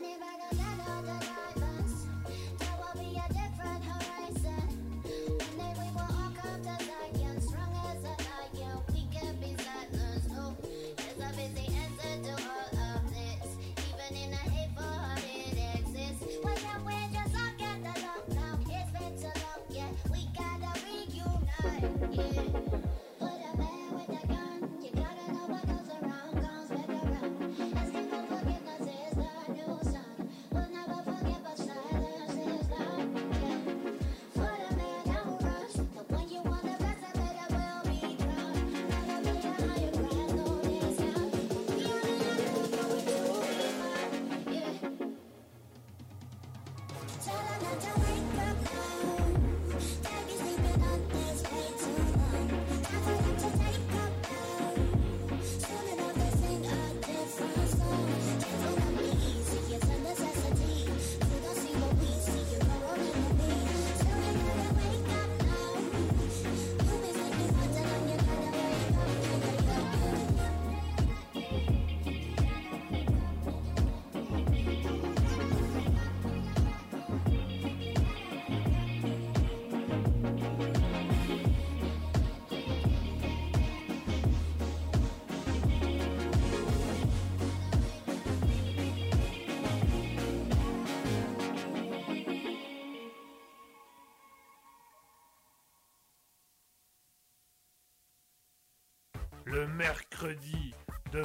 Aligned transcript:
le 0.00 0.21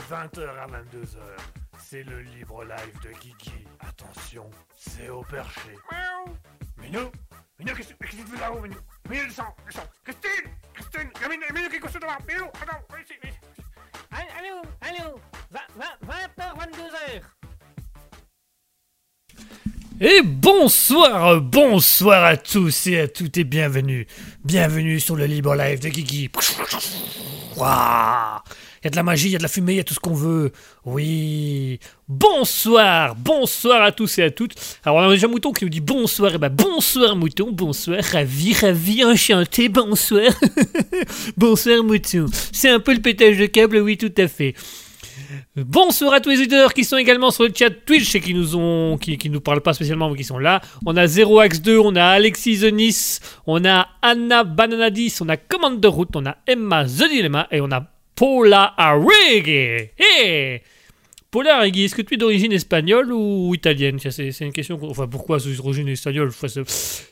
20h 0.10 0.40
à 0.58 0.68
22h. 0.68 1.18
C'est 1.80 2.04
le 2.04 2.22
libre 2.22 2.64
live 2.64 3.00
de 3.04 3.10
Kiki. 3.20 3.68
Attention, 3.82 4.50
c'est 4.76 5.10
au 5.10 5.22
perché. 5.24 5.76
Minou 6.78 7.12
Minou, 7.60 7.74
qu'est-ce 7.76 7.94
que 7.94 8.06
tu 8.06 8.16
fais 8.18 8.40
là-haut, 8.40 8.62
Minou? 8.62 8.78
Bonsoir, 20.98 21.42
bonsoir 21.42 22.24
à 22.24 22.38
tous 22.38 22.88
et 22.88 23.02
à 23.02 23.08
toutes 23.08 23.38
et 23.38 23.44
bienvenue. 23.44 24.08
Bienvenue 24.44 25.00
sur 25.00 25.16
le 25.16 25.26
libre 25.26 25.56
live 25.56 25.80
de. 25.80 25.90
Waouh 27.56 28.42
il 28.82 28.86
y 28.86 28.88
a 28.88 28.90
de 28.92 28.96
la 28.96 29.04
magie, 29.04 29.28
il 29.28 29.32
y 29.32 29.36
a 29.36 29.38
de 29.40 29.44
la 29.44 29.50
fumée, 29.50 29.74
il 29.74 29.78
y 29.78 29.80
a 29.80 29.84
tout 29.84 29.94
ce 29.94 30.00
qu'on 30.00 30.14
veut. 30.14 30.52
Oui. 30.86 31.80
Bonsoir, 32.08 33.16
bonsoir 33.16 33.82
à 33.82 33.92
tous 33.92 34.18
et 34.18 34.24
à 34.24 34.32
toutes. 34.32 34.54
Alors 34.84 34.98
on 34.98 35.02
a 35.02 35.10
déjà 35.10 35.28
Mouton 35.28 35.52
qui 35.52 35.66
nous 35.66 35.70
dit 35.70 35.82
bonsoir. 35.82 36.34
Et 36.34 36.38
ben 36.38 36.50
bonsoir 36.50 37.16
Mouton, 37.16 37.50
bonsoir, 37.52 38.04
ravi, 38.04 38.54
ravi, 38.54 39.04
enchanté, 39.04 39.70
bonsoir. 39.70 40.32
bonsoir 41.38 41.84
Mouton. 41.84 42.26
C'est 42.52 42.70
un 42.70 42.80
peu 42.80 42.94
le 42.94 43.02
pétage 43.02 43.38
de 43.38 43.46
câble, 43.46 43.78
oui 43.78 43.98
tout 43.98 44.14
à 44.18 44.28
fait. 44.28 44.56
Bonsoir 45.56 46.14
à 46.14 46.22
tous 46.22 46.30
les 46.30 46.38
auditeurs 46.38 46.74
qui 46.74 46.84
sont 46.84 46.98
également 46.98 47.32
sur 47.32 47.44
le 47.44 47.52
chat 47.54 47.70
Twitch 47.70 48.16
et 48.16 48.22
qui 48.22 48.34
nous 48.34 48.56
ont, 48.56 48.98
qui, 48.98 49.18
qui 49.18 49.30
nous 49.30 49.42
parlent 49.42 49.62
pas 49.62 49.74
spécialement 49.74 50.10
mais 50.10 50.18
qui 50.18 50.24
sont 50.24 50.38
là. 50.38 50.62
On 50.86 50.96
a 50.96 51.06
0x2, 51.06 51.78
on 51.78 51.96
a 51.96 52.06
Alexis 52.06 52.58
Zenis, 52.58 53.20
on 53.46 53.66
a 53.66 53.88
Anna 54.02 54.44
Bananadis, 54.44 55.18
on 55.22 55.30
a 55.30 55.38
Commande 55.38 55.80
de 55.80 55.88
route, 55.88 56.16
on 56.16 56.26
a 56.26 56.38
Emma 56.48 56.86
The 56.86 57.10
Dilemma 57.10 57.48
et 57.52 57.62
on 57.62 57.72
a 57.72 57.86
Paula 58.16 58.74
Arregui. 58.78 59.90
Hey 59.98 60.62
Paula 61.30 61.68
est-ce 61.68 61.94
que 61.94 62.02
tu 62.02 62.14
es 62.14 62.18
d'origine 62.18 62.54
espagnole 62.54 63.12
ou 63.12 63.54
italienne? 63.54 64.00
C'est, 64.00 64.40
une 64.40 64.54
question. 64.54 64.80
Enfin, 64.82 65.08
pourquoi 65.08 65.40
d'origine 65.40 65.90
espagnole? 65.90 66.32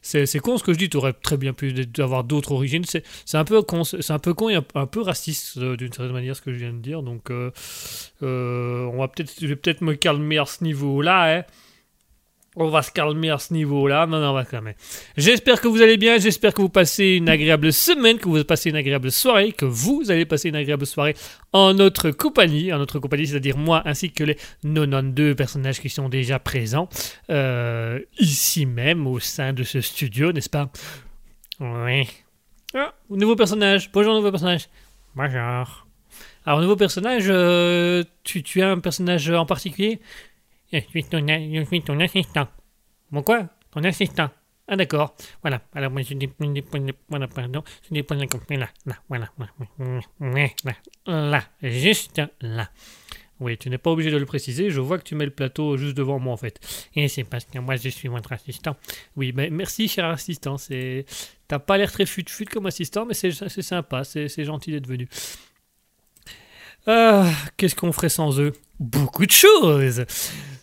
C'est, 0.02 0.40
con 0.40 0.58
ce 0.58 0.64
que 0.64 0.72
je 0.72 0.78
dis. 0.78 0.90
Tu 0.90 0.98
aurais 0.98 1.14
très 1.14 1.36
bien 1.36 1.52
pu 1.54 1.74
avoir 1.98 2.24
d'autres 2.24 2.54
origines. 2.54 2.86
C'est, 2.86 3.04
un 3.34 3.44
peu 3.44 3.62
con, 3.62 3.84
c'est 3.84 4.12
un 4.12 4.20
peu 4.20 4.34
con 4.34 4.50
et 4.50 4.56
un, 4.56 4.86
peu 4.86 5.02
raciste 5.02 5.58
euh, 5.58 5.76
d'une 5.76 5.92
certaine 5.92 6.14
manière 6.14 6.36
ce 6.36 6.42
que 6.42 6.54
je 6.54 6.60
viens 6.60 6.72
de 6.72 6.80
dire. 6.80 7.04
Donc, 7.04 7.30
euh, 7.30 7.52
euh, 8.24 8.86
on 8.86 9.00
va 9.00 9.10
peut-être, 9.10 9.34
je 9.40 9.48
vais 9.48 9.58
peut-être 9.58 9.82
me 9.82 9.96
calmer 9.96 10.38
à 10.38 10.46
ce 10.46 10.64
niveau-là. 10.64 11.40
Hein. 11.40 11.44
On 12.57 12.69
va 12.69 12.81
se 12.81 12.92
calmer 12.92 13.30
à 13.30 13.38
ce 13.38 13.54
niveau-là. 13.54 14.07
Non, 14.07 14.19
non, 14.19 14.30
on 14.30 14.34
va 14.34 14.46
calmer. 14.46 14.75
J'espère 15.18 15.60
que 15.60 15.68
vous 15.68 15.81
allez 15.81 15.98
bien. 15.98 16.18
J'espère 16.18 16.54
que 16.54 16.62
vous 16.62 16.69
passez 16.69 17.16
une 17.18 17.28
agréable 17.28 17.74
semaine, 17.74 18.18
que 18.18 18.30
vous 18.30 18.42
passez 18.46 18.69
une 18.69 18.78
agréable 18.78 19.12
soirée, 19.12 19.52
que 19.52 19.66
vous 19.66 20.10
allez 20.10 20.25
passer 20.25 20.48
une 20.50 20.56
agréable 20.56 20.86
soirée 20.86 21.16
en 21.52 21.74
notre 21.74 22.12
compagnie. 22.12 22.72
En 22.72 22.78
notre 22.78 23.00
compagnie, 23.00 23.28
c'est-à-dire 23.28 23.57
moi 23.57 23.81
ainsi 23.86 24.12
que 24.12 24.24
les 24.24 24.38
92 24.63 25.36
personnages 25.36 25.81
qui 25.81 25.90
sont 25.90 26.07
déjà 26.07 26.40
présents 26.40 26.88
euh, 27.30 28.00
ici 28.19 28.66
même 28.66 29.06
au 29.06 29.19
sein 29.19 29.52
de 29.52 29.63
ce 29.63 29.81
studio, 29.81 30.31
n'est-ce 30.31 30.50
pas? 30.50 30.69
Oui. 31.60 32.07
Ah, 32.74 32.94
nouveau 33.10 33.36
personnage. 33.36 33.92
Bonjour, 33.92 34.13
nouveau 34.13 34.31
personnage. 34.31 34.69
Bonjour. 35.13 35.86
Alors, 36.46 36.62
nouveau 36.62 36.75
personnage, 36.75 37.25
euh, 37.28 38.04
tu 38.24 38.62
as 38.62 38.69
un 38.69 38.80
personnage 38.80 39.30
en 39.30 39.46
particulier? 39.46 40.00
Je 40.72 40.80
suis 40.80 41.04
ton, 41.04 42.00
assistant. 42.00 42.48
Bon 43.12 43.22
quoi? 43.22 43.50
Ton 43.72 43.84
assistant. 43.84 44.30
Ah 44.68 44.76
d'accord. 44.76 45.16
Voilà. 45.42 45.62
Alors 45.74 45.92
moi 45.92 46.02
je 46.02 46.14
dis 46.16 46.30
voilà 47.10 47.28
pardon. 47.28 47.64
Je 47.84 47.94
dis 47.94 48.06
là, 48.10 48.18
là, 48.56 48.68
là, 48.86 49.00
voilà, 49.08 49.30
là, 50.28 50.62
là, 51.06 51.44
juste 51.62 52.22
là. 52.42 52.70
Oui, 53.42 53.58
tu 53.58 53.70
n'es 53.70 53.78
pas 53.78 53.92
obligé 53.92 54.12
de 54.12 54.18
le 54.18 54.26
préciser. 54.26 54.70
Je 54.70 54.80
vois 54.80 54.98
que 54.98 55.04
tu 55.04 55.14
mets 55.14 55.26
le 55.26 55.32
plateau 55.32 55.76
juste 55.76 55.96
devant 55.96 56.20
moi 56.20 56.34
en 56.34 56.38
fait. 56.38 56.60
Et 56.96 57.08
c'est 57.10 57.26
parce 57.26 57.46
que 57.46 57.60
moi 57.60 57.76
je 57.76 57.90
suis 57.90 58.08
votre 58.08 58.32
assistant. 58.32 58.78
Oui, 59.18 59.34
mais 59.36 59.50
merci 59.50 59.88
cher 59.88 60.06
assistant. 60.06 60.58
C'est, 60.58 61.06
t'as 61.48 61.60
pas 61.60 61.78
l'air 61.78 61.92
très 61.92 62.06
fut-fut 62.06 62.46
comme 62.46 62.66
assistant, 62.66 63.06
mais 63.06 63.14
c'est 63.14 63.32
sympa. 63.62 64.04
C'est 64.04 64.30
c'est 64.30 64.46
gentil 64.46 64.72
d'être 64.72 64.88
venu. 64.88 65.10
Ah, 66.88 67.30
qu'est-ce 67.58 67.76
qu'on 67.76 67.92
ferait 67.92 68.10
sans 68.10 68.40
eux? 68.40 68.54
Beaucoup 68.80 69.26
de 69.26 69.32
choses 69.32 70.06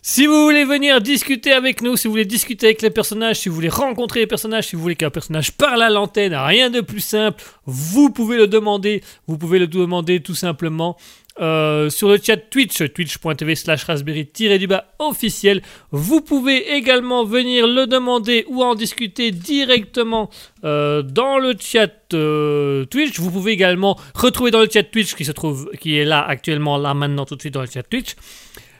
Si 0.05 0.27
vous 0.27 0.43
voulez 0.43 0.65
venir 0.65 0.99
discuter 0.99 1.53
avec 1.53 1.81
nous, 1.81 1.95
si 1.95 2.09
vous 2.09 2.11
voulez 2.11 2.25
discuter 2.25 2.65
avec 2.65 2.81
les 2.81 2.89
personnages, 2.89 3.37
si 3.37 3.47
vous 3.47 3.55
voulez 3.55 3.69
rencontrer 3.69 4.19
les 4.19 4.27
personnages, 4.27 4.67
si 4.67 4.75
vous 4.75 4.81
voulez 4.81 4.97
qu'un 4.97 5.09
personnage 5.09 5.53
parle 5.53 5.81
à 5.81 5.89
l'antenne, 5.89 6.35
rien 6.35 6.69
de 6.69 6.81
plus 6.81 6.99
simple, 6.99 7.41
vous 7.65 8.09
pouvez 8.09 8.35
le 8.35 8.47
demander. 8.47 9.01
Vous 9.27 9.37
pouvez 9.37 9.59
le 9.59 9.67
demander 9.67 10.19
tout 10.19 10.35
simplement 10.35 10.97
euh, 11.39 11.89
sur 11.89 12.09
le 12.09 12.19
chat 12.21 12.35
Twitch, 12.35 12.83
twitch.tv 12.93 13.55
slash 13.55 13.85
raspberry-du-bas 13.85 14.87
officiel. 14.99 15.61
Vous 15.91 16.19
pouvez 16.19 16.75
également 16.75 17.23
venir 17.23 17.65
le 17.65 17.87
demander 17.87 18.43
ou 18.49 18.61
en 18.61 18.75
discuter 18.75 19.31
directement 19.31 20.29
euh, 20.65 21.01
dans 21.01 21.39
le 21.39 21.55
chat 21.57 22.13
euh, 22.13 22.83
Twitch. 22.83 23.19
Vous 23.19 23.31
pouvez 23.31 23.53
également 23.53 23.97
retrouver 24.15 24.51
dans 24.51 24.59
le 24.59 24.67
chat 24.69 24.83
Twitch 24.83 25.15
qui 25.15 25.23
se 25.23 25.31
trouve, 25.31 25.71
qui 25.79 25.97
est 25.97 26.03
là 26.03 26.21
actuellement, 26.27 26.77
là 26.77 26.93
maintenant 26.93 27.25
tout 27.25 27.37
de 27.37 27.41
suite 27.41 27.53
dans 27.53 27.61
le 27.61 27.69
chat 27.73 27.83
Twitch. 27.83 28.17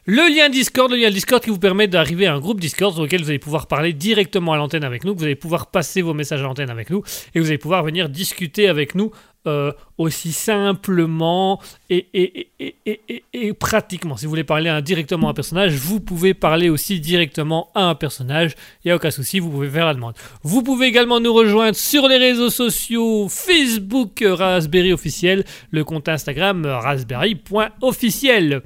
Le 0.06 0.36
lien 0.36 0.50
Discord, 0.50 0.92
le 0.92 0.98
lien 0.98 1.10
Discord 1.10 1.42
qui 1.42 1.50
vous 1.50 1.60
permet 1.60 1.88
d'arriver 1.88 2.26
à 2.26 2.34
un 2.34 2.40
groupe 2.42 2.60
Discord 2.60 2.94
sur 2.94 3.04
lequel 3.04 3.24
vous 3.24 3.30
allez 3.30 3.40
pouvoir 3.40 3.68
parler 3.68 3.94
directement 3.94 4.52
à 4.52 4.58
l'antenne 4.58 4.84
avec 4.84 5.06
nous, 5.06 5.16
vous 5.16 5.24
allez 5.24 5.36
pouvoir 5.36 5.68
passer 5.68 6.02
vos 6.02 6.14
messages 6.14 6.42
à 6.42 6.44
l'antenne 6.44 6.70
avec 6.70 6.90
nous 6.90 7.04
et 7.34 7.40
vous 7.40 7.48
allez 7.48 7.58
pouvoir 7.58 7.84
venir 7.84 8.10
discuter 8.10 8.68
avec 8.68 8.96
nous 8.96 9.12
euh, 9.48 9.72
aussi 9.98 10.34
simplement 10.34 11.62
et, 11.90 12.06
et, 12.14 12.50
et, 12.60 13.24
et, 13.32 13.54
pratiquement. 13.54 14.18
Si 14.18 14.26
vous 14.26 14.32
voulez 14.32 14.44
parler 14.44 14.78
directement 14.82 15.28
à 15.28 15.32
un 15.32 15.34
personnage, 15.34 15.72
vous 15.76 16.02
pouvez 16.02 16.34
parler 16.34 16.68
aussi 16.68 17.00
directement 17.00 17.70
à 17.74 17.84
un 17.86 17.96
personnage. 17.96 18.56
Il 18.84 18.90
n'y 18.90 18.92
a 18.92 18.98
aucun 18.98 19.12
souci, 19.12 19.40
vous 19.40 19.50
pouvez 19.50 19.70
faire 19.70 19.86
la 19.86 19.94
demande. 19.94 20.16
Vous 20.44 20.64
pouvez 20.64 20.88
également 20.88 21.22
nous 21.22 21.34
rejoindre 21.34 21.78
sur 21.78 22.10
les 22.10 22.18
réseaux 22.18 22.50
sociaux 22.50 23.30
Facebook 23.30 24.22
Raspberry 24.22 24.92
officiel, 24.92 25.46
le 25.72 25.86
compte 25.86 26.10
Instagram 26.10 26.66
raspberry.officiel. 26.66 28.64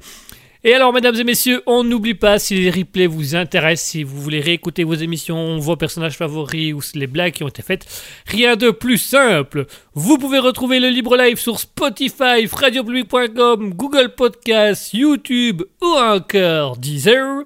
Et 0.64 0.74
alors, 0.74 0.92
mesdames 0.92 1.14
et 1.14 1.24
messieurs, 1.24 1.62
on 1.66 1.84
n'oublie 1.84 2.14
pas, 2.14 2.40
si 2.40 2.56
les 2.56 2.70
replays 2.70 3.06
vous 3.06 3.36
intéressent, 3.36 3.90
si 3.90 4.02
vous 4.02 4.20
voulez 4.20 4.40
réécouter 4.40 4.82
vos 4.82 4.94
émissions, 4.94 5.58
vos 5.58 5.76
personnages 5.76 6.16
favoris 6.16 6.74
ou 6.74 6.80
les 6.94 7.06
blagues 7.06 7.32
qui 7.32 7.44
ont 7.44 7.48
été 7.48 7.62
faites, 7.62 7.86
rien 8.26 8.56
de 8.56 8.70
plus 8.70 8.98
simple. 8.98 9.66
Vous 9.94 10.18
pouvez 10.18 10.40
retrouver 10.40 10.80
le 10.80 10.88
libre 10.88 11.16
live 11.16 11.38
sur 11.38 11.60
Spotify, 11.60 12.46
radiopublic.com, 12.50 13.74
Google 13.74 14.14
Podcasts, 14.16 14.92
YouTube 14.94 15.62
ou 15.80 15.86
encore 15.86 16.76
Deezer. 16.76 17.44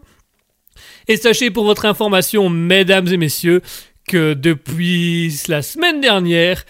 Et 1.07 1.19
sachez 1.19 1.51
pour 1.51 1.65
votre 1.65 1.85
information, 1.85 2.49
mesdames 2.49 3.09
et 3.09 3.19
messieurs, 3.19 3.61
que 4.09 4.33
depuis 4.33 5.33
la 5.49 5.61
semaine 5.61 6.01
dernière, 6.01 6.65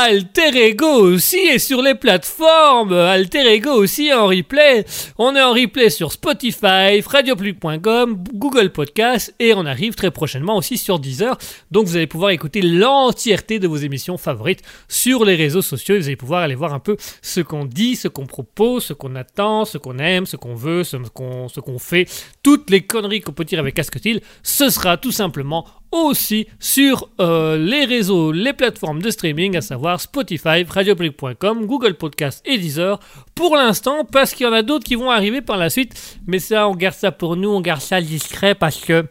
Alter 0.00 0.54
Ego 0.54 0.86
aussi 0.86 1.38
est 1.38 1.58
sur 1.58 1.82
les 1.82 1.96
plateformes. 1.96 2.92
Alter 2.92 3.52
Ego 3.52 3.72
aussi 3.72 4.14
en 4.14 4.28
replay. 4.28 4.84
On 5.18 5.34
est 5.34 5.42
en 5.42 5.52
replay 5.52 5.90
sur 5.90 6.12
Spotify, 6.12 7.00
radiopublic.com, 7.04 8.22
Google 8.32 8.70
Podcasts 8.70 9.34
et 9.40 9.54
on 9.54 9.66
arrive 9.66 9.96
très 9.96 10.12
prochainement 10.12 10.56
aussi 10.56 10.78
sur 10.78 11.00
Deezer. 11.00 11.36
Donc 11.72 11.88
vous 11.88 11.96
allez 11.96 12.06
pouvoir 12.06 12.30
écouter 12.30 12.62
l'entièreté 12.62 13.58
de 13.58 13.66
vos 13.66 13.76
émissions 13.76 14.18
favorites 14.18 14.62
sur 14.86 15.24
les 15.24 15.34
réseaux 15.34 15.62
sociaux. 15.62 15.96
Et 15.96 15.98
vous 15.98 16.06
allez 16.06 16.14
pouvoir 16.14 16.42
aller 16.42 16.54
voir 16.54 16.74
un 16.74 16.78
peu 16.78 16.96
ce 17.20 17.40
qu'on 17.40 17.64
dit, 17.64 17.96
ce 17.96 18.06
qu'on 18.06 18.26
propose, 18.26 18.84
ce 18.84 18.92
qu'on 18.92 19.16
attend, 19.16 19.64
ce 19.64 19.78
qu'on 19.78 19.98
aime, 19.98 20.26
ce 20.26 20.36
qu'on 20.36 20.54
veut, 20.54 20.84
ce 20.84 20.96
qu'on 20.96 21.78
fait. 21.80 22.08
Toutes 22.44 22.70
les 22.70 22.82
conneries 22.82 23.20
qu'on 23.20 23.32
peut 23.32 23.44
dire 23.44 23.58
avec 23.58 23.74
Casquetil, 23.74 24.20
ce 24.44 24.70
sera 24.70 24.96
tout 24.96 25.10
simplement 25.10 25.66
aussi 25.92 26.46
sur 26.58 27.08
euh, 27.20 27.56
les 27.56 27.84
réseaux, 27.84 28.32
les 28.32 28.52
plateformes 28.52 29.00
de 29.02 29.10
streaming, 29.10 29.56
à 29.56 29.60
savoir 29.60 30.00
Spotify, 30.00 30.64
radiopublic.com, 30.68 31.66
Google 31.66 31.94
Podcast 31.94 32.42
et 32.46 32.58
Deezer. 32.58 32.98
Pour 33.34 33.56
l'instant, 33.56 34.04
parce 34.04 34.34
qu'il 34.34 34.46
y 34.46 34.48
en 34.48 34.52
a 34.52 34.62
d'autres 34.62 34.84
qui 34.84 34.94
vont 34.94 35.10
arriver 35.10 35.40
par 35.40 35.56
la 35.56 35.70
suite, 35.70 36.18
mais 36.26 36.38
ça, 36.38 36.68
on 36.68 36.74
garde 36.74 36.94
ça 36.94 37.12
pour 37.12 37.36
nous, 37.36 37.48
on 37.50 37.60
garde 37.60 37.80
ça 37.80 38.00
discret 38.00 38.54
parce 38.54 38.76
que. 38.80 39.04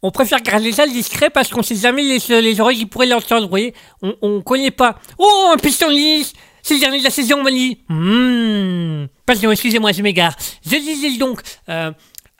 On 0.00 0.12
préfère 0.12 0.40
garder 0.42 0.70
ça 0.70 0.86
discret 0.86 1.28
parce 1.28 1.48
qu'on 1.48 1.62
sait 1.62 1.74
jamais 1.74 2.02
les, 2.02 2.40
les 2.40 2.60
oreilles 2.60 2.78
qui 2.78 2.86
pourraient 2.86 3.06
l'entendre, 3.06 3.42
vous 3.42 3.50
voyez. 3.50 3.74
On, 4.00 4.14
on 4.22 4.40
connaît 4.42 4.70
pas. 4.70 4.98
Oh, 5.18 5.50
un 5.52 5.56
pissenlit 5.56 6.32
C'est 6.62 6.74
le 6.74 6.80
dernier 6.80 6.98
de 7.00 7.04
la 7.04 7.10
saison, 7.10 7.42
Mali 7.42 7.78
Hmm. 7.88 9.06
Pardon, 9.26 9.50
excusez-moi, 9.50 9.90
je 9.92 10.02
m'égare. 10.02 10.36
Je 10.64 10.76
disais 10.76 11.18
donc, 11.18 11.40
euh, 11.68 11.90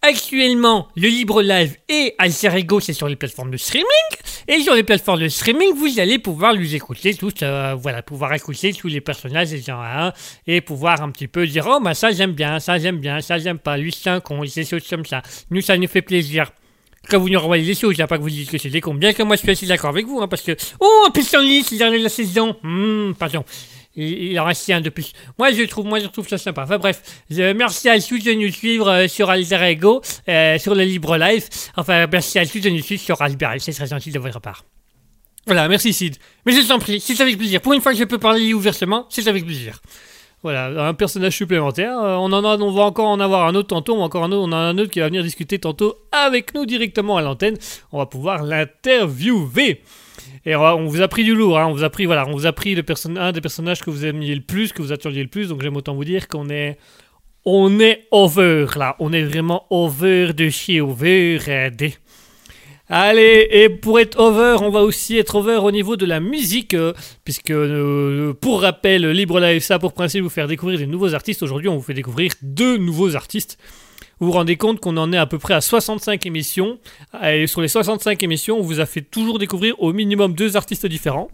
Actuellement, 0.00 0.86
le 0.96 1.08
Libre 1.08 1.42
Live 1.42 1.76
et 1.88 2.14
Alter 2.18 2.56
Ego, 2.56 2.78
c'est 2.78 2.92
sur 2.92 3.08
les 3.08 3.16
plateformes 3.16 3.50
de 3.50 3.56
streaming. 3.56 3.84
Et 4.46 4.60
sur 4.60 4.74
les 4.74 4.84
plateformes 4.84 5.20
de 5.20 5.28
streaming, 5.28 5.74
vous 5.74 5.98
allez 5.98 6.20
pouvoir 6.20 6.52
les 6.52 6.76
écouter 6.76 7.14
tous, 7.14 7.34
euh, 7.42 7.74
voilà, 7.74 8.02
pouvoir 8.02 8.32
écouter 8.32 8.72
tous 8.72 8.86
les 8.86 9.00
personnages 9.00 9.50
des 9.50 9.60
gens 9.60 9.80
à 9.80 10.06
un 10.06 10.12
et 10.46 10.60
pouvoir 10.60 11.02
un 11.02 11.10
petit 11.10 11.26
peu 11.26 11.46
dire, 11.48 11.66
oh, 11.68 11.80
bah 11.82 11.94
ça 11.94 12.12
j'aime 12.12 12.32
bien, 12.32 12.60
ça 12.60 12.78
j'aime 12.78 12.98
bien, 12.98 13.20
ça 13.20 13.38
j'aime 13.38 13.58
pas, 13.58 13.76
lui 13.76 13.92
c'est 13.92 14.08
un 14.08 14.20
con, 14.20 14.44
il 14.44 14.52
des 14.52 14.64
comme 14.88 15.04
ça. 15.04 15.20
Nous, 15.50 15.62
ça 15.62 15.76
nous 15.76 15.88
fait 15.88 16.02
plaisir. 16.02 16.52
Quand 17.10 17.18
vous 17.18 17.28
nous 17.28 17.40
renvoyez 17.40 17.64
des 17.64 17.74
choses, 17.74 17.94
il 17.94 17.98
n'y 17.98 18.02
a 18.02 18.06
pas 18.06 18.18
que 18.18 18.22
vous 18.22 18.30
dites 18.30 18.50
que 18.50 18.58
c'est 18.58 18.70
des 18.70 18.80
cons. 18.80 18.94
Bien 18.94 19.12
que 19.12 19.22
moi 19.24 19.34
je 19.34 19.42
suis 19.42 19.50
assez 19.50 19.66
d'accord 19.66 19.90
avec 19.90 20.06
vous, 20.06 20.20
hein, 20.20 20.28
parce 20.28 20.42
que, 20.42 20.56
oh, 20.78 21.04
un 21.06 21.10
pissenlit, 21.10 21.64
c'est 21.64 21.76
dernier 21.76 21.98
de 21.98 22.04
la 22.04 22.08
saison. 22.08 22.56
Hmm, 22.62 23.14
pardon. 23.18 23.44
Il, 24.00 24.38
en 24.38 24.44
reste 24.44 24.70
un 24.70 24.80
de 24.80 24.90
plus. 24.90 25.12
Moi, 25.38 25.50
je 25.50 25.64
trouve, 25.64 25.86
moi, 25.86 25.98
je 25.98 26.06
trouve 26.06 26.28
ça 26.28 26.38
sympa. 26.38 26.62
Enfin 26.62 26.78
bref, 26.78 27.02
merci 27.30 27.88
à 27.88 28.00
tous 28.00 28.22
de 28.22 28.32
nous 28.32 28.52
suivre 28.52 28.88
euh, 28.88 29.08
sur 29.08 29.28
Alter 29.28 29.60
Ego, 29.64 30.00
euh, 30.28 30.56
sur 30.58 30.76
le 30.76 30.84
Libre 30.84 31.16
Live. 31.16 31.48
Enfin, 31.76 32.06
merci 32.06 32.38
à 32.38 32.46
tous 32.46 32.60
de 32.60 32.70
nous 32.70 32.80
suivre 32.80 33.02
sur 33.02 33.18
Raspberry. 33.18 33.58
C'est 33.58 33.72
très 33.72 33.88
gentil 33.88 34.12
de 34.12 34.20
votre 34.20 34.40
part. 34.40 34.64
Voilà, 35.46 35.66
merci 35.66 35.92
Sid. 35.92 36.16
Mais 36.46 36.52
je 36.52 36.68
t'en 36.68 36.78
prie, 36.78 37.00
c'est 37.00 37.20
avec 37.20 37.38
plaisir. 37.38 37.60
Pour 37.60 37.72
une 37.72 37.80
fois 37.80 37.92
que 37.92 37.98
je 37.98 38.04
peux 38.04 38.18
parler 38.18 38.54
ouvertement, 38.54 39.06
c'est 39.08 39.26
avec 39.26 39.44
plaisir. 39.44 39.80
Voilà, 40.44 40.86
un 40.86 40.94
personnage 40.94 41.36
supplémentaire. 41.36 41.98
Euh, 41.98 42.14
on 42.14 42.32
en 42.32 42.44
a, 42.44 42.56
on 42.56 42.70
va 42.70 42.82
encore 42.84 43.08
en 43.08 43.18
avoir 43.18 43.48
un 43.48 43.54
autre 43.56 43.68
tantôt. 43.68 43.94
On, 43.94 43.98
va 43.98 44.04
encore 44.04 44.22
un 44.22 44.30
autre, 44.30 44.46
on 44.48 44.52
a 44.52 44.56
un 44.56 44.78
autre 44.78 44.92
qui 44.92 45.00
va 45.00 45.06
venir 45.06 45.24
discuter 45.24 45.58
tantôt 45.58 45.96
avec 46.12 46.54
nous 46.54 46.66
directement 46.66 47.16
à 47.16 47.22
l'antenne. 47.22 47.56
On 47.90 47.98
va 47.98 48.06
pouvoir 48.06 48.44
l'interviewer. 48.44 49.82
Et 50.46 50.54
on, 50.56 50.60
va- 50.60 50.76
on 50.76 50.86
vous 50.86 51.00
a 51.02 51.08
pris 51.08 51.24
du 51.24 51.34
lourd, 51.34 51.58
hein. 51.58 51.66
on 51.66 51.72
vous 51.72 51.84
a 51.84 51.90
pris, 51.90 52.06
voilà, 52.06 52.26
on 52.28 52.32
vous 52.32 52.46
a 52.46 52.52
pris 52.52 52.72
un 53.16 53.32
des 53.32 53.40
personnages 53.40 53.80
que 53.82 53.90
vous 53.90 54.04
aimiez 54.04 54.34
le 54.34 54.40
plus, 54.40 54.72
que 54.72 54.82
vous 54.82 54.92
attendiez 54.92 55.22
le 55.22 55.28
plus. 55.28 55.48
Donc 55.48 55.62
j'aime 55.62 55.76
autant 55.76 55.94
vous 55.94 56.04
dire 56.04 56.28
qu'on 56.28 56.48
est, 56.48 56.78
on 57.44 57.80
est 57.80 58.06
over 58.10 58.66
là, 58.76 58.96
on 58.98 59.12
est 59.12 59.22
vraiment 59.24 59.66
over 59.70 60.32
de 60.32 60.48
chez 60.48 60.80
over. 60.80 61.38
euh, 61.48 61.70
Allez, 62.90 63.46
et 63.50 63.68
pour 63.68 64.00
être 64.00 64.18
over, 64.18 64.56
on 64.62 64.70
va 64.70 64.80
aussi 64.80 65.18
être 65.18 65.34
over 65.36 65.56
au 65.56 65.70
niveau 65.70 65.96
de 65.96 66.06
la 66.06 66.20
musique, 66.20 66.72
euh, 66.72 66.94
puisque 67.22 67.50
euh, 67.50 68.32
pour 68.32 68.62
rappel, 68.62 69.06
Libre 69.10 69.40
Live, 69.40 69.60
ça 69.62 69.78
pour 69.78 69.92
principe 69.92 70.22
vous 70.22 70.30
faire 70.30 70.48
découvrir 70.48 70.78
des 70.78 70.86
nouveaux 70.86 71.14
artistes. 71.14 71.42
Aujourd'hui, 71.42 71.68
on 71.68 71.76
vous 71.76 71.82
fait 71.82 71.92
découvrir 71.92 72.32
deux 72.40 72.78
nouveaux 72.78 73.14
artistes. 73.14 73.58
Vous 74.20 74.26
vous 74.26 74.32
rendez 74.32 74.56
compte 74.56 74.80
qu'on 74.80 74.96
en 74.96 75.12
est 75.12 75.16
à 75.16 75.26
peu 75.26 75.38
près 75.38 75.54
à 75.54 75.60
65 75.60 76.26
émissions, 76.26 76.78
et 77.22 77.46
sur 77.46 77.60
les 77.60 77.68
65 77.68 78.22
émissions, 78.22 78.58
on 78.58 78.62
vous 78.62 78.80
a 78.80 78.86
fait 78.86 79.02
toujours 79.02 79.38
découvrir 79.38 79.80
au 79.80 79.92
minimum 79.92 80.32
deux 80.34 80.56
artistes 80.56 80.86
différents. 80.86 81.28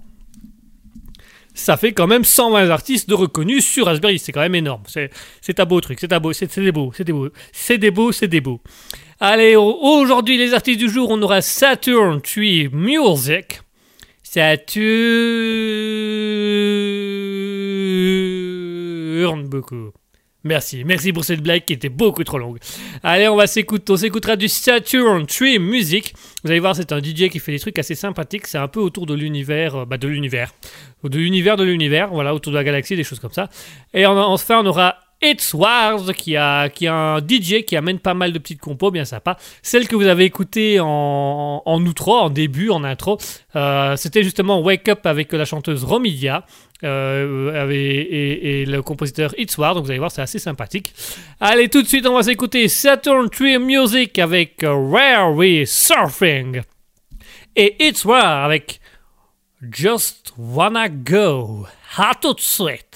Ça 1.57 1.77
fait 1.77 1.93
quand 1.93 2.09
même 2.09 2.25
120 2.25 2.69
artistes 2.71 3.09
de 3.09 3.15
reconnus 3.15 3.65
sur 3.65 3.87
Raspberry, 3.87 4.19
c'est 4.19 4.33
quand 4.33 4.41
même 4.41 4.57
énorme. 4.57 4.83
C'est 4.87 5.61
un 5.61 5.65
beau 5.65 5.81
truc, 5.81 5.99
c'est 6.01 6.13
beau, 6.19 6.33
c'est 6.33 6.49
des 6.61 6.73
beaux, 6.73 6.91
c'est 6.95 7.05
des 7.05 7.13
beaux, 7.13 7.29
c'est 7.53 7.79
des 7.79 7.91
beaux, 7.93 8.13
c'est 8.13 8.27
des 8.29 8.41
beaux. 8.41 8.61
Allez, 9.21 9.55
au- 9.55 9.79
aujourd'hui, 9.81 10.37
les 10.37 10.53
artistes 10.53 10.81
du 10.81 10.91
jour, 10.91 11.09
on 11.11 11.23
aura 11.23 11.41
Saturn 11.41 12.21
Tree 12.21 12.69
Music. 12.73 13.61
Saturn 18.05 19.49
beaucoup. 19.49 19.93
Merci, 20.47 20.85
merci 20.85 21.11
pour 21.13 21.25
cette 21.25 21.41
blague 21.43 21.65
qui 21.65 21.73
était 21.73 21.89
beaucoup 21.89 22.23
trop 22.23 22.37
longue. 22.39 22.59
Allez, 23.03 23.29
on 23.29 23.37
va 23.37 23.47
s'écouter, 23.47 23.91
on 23.93 23.97
s'écoutera 23.97 24.37
du 24.37 24.49
Saturn 24.49 25.25
Tree 25.27 25.59
Music. 25.59 26.13
Vous 26.45 26.51
allez 26.51 26.61
voir, 26.61 26.77
c'est 26.77 26.93
un 26.93 26.99
DJ 27.03 27.31
qui 27.31 27.39
fait 27.39 27.53
des 27.53 27.59
trucs 27.59 27.79
assez 27.79 27.95
sympathiques. 27.95 28.47
C'est 28.47 28.59
un 28.59 28.69
peu 28.69 28.81
autour 28.81 29.07
de 29.07 29.15
l'univers, 29.15 29.75
euh, 29.75 29.85
bah, 29.87 29.97
de 29.97 30.07
l'univers, 30.07 30.53
de 31.03 31.19
l'univers 31.19 31.57
de 31.57 31.65
l'univers, 31.65 32.09
voilà, 32.11 32.35
autour 32.35 32.53
de 32.53 32.59
la 32.59 32.65
galaxie, 32.65 32.95
des 32.95 33.05
choses 33.05 33.21
comme 33.21 33.33
ça. 33.33 33.49
Et 33.95 34.05
en- 34.05 34.19
enfin, 34.19 34.61
on 34.63 34.67
aura 34.67 34.97
It's 35.25 35.55
Wars, 35.55 36.13
qui 36.17 36.37
a, 36.37 36.69
qui 36.69 36.87
a 36.87 36.95
un 36.95 37.19
DJ 37.19 37.65
qui 37.67 37.77
amène 37.77 37.99
pas 37.99 38.15
mal 38.15 38.33
de 38.33 38.39
petites 38.39 38.61
compos 38.61 38.91
bien 38.91 39.05
sympas. 39.05 39.37
Celle 39.63 39.89
que 39.89 39.97
vous 39.97 40.07
avez 40.07 40.25
écoutée 40.25 40.79
en, 40.81 41.63
en 41.65 41.87
outro, 41.87 42.15
en 42.17 42.29
début, 42.31 42.69
en 42.71 42.85
intro, 42.85 43.19
euh, 43.57 43.97
c'était 43.97 44.23
justement 44.23 44.61
Wake 44.61 44.89
Up 44.89 45.07
avec 45.07 45.33
la 45.33 45.45
chanteuse 45.45 45.85
Romidia. 45.85 46.45
euh, 46.83 47.63
avec- 47.63 48.09
et, 48.11 48.67
le 48.67 48.83
compositeur 48.83 49.33
It's 49.39 49.57
War, 49.57 49.75
donc 49.75 49.85
vous 49.85 49.91
allez 49.91 49.99
voir, 49.99 50.11
c'est 50.11 50.21
assez 50.21 50.39
sympathique. 50.39 50.93
Allez, 51.41 51.71
tout 51.71 51.81
de 51.81 51.87
suite, 51.89 52.07
on 52.07 52.13
va 52.15 52.23
s'écouter 52.23 52.69
Saturn 52.69 53.31
Tree 53.31 53.59
Music 53.59 54.19
avec 54.19 54.63
euh, 54.63 54.91
Rare 54.93 55.33
We 55.35 55.67
Surfing. 55.67 56.61
et 57.57 57.87
It's 57.89 58.05
War 58.05 58.45
avec 58.45 58.81
Just 59.73 60.35
Wanna 60.37 60.89
Go. 60.91 61.67
À 61.97 62.13
tout 62.21 62.37
de. 62.39 62.94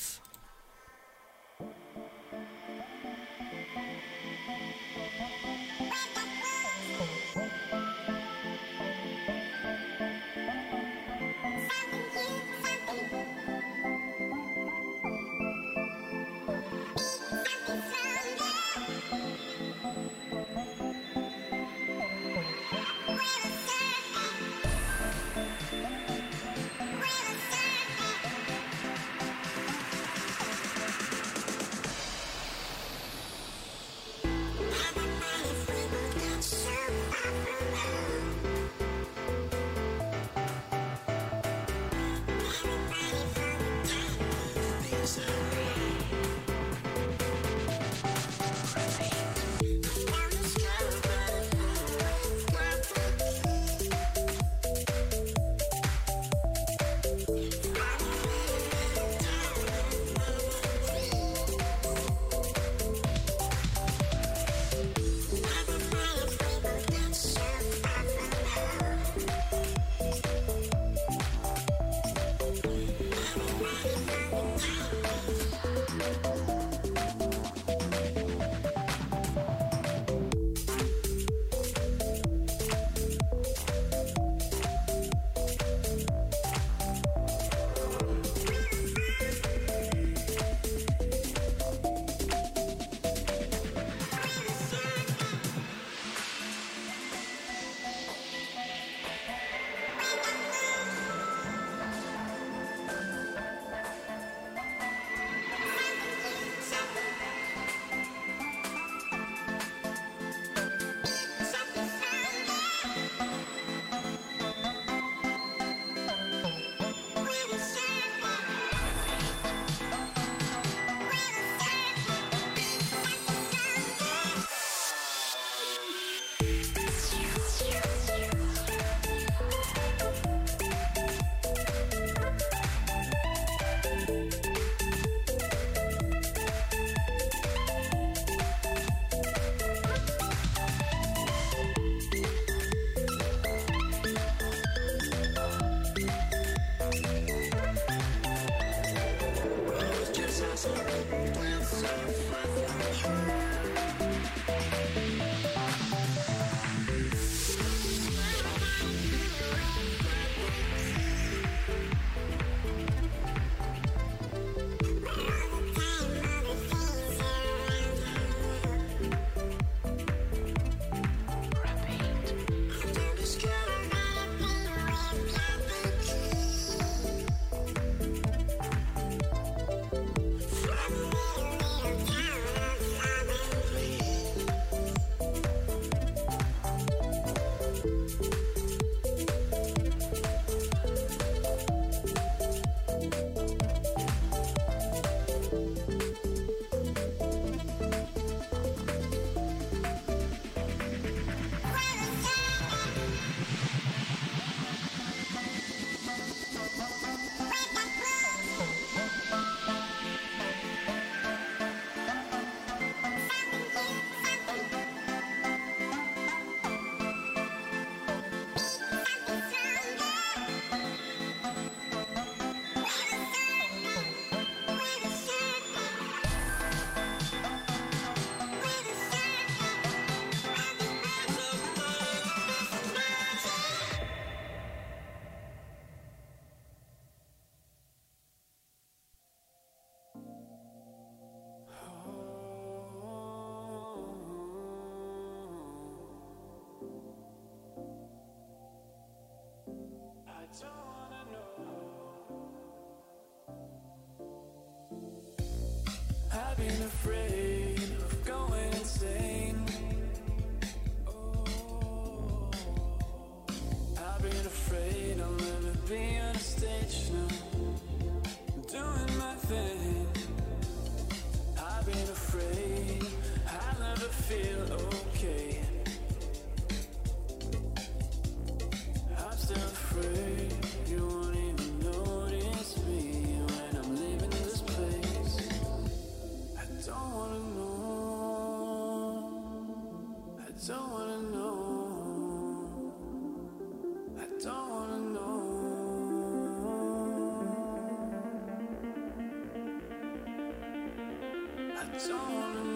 It's 301.99 302.11
on 302.11 302.68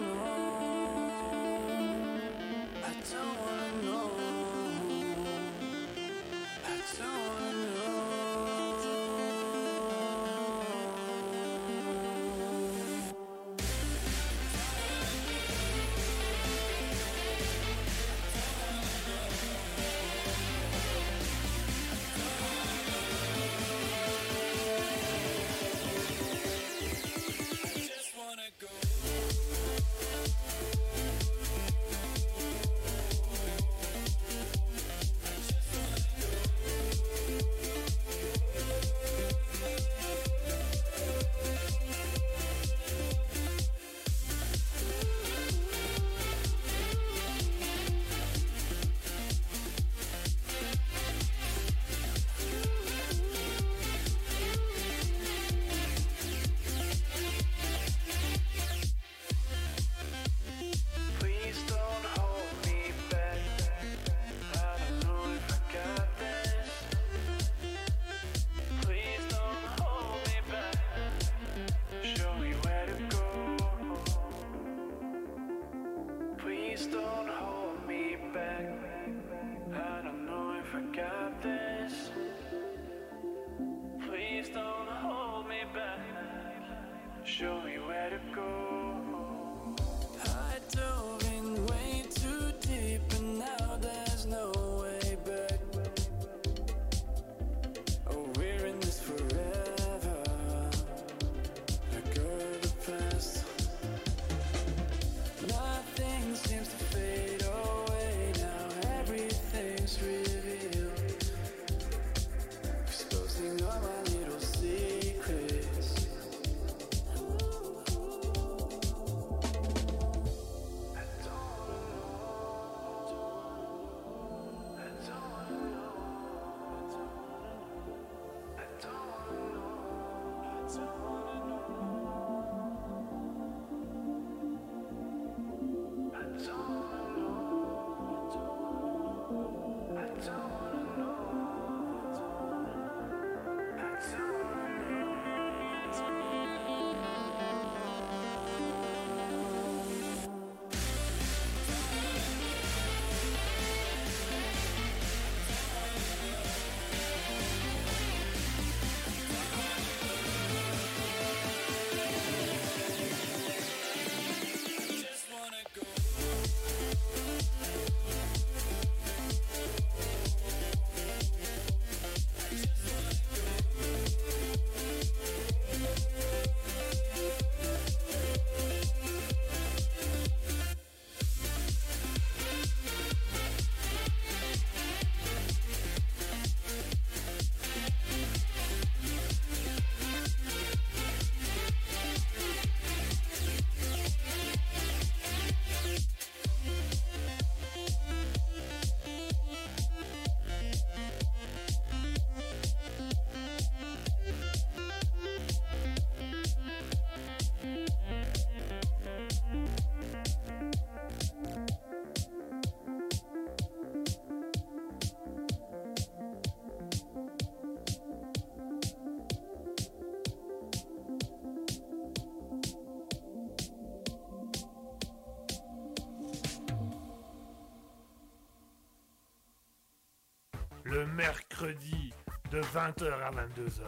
de 232.53 232.61
20h 232.61 233.11
à 233.11 233.31
22h, 233.31 233.81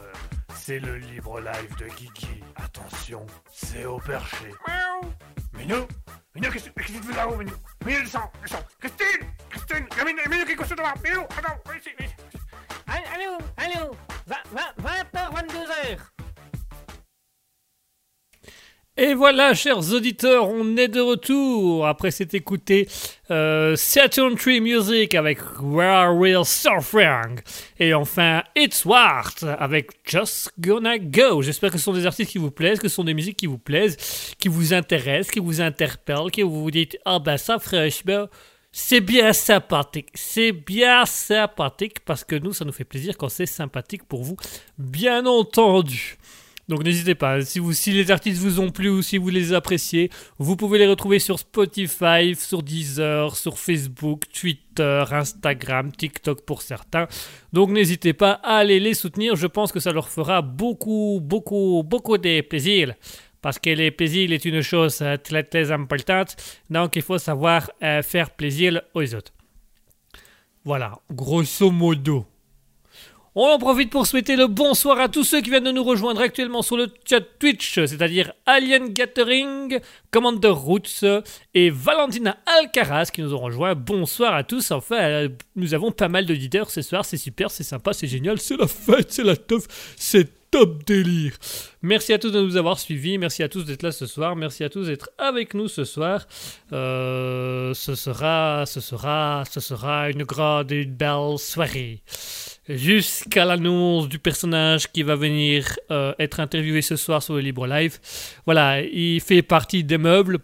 c'est 0.56 0.80
le 0.80 0.98
libre 0.98 1.40
live 1.40 1.76
de 1.78 1.86
Guigui. 1.86 2.44
Attention, 2.56 3.24
c'est 3.54 3.86
au 3.86 4.00
perché. 4.00 4.52
Miaou. 4.68 5.14
Minou 5.54 5.88
Minou, 6.34 6.50
qu'est-ce 6.52 6.70
qu'est-ce 6.72 6.94
que 6.94 6.98
tu 6.98 7.04
fais 7.04 7.16
là-haut, 7.16 7.36
Minou? 7.36 7.54
Minou, 7.86 8.02
descends, 8.02 8.32
descends. 8.42 8.66
Christine 8.80 9.30
Christine 9.52 9.86
Il 9.92 9.98
y 9.98 10.02
a 10.02 10.06
Minou, 10.06 10.22
Minou 10.32 10.46
qui 10.46 10.52
est 10.54 10.56
couché 10.56 10.74
devant. 10.74 10.94
Minou, 11.04 11.22
attends, 11.38 11.60
viens 11.68 11.76
ici, 11.76 11.90
viens 11.96 12.08
ici. 12.08 12.16
Allô, 12.88 13.38
allô 13.58 13.92
20h, 14.28 15.14
22h 15.14 16.15
Et 19.08 19.14
voilà, 19.14 19.54
chers 19.54 19.94
auditeurs, 19.94 20.50
on 20.50 20.78
est 20.78 20.88
de 20.88 21.00
retour 21.00 21.86
après 21.86 22.10
s'être 22.10 22.34
écouté 22.34 22.90
euh, 23.30 23.76
Saturn 23.76 24.34
Tree 24.36 24.60
Music 24.60 25.14
avec 25.14 25.38
Where 25.62 26.16
Will 26.16 26.44
Surfing? 26.44 27.40
Et 27.78 27.94
enfin 27.94 28.42
It's 28.56 28.84
Wart 28.84 29.44
avec 29.60 29.92
Just 30.06 30.54
Gonna 30.60 30.98
Go. 30.98 31.44
J'espère 31.44 31.70
que 31.70 31.78
ce 31.78 31.84
sont 31.84 31.94
des 31.94 32.08
artistes 32.08 32.32
qui 32.32 32.40
vous 32.40 32.50
plaisent, 32.50 32.80
que 32.80 32.88
ce 32.88 32.96
sont 32.96 33.04
des 33.04 33.14
musiques 33.14 33.38
qui 33.38 33.46
vous 33.46 33.60
plaisent, 33.60 33.96
qui 34.40 34.48
vous 34.48 34.74
intéressent, 34.74 35.30
qui 35.30 35.40
vous 35.40 35.62
interpellent, 35.62 36.32
que 36.34 36.42
vous 36.42 36.72
dites 36.72 36.98
ah 37.06 37.20
ben 37.20 37.38
ça 37.38 37.60
franchement 37.60 38.26
c'est 38.72 39.02
bien 39.02 39.34
sympathique, 39.34 40.10
c'est 40.16 40.52
bien 40.52 41.06
sympathique 41.06 42.00
parce 42.06 42.24
que 42.24 42.38
nous 42.38 42.54
ça 42.54 42.66
nous 42.66 42.74
fait 42.74 42.86
plaisir 42.86 43.18
quand 43.18 43.30
c'est 43.30 43.46
sympathique 43.46 44.06
pour 44.06 44.24
vous, 44.24 44.36
bien 44.80 45.28
entendu. 45.28 46.18
Donc 46.68 46.84
n'hésitez 46.84 47.14
pas, 47.14 47.42
si, 47.42 47.92
les 47.92 48.10
artistes 48.10 48.42
vous 48.42 48.60
ont 48.60 48.72
plu 48.72 48.90
ou 48.90 49.04
si 49.04 49.20
vous 49.20 49.30
les 49.30 49.54
appréciez, 49.54 50.10
vous 50.40 50.56
pouvez 50.56 50.80
les 50.80 50.88
retrouver 50.88 51.20
sur 51.20 51.38
Spotify, 51.38 52.34
sur 52.36 52.64
Deezer, 52.64 53.36
sur 53.36 53.60
Facebook, 53.60 54.24
Twitter, 54.34 55.04
Instagram, 55.12 55.92
TikTok 55.92 56.42
pour 56.42 56.64
certains. 56.64 57.08
Donc 57.54 57.70
n'hésitez 57.70 58.14
pas 58.14 58.40
à 58.44 58.58
aller 58.58 58.80
les 58.80 58.96
soutenir, 58.96 59.36
je 59.36 59.46
pense 59.46 59.72
que 59.72 59.80
ça 59.80 59.92
leur 59.92 60.10
fera 60.10 60.42
beaucoup, 60.42 61.20
beaucoup, 61.22 61.84
beaucoup 61.86 62.18
de 62.18 62.42
plaisir. 62.42 62.96
parce 63.42 63.60
que 63.60 63.70
le 63.70 63.92
plaisir 63.92 64.32
est 64.32 64.44
une 64.46 64.62
chose 64.64 65.04
très 65.24 65.44
très 65.44 65.72
importante, 65.72 66.36
donc 66.72 66.96
il 66.96 67.04
faut 67.04 67.20
savoir 67.20 67.70
euh, 67.84 68.02
faire 68.02 68.32
plaisir 68.32 68.82
aux 68.96 69.14
autres. 69.14 69.34
Voilà, 70.64 71.00
grosso 71.12 71.70
modo. 71.70 72.26
On 73.38 73.48
en 73.48 73.60
profite 73.60 73.90
pour 73.90 74.08
souhaiter 74.08 74.38
le 74.38 74.48
bonsoir 74.48 74.98
à 74.98 75.10
tous 75.10 75.26
ceux 75.26 75.42
qui 75.42 75.50
viennent 75.50 75.66
de 75.66 75.72
nous 75.74 75.84
rejoindre 75.84 76.22
actuellement 76.22 76.62
sur 76.62 76.78
le 76.78 76.88
chat 77.06 77.20
Twitch, 77.20 77.74
c'est-à-dire 77.74 78.32
Alien 78.46 78.94
Gathering, 78.94 79.82
Commander 80.10 80.48
Roots 80.48 81.04
et 81.54 81.70
Valentina 81.70 82.38
Alcaraz 82.46 83.08
qui 83.12 83.22
nous 83.22 83.34
ont 83.34 83.40
rejoints. 83.40 83.76
Bonsoir 83.76 84.36
à 84.36 84.46
tous. 84.46 84.72
Enfin, 84.72 85.02
euh, 85.02 85.30
nous 85.58 85.74
avons 85.74 85.92
pas 85.92 86.08
mal 86.08 86.26
d'auditeurs 86.26 86.70
ce 86.70 86.82
soir. 86.82 87.04
C'est 87.04 87.18
super, 87.18 87.52
c'est 87.52 87.64
sympa, 87.64 87.92
c'est 87.92 88.08
génial. 88.08 88.40
C'est 88.40 88.56
la 88.56 88.68
fête, 88.68 89.12
c'est 89.12 89.26
la 89.26 89.36
teuf, 89.36 89.66
c'est 89.98 90.35
top 90.56 90.86
délire. 90.86 91.34
Merci 91.82 92.14
à 92.14 92.18
tous 92.18 92.32
de 92.32 92.40
nous 92.40 92.56
avoir 92.56 92.80
suivis. 92.80 93.18
Merci 93.18 93.44
à 93.44 93.50
tous 93.50 93.66
d'être 93.66 93.84
là 93.84 93.92
ce 93.92 94.06
soir. 94.06 94.38
Merci 94.38 94.64
à 94.64 94.70
tous 94.70 94.86
d'être 94.86 95.10
avec 95.18 95.54
nous 95.54 95.68
ce 95.68 95.84
soir. 95.84 96.26
Euh, 96.72 97.74
ce 97.74 97.94
sera, 97.94 98.64
ce 98.66 98.80
sera, 98.80 99.44
ce 99.52 99.60
sera 99.60 100.10
une 100.10 100.24
grande 100.24 100.72
et 100.72 100.84
une 100.84 100.96
belle 100.96 101.38
soirée 101.40 102.04
jusqu'à 102.70 103.44
l'annonce 103.44 104.08
du 104.08 104.18
personnage 104.18 104.90
qui 104.94 105.04
va 105.04 105.16
venir 105.16 105.78
euh, 105.92 106.14
être 106.20 106.40
interviewé 106.40 106.82
ce 106.82 106.96
soir 106.96 107.22
sur 107.22 107.34
le 107.34 107.42
Libre 107.42 107.68
Live. 107.68 108.00
Voilà, 108.46 108.82
il 108.82 109.20
fait 109.20 109.42
partie 109.42 109.84
des 109.84 109.98
meubles. 109.98 110.40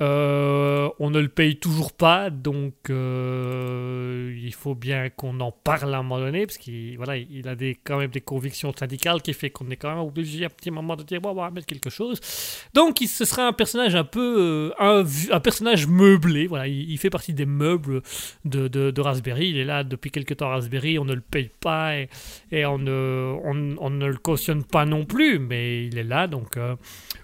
Euh, 0.00 0.88
on 0.98 1.10
ne 1.10 1.20
le 1.20 1.28
paye 1.28 1.56
toujours 1.56 1.92
pas, 1.92 2.30
donc 2.30 2.74
euh, 2.88 4.34
il 4.42 4.54
faut 4.54 4.74
bien 4.74 5.10
qu'on 5.10 5.38
en 5.40 5.52
parle 5.52 5.94
à 5.94 5.98
un 5.98 6.02
moment 6.02 6.20
donné, 6.20 6.46
parce 6.46 6.56
qu'il 6.56 6.96
voilà, 6.96 7.18
il 7.18 7.46
a 7.46 7.54
des, 7.54 7.78
quand 7.84 7.98
même 7.98 8.10
des 8.10 8.22
convictions 8.22 8.72
syndicales 8.72 9.20
qui 9.20 9.34
fait 9.34 9.50
qu'on 9.50 9.68
est 9.70 9.76
quand 9.76 9.90
même 9.90 9.98
obligé 9.98 10.44
à 10.44 10.46
un 10.46 10.50
petit 10.50 10.70
moment 10.70 10.96
de 10.96 11.02
dire 11.02 11.20
bon, 11.20 11.30
on 11.30 11.34
va 11.34 11.50
mettre 11.50 11.66
quelque 11.66 11.90
chose. 11.90 12.18
Donc 12.72 12.98
ce 13.06 13.24
sera 13.26 13.46
un 13.46 13.52
personnage 13.52 13.94
un 13.94 14.04
peu 14.04 14.72
euh, 14.80 15.04
un, 15.30 15.40
personnage 15.40 15.86
meublé. 15.86 16.46
Voilà, 16.46 16.66
il, 16.66 16.96
fait 16.96 17.10
partie 17.10 17.34
des 17.34 17.46
meubles 17.46 18.00
de, 18.46 18.68
de, 18.68 18.90
de 18.90 19.00
Raspberry. 19.02 19.50
Il 19.50 19.58
est 19.58 19.64
là 19.64 19.84
depuis 19.84 20.10
quelques 20.10 20.38
temps 20.38 20.48
Raspberry, 20.48 20.98
on 20.98 21.04
ne 21.04 21.14
le 21.14 21.20
paye 21.20 21.50
pas 21.60 21.96
et, 21.96 22.64
on, 22.64 22.80
on 22.86 23.90
ne 23.90 24.06
le 24.06 24.16
cautionne 24.16 24.64
pas 24.64 24.86
non 24.86 25.04
plus, 25.04 25.38
mais 25.38 25.84
il 25.84 25.98
est 25.98 26.04
là 26.04 26.26
donc. 26.26 26.56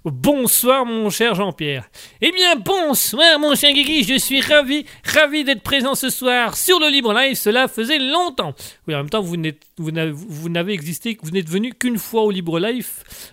Bonsoir 0.09 0.87
mon 0.87 1.11
cher 1.11 1.35
Jean-Pierre. 1.35 1.91
Eh 2.21 2.31
bien 2.31 2.55
bonsoir 2.55 3.41
mon 3.41 3.57
cher 3.57 3.73
Guigui, 3.73 4.05
je 4.05 4.17
suis 4.17 4.41
ravi, 4.41 4.87
ravi 5.05 5.43
d'être 5.43 5.63
présent 5.63 5.97
ce 5.97 6.11
soir 6.11 6.57
sur 6.57 6.79
le 6.79 6.93
Libre 6.93 7.13
Live, 7.13 7.35
cela 7.35 7.67
faisait 7.67 7.99
longtemps. 7.99 8.55
Oui, 8.87 8.95
en 8.95 8.99
même 8.99 9.11
temps, 9.11 9.21
vous 9.21 10.49
n'avez 10.49 10.73
existé, 10.73 11.19
vous 11.21 11.33
n'êtes 11.33 11.49
venu 11.49 11.75
qu'une 11.75 11.99
fois 11.99 12.23
au 12.23 12.31
Libre 12.31 12.61
Live 12.61 12.87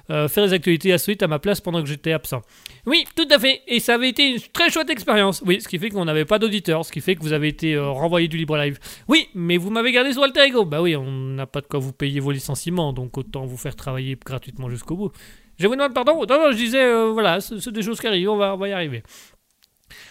euh, 0.10 0.28
faire 0.28 0.46
les 0.46 0.54
actualités 0.54 0.92
insolites 0.92 1.22
à 1.22 1.28
ma 1.28 1.38
place 1.38 1.62
pendant 1.62 1.80
que 1.80 1.88
j'étais 1.88 2.12
absent. 2.12 2.42
Oui, 2.88 3.06
tout 3.16 3.28
à 3.30 3.38
fait, 3.38 3.62
et 3.68 3.80
ça 3.80 3.94
avait 3.94 4.10
été 4.10 4.30
une 4.30 4.40
très 4.52 4.72
chouette 4.72 4.90
expérience. 4.90 5.44
Oui, 5.46 5.62
ce 5.62 5.68
qui 5.68 5.78
fait 5.78 5.92
qu'on 5.92 6.06
n'avait 6.06 6.26
pas 6.26 6.40
d'auditeurs, 6.40 6.86
ce 6.86 6.92
qui 6.92 7.02
fait 7.02 7.16
que 7.16 7.22
vous 7.22 7.34
avez 7.34 7.50
été 7.50 7.76
euh, 7.76 7.92
renvoyé 7.92 8.28
du 8.28 8.38
Libre 8.38 8.58
Live. 8.58 8.80
Oui, 9.08 9.28
mais 9.36 9.58
vous 9.58 9.70
m'avez 9.70 9.92
gardé 9.92 10.12
sur 10.12 10.24
Alter 10.24 10.48
Ego. 10.48 10.66
Bah 10.66 10.82
oui, 10.82 10.96
on 10.96 11.06
n'a 11.06 11.46
pas 11.46 11.62
de 11.62 11.68
quoi 11.68 11.80
vous 11.80 11.94
payer 11.94 12.20
vos 12.20 12.32
licenciements, 12.32 12.94
donc 12.94 13.16
autant 13.16 13.46
vous 13.46 13.58
faire 13.58 13.76
travailler 13.76 14.18
gratuitement 14.26 14.72
jusqu'au 14.72 14.96
bout. 14.96 15.12
Je 15.60 15.68
vous 15.68 15.76
demande 15.76 15.94
pardon. 15.94 16.20
Non, 16.28 16.38
non, 16.40 16.52
je 16.52 16.58
disais, 16.58 16.84
euh, 16.84 17.12
voilà, 17.12 17.40
c'est 17.42 17.70
des 17.72 17.82
choses 17.84 18.00
qui 18.00 18.08
arrivent, 18.08 18.30
on 18.30 18.38
va, 18.38 18.54
on 18.56 18.58
va 18.58 18.68
y 18.70 18.72
arriver. 18.74 19.04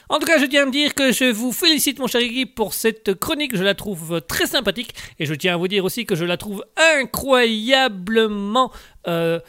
En 0.08 0.18
tout 0.18 0.26
cas, 0.26 0.38
je 0.38 0.44
tiens 0.44 0.62
à 0.62 0.66
me 0.66 0.70
dire 0.70 0.94
que 0.94 1.10
je 1.12 1.24
vous 1.32 1.52
félicite, 1.52 1.98
mon 1.98 2.06
cher 2.06 2.20
Guigui, 2.20 2.46
pour 2.46 2.74
cette 2.74 3.14
chronique. 3.14 3.56
Je 3.56 3.64
la 3.64 3.74
trouve 3.74 4.20
très 4.22 4.46
sympathique. 4.46 4.94
Et 5.18 5.26
je 5.26 5.34
tiens 5.34 5.54
à 5.54 5.56
vous 5.56 5.68
dire 5.68 5.84
aussi 5.84 6.04
que 6.06 6.14
je 6.14 6.24
la 6.24 6.36
trouve 6.36 6.64
incroyablement 6.96 8.70
euh, 9.08 9.40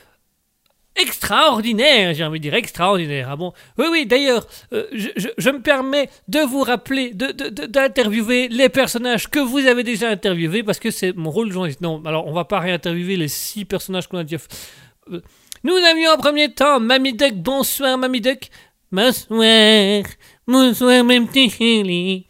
extraordinaire. 0.95 2.13
J'ai 2.13 2.23
envie 2.23 2.39
de 2.39 2.43
dire 2.43 2.53
extraordinaire. 2.55 3.27
Ah 3.29 3.35
bon? 3.35 3.53
Oui, 3.77 3.85
oui, 3.91 4.05
d'ailleurs, 4.05 4.47
euh, 4.73 4.85
je, 4.93 5.49
me 5.49 5.61
permets 5.61 6.09
de 6.27 6.39
vous 6.39 6.61
rappeler, 6.61 7.13
de- 7.13 7.31
de- 7.31 7.49
de- 7.49 7.65
d'interviewer 7.65 8.47
les 8.47 8.69
personnages 8.69 9.29
que 9.29 9.39
vous 9.39 9.59
avez 9.67 9.83
déjà 9.83 10.09
interviewés, 10.09 10.63
parce 10.63 10.79
que 10.79 10.91
c'est 10.91 11.13
mon 11.15 11.29
rôle 11.29 11.49
de 11.49 11.53
journaliste. 11.53 11.81
Non, 11.81 12.01
alors 12.05 12.25
on 12.27 12.33
va 12.33 12.45
pas 12.45 12.59
réinterviewer 12.59 13.17
les 13.17 13.27
six 13.27 13.65
personnages 13.65 14.07
qu'on 14.07 14.17
a 14.19 14.23
déjà. 14.23 14.37
Euh, 15.11 15.21
Nous 15.63 15.75
avions 15.75 16.11
en 16.11 16.17
premier 16.17 16.51
temps 16.53 16.79
Mamie 16.79 17.13
Duck. 17.13 17.33
Bonsoir, 17.35 17.97
Mamie 17.97 18.21
Duck. 18.21 18.49
Bonsoir. 18.91 20.03
Bonsoir, 20.47 21.03
même 21.03 21.27
petit 21.27 21.49
chéri. 21.49 22.27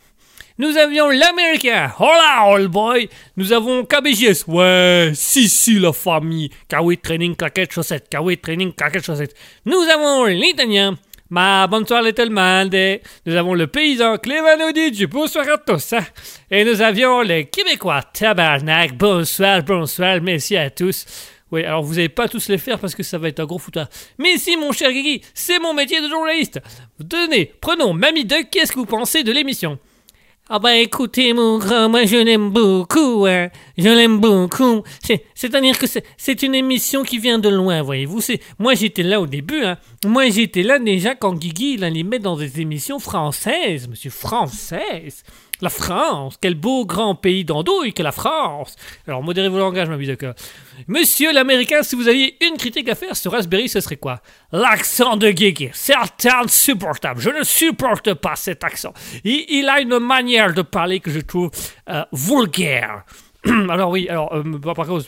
Nous 0.60 0.78
avions 0.78 1.10
l'Américain. 1.10 1.92
Hola, 1.98 2.46
old 2.54 2.70
boy. 2.70 3.10
Nous 3.36 3.52
avons 3.52 3.86
KBJS. 3.86 4.44
Ouais, 4.48 5.12
si, 5.16 5.50
si, 5.50 5.80
la 5.80 5.92
famille. 5.92 6.52
Kawi 6.70 7.00
Training, 7.00 7.36
claquette, 7.36 7.72
chaussette. 7.74 8.08
Kawi 8.08 8.38
Training, 8.38 8.72
claquette, 8.72 9.04
chaussette. 9.04 9.34
Nous 9.66 9.82
avons 9.92 10.26
l'Italien. 10.26 10.96
Ma 11.32 11.66
bonsoir, 11.66 12.04
little 12.04 12.30
man. 12.30 12.70
Nous 13.26 13.36
avons 13.36 13.56
le 13.56 13.66
paysan 13.66 14.18
Clément 14.18 14.64
Auditch. 14.70 15.04
Bonsoir 15.08 15.48
à 15.50 15.58
tous. 15.58 15.94
hein. 15.94 16.06
Et 16.52 16.64
nous 16.64 16.80
avions 16.80 17.22
les 17.22 17.46
Québécois. 17.46 18.04
Tabarnak. 18.14 18.96
Bonsoir, 18.96 19.64
bonsoir. 19.64 20.22
Merci 20.22 20.56
à 20.56 20.70
tous. 20.70 21.06
Oui, 21.54 21.64
alors 21.66 21.84
vous 21.84 21.94
n'allez 21.94 22.10
pas 22.10 22.28
tous 22.28 22.50
les 22.50 22.58
faire 22.58 22.80
parce 22.80 22.96
que 22.96 23.04
ça 23.04 23.20
va 23.20 23.28
être 23.28 23.40
un 23.40 23.46
gros 23.46 23.60
foutoir. 23.60 23.88
Mais 24.18 24.38
si, 24.40 24.58
mon 24.58 24.72
cher 24.72 24.92
Guigui, 24.92 25.22
c'est 25.36 25.60
mon 25.60 25.76
métier 25.76 26.02
de 26.02 26.10
journaliste. 26.10 26.60
Tenez, 27.08 27.46
prenons 27.62 27.94
Mamie 27.94 28.26
Duck, 28.26 28.48
qu'est-ce 28.50 28.72
que 28.72 28.80
vous 28.80 28.88
pensez 28.88 29.22
de 29.22 29.32
l'émission? 29.32 29.78
Ah 30.50 30.58
bah 30.58 30.76
écoutez, 30.76 31.32
mon 31.32 31.60
grand, 31.60 31.90
moi 31.90 32.06
je 32.06 32.18
l'aime 32.18 32.50
beaucoup, 32.50 33.28
hein. 33.28 33.50
Je 33.78 33.88
l'aime 33.88 34.20
beaucoup. 34.20 34.82
C'est- 35.04 35.24
C'est-à-dire 35.36 35.78
que 35.78 35.86
c'est- 35.86 36.42
une 36.44 36.56
émission 36.56 37.04
qui 37.04 37.20
vient 37.20 37.38
de 37.38 37.50
loin, 37.50 37.84
voyez-vous. 37.84 38.20
Moi 38.58 38.74
j'étais 38.74 39.04
là 39.04 39.22
au 39.22 39.28
début, 39.28 39.64
hein. 39.64 39.78
Moi 40.06 40.30
j'étais 40.30 40.64
là 40.64 40.80
déjà 40.80 41.14
quand 41.14 41.36
Guigui 41.36 41.76
il 41.76 42.20
dans 42.20 42.36
des 42.36 42.60
émissions 42.62 42.98
françaises, 42.98 43.88
monsieur, 43.88 44.10
françaises. 44.10 45.24
La 45.64 45.70
France, 45.70 46.36
quel 46.42 46.56
beau 46.56 46.86
grand 46.86 47.16
pays 47.16 47.46
d'andouille 47.46 47.94
que 47.94 48.04
la 48.04 48.12
France. 48.12 48.76
Alors 49.08 49.24
modérez 49.24 49.48
vos 49.48 49.60
langages, 49.60 49.88
ma 49.88 49.96
d'accord. 49.96 50.34
Monsieur 50.90 51.32
l'américain, 51.32 51.84
si 51.84 51.96
vous 51.96 52.10
aviez 52.10 52.36
une 52.46 52.58
critique 52.58 52.90
à 52.90 52.96
faire 52.96 53.16
sur 53.16 53.32
Raspberry, 53.32 53.70
ce 53.70 53.80
serait 53.80 53.96
quoi? 53.96 54.20
L'accent 54.52 55.16
de 55.16 55.32
Guigui. 55.32 55.70
C'est 55.72 55.96
insupportable. 56.26 57.22
Je 57.22 57.30
ne 57.30 57.44
supporte 57.44 58.14
pas 58.16 58.36
cet 58.36 58.66
accent. 58.66 58.94
Il, 59.24 59.70
a 59.70 59.80
une 59.80 60.00
manière 60.00 60.54
de 60.54 60.64
parler 60.64 61.00
que 61.00 61.10
je 61.10 61.22
trouve 61.22 61.50
euh, 61.90 62.04
vulgaire. 62.12 63.06
alors 63.70 63.92
oui, 63.92 64.10
alors 64.10 64.34
euh, 64.34 64.44
par 64.76 64.86
contre, 64.86 65.06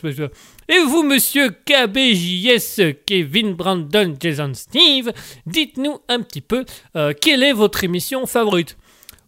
et 0.70 0.80
vous, 0.88 1.04
monsieur 1.04 1.50
KBJS, 1.50 2.96
Kevin, 3.06 3.56
Brandon, 3.56 4.16
Jason, 4.18 4.54
Steve, 4.54 5.12
dites-nous 5.46 6.00
un 6.08 6.22
petit 6.22 6.40
peu 6.40 6.64
euh, 6.96 7.12
quelle 7.20 7.44
est 7.44 7.52
votre 7.52 7.84
émission 7.84 8.26
favorite? 8.26 8.78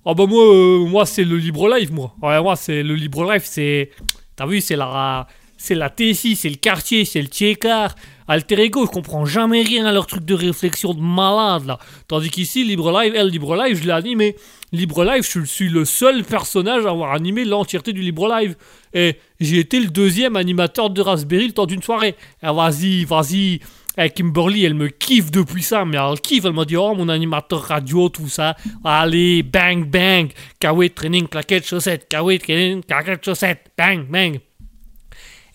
Ah 0.10 0.14
bah 0.14 0.26
moi, 0.26 0.42
euh, 0.42 0.86
moi 0.86 1.06
c'est 1.06 1.26
le 1.26 1.36
Libre 1.36 1.68
Live, 1.68 1.92
moi. 1.92 2.16
Ouais, 2.22 2.42
moi 2.42 2.56
c'est 2.56 2.82
le 2.82 2.96
Libre 2.96 3.30
Live, 3.30 3.42
c'est, 3.44 3.92
t'as 4.38 4.46
vu, 4.46 4.62
c'est 4.62 4.78
la, 4.78 5.28
c'est 5.58 5.76
la 5.76 5.90
TSI, 5.90 6.38
c'est 6.38 6.50
le 6.50 6.56
quartier, 6.56 7.04
c'est 7.04 7.22
le 7.22 7.28
Tchékar. 7.28 7.94
Alter 8.30 8.62
Ego, 8.64 8.86
je 8.86 8.92
comprends 8.92 9.26
jamais 9.26 9.64
rien 9.64 9.86
à 9.86 9.92
leur 9.92 10.08
truc 10.08 10.24
de 10.24 10.34
réflexion 10.34 10.94
de 10.94 11.02
malade 11.02 11.66
là. 11.66 11.78
Tandis 12.08 12.30
qu'ici, 12.30 12.64
Libre 12.64 12.98
Live, 12.98 13.16
elle, 13.18 13.28
Libre 13.28 13.58
Live, 13.58 13.82
je 13.82 13.86
l'ai 13.86 13.92
animé. 13.92 14.38
Libre 14.72 15.04
Live, 15.04 15.28
je 15.30 15.44
suis 15.44 15.68
le 15.68 15.84
seul 15.84 16.24
personnage 16.24 16.86
à 16.86 16.92
avoir 16.92 17.12
animé 17.12 17.44
l'entièreté 17.44 17.92
du 17.92 18.02
Libre 18.02 18.30
Live. 18.34 18.56
Et 18.94 19.18
j'ai 19.42 19.60
été 19.60 19.78
le 19.78 19.88
deuxième 19.88 20.38
animateur 20.38 20.90
de 20.90 21.02
Raspberry 21.02 21.48
le 21.48 21.54
temps 21.54 21.66
d'une 21.66 21.84
soirée. 21.84 22.16
Ah, 22.42 22.54
vas-y, 22.54 23.04
vas-y. 23.04 23.60
Eh, 23.98 24.10
Kimberly, 24.12 24.64
elle 24.66 24.76
me 24.76 24.90
kiffe 24.90 25.32
depuis 25.32 25.64
ça, 25.64 25.84
mais 25.84 25.98
elle 25.98 26.20
kiffe. 26.22 26.46
Elle 26.46 26.54
m'a 26.54 26.66
dit, 26.66 26.78
oh, 26.78 26.94
mon 26.94 27.10
animateur 27.10 27.62
radio, 27.62 28.10
tout 28.10 28.30
ça. 28.30 28.56
Allez, 28.84 29.42
bang, 29.44 29.86
bang. 29.86 30.30
Kawaii 30.60 30.92
training, 30.92 31.28
claquette, 31.28 31.66
chaussette. 31.66 32.08
Kawaii 32.08 32.38
training, 32.40 32.84
claquette, 32.84 33.26
chaussette. 33.26 33.72
Bang, 33.78 34.06
bang. 34.08 34.40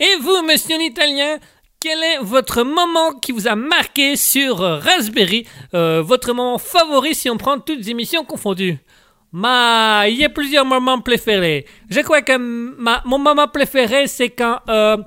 Et 0.00 0.16
vous, 0.20 0.42
monsieur 0.44 0.76
l'Italien, 0.78 1.38
quel 1.80 1.98
est 2.02 2.18
votre 2.20 2.64
moment 2.64 3.12
qui 3.20 3.30
vous 3.30 3.46
a 3.46 3.54
marqué 3.54 4.16
sur 4.16 4.58
Raspberry? 4.58 5.46
Euh, 5.74 6.02
Votre 6.02 6.32
moment 6.32 6.58
favori 6.58 7.14
si 7.14 7.30
on 7.30 7.36
prend 7.36 7.58
toutes 7.60 7.86
émissions 7.86 8.24
confondues 8.24 8.78
Ma, 9.34 10.04
il 10.08 10.16
y 10.16 10.24
a 10.24 10.28
plusieurs 10.28 10.66
moments 10.66 11.00
préférés. 11.00 11.64
Je 11.88 12.00
crois 12.00 12.20
que 12.20 12.36
ma, 12.36 13.02
mon 13.06 13.18
moment 13.18 13.48
préféré, 13.48 14.06
c'est 14.06 14.28
quand 14.28 14.58
euh, 14.68 14.98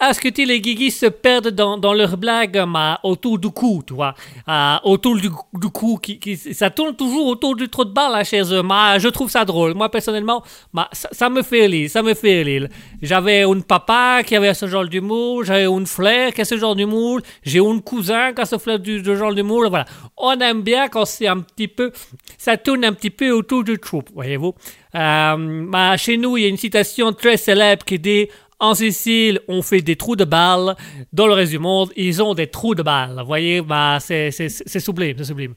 Asketil 0.00 0.50
et 0.52 0.60
Guigui 0.60 0.92
se 0.92 1.06
perdent 1.06 1.48
dans, 1.48 1.76
dans 1.76 1.92
leur 1.92 2.16
blague 2.16 2.56
ma, 2.66 3.00
autour 3.02 3.38
du 3.38 3.50
cou, 3.50 3.82
tu 3.84 3.94
vois. 3.94 4.14
Euh, 4.48 4.76
autour 4.84 5.16
du, 5.16 5.28
du 5.54 5.68
cou, 5.70 5.98
qui, 6.00 6.20
qui, 6.20 6.36
ça 6.36 6.70
tourne 6.70 6.94
toujours 6.94 7.26
autour 7.26 7.56
du 7.56 7.68
trou 7.68 7.84
de 7.84 7.92
balle 7.92 8.12
là, 8.12 8.22
chez 8.22 8.40
eux. 8.40 8.62
Je 8.62 9.08
trouve 9.08 9.28
ça 9.28 9.44
drôle. 9.44 9.74
Moi, 9.74 9.90
personnellement, 9.90 10.44
ma, 10.72 10.88
ça, 10.92 11.28
me 11.28 11.42
fait 11.42 11.66
rire, 11.66 11.90
ça 11.90 12.02
me 12.02 12.14
fait 12.14 12.42
rire. 12.42 12.68
J'avais 13.02 13.42
un 13.42 13.60
papa 13.60 14.22
qui 14.24 14.36
avait 14.36 14.54
ce 14.54 14.66
genre 14.66 14.86
d'humour, 14.86 15.44
j'avais 15.44 15.64
un 15.64 15.84
frère 15.84 16.32
qui 16.32 16.42
a 16.42 16.44
ce 16.44 16.56
genre 16.56 16.76
d'humour, 16.76 17.20
j'ai 17.42 17.58
un 17.58 17.78
cousin 17.80 18.32
qui 18.32 18.40
a 18.40 18.44
ce 18.44 18.58
frère 18.58 18.78
du, 18.78 19.04
ce 19.04 19.16
genre 19.16 19.34
d'humour, 19.34 19.68
voilà. 19.68 19.84
On 20.16 20.38
aime 20.38 20.62
bien 20.62 20.88
quand 20.88 21.06
c'est 21.06 21.26
un 21.26 21.40
petit 21.40 21.68
peu, 21.68 21.90
ça 22.36 22.56
tourne 22.56 22.84
un 22.84 22.92
petit 22.92 23.10
peu 23.10 23.30
autour 23.32 23.64
du 23.64 23.78
trou, 23.78 24.02
voyez-vous. 24.14 24.54
Euh, 24.94 25.96
chez 25.96 26.16
nous, 26.16 26.36
il 26.36 26.42
y 26.42 26.46
a 26.46 26.48
une 26.48 26.56
citation 26.56 27.12
très 27.12 27.36
célèbre 27.36 27.84
qui 27.84 27.98
dit 27.98 28.28
En 28.60 28.74
Sicile, 28.74 29.40
on 29.46 29.62
fait 29.62 29.82
des 29.82 29.94
trous 29.96 30.16
de 30.16 30.24
balles. 30.24 30.74
Dans 31.12 31.26
le 31.28 31.32
reste 31.34 31.52
du 31.52 31.58
monde, 31.60 31.92
ils 31.96 32.20
ont 32.22 32.34
des 32.34 32.48
trous 32.48 32.74
de 32.74 32.82
balles. 32.82 33.16
Vous 33.20 33.26
voyez, 33.26 33.60
bah, 33.60 33.98
c'est 34.00 34.30
sublime, 34.30 35.14
c'est 35.18 35.24
sublime. 35.24 35.54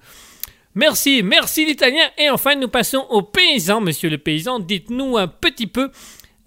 Merci, 0.76 1.22
merci 1.24 1.66
l'italien. 1.66 2.08
Et 2.18 2.30
enfin, 2.30 2.56
nous 2.56 2.68
passons 2.68 3.06
aux 3.10 3.24
paysans. 3.24 3.82
Monsieur 3.82 4.10
le 4.10 4.18
paysan, 4.20 4.60
dites-nous 4.60 5.18
un 5.18 5.28
petit 5.28 5.68
peu 5.68 5.90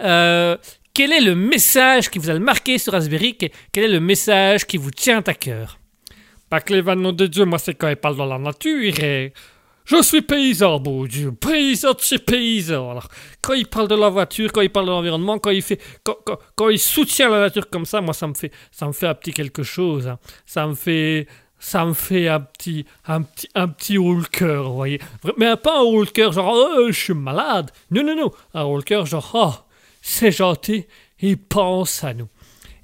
euh, 0.03 0.57
quel 0.95 1.13
est 1.13 1.21
le 1.21 1.35
message 1.35 2.09
qui 2.09 2.19
vous 2.21 2.31
a 2.31 2.39
marqué 2.39 2.79
sur 2.79 2.93
Raspberry 2.93 3.37
Que- 3.37 3.47
Quel 3.73 3.85
est 3.85 3.89
le 3.89 4.01
message 4.01 4.65
qui 4.67 4.77
vous 4.77 4.91
tient 4.93 5.23
à 5.27 5.35
cœur? 5.35 5.79
Pas 6.49 6.61
que 6.61 6.73
les 6.73 6.81
vannes 6.83 7.11
de 7.13 7.27
Dieu, 7.27 7.45
moi, 7.45 7.59
c'est 7.59 7.75
quand 7.75 7.89
il 7.89 7.97
parle 7.97 8.17
dans 8.17 8.27
la 8.27 8.39
nature. 8.39 8.93
Je 9.85 10.03
suis 10.03 10.23
paysan, 10.23 10.79
bon 10.81 11.05
Dieu, 11.05 11.33
paysan 11.33 11.93
de 11.93 12.01
chez 12.01 12.19
paysan. 12.19 12.91
Alors, 12.91 13.09
quand 13.43 13.53
il 13.55 13.67
parle 13.67 13.89
de 13.89 13.95
la 13.95 14.09
voiture, 14.09 14.51
quand 14.53 14.61
il 14.63 14.71
parle 14.71 14.87
de 14.87 14.91
l'environnement, 14.91 15.39
quand 15.39 15.51
il 15.51 15.63
fait, 15.63 15.81
quand, 16.03 16.17
quand- 16.25 16.39
quand 16.57 16.69
il 16.71 16.79
soutient 16.79 17.29
la 17.29 17.41
nature 17.41 17.69
comme 17.69 17.85
ça, 17.85 18.01
moi, 18.01 18.15
ça 18.15 18.27
me 18.27 18.35
fait, 18.35 18.51
ça 18.71 18.87
me 18.87 18.93
fait 18.93 19.07
un 19.07 19.15
petit 19.15 19.33
quelque 19.33 19.63
chose. 19.63 20.09
hein. 20.09 20.19
Ça 20.47 20.67
me 20.67 20.75
fait, 20.75 21.27
ça 21.59 21.85
me 21.85 21.93
fait 21.95 22.29
un 22.29 22.41
petit, 22.41 22.85
un 23.07 23.23
petit, 23.23 23.49
un 23.55 23.69
petit 23.69 23.97
vous 23.97 24.25
voyez. 24.75 25.01
Mais 25.37 25.55
pas 25.57 25.81
un 25.81 26.05
cœur 26.07 26.33
genre, 26.33 26.55
oh, 26.55 26.87
je 26.91 26.99
suis 26.99 27.15
malade. 27.15 27.71
Non, 27.91 28.03
non, 28.05 28.15
non. 28.17 28.31
Un 28.55 28.81
cœur 28.81 29.07
genre, 29.07 29.31
oh, 29.35 29.53
c'est 30.03 30.33
gentil, 30.33 30.87
il 31.21 31.37
pense 31.39 32.05
à 32.05 32.13
nous. 32.15 32.29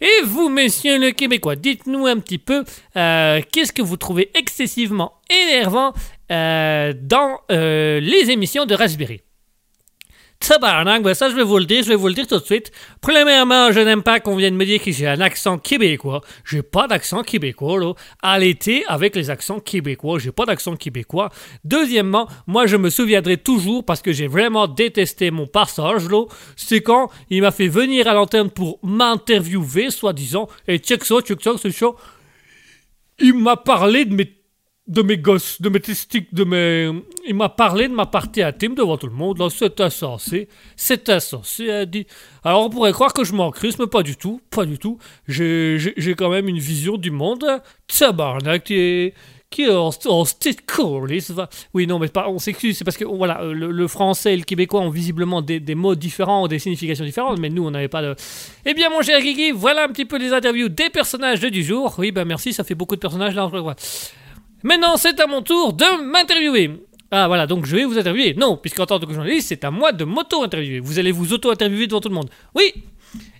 Et 0.03 0.23
vous, 0.25 0.49
messieurs 0.49 0.99
le 0.99 1.11
Québécois, 1.11 1.57
dites-nous 1.57 2.07
un 2.07 2.19
petit 2.21 2.39
peu 2.39 2.65
euh, 2.97 3.41
qu'est-ce 3.53 3.71
que 3.73 3.83
vous 3.83 3.99
trouvez 3.99 4.31
excessivement 4.35 5.21
énervant 5.29 5.93
euh, 6.31 6.93
dans 7.01 7.39
euh, 7.51 8.01
les 8.01 8.31
émissions 8.31 8.67
de 8.67 8.75
Raspberry. 8.75 9.21
Ben 10.49 11.15
ça 11.15 11.29
je 11.29 11.37
vais 11.37 11.43
vous 11.43 11.59
le 11.59 11.67
dire, 11.67 11.83
je 11.85 11.91
vais 11.91 11.97
vous 11.97 12.09
le 12.09 12.15
dire 12.15 12.27
tout 12.27 12.39
de 12.39 12.45
suite. 12.45 12.73
Premièrement, 13.01 13.73
je 13.73 13.81
n'aime 13.81 14.03
pas 14.03 14.21
qu'on 14.21 14.37
vienne 14.37 14.57
me 14.57 14.65
dire 14.65 14.83
que 14.83 14.91
j'ai 14.91 15.07
un 15.07 15.21
accent 15.21 15.59
québécois. 15.59 16.23
J'ai 16.45 16.63
pas 16.63 16.89
d'accent 16.89 17.23
québécois, 17.23 17.79
là. 17.79 17.93
À 18.23 18.39
l'été, 18.39 18.85
avec 18.87 19.15
les 19.17 19.29
accents 19.29 19.61
québécois, 19.61 20.19
j'ai 20.19 20.33
pas 20.33 20.47
d'accent 20.47 20.77
québécois. 20.77 21.29
Deuxièmement, 21.65 22.27
moi 22.47 22.67
je 22.67 22.77
me 22.77 22.91
souviendrai 22.91 23.37
toujours, 23.37 23.85
parce 23.85 24.01
que 24.01 24.13
j'ai 24.13 24.29
vraiment 24.29 24.67
détesté 24.67 25.31
mon 25.31 25.47
passage, 25.47 26.09
là, 26.09 26.25
c'est 26.57 26.81
quand 26.81 27.11
il 27.29 27.43
m'a 27.43 27.51
fait 27.51 27.69
venir 27.69 28.09
à 28.09 28.15
l'antenne 28.15 28.51
pour 28.51 28.79
m'interviewer, 28.83 29.91
soi-disant, 29.91 30.49
et 30.67 30.79
check 30.79 31.05
ça, 31.05 31.21
check 31.21 31.41
ça, 31.43 31.53
c'est 31.61 31.71
chaud. 31.71 31.97
Il 33.19 33.35
m'a 33.35 33.57
parlé 33.57 34.07
de 34.07 34.15
mes 34.15 34.40
de 34.91 35.03
mes 35.03 35.19
gosses, 35.19 35.63
de 35.63 35.69
mes 35.69 35.81
testicules, 35.81 36.27
de 36.33 36.45
mes... 36.45 36.91
Il 37.27 37.37
m'a 37.37 37.49
parlé 37.49 37.87
de 37.87 37.95
ma 37.95 38.07
partie 38.07 38.43
intime 38.43 38.75
devant 38.75 38.97
tout 38.97 39.07
le 39.07 39.13
monde, 39.13 39.41
c'est 39.51 39.81
insensé, 39.81 40.49
c'est 40.75 41.09
insensé, 41.09 41.67
elle 41.67 41.87
dit. 41.87 42.07
Alors 42.43 42.67
on 42.67 42.71
pourrait 42.71 42.93
croire 42.93 43.13
que 43.13 43.23
je 43.23 43.33
m'en 43.33 43.53
crisse, 43.53 43.79
mais 43.79 43.87
pas 43.87 44.03
du 44.03 44.17
tout, 44.17 44.41
pas 44.51 44.65
du 44.65 44.79
tout. 44.79 44.99
J'ai, 45.29 45.95
quand 46.19 46.29
même 46.29 46.49
une 46.49 46.59
vision 46.59 46.97
du 46.97 47.13
monde, 47.13 47.47
tabarnak, 47.87 48.65
qui 48.65 48.75
est... 48.75 49.15
Qui 49.49 49.65
est 49.65 49.75
en, 49.75 49.91
cool. 50.73 51.19
Oui, 51.75 51.87
non, 51.89 51.99
mais 51.99 52.09
on 52.29 52.39
s'excuse, 52.39 52.79
c'est 52.79 52.85
parce 52.85 52.97
que 52.97 53.05
voilà, 53.05 53.43
le, 53.43 53.89
français 53.89 54.35
et 54.35 54.37
le 54.37 54.45
québécois 54.45 54.81
ont 54.81 54.91
visiblement 54.91 55.43
des, 55.43 55.59
des 55.59 55.75
mots 55.75 55.97
différents, 55.97 56.47
des 56.47 56.61
significations 56.61 57.05
différentes, 57.05 57.41
mais 57.41 57.49
nous, 57.49 57.67
on 57.67 57.73
n'avait 57.73 57.89
pas 57.89 58.01
de. 58.01 58.15
Eh 58.65 58.75
bien, 58.75 58.91
mon 58.91 59.03
cher 59.03 59.21
Guigui, 59.21 59.51
voilà 59.51 59.87
un 59.87 59.89
petit 59.89 60.05
peu 60.05 60.19
les 60.19 60.33
interviews 60.33 60.69
des 60.69 60.89
personnages 60.89 61.41
de 61.41 61.49
du 61.49 61.65
jour. 61.65 61.97
Oui, 61.99 62.13
ben 62.13 62.25
merci, 62.25 62.53
ça 62.53 62.63
fait 62.63 62.77
beaucoup 62.77 62.95
de 62.95 63.01
personnages 63.01 63.35
là. 63.35 63.51
Maintenant, 64.63 64.97
c'est 64.97 65.19
à 65.21 65.27
mon 65.27 65.43
tour 65.43 65.73
de 65.73 66.03
m'interviewer. 66.03 66.71
Ah 67.11 67.27
voilà, 67.27 67.47
donc 67.47 67.67
je 67.67 67.75
vais 67.75 67.85
vous 67.85 67.99
interviewer. 67.99 68.35
Non, 68.35 68.57
puisqu'en 68.57 68.87
tant 68.87 69.01
que 69.01 69.13
journaliste, 69.13 69.49
c'est 69.49 69.65
à 69.65 69.71
moi 69.71 69.93
de 69.93 70.05
m'auto-interviewer. 70.05 70.81
Vous 70.81 70.99
allez 70.99 71.13
vous 71.13 71.33
auto-interviewer 71.33 71.87
devant 71.87 72.01
tout 72.01 72.09
le 72.09 72.15
monde. 72.15 72.31
Oui 72.55 72.73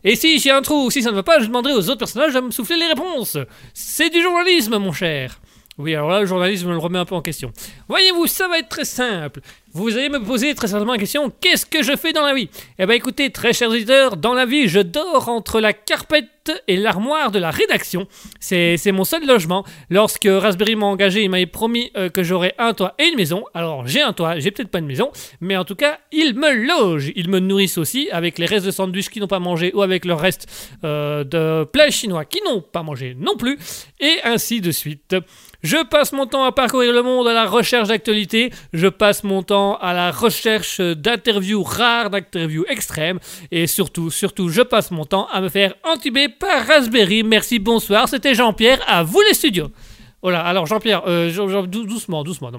Et 0.03 0.17
si 0.17 0.39
j'ai 0.39 0.51
un 0.51 0.63
trou 0.63 0.87
ou 0.87 0.91
si 0.91 1.03
ça 1.03 1.11
ne 1.11 1.17
va 1.17 1.23
pas, 1.23 1.39
je 1.39 1.47
demanderai 1.47 1.75
aux 1.75 1.89
autres 1.89 1.99
personnages 1.99 2.35
de 2.35 2.41
me 2.41 2.51
souffler 2.51 2.77
les 2.77 2.87
réponses. 2.87 3.37
C'est 3.73 4.11
du 4.11 4.21
journalisme, 4.23 4.79
mon 4.79 4.93
cher. 4.93 5.41
Oui, 5.81 5.95
alors 5.95 6.11
là, 6.11 6.21
le 6.21 6.27
journalisme 6.27 6.69
me 6.69 6.73
le 6.73 6.79
remet 6.79 6.99
un 6.99 7.07
peu 7.07 7.15
en 7.15 7.23
question. 7.23 7.53
Voyez-vous, 7.89 8.27
ça 8.27 8.49
va 8.49 8.59
être 8.59 8.69
très 8.69 8.85
simple. 8.85 9.41
Vous 9.73 9.97
allez 9.97 10.09
me 10.09 10.23
poser 10.23 10.55
très 10.55 10.67
certainement 10.67 10.95
la 10.95 10.99
question 10.99 11.33
qu'est-ce 11.41 11.65
que 11.65 11.83
je 11.83 11.97
fais 11.97 12.13
dans 12.13 12.27
la 12.27 12.35
vie? 12.35 12.51
Eh 12.79 12.87
bien, 12.87 12.97
écoutez, 12.97 13.31
très 13.31 13.53
chers 13.53 13.71
auditeurs, 13.71 14.17
dans 14.17 14.35
la 14.35 14.45
vie, 14.45 14.69
je 14.69 14.81
dors 14.81 15.29
entre 15.29 15.61
la 15.61 15.73
carpette 15.73 16.63
et 16.67 16.77
l'armoire 16.77 17.31
de 17.31 17.39
la 17.39 17.51
rédaction. 17.51 18.09
C'est 18.41 18.93
mon 18.93 19.05
seul 19.05 19.25
logement. 19.25 19.65
Lorsque 19.89 20.29
Raspberry 20.29 20.75
m'a 20.75 20.87
engagé, 20.87 21.23
il 21.23 21.31
m'avait 21.31 21.47
promis 21.47 21.93
euh, 21.97 22.09
que 22.09 22.23
j'aurais 22.23 22.55
un 22.59 22.75
toit 22.75 22.95
et 22.99 23.05
une 23.05 23.17
maison. 23.17 23.45
Alors, 23.55 23.87
j'ai 23.87 24.03
un 24.03 24.13
toit, 24.13 24.39
j'ai 24.39 24.51
peut-être 24.51 24.71
pas 24.71 24.81
une 24.81 24.87
maison, 24.87 25.13
mais 25.41 25.57
en 25.57 25.65
tout 25.65 25.77
cas, 25.77 25.99
ils 26.13 26.35
me 26.35 26.53
logent. 26.53 27.13
Ils 27.15 27.31
me 27.31 27.39
nourrissent 27.39 27.79
aussi 27.79 28.11
avec 28.11 28.39
les 28.39 28.47
restes 28.47 28.67
de 28.67 28.73
sandwich 28.73 29.09
qu'ils 29.09 29.23
n'ont 29.23 29.29
pas 29.29 29.39
mangé 29.39 29.73
ou 29.73 29.83
avec 29.83 30.05
le 30.05 30.15
reste 30.15 30.49
euh, 30.85 31.23
de 31.25 31.65
plats 31.65 31.91
chinois 31.91 32.25
qui 32.25 32.43
n'ont 32.45 32.61
pas 32.61 32.83
mangé 32.83 33.17
non 33.17 33.37
plus, 33.37 33.57
et 34.01 34.17
ainsi 34.25 34.61
de 34.61 34.73
suite. 34.73 35.15
Je 35.63 35.85
passe 35.85 36.13
mon 36.13 36.27
temps 36.27 36.45
à 36.45 36.53
parcourir 36.53 36.93
le 36.93 37.03
monde 37.03 37.29
à 37.29 37.35
la 37.35 37.45
recherche 37.45 37.89
d'actualités. 37.89 38.51
Je 38.73 38.89
passe 38.89 39.25
mon 39.25 39.43
temps 39.43 39.77
à 39.77 39.93
la 39.93 40.11
recherche 40.11 40.81
d'interviews 40.81 41.63
rares, 41.63 42.09
d'interviews 42.09 42.65
extrêmes. 42.69 43.19
Et 43.51 43.67
surtout, 43.67 44.11
surtout, 44.11 44.49
je 44.49 44.63
passe 44.63 44.91
mon 44.91 45.05
temps 45.05 45.27
à 45.31 45.41
me 45.41 45.49
faire 45.51 45.75
entuber 45.85 46.29
par 46.29 46.67
Raspberry. 46.67 47.23
Merci, 47.25 47.59
bonsoir. 47.59 48.09
C'était 48.09 48.35
Jean-Pierre. 48.35 48.81
À 48.87 49.03
vous 49.03 49.21
les 49.21 49.35
studios. 49.35 49.71
Voilà. 50.23 50.43
Alors 50.43 50.67
Jean-Pierre, 50.67 51.03
euh, 51.07 51.67
doucement, 51.67 52.25
doucement. 52.25 52.51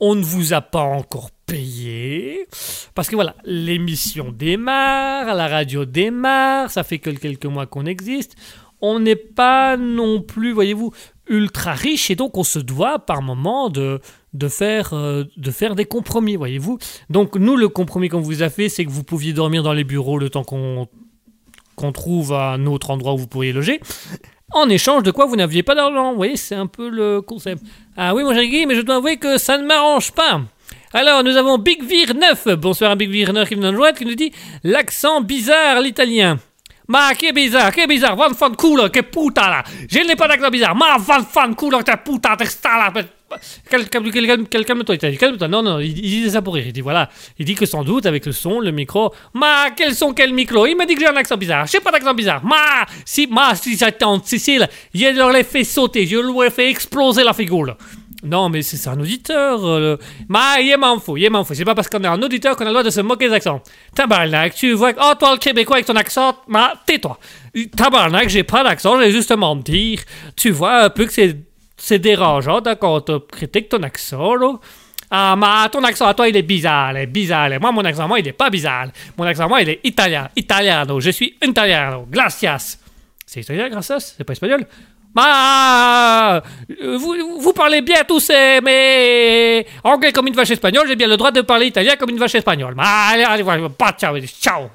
On 0.00 0.14
ne 0.14 0.22
vous 0.22 0.52
a 0.52 0.60
pas 0.60 0.82
encore 0.82 1.30
payé. 1.46 2.48
Parce 2.94 3.08
que 3.08 3.14
voilà, 3.14 3.36
l'émission 3.44 4.32
démarre, 4.32 5.34
la 5.34 5.48
radio 5.48 5.84
démarre, 5.84 6.70
ça 6.70 6.82
fait 6.82 6.98
que 6.98 7.10
quelques 7.10 7.46
mois 7.46 7.66
qu'on 7.66 7.86
existe. 7.86 8.34
On 8.82 8.98
n'est 8.98 9.16
pas 9.16 9.76
non 9.78 10.20
plus, 10.20 10.52
voyez-vous, 10.52 10.92
ultra 11.28 11.72
riche 11.72 12.10
et 12.10 12.16
donc 12.16 12.36
on 12.36 12.44
se 12.44 12.58
doit 12.58 12.98
par 13.00 13.22
moment 13.22 13.68
de, 13.68 14.00
de, 14.32 14.48
faire, 14.48 14.92
euh, 14.92 15.24
de 15.36 15.50
faire 15.50 15.74
des 15.74 15.84
compromis, 15.84 16.36
voyez-vous. 16.36 16.78
Donc 17.10 17.36
nous, 17.36 17.56
le 17.56 17.68
compromis 17.68 18.08
qu'on 18.08 18.20
vous 18.20 18.42
a 18.42 18.50
fait, 18.50 18.68
c'est 18.68 18.84
que 18.84 18.90
vous 18.90 19.04
pouviez 19.04 19.32
dormir 19.32 19.62
dans 19.62 19.72
les 19.72 19.84
bureaux 19.84 20.18
le 20.18 20.30
temps 20.30 20.44
qu'on 20.44 20.88
qu'on 21.76 21.92
trouve 21.92 22.32
un 22.32 22.64
autre 22.64 22.90
endroit 22.90 23.12
où 23.12 23.18
vous 23.18 23.26
pourriez 23.26 23.52
loger. 23.52 23.80
En 24.52 24.68
échange 24.70 25.02
de 25.02 25.10
quoi 25.10 25.26
vous 25.26 25.36
n'aviez 25.36 25.62
pas 25.62 25.74
d'argent. 25.74 26.12
Vous 26.12 26.16
voyez, 26.16 26.36
c'est 26.36 26.54
un 26.54 26.66
peu 26.66 26.88
le 26.88 27.20
concept. 27.20 27.62
Ah 27.96 28.14
oui, 28.14 28.24
mon 28.24 28.32
cher 28.32 28.44
Guy, 28.44 28.64
mais 28.64 28.74
je 28.74 28.80
dois 28.80 28.96
avouer 28.96 29.18
que 29.18 29.36
ça 29.38 29.58
ne 29.58 29.66
m'arrange 29.66 30.12
pas. 30.12 30.40
Alors, 30.92 31.22
nous 31.22 31.36
avons 31.36 31.58
Big 31.58 31.82
Vir 31.82 32.14
9. 32.14 32.56
Bonsoir 32.56 32.92
à 32.92 32.96
Big 32.96 33.10
Vir 33.10 33.32
9 33.32 33.48
qui 33.48 33.56
nous 33.56 33.92
qui 33.96 34.06
nous 34.06 34.14
dit 34.14 34.32
l'accent 34.64 35.20
bizarre, 35.20 35.80
l'italien. 35.80 36.38
Ma, 36.88 37.12
che 37.16 37.32
bizarre, 37.32 37.72
che 37.72 37.86
bizarre, 37.86 38.14
van 38.14 38.34
fan 38.34 38.54
culo, 38.54 38.88
che 38.90 39.02
puttana. 39.02 39.64
Je 39.88 40.04
n'ai 40.04 40.14
pas 40.16 40.28
d'accent 40.28 40.50
bizarre. 40.50 40.74
Ma, 40.74 40.96
van 40.98 41.24
fan 41.26 41.54
culo, 41.54 41.78
che 41.82 41.96
puttana, 41.98 42.36
te 42.36 42.44
sta 42.44 42.76
là. 42.76 42.92
Quel- 43.68 43.88
quel- 43.88 44.10
quel- 44.12 44.24
quel- 44.24 44.48
quel- 44.48 44.64
Calme-toi, 44.64 44.94
Italien, 44.94 45.18
calme-toi. 45.18 45.48
Non, 45.48 45.62
non, 45.64 45.80
il, 45.80 45.88
il 45.98 46.10
disait 46.10 46.30
ça 46.30 46.42
pour 46.42 46.54
rire. 46.54 46.66
Il 46.68 46.72
dit 46.72 46.80
voilà, 46.80 47.08
il 47.38 47.44
dit 47.44 47.56
que 47.56 47.66
sans 47.66 47.82
doute 47.82 48.06
avec 48.06 48.24
le 48.24 48.30
son, 48.30 48.60
le 48.60 48.70
micro. 48.70 49.12
Ma, 49.34 49.70
quel 49.76 49.96
son, 49.96 50.12
quel 50.14 50.32
micro? 50.32 50.64
Il 50.66 50.76
m'a 50.76 50.86
dit 50.86 50.94
que 50.94 51.00
j'ai 51.00 51.08
un 51.08 51.16
accent 51.16 51.36
bizarre. 51.36 51.66
J'ai 51.66 51.80
pas 51.80 51.90
d'accent 51.90 52.14
bizarre. 52.14 52.44
Ma, 52.44 52.86
si, 53.04 53.26
ma, 53.26 53.56
si 53.56 53.76
j'étais 53.76 54.04
en 54.04 54.22
Sicile, 54.22 54.68
je 54.94 55.08
leur 55.08 55.34
ai 55.34 55.42
fait 55.42 55.64
sauter, 55.64 56.06
je 56.06 56.18
leur 56.18 56.44
ai 56.44 56.50
fait 56.50 56.70
exploser 56.70 57.24
la 57.24 57.32
figure. 57.32 57.76
Non, 58.26 58.48
mais 58.48 58.62
c'est 58.62 58.88
un 58.88 58.98
auditeur. 59.00 59.64
euh, 59.64 59.80
le- 59.80 59.98
Ma, 60.28 60.60
il 60.60 60.76
m'en 60.78 60.98
fout, 60.98 61.18
il 61.20 61.30
m'en 61.30 61.44
fout. 61.44 61.56
C'est 61.56 61.64
pas 61.64 61.74
parce 61.74 61.88
qu'on 61.88 62.02
est 62.02 62.06
un 62.06 62.20
auditeur 62.22 62.56
qu'on 62.56 62.64
a 62.64 62.66
le 62.66 62.72
droit 62.72 62.82
de 62.82 62.90
se 62.90 63.00
moquer 63.00 63.28
des 63.28 63.34
accents. 63.34 63.62
Tabarnak, 63.94 64.54
tu 64.54 64.72
vois. 64.72 64.92
que- 64.92 65.00
Oh, 65.02 65.14
toi, 65.18 65.32
le 65.32 65.38
Québécois 65.38 65.76
avec 65.76 65.86
ton 65.86 65.96
accent, 65.96 66.36
ma, 66.48 66.74
tais-toi. 66.86 67.18
Tabarnak, 67.76 68.28
j'ai 68.28 68.42
pas 68.44 68.62
d'accent, 68.64 69.00
j'ai 69.00 69.10
justement 69.10 69.54
me 69.54 69.62
dire. 69.62 70.00
Tu 70.36 70.50
vois 70.50 70.84
un 70.84 70.90
peu 70.90 71.06
que 71.06 71.12
c'est 71.12 71.36
c'est 71.78 71.98
dérangeant, 71.98 72.60
d'accord, 72.62 73.04
tu 73.04 73.12
critiques 73.30 73.68
ton 73.68 73.82
accent, 73.82 74.34
là. 74.34 74.52
Ah, 75.10 75.36
mais 75.38 75.68
ton 75.70 75.84
accent 75.84 76.06
à 76.06 76.14
toi, 76.14 76.26
il 76.28 76.36
est 76.36 76.42
bizarre, 76.42 76.92
il 76.92 76.98
est 77.02 77.06
bizarre. 77.06 77.50
Moi, 77.60 77.70
mon 77.70 77.84
accent, 77.84 78.08
moi, 78.08 78.18
il 78.18 78.26
est 78.26 78.32
pas 78.32 78.50
bizarre. 78.50 78.86
Mon 79.16 79.24
accent, 79.24 79.46
moi, 79.48 79.60
il 79.62 79.68
est 79.68 79.80
italien, 79.84 80.28
italiano. 80.34 80.98
Je 81.00 81.10
suis 81.10 81.36
italiano. 81.42 82.06
Gracias. 82.10 82.78
C'est 83.24 83.40
italien, 83.42 83.68
gracias? 83.68 84.14
C'est 84.16 84.24
pas 84.24 84.32
espagnol? 84.32 84.66
Bah, 85.16 86.42
euh, 86.82 86.98
vous, 86.98 87.40
vous 87.40 87.52
parlez 87.54 87.80
bien 87.80 88.04
tous 88.06 88.20
ces, 88.20 88.60
mais 88.62 89.66
anglais 89.82 90.12
comme 90.12 90.26
une 90.26 90.34
vache 90.34 90.50
espagnole, 90.50 90.86
j'ai 90.88 90.94
bien 90.94 91.08
le 91.08 91.16
droit 91.16 91.30
de 91.30 91.40
parler 91.40 91.68
italien 91.68 91.96
comme 91.96 92.10
une 92.10 92.18
vache 92.18 92.34
espagnole. 92.34 92.74
Bah, 92.74 92.84
allez, 93.12 93.24
allez, 93.24 93.68
pas 93.70 93.92
ciao, 93.92 94.18
ciao. 94.20 94.68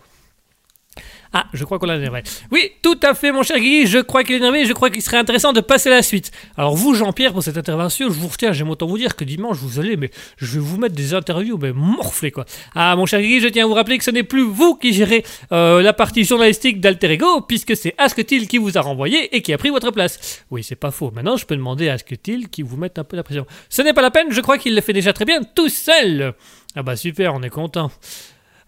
Ah, 1.33 1.45
je 1.53 1.63
crois 1.63 1.79
qu'on 1.79 1.85
l'a 1.85 1.95
énervé. 1.95 2.23
Oui, 2.51 2.71
tout 2.81 2.99
à 3.03 3.13
fait, 3.13 3.31
mon 3.31 3.41
cher 3.41 3.57
Guy. 3.57 3.87
Je 3.87 3.99
crois 3.99 4.23
qu'il 4.23 4.35
est 4.35 4.39
énervé. 4.39 4.65
Je 4.65 4.73
crois 4.73 4.89
qu'il 4.89 5.01
serait 5.01 5.17
intéressant 5.17 5.53
de 5.53 5.61
passer 5.61 5.89
à 5.89 5.93
la 5.93 6.01
suite. 6.01 6.31
Alors, 6.57 6.75
vous, 6.75 6.93
Jean-Pierre, 6.93 7.31
pour 7.31 7.41
cette 7.41 7.57
intervention, 7.57 8.09
je 8.09 8.19
vous 8.19 8.27
retiens. 8.27 8.51
J'aime 8.51 8.69
autant 8.69 8.87
vous 8.87 8.97
dire 8.97 9.15
que 9.15 9.23
dimanche, 9.23 9.57
vous 9.57 9.79
allez, 9.79 9.95
mais 9.95 10.11
je 10.37 10.45
vais 10.47 10.59
vous 10.59 10.77
mettre 10.77 10.93
des 10.93 11.13
interviews, 11.13 11.57
mais 11.57 11.71
morflées, 11.71 12.31
quoi. 12.31 12.45
Ah, 12.75 12.95
mon 12.97 13.05
cher 13.05 13.21
Guy, 13.21 13.39
je 13.39 13.47
tiens 13.47 13.63
à 13.63 13.67
vous 13.67 13.73
rappeler 13.73 13.97
que 13.97 14.03
ce 14.03 14.11
n'est 14.11 14.23
plus 14.23 14.43
vous 14.43 14.75
qui 14.75 14.91
gérez 14.93 15.23
euh, 15.53 15.81
la 15.81 15.93
partie 15.93 16.25
journalistique 16.25 16.81
d'Alter 16.81 17.11
Ego, 17.11 17.41
puisque 17.41 17.77
c'est 17.77 17.95
Asketil 17.97 18.47
qui 18.49 18.57
vous 18.57 18.77
a 18.77 18.81
renvoyé 18.81 19.33
et 19.35 19.41
qui 19.41 19.53
a 19.53 19.57
pris 19.57 19.69
votre 19.69 19.91
place. 19.91 20.43
Oui, 20.51 20.63
c'est 20.63 20.75
pas 20.75 20.91
faux. 20.91 21.11
Maintenant, 21.11 21.37
je 21.37 21.45
peux 21.45 21.55
demander 21.55 21.87
à 21.87 21.93
Asketil 21.93 22.49
qui 22.49 22.61
vous 22.61 22.75
mette 22.75 22.99
un 22.99 23.05
peu 23.05 23.15
la 23.15 23.23
pression. 23.23 23.45
Ce 23.69 23.81
n'est 23.81 23.93
pas 23.93 24.01
la 24.01 24.11
peine. 24.11 24.27
Je 24.31 24.41
crois 24.41 24.57
qu'il 24.57 24.75
le 24.75 24.81
fait 24.81 24.93
déjà 24.93 25.13
très 25.13 25.25
bien 25.25 25.41
tout 25.43 25.69
seul. 25.69 26.33
Ah 26.75 26.83
bah 26.83 26.95
super, 26.95 27.33
on 27.33 27.41
est 27.41 27.49
content. 27.49 27.91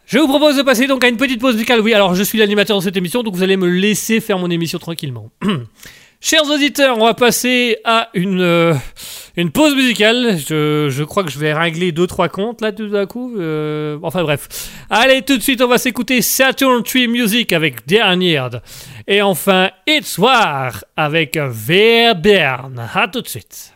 Je 0.05 0.19
vous 0.19 0.27
propose 0.27 0.57
de 0.57 0.61
passer 0.63 0.87
donc 0.87 1.03
à 1.03 1.07
une 1.07 1.17
petite 1.17 1.39
pause 1.39 1.53
musicale. 1.53 1.79
Oui, 1.81 1.93
alors 1.93 2.13
je 2.13 2.23
suis 2.23 2.37
l'animateur 2.37 2.77
de 2.77 2.83
cette 2.83 2.97
émission, 2.97 3.23
donc 3.23 3.35
vous 3.35 3.43
allez 3.43 3.57
me 3.57 3.67
laisser 3.67 4.19
faire 4.19 4.37
mon 4.37 4.49
émission 4.49 4.79
tranquillement. 4.79 5.29
Chers 6.25 6.49
auditeurs, 6.49 6.97
on 6.97 7.05
va 7.05 7.13
passer 7.13 7.77
à 7.83 8.09
une, 8.13 8.39
euh, 8.39 8.73
une 9.35 9.51
pause 9.51 9.75
musicale. 9.75 10.37
Je, 10.37 10.87
je 10.89 11.03
crois 11.03 11.25
que 11.25 11.29
je 11.29 11.37
vais 11.37 11.51
régler 11.53 11.91
deux 11.91 12.07
trois 12.07 12.29
comptes 12.29 12.61
là 12.61 12.71
tout 12.71 12.87
d'un 12.87 13.05
coup. 13.05 13.35
Euh, 13.37 13.97
enfin 14.03 14.23
bref. 14.23 14.47
Allez, 14.89 15.21
tout 15.21 15.35
de 15.35 15.41
suite, 15.41 15.61
on 15.61 15.67
va 15.67 15.77
s'écouter 15.77 16.21
Saturn 16.21 16.81
Tree 16.81 17.09
Music 17.09 17.51
avec 17.51 17.85
Dernière. 17.85 18.61
Et 19.05 19.21
enfin, 19.21 19.69
It's 19.85 20.17
War 20.17 20.85
avec 20.95 21.37
Verbern. 21.37 22.89
À 22.93 23.09
tout 23.09 23.19
de 23.21 23.27
suite. 23.27 23.73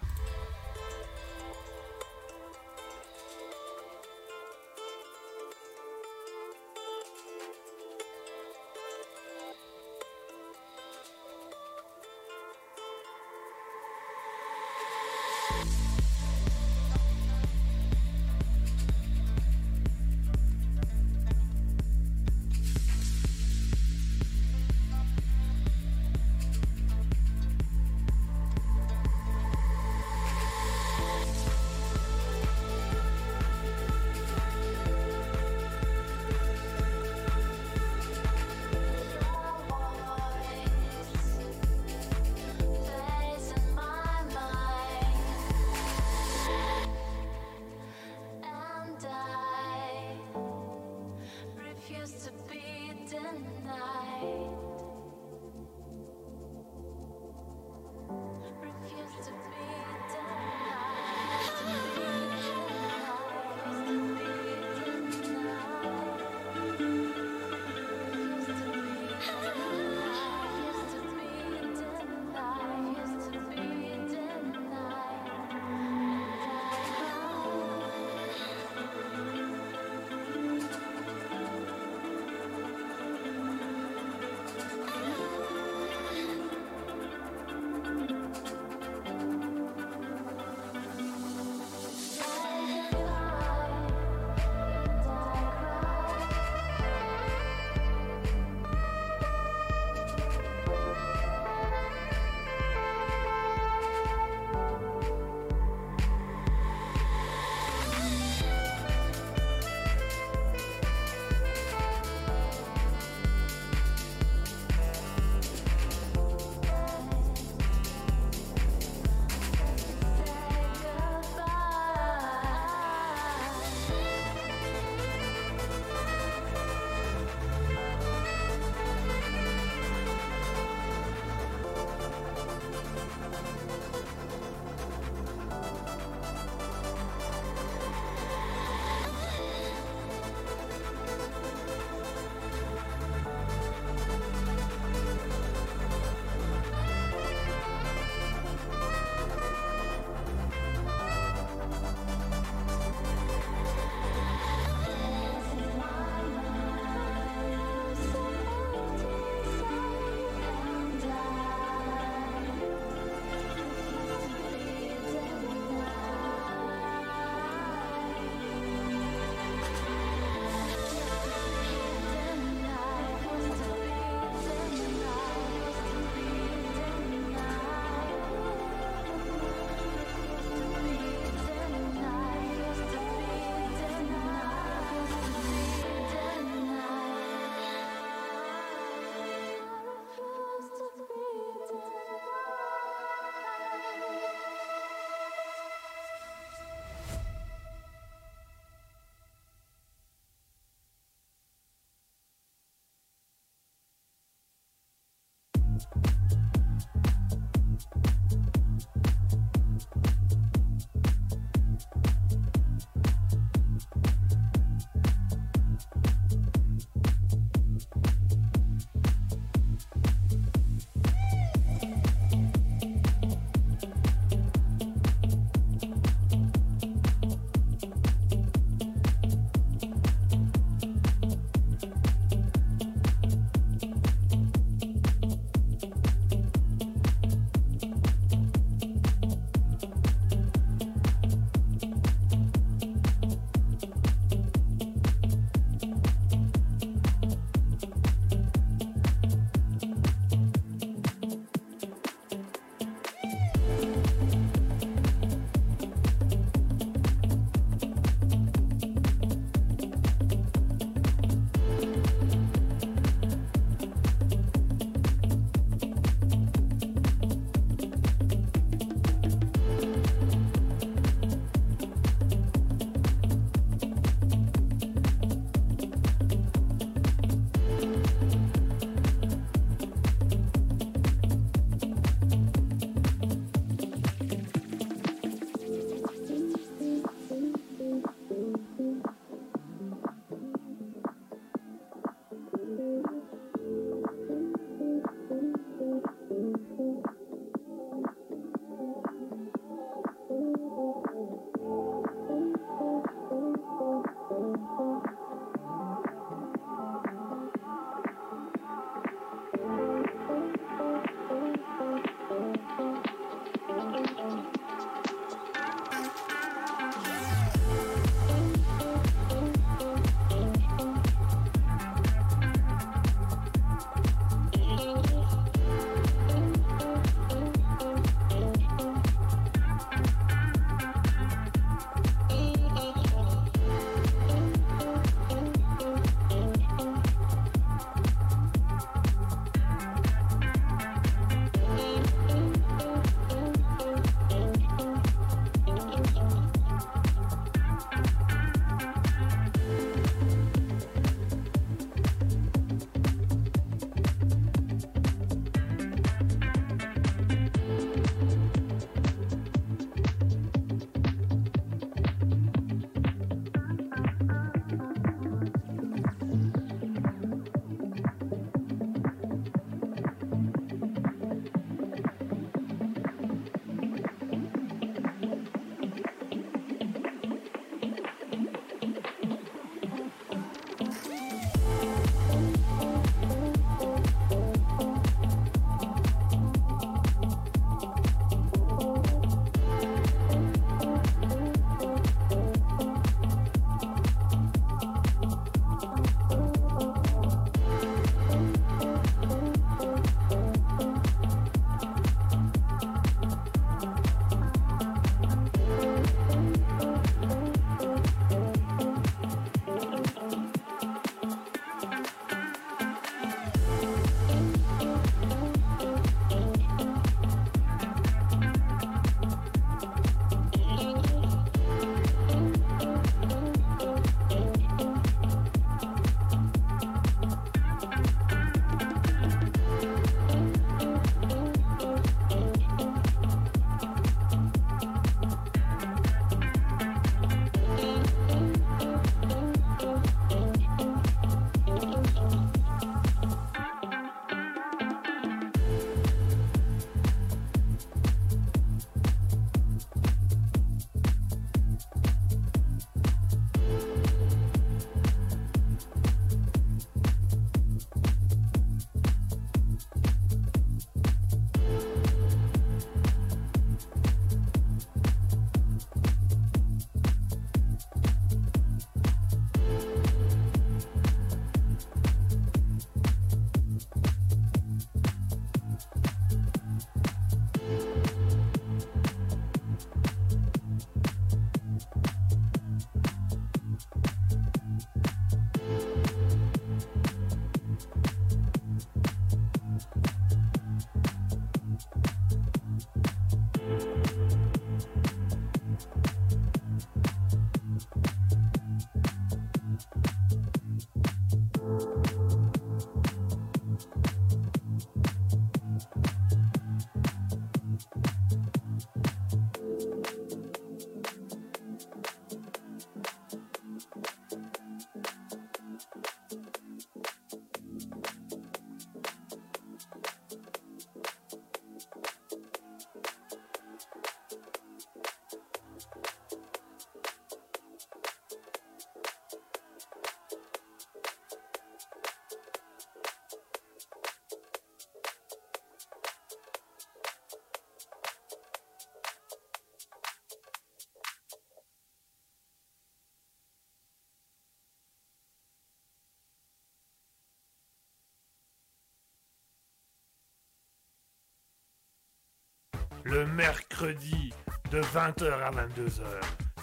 Le 553.03 553.25
mercredi 553.25 554.33
de 554.71 554.81
20h 554.81 555.31
à 555.31 555.51
22h. 555.51 556.01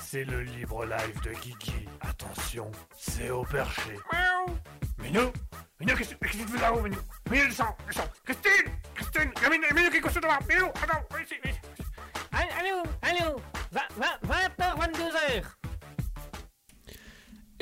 C'est 0.00 0.24
le 0.24 0.42
libre 0.42 0.84
live 0.84 1.20
de 1.22 1.30
Kiki. 1.30 1.88
Attention, 2.00 2.70
c'est 2.96 3.30
au 3.30 3.44
perché. 3.44 3.96
Miaou. 4.12 4.58
Minou 4.98 5.32
Minou, 5.80 5.96
qu'est-ce 5.96 6.14
qu'est-ce 6.14 6.38
que 6.38 6.42
tu 6.44 6.48
fais 6.48 6.60
là-haut, 6.60 6.80
Minou? 6.80 6.96
Minou, 7.30 7.46
descends, 7.46 7.76
descends 7.86 8.08
Christine 8.24 8.72
Christine 8.94 9.32
Minou, 9.50 9.66
Minou 9.74 9.90
qui 9.90 9.96
est 9.96 10.00
couché 10.00 10.20
devant 10.20 10.38
Minou, 10.48 10.66
attends, 10.66 11.04
viens 11.10 11.20
ici, 11.24 11.34
viens 11.42 11.52
ici. 11.52 11.60
Allô, 12.32 12.82
allô, 13.02 13.40
20h, 13.72 14.78
22h. 14.78 15.44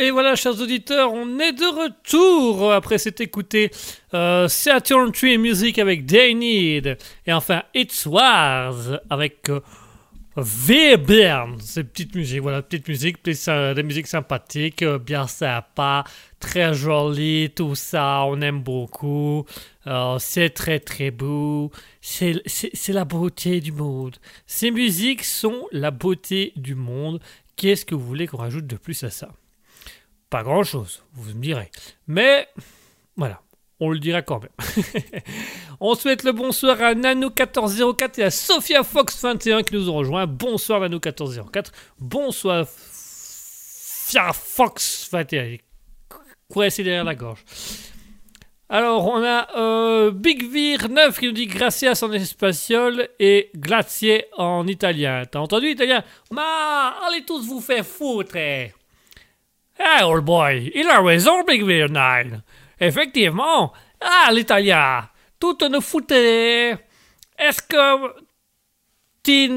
Et 0.03 0.11
voilà, 0.11 0.34
chers 0.34 0.61
auditeurs, 0.61 1.12
on 1.12 1.38
est 1.38 1.53
de 1.53 1.64
retour 1.64 2.72
après 2.72 2.98
s'être 2.98 3.20
écouté 3.20 3.70
euh, 4.14 4.48
Saturn 4.48 5.12
Tree 5.12 5.38
Music 5.38 5.78
avec 5.78 6.09
They 6.09 6.34
Need 6.34 6.98
et 7.24 7.32
enfin 7.32 7.62
It's 7.72 8.05
Wars 8.07 8.98
avec 9.09 9.48
euh, 9.48 9.61
Webern. 10.34 11.57
C'est 11.61 11.84
petite 11.84 12.16
musique, 12.16 12.40
voilà, 12.40 12.62
petite 12.62 12.88
musique, 12.88 13.22
plus, 13.22 13.46
euh, 13.46 13.74
des 13.74 13.84
musiques 13.84 14.09
sympathiques, 14.09 14.82
euh, 14.82 14.98
bien 14.98 15.28
sympa, 15.28 16.03
très 16.40 16.74
jolie, 16.74 17.50
tout 17.55 17.76
ça, 17.76 18.24
on 18.26 18.40
aime 18.40 18.61
beaucoup. 18.61 19.46
Euh, 19.86 20.16
c'est 20.18 20.50
très 20.50 20.80
très 20.80 21.12
beau, 21.12 21.70
c'est 22.00 22.42
la 22.88 23.05
beauté 23.05 23.61
du 23.61 23.70
monde. 23.70 24.16
Ces 24.48 24.72
musiques 24.72 25.22
sont 25.22 25.68
la 25.70 25.92
beauté 25.92 26.53
du 26.57 26.74
monde. 26.74 27.20
Qu'est-ce 27.55 27.84
que 27.84 27.94
vous 27.94 28.05
voulez 28.05 28.26
qu'on 28.26 28.38
rajoute 28.38 28.66
de 28.66 28.74
plus 28.76 29.05
à 29.05 29.11
ça? 29.11 29.28
Pas 30.33 30.43
grand 30.43 30.64
chose, 30.64 31.03
vous 31.12 31.35
me 31.35 31.43
direz. 31.43 31.70
Mais 32.07 32.49
voilà, 33.16 33.43
on 33.80 33.91
le 33.91 33.99
dira 33.99 34.22
quand 34.22 34.41
même. 34.41 34.51
on 35.80 35.95
souhaite 35.95 36.22
le 36.22 36.33
bonsoir 36.33 36.80
à 36.80 36.95
Nano1404 36.95 38.18
et 38.18 38.24
à 38.24 38.30
Sophia 38.30 38.80
Fox21 38.80 39.62
qui 39.62 39.74
nous 39.74 39.91
ont 39.91 39.95
rejoints. 39.97 40.26
Bonsoir 40.26 40.80
Nano1404. 40.80 41.66
Bonsoir 41.99 42.66
Fia 42.66 44.30
Fox21. 44.30 45.61
Quoi, 46.49 46.70
c'est 46.70 46.83
derrière 46.83 47.05
la 47.05 47.14
gorge. 47.14 47.45
Alors, 48.70 49.07
on 49.07 49.22
a 49.22 49.55
euh, 49.59 50.12
Big 50.12 50.51
Vir 50.51 50.89
9 50.89 51.20
qui 51.20 51.26
nous 51.26 51.33
dit 51.33 51.47
gracias 51.47 52.03
en 52.03 52.11
espagnol 52.12 53.07
et 53.18 53.51
glacier 53.55 54.24
en 54.39 54.66
italien. 54.66 55.24
T'as 55.30 55.41
entendu 55.41 55.68
italien? 55.68 56.03
Ma, 56.30 56.95
allez 57.07 57.22
tous 57.26 57.47
vous 57.47 57.61
faire 57.61 57.85
foutre. 57.85 58.39
Ah, 59.79 60.07
old 60.07 60.25
boy, 60.25 60.70
il 60.75 60.89
a 60.89 61.01
raison, 61.01 61.45
Big 61.45 61.62
9. 61.62 62.41
Effectivement. 62.81 63.73
Ah, 64.01 64.31
l'italien. 64.33 65.09
Tout 65.39 65.57
ne 65.68 65.81
foutait. 65.81 66.77
Est-ce 67.39 67.62
que. 67.62 68.23
Tu 69.25 69.49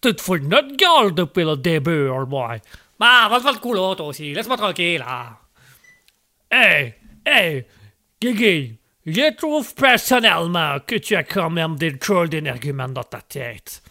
te 0.00 0.22
fous 0.22 0.38
notre 0.38 0.74
gueule 0.76 1.14
depuis 1.14 1.44
le 1.44 1.56
début, 1.56 2.08
old 2.08 2.28
boy? 2.28 2.58
Bah, 2.98 3.28
va 3.30 3.38
te 3.38 3.42
faire 3.42 3.52
le 3.52 3.58
culot, 3.58 3.94
toi 3.94 4.06
aussi. 4.06 4.32
Laisse-moi 4.32 4.56
tranquille, 4.56 4.98
là. 4.98 5.38
Hey, 6.50 6.94
hey, 7.24 7.64
Guigui, 8.20 8.78
je 9.06 9.34
trouve 9.34 9.74
personnellement 9.74 10.78
que 10.86 10.96
tu 10.96 11.14
as 11.16 11.22
quand 11.22 11.48
même 11.48 11.76
des 11.76 11.92
drôles 11.92 12.28
d'énerguments 12.28 12.88
dans 12.88 13.04
ta 13.04 13.20
tête. 13.20 13.82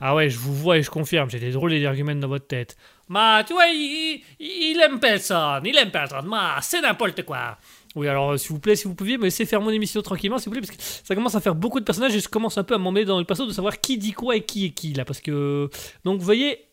Ah 0.00 0.14
ouais, 0.14 0.28
je 0.28 0.38
vous 0.38 0.54
vois 0.54 0.78
et 0.78 0.82
je 0.82 0.90
confirme, 0.90 1.30
j'ai 1.30 1.38
des 1.38 1.52
drôles 1.52 1.70
d'énerguments 1.70 2.14
dans 2.14 2.28
votre 2.28 2.46
tête. 2.46 2.76
Ma, 3.08 3.44
tu 3.44 3.52
vois, 3.52 3.66
il, 3.68 4.20
il, 4.40 4.80
aime 4.80 4.98
personne, 4.98 5.64
il 5.64 5.76
aime 5.76 5.90
personne. 5.90 6.26
Ma, 6.26 6.60
c'est 6.60 6.80
n'importe 6.80 7.22
quoi. 7.24 7.56
Oui, 7.94 8.08
alors, 8.08 8.32
euh, 8.32 8.36
s'il 8.36 8.50
vous 8.50 8.58
plaît, 8.58 8.76
si 8.76 8.88
vous 8.88 8.94
pouviez 8.94 9.16
me 9.16 9.24
laisser 9.24 9.46
faire 9.46 9.60
mon 9.60 9.70
émission 9.70 10.02
tranquillement, 10.02 10.38
s'il 10.38 10.46
vous 10.46 10.58
plaît, 10.58 10.60
parce 10.60 10.76
que 10.76 10.82
ça 10.82 11.14
commence 11.14 11.34
à 11.34 11.40
faire 11.40 11.54
beaucoup 11.54 11.80
de 11.80 11.84
personnages 11.84 12.14
et 12.14 12.20
je 12.20 12.28
commence 12.28 12.58
un 12.58 12.64
peu 12.64 12.74
à 12.74 12.78
m'emmener 12.78 13.04
dans 13.04 13.18
le 13.18 13.24
perso 13.24 13.46
de 13.46 13.52
savoir 13.52 13.80
qui 13.80 13.96
dit 13.96 14.12
quoi 14.12 14.36
et 14.36 14.42
qui 14.42 14.66
est 14.66 14.70
qui, 14.70 14.92
là, 14.92 15.04
parce 15.04 15.20
que... 15.20 15.70
Donc, 16.04 16.18
vous 16.18 16.24
voyez, 16.24 16.66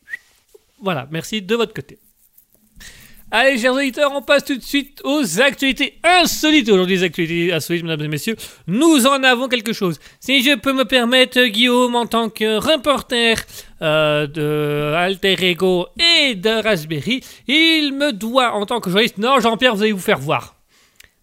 voilà, 0.81 1.07
merci 1.11 1.41
de 1.41 1.55
votre 1.55 1.73
côté. 1.73 1.97
Allez, 3.36 3.57
chers 3.57 3.73
auditeurs, 3.73 4.11
on 4.13 4.21
passe 4.21 4.45
tout 4.45 4.55
de 4.55 4.61
suite 4.61 5.01
aux 5.03 5.41
actualités 5.41 5.97
insolites. 6.03 6.69
Aujourd'hui, 6.69 6.97
les 6.97 7.03
actualités 7.03 7.51
insolites, 7.51 7.84
mesdames 7.84 8.05
et 8.05 8.07
messieurs, 8.07 8.36
nous 8.67 9.07
en 9.07 9.23
avons 9.23 9.47
quelque 9.47 9.73
chose. 9.73 9.99
Si 10.19 10.43
je 10.43 10.55
peux 10.55 10.71
me 10.71 10.86
permettre, 10.86 11.43
Guillaume, 11.45 11.95
en 11.95 12.05
tant 12.05 12.29
que 12.29 12.57
reporter 12.57 13.43
euh, 13.81 14.27
de 14.27 14.93
Alter 14.95 15.49
Ego 15.49 15.88
et 15.99 16.36
de 16.36 16.61
Raspberry, 16.61 17.21
il 17.47 17.93
me 17.93 18.13
doit, 18.13 18.51
en 18.51 18.67
tant 18.67 18.79
que 18.79 18.91
journaliste, 18.91 19.17
non, 19.17 19.39
Jean-Pierre, 19.39 19.75
vous 19.75 19.81
allez 19.81 19.93
vous 19.93 19.99
faire 19.99 20.19
voir. 20.19 20.53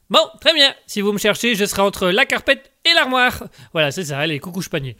Bon, 0.08 0.26
très 0.40 0.52
bien. 0.52 0.74
Si 0.88 1.02
vous 1.02 1.12
me 1.12 1.18
cherchez, 1.18 1.54
je 1.54 1.64
serai 1.64 1.82
entre 1.82 2.08
la 2.08 2.26
carpette 2.26 2.72
et 2.84 2.92
l'armoire. 2.92 3.44
Voilà, 3.72 3.92
c'est 3.92 4.06
ça, 4.06 4.18
allez, 4.18 4.40
coucou 4.40 4.60
panier. 4.68 4.96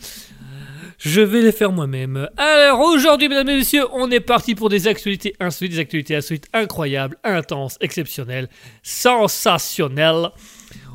Je 1.00 1.22
vais 1.22 1.40
les 1.40 1.50
faire 1.50 1.72
moi-même. 1.72 2.28
Alors 2.36 2.80
aujourd'hui, 2.80 3.30
mesdames 3.30 3.48
et 3.48 3.56
messieurs, 3.56 3.86
on 3.94 4.10
est 4.10 4.20
parti 4.20 4.54
pour 4.54 4.68
des 4.68 4.86
actualités 4.86 5.34
insolites, 5.40 5.72
des 5.72 5.78
actualités 5.78 6.14
insolites 6.14 6.46
incroyables, 6.52 7.16
intenses, 7.24 7.78
exceptionnelles, 7.80 8.50
sensationnelles. 8.82 10.28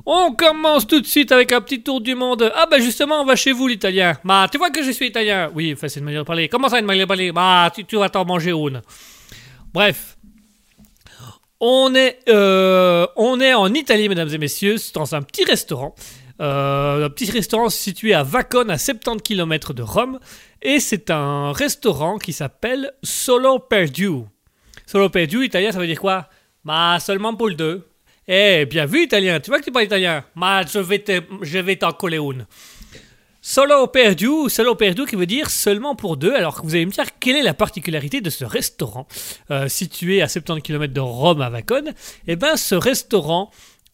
On 0.05 0.33
commence 0.33 0.85
tout 0.85 1.01
de 1.01 1.07
suite 1.07 1.31
avec 1.31 1.51
un 1.51 1.59
petit 1.59 1.81
tour 1.81 2.01
du 2.01 2.13
monde. 2.13 2.51
Ah 2.53 2.67
bah 2.69 2.77
justement, 2.77 3.19
on 3.19 3.25
va 3.25 3.35
chez 3.35 3.51
vous 3.51 3.67
l'italien. 3.67 4.13
Bah 4.23 4.47
tu 4.51 4.59
vois 4.59 4.69
que 4.69 4.83
je 4.83 4.91
suis 4.91 5.07
italien. 5.07 5.49
Oui, 5.55 5.73
enfin 5.73 5.87
c'est 5.87 6.01
une 6.01 6.05
manière 6.05 6.21
de 6.21 6.27
parler. 6.27 6.49
Comment 6.49 6.69
ça 6.69 6.77
une 6.77 6.85
manière 6.85 7.05
de 7.05 7.07
parler? 7.07 7.31
Bah 7.31 7.71
tu, 7.75 7.97
vas 7.97 8.09
t'en 8.09 8.25
manger 8.25 8.51
une. 8.51 8.83
Bref. 9.73 10.17
On 11.59 11.95
est, 11.95 12.19
euh, 12.29 13.07
on 13.15 13.41
est 13.41 13.55
en 13.55 13.73
Italie, 13.73 14.07
mesdames 14.07 14.29
et 14.31 14.37
messieurs, 14.37 14.75
dans 14.93 15.15
un 15.15 15.23
petit 15.23 15.45
restaurant. 15.45 15.95
Euh, 16.41 17.05
un 17.05 17.09
petit 17.09 17.29
restaurant 17.31 17.69
situé 17.69 18.13
à 18.13 18.23
Vacone, 18.23 18.69
à 18.69 18.77
70 18.77 19.21
km 19.23 19.73
de 19.73 19.81
Rome. 19.83 20.19
Et 20.61 20.79
c'est 20.79 21.09
un 21.11 21.51
restaurant 21.53 22.17
qui 22.17 22.33
s'appelle 22.33 22.91
Solo 23.03 23.59
per 23.59 23.85
Due. 23.89 24.23
Solo 24.85 25.09
per 25.09 25.27
Due, 25.27 25.45
italien, 25.45 25.71
ça 25.71 25.79
veut 25.79 25.87
dire 25.87 25.99
quoi? 25.99 26.27
Bah, 26.63 26.97
seulement 26.99 27.33
pour 27.35 27.47
le 27.47 27.55
deux. 27.55 27.87
Eh, 28.27 28.65
bien 28.65 28.85
vu, 28.85 29.03
italien. 29.03 29.39
Tu 29.39 29.49
vois 29.51 29.59
que 29.59 29.65
tu 29.65 29.71
parles 29.71 29.85
italien 29.85 30.23
Bah, 30.35 30.61
je 30.71 30.79
vais 30.79 30.99
te- 30.99 31.21
je 31.41 31.59
vais 31.59 31.75
t'en 31.75 31.91
coller 31.93 32.17
une. 32.17 32.45
Solo 33.41 33.85
per 33.87 34.15
due, 34.15 34.49
solo 34.49 34.73
per 34.73 34.95
due 34.95 35.05
qui 35.05 35.15
veut 35.15 35.27
dire 35.27 35.51
seulement 35.51 35.95
pour 35.95 36.17
deux. 36.17 36.33
Alors 36.33 36.55
que 36.59 36.65
vous 36.65 36.73
allez 36.73 36.85
me 36.87 36.91
dire 36.91 37.05
quelle 37.19 37.35
est 37.35 37.43
la 37.43 37.53
particularité 37.53 38.19
de 38.21 38.31
ce 38.31 38.43
restaurant 38.43 39.07
euh, 39.51 39.67
situé 39.67 40.23
à 40.23 40.27
70 40.27 40.63
km 40.63 40.91
de 40.91 40.99
Rome 40.99 41.41
à 41.41 41.49
Vacone 41.51 41.93
Eh 42.27 42.35
bien, 42.35 42.57
ce 42.57 42.73
restaurant 42.73 43.51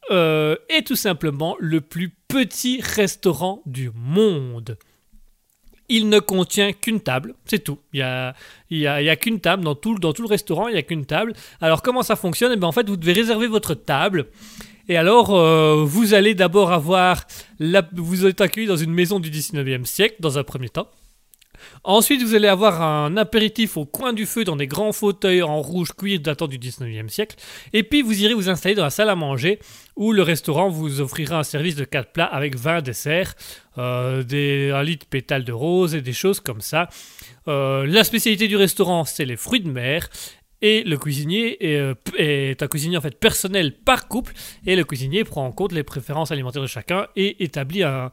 euh, 0.10 0.56
est 0.70 0.88
tout 0.88 0.96
simplement 0.96 1.58
le 1.60 1.82
plus 1.82 2.16
petit 2.32 2.82
restaurant 2.82 3.62
du 3.66 3.92
monde. 3.94 4.78
Il 5.90 6.08
ne 6.08 6.20
contient 6.20 6.72
qu'une 6.72 7.02
table, 7.02 7.36
c'est 7.46 7.60
tout. 7.60 7.80
Il 7.92 8.00
y 8.00 8.88
a, 8.88 9.16
qu'une 9.18 9.42
table 9.42 9.64
dans 9.64 9.76
tout, 9.76 9.96
le 9.96 10.26
restaurant, 10.26 10.70
il 10.70 10.76
y 10.76 10.78
a 10.78 10.84
qu'une 10.84 11.06
table. 11.06 11.34
Alors 11.60 11.82
comment 11.82 12.02
ça 12.02 12.16
fonctionne? 12.16 12.54
Eh 12.54 12.56
bien, 12.56 12.70
en 12.70 12.72
fait, 12.72 12.88
vous 12.88 12.96
devez 12.96 13.12
réserver 13.12 13.48
votre 13.48 13.74
table. 13.74 14.28
Et 14.88 14.96
alors, 14.96 15.36
euh, 15.36 15.84
vous 15.86 16.14
allez 16.14 16.34
d'abord 16.34 16.72
avoir, 16.72 17.26
vous 17.94 18.26
êtes 18.26 18.40
accueilli 18.40 18.68
dans 18.68 18.78
une 18.78 18.94
maison 18.94 19.20
du 19.20 19.30
19e 19.30 19.86
siècle, 19.86 20.16
dans 20.20 20.38
un 20.38 20.44
premier 20.44 20.70
temps. 20.70 20.90
Ensuite, 21.84 22.22
vous 22.24 22.36
allez 22.36 22.48
avoir 22.48 22.82
un 22.82 23.18
apéritif 23.18 23.78
au 23.78 23.86
coin 23.86 24.14
du 24.14 24.26
feu 24.26 24.44
dans 24.44 24.56
des 24.56 24.68
grands 24.68 24.92
fauteuils 24.92 25.42
en 25.42 25.62
rouge 25.62 25.92
cuir 25.98 26.20
datant 26.20 26.48
du 26.48 26.58
19e 26.58 27.10
siècle. 27.10 27.36
Et 27.74 27.84
puis, 27.84 28.02
vous 28.02 28.22
irez 28.22 28.34
vous 28.34 28.50
installer 28.50 28.76
dans 28.76 28.84
la 28.84 28.90
salle 28.90 29.10
à 29.10 29.16
manger 29.16 29.60
où 29.96 30.12
le 30.12 30.24
restaurant 30.24 30.70
vous 30.70 31.02
offrira 31.02 31.40
un 31.40 31.44
service 31.44 31.76
de 31.76 31.84
4 31.84 32.12
plats 32.12 32.26
avec 32.26 32.56
20 32.56 32.82
desserts, 32.82 33.36
euh, 33.78 34.24
un 34.74 34.84
lit 34.84 34.98
de 34.98 35.06
pétales 35.06 35.44
de 35.44 35.52
rose 35.52 35.96
et 35.96 36.02
des 36.02 36.14
choses 36.14 36.40
comme 36.40 36.62
ça. 36.62 36.90
Euh, 37.48 37.86
la 37.86 38.04
spécialité 38.04 38.48
du 38.48 38.56
restaurant, 38.56 39.06
c'est 39.06 39.26
les 39.26 39.38
fruits 39.38 39.62
de 39.62 39.70
mer. 39.70 40.10
Et 40.64 40.84
le 40.84 40.96
cuisinier 40.98 41.74
est, 41.74 41.80
euh, 41.80 41.96
est 42.18 42.62
un 42.62 42.68
cuisinier 42.68 42.96
en 42.96 43.02
fait 43.02 43.20
personnel 43.20 43.74
par 43.74 44.08
couple. 44.08 44.34
Et 44.66 44.76
le 44.76 44.84
cuisinier 44.84 45.24
prend 45.24 45.46
en 45.46 45.52
compte 45.52 45.72
les 45.72 45.84
préférences 45.84 46.32
alimentaires 46.32 46.62
de 46.62 46.68
chacun 46.68 47.08
et 47.16 47.44
établit 47.44 47.82
un, 47.84 48.12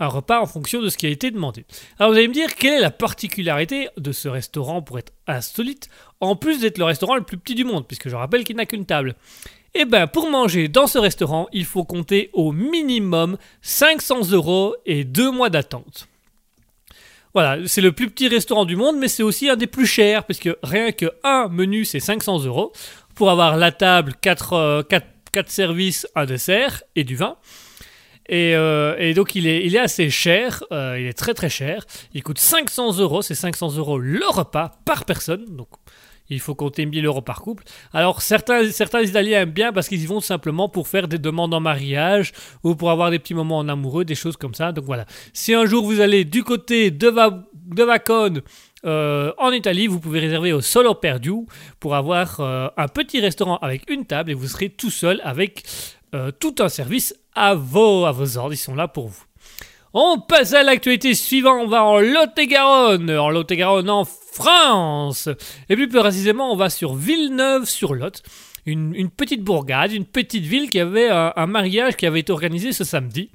un 0.00 0.08
repas 0.08 0.40
en 0.40 0.46
fonction 0.46 0.82
de 0.82 0.88
ce 0.88 0.96
qui 0.96 1.06
a 1.06 1.10
été 1.10 1.30
demandé. 1.30 1.64
Alors 1.98 2.10
vous 2.10 2.18
allez 2.18 2.26
me 2.26 2.34
dire 2.34 2.54
quelle 2.56 2.74
est 2.74 2.80
la 2.80 2.90
particularité 2.90 3.88
de 3.96 4.10
ce 4.10 4.28
restaurant 4.28 4.82
pour 4.82 4.98
être 4.98 5.12
insolite, 5.28 5.88
en 6.20 6.34
plus 6.34 6.60
d'être 6.60 6.78
le 6.78 6.84
restaurant 6.84 7.14
le 7.14 7.22
plus 7.22 7.36
petit 7.36 7.54
du 7.54 7.64
monde, 7.64 7.86
puisque 7.86 8.08
je 8.08 8.16
rappelle 8.16 8.42
qu'il 8.42 8.56
n'a 8.56 8.66
qu'une 8.66 8.86
table? 8.86 9.14
Eh 9.74 9.84
bien, 9.84 10.08
pour 10.08 10.28
manger 10.28 10.66
dans 10.66 10.88
ce 10.88 10.98
restaurant, 10.98 11.46
il 11.52 11.64
faut 11.64 11.84
compter 11.84 12.30
au 12.32 12.50
minimum 12.50 13.36
500 13.62 14.32
euros 14.32 14.74
et 14.84 15.04
deux 15.04 15.30
mois 15.30 15.48
d'attente. 15.48 16.08
Voilà, 17.34 17.68
c'est 17.68 17.80
le 17.80 17.92
plus 17.92 18.10
petit 18.10 18.26
restaurant 18.26 18.64
du 18.64 18.74
monde, 18.74 18.96
mais 18.98 19.06
c'est 19.06 19.22
aussi 19.22 19.48
un 19.48 19.54
des 19.54 19.68
plus 19.68 19.86
chers, 19.86 20.24
puisque 20.24 20.50
rien 20.64 20.90
que 20.90 21.12
un 21.22 21.46
menu, 21.48 21.84
c'est 21.84 22.00
500 22.00 22.46
euros, 22.46 22.72
pour 23.14 23.30
avoir 23.30 23.56
la 23.56 23.70
table, 23.70 24.14
4, 24.20 24.84
services, 25.46 26.08
un 26.16 26.26
dessert 26.26 26.82
et 26.96 27.04
du 27.04 27.14
vin. 27.14 27.36
Et, 28.32 28.54
euh, 28.54 28.94
et 28.98 29.12
donc 29.12 29.34
il 29.34 29.46
est, 29.48 29.76
assez 29.76 30.08
cher, 30.08 30.62
euh, 30.70 30.96
il 31.00 31.06
est 31.06 31.12
très 31.18 31.34
très 31.34 31.50
cher. 31.50 31.84
Il 32.14 32.22
coûte 32.22 32.38
500 32.38 32.98
euros, 33.00 33.22
c'est 33.22 33.34
500 33.34 33.76
euros 33.76 33.98
le 33.98 34.24
repas 34.30 34.70
par 34.84 35.04
personne. 35.04 35.44
Donc 35.56 35.66
Il 36.30 36.38
faut 36.38 36.54
compter 36.54 36.86
1000 36.86 37.04
euros 37.06 37.22
par 37.22 37.40
couple. 37.42 37.64
Alors 37.92 38.22
certains, 38.22 38.70
certains 38.70 39.02
Italiens 39.02 39.40
aiment 39.40 39.50
bien 39.50 39.72
parce 39.72 39.88
qu'ils 39.88 40.00
y 40.00 40.06
vont 40.06 40.20
simplement 40.20 40.68
pour 40.68 40.86
faire 40.86 41.08
des 41.08 41.18
demandes 41.18 41.52
en 41.52 41.58
mariage 41.58 42.30
ou 42.62 42.76
pour 42.76 42.92
avoir 42.92 43.10
des 43.10 43.18
petits 43.18 43.34
moments 43.34 43.58
en 43.58 43.68
amoureux, 43.68 44.04
des 44.04 44.14
choses 44.14 44.36
comme 44.36 44.54
ça. 44.54 44.70
Donc 44.70 44.84
voilà. 44.84 45.06
Si 45.32 45.52
un 45.52 45.66
jour 45.66 45.84
vous 45.84 46.00
allez 46.00 46.24
du 46.24 46.44
côté 46.44 46.92
de, 46.92 47.08
Va- 47.08 47.44
Vacone, 47.84 48.42
euh, 48.86 49.32
en 49.38 49.50
Italie, 49.50 49.88
vous 49.88 49.98
pouvez 49.98 50.20
réserver 50.20 50.52
au 50.52 50.60
Solo 50.60 50.94
Perdu 50.94 51.32
pour 51.80 51.96
avoir 51.96 52.38
un 52.38 52.88
petit 52.88 53.20
restaurant 53.20 53.56
avec 53.56 53.90
une 53.90 54.06
table 54.06 54.30
et 54.30 54.34
vous 54.34 54.46
serez 54.46 54.68
tout 54.70 54.90
seul 54.90 55.20
avec 55.24 55.64
tout 56.38 56.54
un 56.60 56.68
service 56.68 57.14
à 57.34 57.54
vos, 57.54 58.04
ordres. 58.04 58.52
Ils 58.52 58.56
sont 58.56 58.74
là 58.74 58.88
pour 58.88 59.08
vous. 59.08 59.22
On 59.92 60.20
passe 60.20 60.52
à 60.52 60.62
l'actualité 60.62 61.14
suivante, 61.14 61.62
on 61.64 61.68
va 61.68 61.82
en 61.84 61.98
Lot-et-Garonne, 61.98 63.10
en 63.10 63.28
Lot-et-Garonne 63.28 63.90
en 63.90 64.04
France. 64.04 65.28
Et 65.68 65.74
plus 65.74 65.88
précisément, 65.88 66.52
on 66.52 66.56
va 66.56 66.70
sur 66.70 66.94
Villeneuve-sur-Lot, 66.94 68.22
une, 68.66 69.10
petite 69.10 69.42
bourgade, 69.42 69.90
une 69.90 70.04
petite 70.04 70.44
ville 70.44 70.70
qui 70.70 70.78
avait 70.78 71.10
un, 71.10 71.32
un 71.34 71.46
mariage 71.46 71.96
qui 71.96 72.06
avait 72.06 72.20
été 72.20 72.32
organisé 72.32 72.72
ce 72.72 72.84
samedi. 72.84 73.30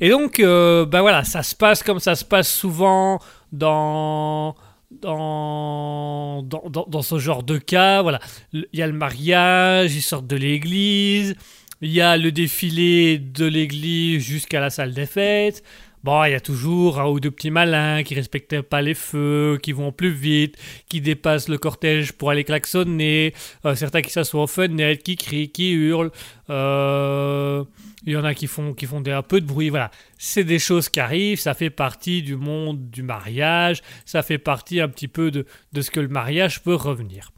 Et 0.00 0.10
donc, 0.10 0.40
euh, 0.40 0.84
ben 0.84 1.00
voilà, 1.00 1.24
ça 1.24 1.42
se 1.42 1.54
passe 1.54 1.82
comme 1.82 2.00
ça 2.00 2.14
se 2.14 2.24
passe 2.24 2.52
souvent 2.52 3.18
dans, 3.52 4.54
dans, 4.90 6.42
dans, 6.42 6.68
dans, 6.68 6.86
dans 6.86 7.02
ce 7.02 7.18
genre 7.18 7.42
de 7.42 7.56
cas. 7.56 8.02
Voilà, 8.02 8.20
il 8.52 8.66
y 8.74 8.82
a 8.82 8.86
le 8.86 8.92
mariage, 8.92 9.94
ils 9.94 10.02
sortent 10.02 10.26
de 10.26 10.36
l'église, 10.36 11.34
il 11.80 11.92
y 11.92 12.00
a 12.00 12.16
le 12.16 12.32
défilé 12.32 13.18
de 13.18 13.44
l'église 13.44 14.22
jusqu'à 14.22 14.60
la 14.60 14.70
salle 14.70 14.94
des 14.94 15.06
fêtes. 15.06 15.62
Bon, 16.04 16.22
il 16.24 16.30
y 16.30 16.34
a 16.34 16.40
toujours 16.40 17.00
un 17.00 17.08
ou 17.08 17.18
deux 17.18 17.32
petits 17.32 17.50
malins 17.50 18.04
qui 18.04 18.14
respectent 18.14 18.60
pas 18.60 18.80
les 18.80 18.94
feux, 18.94 19.58
qui 19.60 19.72
vont 19.72 19.90
plus 19.90 20.12
vite, 20.12 20.56
qui 20.88 21.00
dépassent 21.00 21.48
le 21.48 21.58
cortège 21.58 22.12
pour 22.12 22.30
aller 22.30 22.44
klaxonner, 22.44 23.34
euh, 23.64 23.74
certains 23.74 24.02
qui 24.02 24.10
s'assoient 24.10 24.44
aux 24.44 24.46
fenêtres, 24.46 25.02
qui 25.02 25.16
crient, 25.16 25.48
qui 25.48 25.72
hurlent. 25.72 26.12
Euh, 26.48 27.64
il 28.04 28.12
y 28.12 28.16
en 28.16 28.22
a 28.22 28.34
qui 28.34 28.46
font, 28.46 28.72
qui 28.72 28.86
font 28.86 29.02
un 29.04 29.22
peu 29.22 29.40
de 29.40 29.46
bruit. 29.46 29.68
Voilà, 29.68 29.90
c'est 30.16 30.44
des 30.44 30.60
choses 30.60 30.88
qui 30.88 31.00
arrivent, 31.00 31.40
ça 31.40 31.54
fait 31.54 31.70
partie 31.70 32.22
du 32.22 32.36
monde 32.36 32.88
du 32.88 33.02
mariage, 33.02 33.82
ça 34.04 34.22
fait 34.22 34.38
partie 34.38 34.80
un 34.80 34.88
petit 34.88 35.08
peu 35.08 35.32
de, 35.32 35.44
de 35.72 35.80
ce 35.80 35.90
que 35.90 35.98
le 35.98 36.08
mariage 36.08 36.62
peut 36.62 36.76
revenir. 36.76 37.32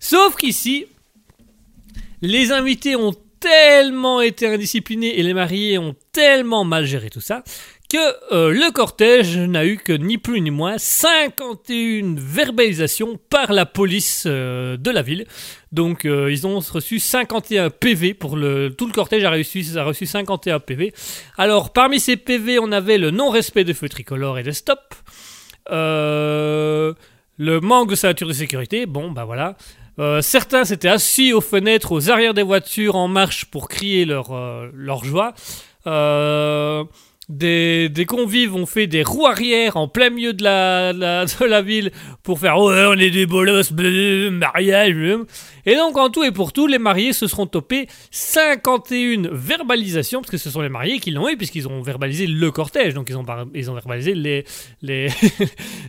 Sauf 0.00 0.34
qu'ici, 0.34 0.86
les 2.20 2.50
invités 2.50 2.96
ont 2.96 3.14
tellement 3.42 4.20
été 4.20 4.46
indisciplinés 4.46 5.18
et 5.18 5.22
les 5.22 5.34
mariés 5.34 5.76
ont 5.76 5.94
tellement 6.12 6.64
mal 6.64 6.86
géré 6.86 7.10
tout 7.10 7.20
ça 7.20 7.42
que 7.90 7.98
euh, 8.34 8.52
le 8.52 8.70
cortège 8.70 9.36
n'a 9.36 9.66
eu 9.66 9.76
que 9.76 9.92
ni 9.92 10.16
plus 10.16 10.40
ni 10.40 10.50
moins 10.50 10.78
51 10.78 12.14
verbalisations 12.16 13.18
par 13.28 13.52
la 13.52 13.66
police 13.66 14.24
euh, 14.26 14.78
de 14.78 14.90
la 14.90 15.02
ville. 15.02 15.26
Donc 15.72 16.06
euh, 16.06 16.32
ils 16.32 16.46
ont 16.46 16.58
reçu 16.58 16.98
51 16.98 17.68
PV 17.68 18.14
pour 18.14 18.36
le 18.36 18.70
tout 18.70 18.86
le 18.86 18.94
cortège 18.94 19.24
a 19.24 19.30
reçu 19.30 19.62
a 19.76 19.84
reçu 19.84 20.06
51 20.06 20.60
PV. 20.60 20.94
Alors 21.36 21.74
parmi 21.74 22.00
ces 22.00 22.16
PV, 22.16 22.58
on 22.60 22.72
avait 22.72 22.96
le 22.96 23.10
non-respect 23.10 23.64
des 23.64 23.74
feux 23.74 23.90
tricolores 23.90 24.38
et 24.38 24.42
des 24.42 24.54
stops. 24.54 25.02
Le 25.68 27.60
manque 27.60 27.90
de 27.90 27.94
ceinture 27.94 28.28
de 28.28 28.32
sécurité, 28.32 28.86
bon 28.86 29.10
bah 29.10 29.24
voilà. 29.24 29.56
Euh, 29.98 30.22
certains 30.22 30.64
s'étaient 30.64 30.88
assis 30.88 31.32
aux 31.32 31.40
fenêtres, 31.40 31.92
aux 31.92 32.10
arrières 32.10 32.34
des 32.34 32.42
voitures 32.42 32.96
en 32.96 33.08
marche 33.08 33.44
pour 33.46 33.68
crier 33.68 34.04
leur, 34.04 34.32
euh, 34.32 34.70
leur 34.74 35.04
joie. 35.04 35.34
Euh, 35.86 36.84
des, 37.32 38.04
convives 38.06 38.54
ont 38.54 38.66
fait 38.66 38.86
des 38.86 39.02
roues 39.02 39.26
arrière 39.26 39.76
en 39.76 39.88
plein 39.88 40.10
milieu 40.10 40.32
de 40.32 40.44
la, 40.44 41.62
ville 41.62 41.90
pour 42.22 42.38
faire 42.38 42.58
ouais 42.58 42.84
on 42.86 42.94
est 42.94 43.10
des 43.10 43.26
bolosses, 43.26 43.72
mariage. 43.72 44.96
Et 45.64 45.76
donc 45.76 45.96
en 45.96 46.10
tout 46.10 46.24
et 46.24 46.32
pour 46.32 46.52
tout, 46.52 46.66
les 46.66 46.78
mariés 46.78 47.12
se 47.12 47.26
seront 47.26 47.46
topés 47.46 47.88
51 48.10 49.30
verbalisations, 49.32 50.20
parce 50.20 50.30
que 50.30 50.36
ce 50.36 50.50
sont 50.50 50.60
les 50.60 50.68
mariés 50.68 50.98
qui 50.98 51.10
l'ont 51.10 51.28
eu, 51.28 51.36
puisqu'ils 51.36 51.68
ont 51.68 51.80
verbalisé 51.80 52.26
le 52.26 52.50
cortège, 52.50 52.94
donc 52.94 53.08
ils 53.08 53.16
ont, 53.16 53.24
ils 53.54 53.70
ont 53.70 53.74
verbalisé 53.74 54.14
les, 54.14 54.44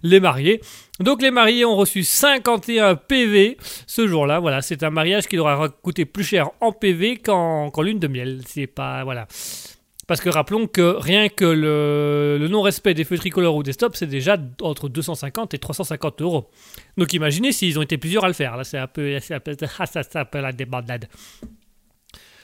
les, 0.03 0.19
mariés. 0.19 0.61
Donc 0.99 1.21
les 1.21 1.31
mariés 1.31 1.65
ont 1.65 1.75
reçu 1.75 2.03
51 2.03 2.95
PV 2.95 3.57
ce 3.87 4.07
jour-là. 4.07 4.39
Voilà, 4.39 4.61
c'est 4.61 4.83
un 4.83 4.91
mariage 4.91 5.27
qui 5.27 5.35
leur 5.35 5.47
a 5.47 5.69
coûté 5.69 6.05
plus 6.05 6.23
cher 6.23 6.51
en 6.61 6.71
PV 6.71 7.17
qu'en 7.17 7.71
lune 7.81 7.99
de 7.99 8.07
miel. 8.07 8.41
C'est 8.45 8.67
pas 8.67 9.03
voilà. 9.03 9.27
Parce 10.13 10.21
que 10.21 10.29
rappelons 10.29 10.67
que 10.67 10.95
rien 10.99 11.27
que 11.27 11.43
le, 11.43 12.47
non-respect 12.47 12.93
des 12.93 13.03
feux 13.03 13.17
tricolores 13.17 13.55
ou 13.55 13.63
des 13.63 13.73
stops, 13.73 13.97
c'est 13.97 14.05
déjà 14.05 14.37
entre 14.61 14.87
250 14.87 15.55
et 15.55 15.57
350 15.57 16.21
euros. 16.21 16.51
Donc 16.97 17.13
imaginez 17.13 17.51
s'ils 17.51 17.79
ont 17.79 17.81
été 17.81 17.97
plusieurs 17.97 18.23
à 18.23 18.27
le 18.27 18.35
faire. 18.35 18.55
Là, 18.55 18.63
c'est 18.63 18.77
un 18.77 18.85
peu, 18.85 19.17
ah, 19.79 19.85
ça, 19.87 20.25
peu 20.25 20.39
la 20.39 20.51
débandade. 20.51 21.09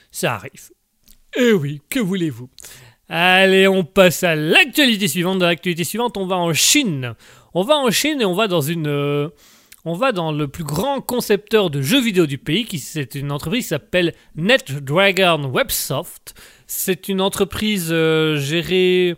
Ça 0.09 0.33
arrive. 0.33 0.71
Eh 1.37 1.51
oui, 1.51 1.79
que 1.91 1.99
voulez-vous? 1.99 2.49
Allez, 3.07 3.67
on 3.67 3.83
passe 3.83 4.23
à 4.23 4.33
l'actualité 4.33 5.07
suivante. 5.07 5.37
Dans 5.37 5.45
l'actualité 5.45 5.83
suivante, 5.83 6.17
on 6.17 6.25
va 6.25 6.37
en 6.37 6.51
Chine. 6.55 7.13
On 7.53 7.61
va 7.61 7.75
en 7.75 7.91
Chine 7.91 8.19
et 8.19 8.25
on 8.25 8.33
va 8.33 8.47
dans 8.47 8.61
une, 8.61 8.87
euh, 8.87 9.29
on 9.85 9.93
va 9.93 10.11
dans 10.11 10.31
le 10.31 10.47
plus 10.47 10.63
grand 10.63 11.01
concepteur 11.01 11.69
de 11.69 11.81
jeux 11.81 12.01
vidéo 12.01 12.25
du 12.25 12.37
pays, 12.37 12.65
qui 12.65 12.79
c'est 12.79 13.15
une 13.15 13.31
entreprise 13.31 13.63
qui 13.63 13.69
s'appelle 13.69 14.13
NetDragon 14.35 15.45
Websoft. 15.45 16.35
C'est 16.67 17.07
une 17.07 17.21
entreprise 17.21 17.89
euh, 17.91 18.37
gérée 18.37 19.15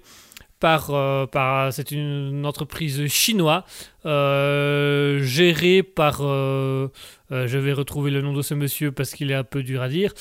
par, 0.59 0.91
euh, 0.91 1.25
par 1.25 1.73
c'est 1.73 1.91
une 1.91 2.45
entreprise 2.45 3.07
chinoise 3.07 3.63
euh, 4.05 5.19
gérée 5.23 5.81
par 5.81 6.21
je 6.21 7.57
vais 7.57 7.73
retrouver 7.73 8.11
le 8.11 8.21
nom 8.21 8.33
de 8.33 8.41
ce 8.41 8.53
monsieur 8.53 8.91
parce 8.91 9.11
qu'il 9.11 9.31
est 9.31 9.35
un 9.35 9.43
peu 9.43 9.63
dur 9.63 9.81
à 9.81 9.89
dire 9.89 10.13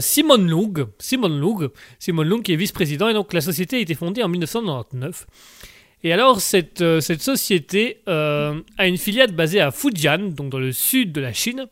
Simon 0.00 0.36
Lung. 0.36 0.86
Simon 0.98 1.28
Lung. 1.28 1.68
Simon 1.98 2.22
Lung 2.22 2.42
qui 2.42 2.52
est 2.52 2.56
vice-président. 2.56 3.08
Et 3.08 3.14
donc 3.14 3.32
la 3.32 3.40
société 3.40 3.76
a 3.76 3.80
été 3.80 3.94
fondée 3.94 4.22
en 4.22 4.28
1999 4.28 5.26
et 6.04 6.12
alors 6.12 6.40
cette, 6.40 6.82
euh, 6.82 7.00
société 7.00 8.02
euh, 8.08 8.60
a 8.78 8.86
une 8.86 8.98
filiale 8.98 9.32
basée 9.32 9.60
à 9.60 9.70
Fujian 9.70 10.18
donc 10.18 10.50
dans 10.50 10.58
le 10.58 10.72
sud 10.72 11.12
de 11.12 11.20
la 11.20 11.32
Chine 11.32 11.66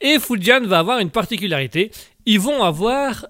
et 0.00 0.18
Fujian 0.18 0.62
va 0.66 0.78
avoir 0.78 0.98
une 0.98 1.10
particularité 1.10 1.90
ils 2.26 2.40
vont 2.40 2.62
avoir 2.62 3.26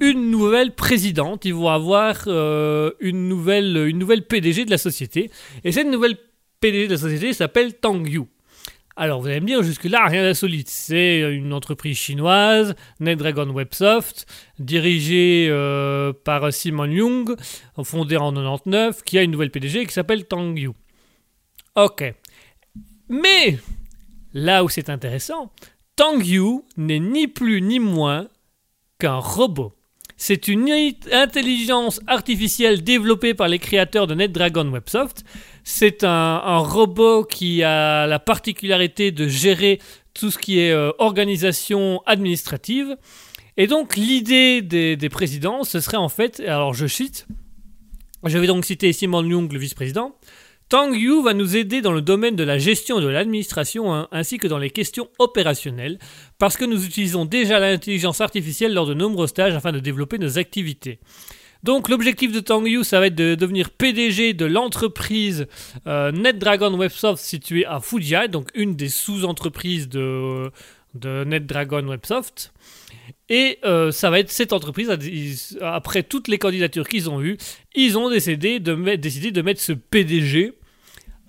une 0.00 0.30
nouvelle 0.30 0.74
présidente, 0.74 1.44
ils 1.44 1.54
vont 1.54 1.68
avoir 1.68 2.24
euh, 2.26 2.90
une, 3.00 3.28
nouvelle, 3.28 3.76
une 3.76 3.98
nouvelle 3.98 4.26
PDG 4.26 4.64
de 4.64 4.70
la 4.70 4.78
société. 4.78 5.30
Et 5.64 5.72
cette 5.72 5.86
nouvelle 5.86 6.16
PDG 6.60 6.86
de 6.86 6.92
la 6.92 6.98
société 6.98 7.32
s'appelle 7.32 7.74
Tang 7.74 8.06
Yu. 8.06 8.22
Alors 8.96 9.20
vous 9.20 9.28
allez 9.28 9.40
me 9.40 9.46
dire, 9.46 9.62
jusque-là, 9.62 10.06
rien 10.06 10.22
d'insolite. 10.22 10.68
C'est 10.68 11.20
une 11.20 11.52
entreprise 11.52 11.96
chinoise, 11.96 12.74
NetDragon 13.00 13.50
Websoft, 13.50 14.26
dirigée 14.58 15.48
euh, 15.50 16.12
par 16.12 16.52
Simon 16.52 16.86
Young, 16.86 17.36
fondée 17.82 18.16
en 18.16 18.32
99, 18.32 19.02
qui 19.02 19.18
a 19.18 19.22
une 19.22 19.30
nouvelle 19.30 19.50
PDG 19.50 19.86
qui 19.86 19.92
s'appelle 19.92 20.26
Tang 20.26 20.56
Yu. 20.56 20.70
Ok. 21.74 22.14
Mais, 23.08 23.58
là 24.34 24.62
où 24.62 24.68
c'est 24.68 24.90
intéressant, 24.90 25.50
Tang 25.96 26.22
Yu 26.22 26.60
n'est 26.76 27.00
ni 27.00 27.28
plus 27.28 27.62
ni 27.62 27.78
moins 27.78 28.28
qu'un 28.98 29.16
robot. 29.18 29.74
C'est 30.24 30.46
une 30.46 30.72
intelligence 31.10 32.00
artificielle 32.06 32.84
développée 32.84 33.34
par 33.34 33.48
les 33.48 33.58
créateurs 33.58 34.06
de 34.06 34.14
NetDragon 34.14 34.70
Websoft. 34.70 35.24
C'est 35.64 36.04
un, 36.04 36.58
robot 36.58 37.24
qui 37.24 37.64
a 37.64 38.06
la 38.06 38.20
particularité 38.20 39.10
de 39.10 39.26
gérer 39.26 39.80
tout 40.14 40.30
ce 40.30 40.38
qui 40.38 40.60
est 40.60 40.70
euh, 40.70 40.92
organisation 40.98 42.02
administrative. 42.06 42.96
Et 43.56 43.66
donc 43.66 43.96
l'idée 43.96 44.62
des, 44.62 44.94
des 44.94 45.08
présidents, 45.08 45.64
ce 45.64 45.80
serait 45.80 45.96
en 45.96 46.08
fait, 46.08 46.38
alors 46.38 46.72
je 46.72 46.86
cite, 46.86 47.26
je 48.22 48.38
vais 48.38 48.46
donc 48.46 48.64
citer 48.64 48.92
Simon 48.92 49.24
Young, 49.24 49.52
le 49.52 49.58
vice-président, 49.58 50.14
Tang 50.72 50.94
Yu 50.94 51.22
va 51.22 51.34
nous 51.34 51.54
aider 51.54 51.82
dans 51.82 51.92
le 51.92 52.00
domaine 52.00 52.34
de 52.34 52.44
la 52.44 52.56
gestion 52.56 52.98
de 52.98 53.06
l'administration 53.06 53.92
hein, 53.92 54.08
ainsi 54.10 54.38
que 54.38 54.48
dans 54.48 54.56
les 54.56 54.70
questions 54.70 55.10
opérationnelles 55.18 55.98
parce 56.38 56.56
que 56.56 56.64
nous 56.64 56.86
utilisons 56.86 57.26
déjà 57.26 57.58
l'intelligence 57.58 58.22
artificielle 58.22 58.72
lors 58.72 58.86
de 58.86 58.94
nombreux 58.94 59.26
stages 59.26 59.54
afin 59.54 59.70
de 59.70 59.80
développer 59.80 60.16
nos 60.16 60.38
activités. 60.38 60.98
Donc 61.62 61.90
l'objectif 61.90 62.32
de 62.32 62.40
Tang 62.40 62.66
Yu, 62.66 62.84
ça 62.84 63.00
va 63.00 63.08
être 63.08 63.14
de 63.14 63.34
devenir 63.34 63.68
PDG 63.68 64.32
de 64.32 64.46
l'entreprise 64.46 65.46
euh, 65.86 66.10
NetDragon 66.10 66.74
Websoft 66.78 67.22
située 67.22 67.66
à 67.66 67.80
Fujian, 67.80 68.28
donc 68.28 68.48
une 68.54 68.74
des 68.74 68.88
sous-entreprises 68.88 69.90
de, 69.90 70.50
de 70.94 71.24
NetDragon 71.24 71.86
Websoft. 71.86 72.54
Et 73.28 73.58
euh, 73.66 73.92
ça 73.92 74.08
va 74.08 74.20
être 74.20 74.30
cette 74.30 74.54
entreprise, 74.54 74.90
après 75.60 76.02
toutes 76.02 76.28
les 76.28 76.38
candidatures 76.38 76.88
qu'ils 76.88 77.10
ont 77.10 77.22
eues, 77.22 77.36
ils 77.74 77.98
ont 77.98 78.08
décidé 78.08 78.58
de, 78.58 78.96
décidé 78.96 79.32
de 79.32 79.42
mettre 79.42 79.60
ce 79.60 79.72
PDG, 79.72 80.54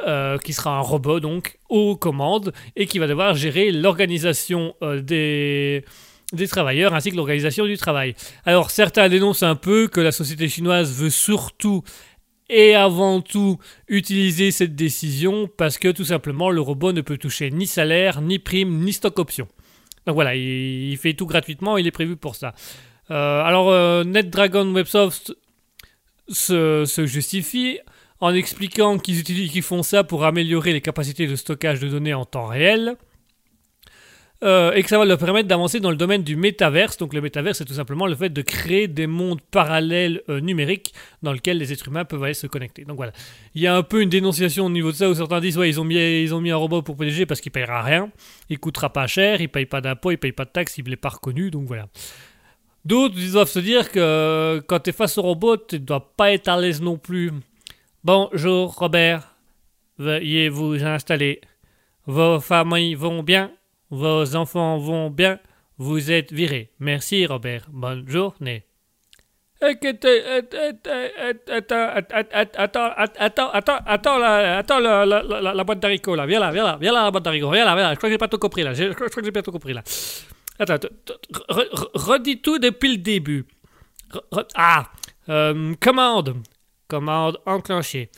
euh, 0.01 0.37
qui 0.39 0.53
sera 0.53 0.77
un 0.77 0.81
robot 0.81 1.19
donc, 1.19 1.59
aux 1.69 1.95
commandes, 1.95 2.51
et 2.75 2.87
qui 2.87 2.97
va 2.99 3.07
devoir 3.07 3.35
gérer 3.35 3.71
l'organisation 3.71 4.75
euh, 4.81 5.01
des, 5.01 5.85
des 6.33 6.47
travailleurs 6.47 6.93
ainsi 6.95 7.11
que 7.11 7.15
l'organisation 7.15 7.65
du 7.65 7.77
travail. 7.77 8.15
Alors 8.43 8.71
certains 8.71 9.07
dénoncent 9.07 9.43
un 9.43 9.55
peu 9.55 9.87
que 9.87 10.01
la 10.01 10.11
société 10.11 10.49
chinoise 10.49 10.91
veut 10.91 11.11
surtout 11.11 11.83
et 12.49 12.73
avant 12.75 13.21
tout 13.21 13.59
utiliser 13.87 14.51
cette 14.51 14.75
décision 14.75 15.47
parce 15.47 15.77
que 15.77 15.89
tout 15.89 16.05
simplement 16.05 16.49
le 16.49 16.59
robot 16.59 16.91
ne 16.91 17.01
peut 17.01 17.17
toucher 17.17 17.51
ni 17.51 17.67
salaire, 17.67 18.19
ni 18.19 18.39
prime, 18.39 18.79
ni 18.79 18.93
stock 18.93 19.19
option. 19.19 19.47
Donc 20.07 20.15
voilà, 20.15 20.35
il, 20.35 20.97
fait 20.97 21.13
tout 21.13 21.27
gratuitement, 21.27 21.77
il 21.77 21.87
est 21.87 21.91
prévu 21.91 22.17
pour 22.17 22.35
ça. 22.35 22.53
Euh, 23.11 23.41
alors 23.43 24.05
NetDragon 24.05 24.73
Websoft 24.73 25.33
se 26.27 27.05
justifie 27.05 27.79
en 28.23 28.33
expliquant 28.33 28.97
qu'ils 28.97 29.19
utilisent- 29.19 29.51
qu'ils 29.51 29.61
font 29.63 29.83
ça 29.83 30.03
pour 30.03 30.23
améliorer 30.23 30.71
les 30.71 30.81
capacités 30.81 31.27
de 31.27 31.35
stockage 31.35 31.79
de 31.79 31.89
données 31.89 32.13
en 32.13 32.25
temps 32.25 32.45
réel. 32.47 32.95
Euh, 34.43 34.73
et 34.73 34.83
que 34.83 34.89
ça 34.89 34.97
va 34.97 35.05
leur 35.05 35.17
permettre 35.17 35.47
d'avancer 35.47 35.79
dans 35.79 35.89
le 35.89 35.95
domaine 35.95 36.21
du 36.23 36.35
métaverse. 36.35 36.97
Donc 36.97 37.13
le 37.13 37.21
métaverse, 37.21 37.57
c'est 37.59 37.65
tout 37.65 37.73
simplement 37.75 38.07
le 38.07 38.15
fait 38.15 38.29
de 38.29 38.41
créer 38.41 38.89
des 38.89 39.07
mondes 39.07 39.39
parallèles 39.51 40.21
euh, 40.27 40.41
numériques 40.41 40.93
dans 41.21 41.31
lesquels 41.31 41.57
les 41.57 41.71
êtres 41.71 41.87
humains 41.87 42.03
peuvent 42.03 42.23
aller 42.23 42.33
se 42.33 42.47
connecter. 42.47 42.83
Donc 42.83 42.97
voilà, 42.97 43.13
il 43.55 43.61
y 43.61 43.67
a 43.67 43.75
un 43.75 43.83
peu 43.83 44.01
une 44.01 44.09
dénonciation 44.09 44.65
au 44.65 44.69
niveau 44.69 44.91
de 44.91 44.97
ça 44.97 45.09
où 45.09 45.13
certains 45.13 45.39
disent 45.39 45.57
ouais 45.57 45.69
ils 45.69 45.79
ont 45.79 45.85
mis 45.85 45.95
ils 45.95 46.33
ont 46.35 46.41
mis 46.41 46.51
un 46.51 46.57
robot 46.57 46.81
pour 46.81 46.97
PDG 46.97 47.25
parce 47.25 47.39
qu'il 47.39 47.53
payera 47.53 47.81
rien, 47.81 48.09
il 48.49 48.59
coûtera 48.59 48.91
pas 48.91 49.07
cher, 49.07 49.39
il 49.39 49.47
paye 49.47 49.65
pas 49.65 49.79
d'impôts, 49.79 50.11
il 50.11 50.17
paye 50.17 50.33
pas 50.33 50.43
de 50.45 50.49
taxes, 50.51 50.77
il 50.77 50.89
n'est 50.89 50.97
pas 50.97 51.09
reconnu. 51.09 51.49
Donc 51.49 51.65
voilà. 51.67 51.87
D'autres 52.83 53.15
doivent 53.31 53.49
se 53.49 53.59
dire 53.59 53.91
que 53.91 53.99
euh, 53.99 54.61
quand 54.67 54.79
tu 54.81 54.89
es 54.89 54.93
face 54.93 55.17
au 55.17 55.21
robot, 55.21 55.55
tu 55.55 55.75
ne 55.75 55.85
dois 55.85 56.11
pas 56.17 56.33
être 56.33 56.49
à 56.49 56.59
l'aise 56.59 56.81
non 56.81 56.97
plus. 56.97 57.31
Bonjour 58.05 58.75
Robert, 58.75 59.33
veuillez 59.97 60.49
vous 60.49 60.83
installer. 60.83 61.39
Vos 62.05 62.41
familles 62.41 62.95
vont 62.95 63.23
bien, 63.23 63.49
vos 63.91 64.35
enfants 64.35 64.77
vont 64.77 65.09
bien, 65.09 65.39
vous 65.77 66.11
êtes 66.11 66.33
viré. 66.33 66.69
Merci 66.79 67.25
Robert, 67.25 67.67
bonne 67.69 68.05
journée. 68.09 68.65
Attends, 69.61 69.79
attends, 71.47 72.91
attends, 73.15 73.51
attends, 73.55 74.17
la, 74.17 74.57
attends 74.57 74.79
la, 74.79 75.63
boîte 75.63 75.79
d'haricots 75.79 76.15
là, 76.15 76.25
viens 76.25 76.41
là, 76.41 76.51
viens 76.51 76.65
là, 76.65 76.77
viens 76.81 76.91
là 76.91 77.03
la 77.05 77.11
boîte 77.11 77.23
d'haricots, 77.23 77.51
viens 77.51 77.63
là, 77.63 77.73
viens 77.73 77.85
là, 77.85 77.93
je 77.93 77.99
crois 77.99 78.09
que 78.09 78.13
j'ai 78.15 78.17
pas 78.17 78.27
tout 78.27 78.37
compris 78.37 78.63
là, 78.63 78.73
je, 78.73 78.91
crois 78.91 79.07
que 79.07 79.23
j'ai 79.23 79.31
pas 79.31 79.41
tout 79.41 79.53
compris 79.53 79.71
là. 79.71 79.81
Attends, 80.59 80.89
redis 81.93 82.41
tout 82.41 82.59
depuis 82.59 82.97
le 82.97 82.97
début. 82.97 83.45
Ah, 84.55 84.91
euh, 85.29 85.73
commande, 85.79 86.35
commande 86.93 87.39
enclenchée. 87.47 88.11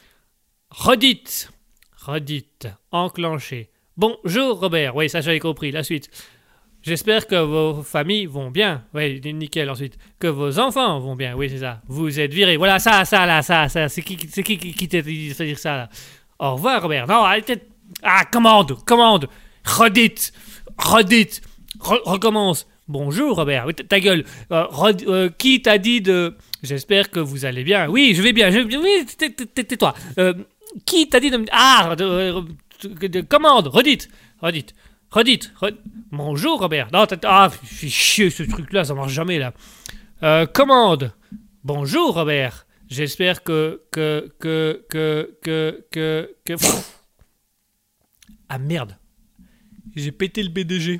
Redites, 0.69 1.49
redites, 1.95 2.67
enclenchée. 2.91 3.69
Bonjour 3.95 4.59
Robert, 4.59 4.97
oui 4.97 5.09
ça 5.09 5.21
j'avais 5.21 5.39
compris, 5.39 5.71
la 5.71 5.81
suite. 5.81 6.09
J'espère 6.81 7.25
que 7.25 7.37
vos 7.37 7.83
familles 7.83 8.25
vont 8.25 8.51
bien. 8.51 8.83
Oui, 8.93 9.21
nickel 9.33 9.69
ensuite. 9.69 9.97
Que 10.19 10.27
vos 10.27 10.59
enfants 10.59 10.99
vont 10.99 11.15
bien. 11.15 11.35
Oui, 11.35 11.49
c'est 11.49 11.59
ça. 11.59 11.81
Vous 11.87 12.19
êtes 12.19 12.31
viré. 12.33 12.57
Voilà, 12.57 12.77
ça, 12.77 13.05
ça, 13.05 13.25
là, 13.25 13.41
ça, 13.41 13.69
ça. 13.69 13.87
C'est 13.89 14.03
qui, 14.03 14.19
c'est 14.29 14.43
qui 14.43 14.57
qui, 14.57 14.87
t'a 14.87 15.01
dit 15.01 15.33
ça, 15.55 15.89
Au 16.37 16.53
revoir, 16.55 16.83
Robert. 16.83 17.07
Non, 17.07 17.23
arrêtez. 17.23 17.59
Ah, 18.03 18.25
commande, 18.25 18.83
commande. 18.85 19.27
Redites, 19.63 20.31
redites. 20.77 21.41
Re- 21.79 22.03
recommence. 22.03 22.67
Bonjour, 22.87 23.35
Robert. 23.35 23.67
Ta- 23.89 23.99
gueule. 23.99 24.25
Euh, 24.51 24.65
euh, 25.07 25.29
qui 25.37 25.61
t'a 25.61 25.77
dit 25.77 26.01
de... 26.01 26.35
J'espère 26.61 27.09
que 27.09 27.19
vous 27.19 27.45
allez 27.45 27.63
bien. 27.63 27.87
Oui, 27.89 28.13
je 28.15 28.21
vais 28.21 28.33
bien. 28.33 28.51
Je... 28.51 28.59
Oui, 28.59 29.05
tais- 29.17 29.31
tais- 29.31 29.45
tais- 29.45 29.63
tais-toi. 29.63 29.93
Euh, 30.19 30.33
qui 30.85 31.09
t'a 31.09 31.19
dit 31.19 31.31
de... 31.31 31.43
Ah, 31.51 31.95
de- 31.97 32.43
de- 32.83 33.07
de- 33.07 33.21
commande, 33.21 33.67
redites, 33.67 34.09
redites. 34.41 34.75
Redites. 35.09 35.51
re- 35.61 35.75
Bonjour 36.11 36.59
Robert. 36.59 36.89
Non, 36.91 37.05
ah, 37.23 37.49
fait 37.49 37.87
chier 37.89 38.29
ce 38.29 38.43
truc-là, 38.43 38.83
ça 38.83 38.93
marche 38.93 39.13
jamais 39.13 39.39
là. 39.39 40.45
Commande. 40.47 41.13
Bonjour 41.63 42.13
Robert. 42.13 42.65
J'espère 42.89 43.41
que 43.43 43.81
que 43.91 44.31
que 44.39 44.85
que 44.89 45.37
que 45.41 45.85
que 45.91 46.35
que. 46.45 46.53
Ah 48.49 48.57
merde. 48.59 48.97
J'ai 49.95 50.11
pété 50.11 50.43
le 50.43 50.49
BDG. 50.49 50.99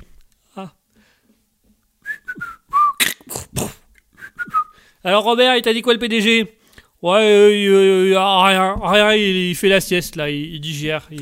Alors 5.06 5.22
Robert, 5.22 5.54
il 5.54 5.62
t'a 5.62 5.72
dit 5.72 5.82
quoi 5.82 5.92
le 5.92 6.00
PDG 6.00 6.52
Ouais, 7.00 7.20
euh, 7.20 8.10
euh, 8.10 8.14
ah, 8.18 8.44
rien, 8.44 8.74
rien, 8.82 9.14
il, 9.14 9.54
fait 9.54 9.68
la 9.68 9.80
sieste 9.80 10.16
là, 10.16 10.28
il, 10.28 10.60
digère, 10.60 11.06
il, 11.12 11.20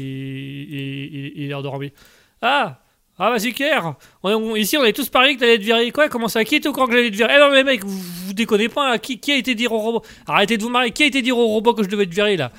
il, 1.37 1.51
est 1.51 1.53
endormi. 1.53 1.93
Ah 2.41 2.79
Ah 3.19 3.29
vas-y 3.29 3.53
Claire 3.53 3.97
on, 4.23 4.31
on- 4.31 4.57
Ici 4.57 4.79
on 4.79 4.85
est 4.85 4.95
tous 4.95 5.11
parié 5.11 5.35
que 5.35 5.41
t'allais 5.41 5.57
être 5.57 5.63
viré. 5.63 5.91
Quoi 5.91 6.09
Comment 6.09 6.29
ça? 6.29 6.45
Qui 6.45 6.55
était 6.57 6.69
au 6.71 6.73
courant 6.73 6.87
que 6.87 6.93
j'allais 6.93 7.09
être 7.09 7.15
viré? 7.15 7.35
Eh 7.37 7.39
non 7.39 7.51
mais 7.51 7.63
mec, 7.63 7.85
vous, 7.85 8.01
vous 8.27 8.33
déconnez 8.33 8.71
pas 8.71 8.89
là. 8.89 8.99
qui, 8.99 9.21
a 9.31 9.37
été 9.37 9.55
dire 9.55 9.71
au 9.71 9.79
robot? 9.79 10.03
Arrêtez 10.27 10.57
de 10.57 10.63
vous 10.63 10.71
marier, 10.71 10.91
qui 10.91 11.03
a 11.03 11.07
été 11.07 11.21
dire 11.21 11.37
au 11.37 11.47
robot 11.49 11.75
que 11.75 11.83
je 11.83 11.89
devais 11.91 12.05
être 12.05 12.15
viré 12.15 12.39
là? 12.39 12.53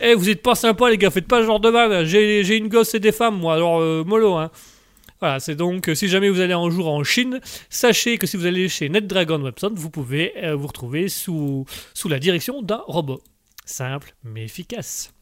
Eh 0.00 0.14
vous 0.14 0.30
êtes 0.30 0.40
pas 0.40 0.54
sympa 0.54 0.88
les 0.88 0.96
gars, 0.96 1.10
faites 1.10 1.28
pas 1.28 1.42
ce 1.42 1.46
genre 1.46 1.60
de 1.60 1.68
mal. 1.68 2.06
J'ai 2.06 2.44
j'ai 2.44 2.56
une 2.56 2.68
gosse 2.68 2.94
et 2.94 2.98
des 2.98 3.12
femmes 3.12 3.38
moi, 3.38 3.56
alors 3.56 3.82
euh, 3.82 4.04
mollo 4.06 4.36
hein. 4.36 4.50
Voilà, 5.22 5.38
c'est 5.38 5.54
donc, 5.54 5.88
euh, 5.88 5.94
si 5.94 6.08
jamais 6.08 6.28
vous 6.30 6.40
allez 6.40 6.52
un 6.52 6.68
jour 6.68 6.88
en 6.88 7.04
Chine, 7.04 7.38
sachez 7.70 8.18
que 8.18 8.26
si 8.26 8.36
vous 8.36 8.44
allez 8.44 8.68
chez 8.68 8.88
NetDragon 8.88 9.40
Webson, 9.40 9.70
vous 9.72 9.88
pouvez 9.88 10.32
euh, 10.42 10.56
vous 10.56 10.66
retrouver 10.66 11.08
sous, 11.08 11.64
sous 11.94 12.08
la 12.08 12.18
direction 12.18 12.60
d'un 12.60 12.82
robot. 12.88 13.22
Simple 13.64 14.16
mais 14.24 14.42
efficace. 14.42 15.12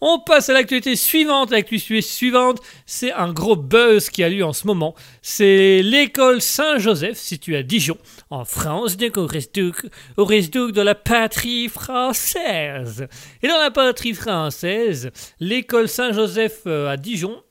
On 0.00 0.20
passe 0.20 0.48
à 0.48 0.52
l'actualité 0.52 0.94
suivante. 0.94 1.50
L'actualité 1.50 2.02
suivante, 2.02 2.60
c'est 2.86 3.12
un 3.12 3.32
gros 3.32 3.56
buzz 3.56 4.10
qui 4.10 4.22
a 4.22 4.28
lieu 4.28 4.44
en 4.44 4.52
ce 4.52 4.68
moment. 4.68 4.94
C'est 5.22 5.82
l'école 5.82 6.40
Saint-Joseph, 6.40 7.18
située 7.18 7.56
à 7.56 7.64
Dijon, 7.64 7.98
en 8.30 8.44
France, 8.44 8.96
donc 8.96 9.16
au 9.16 9.26
reste, 9.26 9.58
au 9.58 10.24
de 10.24 10.80
la 10.80 10.94
patrie 10.94 11.68
française. 11.68 13.08
Et 13.42 13.48
dans 13.48 13.58
la 13.58 13.72
patrie 13.72 14.14
française, 14.14 15.10
l'école 15.40 15.88
Saint-Joseph 15.88 16.60
euh, 16.68 16.88
à 16.88 16.96
Dijon 16.96 17.42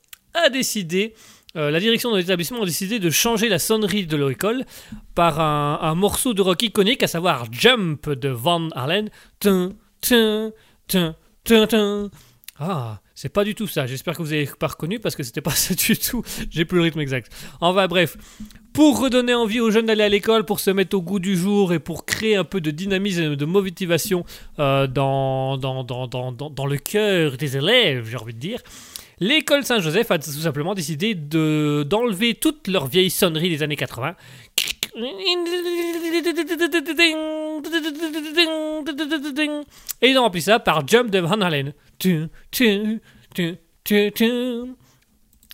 a 0.46 0.50
décidé, 0.50 1.14
euh, 1.56 1.72
la 1.72 1.80
direction 1.80 2.12
de 2.12 2.18
l'établissement 2.18 2.62
a 2.62 2.66
décidé 2.66 3.00
de 3.00 3.10
changer 3.10 3.50
la 3.50 3.60
sonnerie 3.60 4.06
de 4.06 4.18
l'école 4.18 4.66
par 5.16 5.40
un, 5.40 5.96
morceau 5.96 6.34
de 6.34 6.42
rock 6.42 6.62
iconique, 6.64 7.04
à 7.04 7.08
savoir 7.08 7.46
Jump 7.52 8.10
de 8.10 8.30
Van 8.30 8.70
Halen. 8.70 9.10
Ah, 12.60 13.02
c'est 13.14 13.30
pas 13.30 13.44
du 13.44 13.56
tout 13.56 13.68
ça. 13.68 13.88
J'espère 13.88 14.16
que 14.16 14.22
vous 14.22 14.34
avez 14.34 14.48
pas 14.48 14.68
reconnu 14.68 15.00
parce 15.00 15.16
que 15.16 15.24
c'était 15.24 15.42
pas 15.42 15.52
ça 15.56 15.74
du 15.74 15.98
tout. 15.98 16.24
J'ai 16.50 16.66
plus 16.66 16.78
le 16.78 16.84
rythme 16.84 17.00
exact. 17.00 17.32
Enfin 17.62 17.88
bref, 17.88 18.18
pour 18.74 19.00
redonner 19.00 19.34
envie 19.34 19.60
aux 19.60 19.72
jeunes 19.72 19.88
d'aller 19.88 20.04
à 20.04 20.10
l'école, 20.10 20.44
pour 20.44 20.60
se 20.60 20.70
mettre 20.70 20.96
au 20.96 21.02
goût 21.02 21.20
du 21.20 21.36
jour 21.36 21.74
et 21.74 21.80
pour 21.80 22.06
créer 22.06 22.36
un 22.36 22.44
peu 22.44 22.62
de 22.62 22.70
dynamisme 22.70 23.34
et 23.34 23.36
de 23.36 23.46
motivation 23.46 24.24
euh, 24.60 24.86
dans, 24.86 25.58
dans 25.58 26.66
le 26.68 26.78
cœur 26.78 27.38
des 27.38 27.58
élèves, 27.58 28.08
j'ai 28.08 28.18
envie 28.18 28.36
de 28.36 28.40
dire, 28.40 28.62
l'école 29.20 29.64
Saint-Joseph 29.64 30.12
a 30.12 30.20
tout 30.20 30.30
simplement 30.30 30.74
décidé 30.74 31.16
de, 31.16 31.86
d'enlever 31.88 32.36
toutes 32.36 32.68
leurs 32.68 32.88
vieilles 32.88 33.10
sonneries 33.10 33.50
des 33.50 33.64
années 33.64 33.76
80 33.76 34.16
et 40.02 40.10
ils 40.10 40.18
ont 40.18 40.24
rempli 40.24 40.42
ça 40.42 40.60
par 40.60 40.88
Jump 40.88 41.12
de 41.12 41.20
Van 41.20 41.40
Halen. 41.42 41.74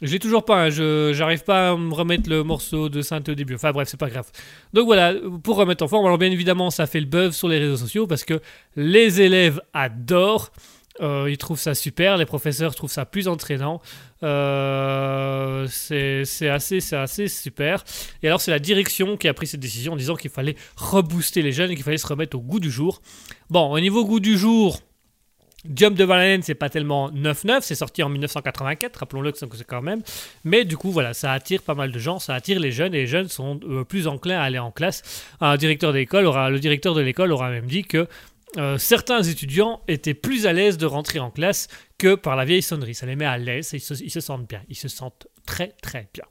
Je 0.04 0.12
l'ai 0.12 0.20
toujours 0.20 0.44
pas, 0.44 0.64
hein, 0.64 0.70
je 0.70 1.12
j'arrive 1.14 1.44
pas 1.44 1.72
à 1.72 1.76
me 1.78 1.94
remettre 1.94 2.30
le 2.30 2.44
morceau 2.44 2.90
de 2.90 3.02
synthé 3.02 3.32
au 3.32 3.36
début. 3.36 3.56
Enfin 3.56 3.72
bref, 3.72 3.88
c'est 3.90 4.00
pas 4.00 4.10
grave. 4.10 4.30
Donc 4.74 4.86
voilà, 4.86 5.14
pour 5.44 5.56
remettre 5.56 5.84
en 5.84 5.88
forme, 5.88 6.06
alors 6.06 6.18
bien 6.18 6.32
évidemment, 6.32 6.70
ça 6.72 6.88
fait 6.88 7.00
le 7.00 7.06
buzz 7.06 7.36
sur 7.36 7.48
les 7.48 7.60
réseaux 7.60 7.78
sociaux 7.78 8.08
parce 8.08 8.24
que 8.24 8.42
les 8.76 9.22
élèves 9.22 9.62
adorent. 9.74 10.52
Euh, 11.02 11.28
ils 11.30 11.38
trouvent 11.38 11.60
ça 11.60 11.74
super, 11.74 12.18
les 12.18 12.26
professeurs 12.26 12.76
trouvent 12.76 12.92
ça 12.92 13.06
plus 13.06 13.28
entraînant. 13.28 13.82
Euh, 14.22 15.68
c'est 15.70 16.50
assez, 16.50 16.80
assez 16.94 17.28
super. 17.28 17.84
Et 18.22 18.28
alors, 18.28 18.42
c'est 18.42 18.52
la 18.52 18.60
direction 18.60 19.18
qui 19.18 19.28
a 19.28 19.34
pris 19.34 19.48
cette 19.48 19.60
décision 19.60 19.94
en 19.94 19.96
disant 19.96 20.16
qu'il 20.16 20.30
fallait 20.30 20.56
rebooster 20.76 21.42
les 21.42 21.52
jeunes 21.52 21.72
et 21.72 21.76
qu'il 21.76 21.84
fallait 21.84 21.98
se 21.98 22.08
remettre 22.08 22.38
au 22.38 22.42
goût 22.42 22.60
du 22.60 22.72
jour. 22.72 23.02
Bon, 23.50 23.72
au 23.72 23.80
niveau 23.80 24.06
goût 24.06 24.20
du 24.20 24.38
jour, 24.38 24.80
Jump 25.74 25.96
de 25.96 26.04
Van 26.04 26.16
Halen, 26.16 26.42
c'est 26.42 26.56
pas 26.56 26.70
tellement 26.70 27.10
9-9, 27.12 27.60
c'est 27.62 27.76
sorti 27.76 28.04
en 28.04 28.10
1984, 28.10 28.98
rappelons-le 28.98 29.32
que 29.32 29.38
c'est 29.38 29.64
quand 29.66 29.82
même. 29.82 30.02
Mais 30.44 30.66
du 30.66 30.76
coup, 30.76 30.92
voilà, 30.92 31.14
ça 31.14 31.32
attire 31.32 31.62
pas 31.62 31.74
mal 31.74 31.92
de 31.92 32.00
gens, 32.00 32.20
ça 32.20 32.36
attire 32.36 32.60
les 32.60 32.72
jeunes 32.72 32.94
et 32.94 33.00
les 33.00 33.08
jeunes 33.08 33.30
sont 33.30 33.62
euh, 33.64 33.86
plus 33.86 34.08
enclins 34.08 34.40
à 34.40 34.44
aller 34.44 34.60
en 34.60 34.72
classe. 34.72 35.26
Un 35.40 35.56
directeur 35.56 35.96
aura, 36.26 36.50
le 36.50 36.60
directeur 36.60 36.94
de 36.94 37.02
l'école 37.02 37.32
aura 37.32 37.50
même 37.50 37.68
dit 37.68 37.84
que 37.84 38.08
euh, 38.58 38.78
certains 38.78 39.24
étudiants 39.24 39.82
étaient 39.88 40.14
plus 40.14 40.46
à 40.46 40.54
l'aise 40.54 40.78
de 40.78 40.86
rentrer 40.86 41.20
en 41.20 41.32
classe 41.32 41.68
que 41.98 42.16
par 42.16 42.36
la 42.36 42.46
vieille 42.46 42.62
sonnerie. 42.62 42.96
Ça 42.96 43.06
les 43.06 43.16
met 43.16 43.26
à 43.26 43.38
l'aise 43.38 43.72
ils 43.74 43.80
se, 43.80 44.20
sentent 44.20 44.48
bien. 44.48 44.62
Ils 44.70 44.76
se 44.76 44.88
sentent 44.88 45.28
très 45.46 45.70
très 45.82 46.08
bien. 46.14 46.26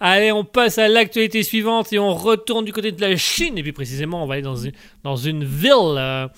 Allez, 0.00 0.30
on 0.30 0.44
passe 0.44 0.78
à 0.78 0.86
l'actualité 0.86 1.42
suivante 1.42 1.92
et 1.92 1.98
on 1.98 2.14
retourne 2.14 2.64
du 2.64 2.72
côté 2.72 2.92
de 2.92 3.00
la 3.00 3.16
Chine. 3.16 3.58
Et 3.58 3.62
puis 3.62 3.72
précisément, 3.72 4.22
on 4.22 4.26
va 4.26 4.34
aller 4.34 4.42
dans 4.42 4.56
une, 4.56 4.72
dans 5.02 5.16
une 5.16 5.44
ville, 5.44 5.96
euh, 5.96 6.28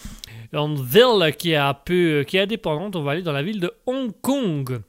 une 0.53 0.83
ville 0.83 1.35
qui 1.37 1.53
est, 1.53 1.57
un 1.57 1.75
peu, 1.75 2.25
qui 2.27 2.39
est 2.39 2.41
indépendante. 2.41 2.97
On 2.97 3.03
va 3.03 3.13
aller 3.13 3.23
dans 3.23 3.33
la 3.33 3.43
ville 3.43 3.61
de 3.61 3.73
Hong 3.87 4.13
Kong. 4.23 4.81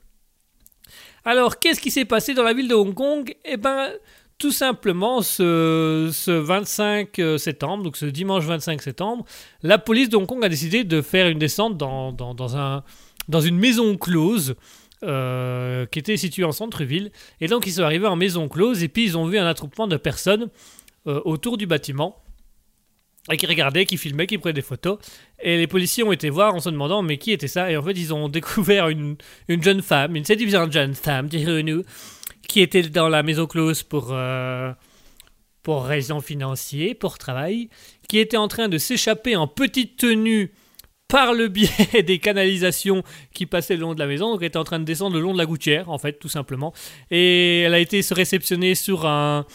Alors, 1.25 1.59
qu'est-ce 1.59 1.81
qui 1.81 1.91
s'est 1.91 2.05
passé 2.05 2.33
dans 2.33 2.43
la 2.43 2.53
ville 2.53 2.67
de 2.67 2.73
Hong 2.73 2.93
Kong? 2.93 3.35
Eh 3.45 3.57
ben, 3.57 3.91
tout 4.41 4.51
simplement, 4.51 5.21
ce, 5.21 6.09
ce 6.11 6.31
25 6.31 7.19
euh, 7.19 7.37
septembre, 7.37 7.83
donc 7.83 7.95
ce 7.95 8.07
dimanche 8.07 8.43
25 8.43 8.81
septembre, 8.81 9.23
la 9.61 9.77
police 9.77 10.09
de 10.09 10.17
Hong 10.17 10.25
Kong 10.25 10.43
a 10.43 10.49
décidé 10.49 10.83
de 10.83 11.03
faire 11.03 11.27
une 11.27 11.37
descente 11.37 11.77
dans, 11.77 12.11
dans, 12.11 12.33
dans 12.33 12.57
un, 12.57 12.83
dans 13.29 13.39
une 13.39 13.59
maison 13.59 13.95
close 13.97 14.55
euh, 15.03 15.85
qui 15.85 15.99
était 15.99 16.17
située 16.17 16.43
en 16.43 16.51
centre-ville. 16.51 17.11
Et 17.39 17.47
donc, 17.47 17.67
ils 17.67 17.73
sont 17.73 17.83
arrivés 17.83 18.07
en 18.07 18.15
maison 18.15 18.49
close 18.49 18.81
et 18.81 18.87
puis 18.87 19.03
ils 19.03 19.15
ont 19.15 19.27
vu 19.27 19.37
un 19.37 19.45
attroupement 19.45 19.87
de 19.87 19.95
personnes 19.95 20.49
euh, 21.05 21.21
autour 21.23 21.57
du 21.57 21.67
bâtiment 21.67 22.23
et 23.31 23.37
qui 23.37 23.45
regardaient, 23.45 23.85
qui 23.85 23.97
filmaient, 23.97 24.25
qui 24.25 24.39
prenaient 24.39 24.53
des 24.53 24.63
photos. 24.63 24.97
Et 25.43 25.59
les 25.59 25.67
policiers 25.67 26.03
ont 26.03 26.11
été 26.11 26.31
voir 26.31 26.55
en 26.55 26.59
se 26.59 26.69
demandant 26.69 27.03
mais 27.03 27.19
qui 27.19 27.31
était 27.31 27.47
ça? 27.47 27.69
Et 27.69 27.77
en 27.77 27.83
fait, 27.83 27.91
ils 27.91 28.11
ont 28.11 28.27
découvert 28.39 28.89
une, 28.89 29.17
une 29.47 29.61
jeune 29.61 29.83
femme, 29.83 30.15
une 30.15 30.25
séduisante 30.25 30.71
jeune 30.71 30.95
femme, 30.95 31.27
dirons-nous, 31.27 31.83
qui 32.51 32.59
était 32.59 32.83
dans 32.83 33.07
la 33.07 33.23
maison 33.23 33.47
close 33.47 33.81
pour, 33.81 34.09
euh, 34.11 34.73
pour 35.63 35.85
raisons 35.85 36.19
financières, 36.19 36.95
pour 36.99 37.17
travail, 37.17 37.69
qui 38.09 38.19
était 38.19 38.35
en 38.35 38.49
train 38.49 38.67
de 38.67 38.77
s'échapper 38.77 39.37
en 39.37 39.47
petite 39.47 39.95
tenue 39.95 40.51
par 41.07 41.33
le 41.33 41.47
biais 41.47 42.03
des 42.05 42.19
canalisations 42.19 43.03
qui 43.33 43.45
passaient 43.45 43.75
le 43.75 43.81
long 43.81 43.93
de 43.93 43.99
la 43.99 44.05
maison. 44.05 44.31
Donc, 44.31 44.41
elle 44.41 44.47
était 44.47 44.57
en 44.57 44.65
train 44.65 44.79
de 44.79 44.83
descendre 44.83 45.15
le 45.15 45.21
long 45.21 45.31
de 45.31 45.37
la 45.37 45.45
gouttière, 45.45 45.89
en 45.89 45.97
fait, 45.97 46.19
tout 46.19 46.27
simplement. 46.27 46.73
Et 47.09 47.61
elle 47.61 47.73
a 47.73 47.79
été 47.79 48.01
se 48.01 48.13
réceptionner 48.13 48.75
sur 48.75 49.05
un, 49.05 49.45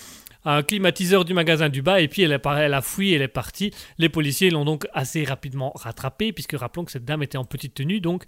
climatiseur 0.68 1.24
du 1.24 1.34
magasin 1.34 1.68
du 1.68 1.82
bas 1.82 2.00
et 2.00 2.06
puis 2.06 2.22
elle, 2.22 2.40
elle 2.60 2.74
a 2.74 2.80
fui, 2.80 3.12
elle 3.12 3.20
est 3.20 3.26
partie. 3.26 3.72
Les 3.98 4.08
policiers 4.08 4.48
l'ont 4.48 4.64
donc 4.64 4.86
assez 4.94 5.24
rapidement 5.24 5.72
rattrapée 5.74 6.32
puisque 6.32 6.56
rappelons 6.56 6.84
que 6.84 6.92
cette 6.92 7.04
dame 7.04 7.24
était 7.24 7.36
en 7.36 7.44
petite 7.44 7.74
tenue 7.74 7.98
donc 7.98 8.22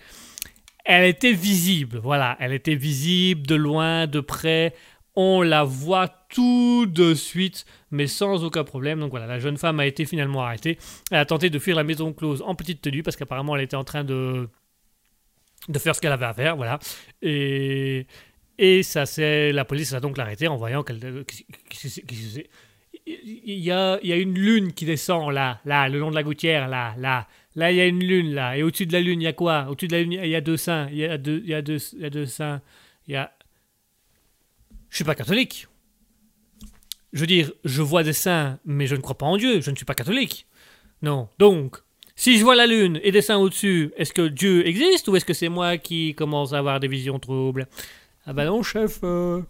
elle 0.88 1.04
était 1.04 1.34
visible. 1.34 1.98
Voilà, 1.98 2.36
elle 2.40 2.54
était 2.54 2.74
visible 2.74 3.46
de 3.46 3.54
loin, 3.54 4.06
de 4.06 4.20
près. 4.20 4.74
On 5.14 5.42
la 5.42 5.62
voit 5.62 6.08
tout 6.30 6.86
de 6.86 7.12
suite, 7.12 7.66
mais 7.90 8.06
sans 8.06 8.42
aucun 8.42 8.64
problème. 8.64 8.98
Donc 9.00 9.10
voilà, 9.10 9.26
la 9.26 9.38
jeune 9.38 9.58
femme 9.58 9.80
a 9.80 9.86
été 9.86 10.06
finalement 10.06 10.42
arrêtée. 10.42 10.78
Elle 11.10 11.18
a 11.18 11.26
tenté 11.26 11.50
de 11.50 11.58
fuir 11.58 11.76
la 11.76 11.84
maison 11.84 12.14
close 12.14 12.42
en 12.42 12.54
petite 12.54 12.80
tenue 12.80 13.02
parce 13.02 13.16
qu'apparemment 13.16 13.54
elle 13.54 13.62
était 13.62 13.76
en 13.76 13.84
train 13.84 14.02
de 14.02 14.48
de 15.68 15.78
faire 15.78 15.94
ce 15.94 16.00
qu'elle 16.00 16.12
avait 16.12 16.24
à 16.24 16.32
faire, 16.32 16.56
voilà. 16.56 16.78
Et 17.20 18.06
et 18.56 18.82
ça 18.82 19.04
c'est 19.04 19.52
la 19.52 19.66
police 19.66 19.92
a 19.92 20.00
donc 20.00 20.16
l'arrêté 20.16 20.48
en 20.48 20.56
voyant 20.56 20.82
qu'elle 20.82 21.24
c'est? 21.70 22.48
Il 23.10 23.58
y 23.58 23.70
a, 23.70 23.98
il 24.02 24.08
y 24.08 24.12
a 24.12 24.16
une 24.16 24.34
lune 24.34 24.72
qui 24.74 24.84
descend 24.84 25.32
là, 25.32 25.60
là, 25.64 25.88
le 25.88 25.98
long 25.98 26.10
de 26.10 26.14
la 26.14 26.22
gouttière, 26.22 26.68
là, 26.68 26.94
là. 26.98 27.26
Là, 27.58 27.72
il 27.72 27.76
y 27.76 27.80
a 27.80 27.86
une 27.86 28.04
lune, 28.04 28.34
là. 28.34 28.56
Et 28.56 28.62
au-dessus 28.62 28.86
de 28.86 28.92
la 28.92 29.00
lune, 29.00 29.20
il 29.20 29.24
y 29.24 29.26
a 29.26 29.32
quoi? 29.32 29.66
Au-dessus 29.68 29.88
de 29.88 29.96
la 29.96 30.02
lune, 30.02 30.12
il 30.12 30.28
y 30.28 30.36
a 30.36 30.40
deux 30.40 30.56
saints. 30.56 30.86
Il 30.92 30.98
y 30.98 31.04
a 31.04 31.18
deux, 31.18 31.40
il 31.42 31.50
y 31.50 31.54
a 31.54 31.60
deux, 31.60 31.78
il 31.94 32.02
y 32.02 32.04
a 32.04 32.10
deux 32.10 32.24
saints. 32.24 32.62
Il 33.08 33.14
y 33.14 33.16
a... 33.16 33.32
Je 34.90 34.94
suis 34.94 35.04
pas 35.04 35.16
catholique. 35.16 35.66
Je 37.12 37.18
veux 37.18 37.26
dire, 37.26 37.50
je 37.64 37.82
vois 37.82 38.04
des 38.04 38.12
saints, 38.12 38.60
mais 38.64 38.86
je 38.86 38.94
ne 38.94 39.00
crois 39.00 39.18
pas 39.18 39.26
en 39.26 39.36
Dieu. 39.36 39.60
Je 39.60 39.72
ne 39.72 39.74
suis 39.74 39.84
pas 39.84 39.96
catholique. 39.96 40.46
Non. 41.02 41.28
Donc, 41.40 41.78
si 42.14 42.38
je 42.38 42.44
vois 42.44 42.54
la 42.54 42.68
lune 42.68 43.00
et 43.02 43.10
des 43.10 43.22
saints 43.22 43.38
au-dessus, 43.38 43.90
est-ce 43.96 44.12
que 44.12 44.28
Dieu 44.28 44.64
existe 44.64 45.08
ou 45.08 45.16
est-ce 45.16 45.24
que 45.24 45.34
c'est 45.34 45.48
moi 45.48 45.78
qui 45.78 46.14
commence 46.14 46.52
à 46.52 46.58
avoir 46.58 46.78
des 46.78 46.86
visions 46.86 47.18
troubles? 47.18 47.66
Ah 48.24 48.34
bah 48.34 48.44
non, 48.44 48.62
chef. 48.62 49.00
euh, 49.02 49.42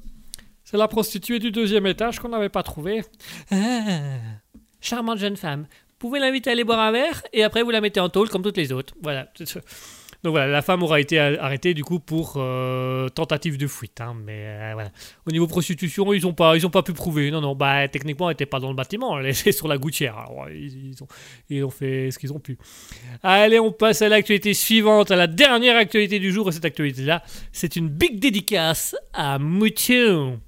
c'est 0.65 0.79
la 0.79 0.89
prostituée 0.89 1.41
du 1.41 1.51
deuxième 1.51 1.87
étage 1.87 2.21
qu'on 2.21 2.31
n'avait 2.31 2.49
pas 2.49 2.63
trouvée. 2.63 3.03
Ah, 3.51 4.17
charmante 4.81 5.19
jeune 5.19 5.37
femme. 5.37 5.67
Vous 6.01 6.09
pouvez 6.09 6.21
l'inviter 6.21 6.51
à 6.51 6.53
aller 6.53 6.63
boire 6.63 6.79
un 6.79 6.93
verre 6.93 7.25
et 7.33 7.43
après 7.43 7.65
vous 7.65 7.71
la 7.71 7.81
mettez 7.81 7.99
en 7.99 8.09
tôle 8.09 8.29
comme 8.29 8.43
toutes 8.43 8.57
les 8.57 8.71
autres. 8.71 8.95
Voilà. 9.03 9.27
Donc 10.25 10.33
voilà, 10.33 10.47
la 10.47 10.63
femme 10.63 10.83
aura 10.83 11.01
été 11.01 11.19
arrêtée 11.19 11.75
du 11.75 11.85
coup 11.85 11.99
pour 12.01 12.35
euh, 12.37 13.09
tentative 13.09 13.57
de 13.57 13.67
fuite. 13.67 14.01
hein, 14.01 14.17
mais 14.25 14.47
euh, 14.47 14.71
voilà. 14.75 14.91
Au 15.27 15.33
niveau 15.33 15.49
prostitution, 15.49 16.13
ils 16.13 16.23
n'ont 16.23 16.33
pas, 16.33 16.59
pas 16.59 16.83
pu 16.83 16.93
prouver. 16.93 17.33
Non, 17.33 17.41
non, 17.41 17.55
bah 17.55 17.89
techniquement, 17.89 18.29
elle 18.29 18.35
n'était 18.35 18.47
pas 18.47 18.61
dans 18.61 18.69
le 18.69 18.75
bâtiment, 18.77 19.19
elle 19.19 19.27
était 19.27 19.53
sur 19.53 19.67
la 19.67 19.77
gouttière. 19.79 20.17
Alors, 20.19 20.49
ils, 20.51 20.97
ont, 21.03 21.09
ils 21.51 21.65
ont 21.65 21.71
fait 21.71 22.11
ce 22.13 22.19
qu'ils 22.19 22.33
ont 22.33 22.41
pu. 22.41 22.59
Allez, 23.23 23.59
on 23.59 23.73
passe 23.73 24.03
à 24.03 24.09
l'actualité 24.09 24.55
suivante, 24.55 25.11
à 25.11 25.17
la 25.17 25.27
dernière 25.27 25.77
actualité 25.77 26.19
du 26.21 26.33
jour. 26.33 26.49
Et 26.49 26.53
cette 26.53 26.65
actualité-là, 26.65 27.23
c'est 27.53 27.77
une 27.77 27.89
big 27.89 28.21
dédicace 28.21 28.97
à 29.13 29.39
Mouton. 29.39 30.41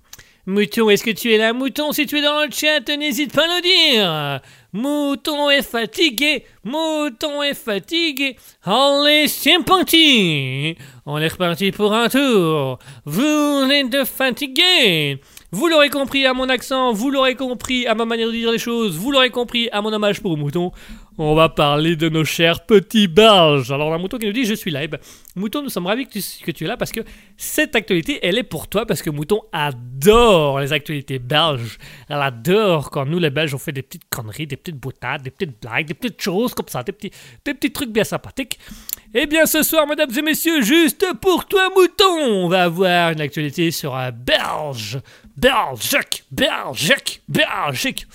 Mouton, 0.51 0.91
est-ce 0.91 1.05
que 1.05 1.13
tu 1.13 1.33
es 1.33 1.39
là 1.39 1.53
Mouton, 1.53 1.93
si 1.93 2.07
tu 2.07 2.19
es 2.19 2.23
dans 2.23 2.43
le 2.43 2.51
chat, 2.51 2.89
n'hésite 2.97 3.33
pas 3.33 3.45
à 3.45 3.47
le 3.47 3.63
dire. 3.63 4.41
Mouton 4.73 5.49
est 5.49 5.63
fatigué, 5.63 6.45
Mouton 6.65 7.41
est 7.45 7.55
fatigué. 7.55 8.37
Allez, 8.65 9.29
c'est 9.29 9.63
parti. 9.65 10.77
On 11.07 11.19
est 11.19 11.29
reparti 11.29 11.71
pour 11.71 11.95
un 11.95 12.09
tour. 12.09 12.81
Vous 13.05 13.69
êtes 13.71 14.05
fatigué. 14.05 15.21
Vous 15.53 15.69
l'aurez 15.69 15.89
compris 15.89 16.27
à 16.27 16.35
mon 16.35 16.49
accent, 16.49 16.93
vous 16.93 17.11
l'aurez 17.11 17.37
compris 17.37 17.87
à 17.87 17.95
ma 17.95 18.05
manière 18.05 18.29
de 18.29 18.33
dire 18.33 18.53
les 18.53 18.59
choses, 18.59 18.97
vous 18.97 19.11
l'aurez 19.11 19.31
compris 19.31 19.69
à 19.71 19.83
mon 19.83 19.93
hommage 19.93 20.21
pour 20.21 20.37
Mouton. 20.37 20.71
On 21.23 21.35
va 21.35 21.51
parler 21.51 21.97
de 21.97 22.09
nos 22.09 22.25
chers 22.25 22.65
petits 22.65 23.07
belges. 23.07 23.71
Alors, 23.71 23.91
la 23.91 23.99
Mouton 23.99 24.17
qui 24.17 24.25
nous 24.25 24.33
dit 24.33 24.47
Je 24.47 24.55
suis 24.55 24.71
là. 24.71 24.85
Eh 24.85 24.89
ben, 24.89 24.99
Mouton, 25.37 25.61
nous 25.61 25.69
sommes 25.69 25.85
ravis 25.85 26.07
que 26.07 26.13
tu, 26.13 26.23
que 26.43 26.51
tu 26.51 26.65
es 26.65 26.67
là 26.67 26.79
parce 26.79 26.93
que 26.93 27.01
cette 27.37 27.77
actualité, 27.77 28.19
elle 28.23 28.39
est 28.39 28.43
pour 28.43 28.69
toi 28.69 28.87
parce 28.87 29.03
que 29.03 29.11
Mouton 29.11 29.43
adore 29.53 30.61
les 30.61 30.73
actualités 30.73 31.19
belges. 31.19 31.77
Elle 32.09 32.23
adore 32.23 32.91
quand 32.91 33.05
nous, 33.05 33.19
les 33.19 33.29
Belges, 33.29 33.55
on 33.55 33.59
fait 33.59 33.73
des 33.73 33.83
petites 33.83 34.09
conneries, 34.09 34.47
des 34.47 34.57
petites 34.57 34.79
boutades, 34.79 35.21
des 35.21 35.31
petites 35.31 35.61
blagues, 35.61 35.89
des 35.89 35.93
petites 35.93 36.23
choses 36.23 36.55
comme 36.55 36.69
ça, 36.69 36.83
des 36.83 36.93
petits, 36.93 37.11
des 37.45 37.53
petits 37.53 37.71
trucs 37.71 37.91
bien 37.91 38.05
sympathiques. 38.05 38.59
Eh 39.13 39.27
bien, 39.27 39.45
ce 39.45 39.63
soir, 39.63 39.87
mesdames 39.87 40.17
et 40.17 40.23
messieurs, 40.23 40.63
juste 40.63 41.05
pour 41.21 41.45
toi, 41.45 41.69
Mouton, 41.77 42.17
on 42.17 42.49
va 42.49 42.63
avoir 42.63 43.13
une 43.13 43.21
actualité 43.21 43.71
sur 43.71 43.95
un 43.95 44.11
Belge. 44.11 44.99
Belgique, 45.37 46.25
Belgique, 46.31 47.21
Belgique. 47.29 48.07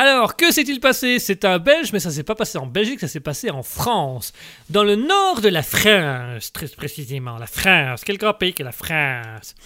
Alors, 0.00 0.36
que 0.36 0.52
s'est-il 0.52 0.78
passé? 0.78 1.18
C'est 1.18 1.44
un 1.44 1.58
Belge, 1.58 1.92
mais 1.92 1.98
ça 1.98 2.12
s'est 2.12 2.22
pas 2.22 2.36
passé 2.36 2.56
en 2.56 2.66
Belgique, 2.66 3.00
ça 3.00 3.08
s'est 3.08 3.18
passé 3.18 3.50
en 3.50 3.64
France. 3.64 4.32
Dans 4.70 4.84
le 4.84 4.94
nord 4.94 5.40
de 5.40 5.48
la 5.48 5.64
France, 5.64 6.52
très 6.52 6.68
précisément. 6.68 7.36
La 7.36 7.48
France. 7.48 8.04
Quel 8.04 8.16
grand 8.16 8.32
pays 8.32 8.54
qu'est 8.54 8.62
la 8.62 8.70
France 8.70 9.56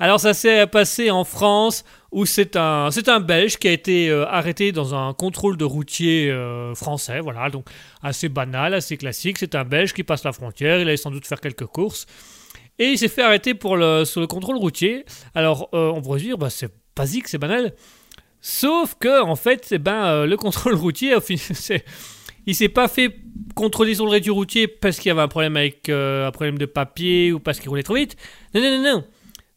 Alors, 0.00 0.18
ça 0.18 0.34
s'est 0.34 0.66
passé 0.66 1.12
en 1.12 1.22
France, 1.22 1.84
où 2.10 2.26
c'est 2.26 2.56
un, 2.56 2.88
un 3.06 3.20
Belge 3.20 3.58
qui 3.58 3.68
a 3.68 3.70
été 3.70 4.10
euh, 4.10 4.26
arrêté 4.26 4.72
dans 4.72 4.96
un 4.96 5.14
contrôle 5.14 5.56
de 5.56 5.64
routier 5.64 6.32
euh, 6.32 6.74
français. 6.74 7.20
Voilà, 7.20 7.48
donc 7.48 7.68
assez 8.02 8.28
banal, 8.28 8.74
assez 8.74 8.96
classique. 8.96 9.38
C'est 9.38 9.54
un 9.54 9.64
Belge 9.64 9.92
qui 9.92 10.02
passe 10.02 10.24
la 10.24 10.32
frontière, 10.32 10.80
il 10.80 10.88
allait 10.88 10.96
sans 10.96 11.12
doute 11.12 11.28
faire 11.28 11.40
quelques 11.40 11.66
courses. 11.66 12.06
Et 12.80 12.86
il 12.86 12.98
s'est 12.98 13.06
fait 13.06 13.22
arrêter 13.22 13.54
pour 13.54 13.76
le, 13.76 14.04
sur 14.04 14.20
le 14.20 14.26
contrôle 14.26 14.56
routier. 14.56 15.04
Alors, 15.36 15.68
euh, 15.74 15.92
on 15.92 16.02
pourrait 16.02 16.18
dire, 16.18 16.38
bah, 16.38 16.50
c'est 16.50 16.74
basique, 16.96 17.28
c'est 17.28 17.38
banal. 17.38 17.72
Sauf 18.40 18.94
que, 18.98 19.22
en 19.22 19.36
fait, 19.36 19.74
ben, 19.74 20.04
euh, 20.06 20.26
le 20.26 20.36
contrôle 20.36 20.74
routier, 20.86 21.14
au 21.14 21.20
fin- 21.20 21.36
c'est- 21.36 21.84
il 22.46 22.54
s'est 22.54 22.68
pas 22.70 22.88
fait 22.88 23.16
contrôler 23.54 23.94
le 24.06 24.10
réduit 24.10 24.30
routier 24.30 24.66
parce 24.66 24.96
qu'il 24.98 25.08
y 25.08 25.10
avait 25.10 25.20
un 25.20 25.28
problème 25.28 25.56
avec 25.56 25.88
euh, 25.88 26.26
un 26.28 26.30
problème 26.30 26.56
de 26.58 26.66
papier 26.66 27.32
ou 27.32 27.38
parce 27.40 27.60
qu'il 27.60 27.68
roulait 27.68 27.82
trop 27.82 27.94
vite. 27.94 28.16
Non, 28.54 28.60
non, 28.62 28.78
non, 28.78 28.92
non. 28.94 29.04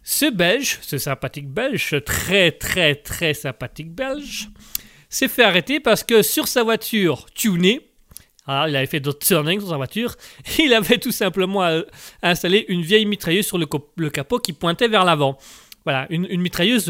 Ce 0.04 0.30
Belge, 0.30 0.80
ce 0.82 0.98
sympathique 0.98 1.48
Belge, 1.48 1.96
très, 2.06 2.52
très, 2.52 2.96
très 2.96 3.34
sympathique 3.34 3.94
Belge, 3.94 4.50
s'est 5.10 5.30
fait 5.30 5.44
arrêter 5.44 5.80
parce 5.80 6.04
que 6.04 6.22
sur 6.22 6.48
sa 6.50 6.64
voiture 6.64 7.26
tunée, 7.34 7.88
alors 8.46 8.68
il 8.68 8.76
avait 8.76 8.86
fait 8.88 9.00
d'autres 9.00 9.26
tuning 9.26 9.62
sur 9.62 9.70
sa 9.70 9.78
voiture, 9.78 10.16
il 10.60 10.74
avait 10.74 10.98
tout 10.98 11.14
simplement 11.14 11.64
euh, 11.64 11.84
installé 12.22 12.66
une 12.68 12.82
vieille 12.82 13.06
mitrailleuse 13.06 13.46
sur 13.48 13.58
le 13.58 14.10
capot 14.10 14.40
qui 14.40 14.52
pointait 14.52 14.90
vers 14.90 15.06
l'avant. 15.06 15.38
Voilà, 15.86 16.08
une, 16.10 16.40
mitrailleuse, 16.40 16.90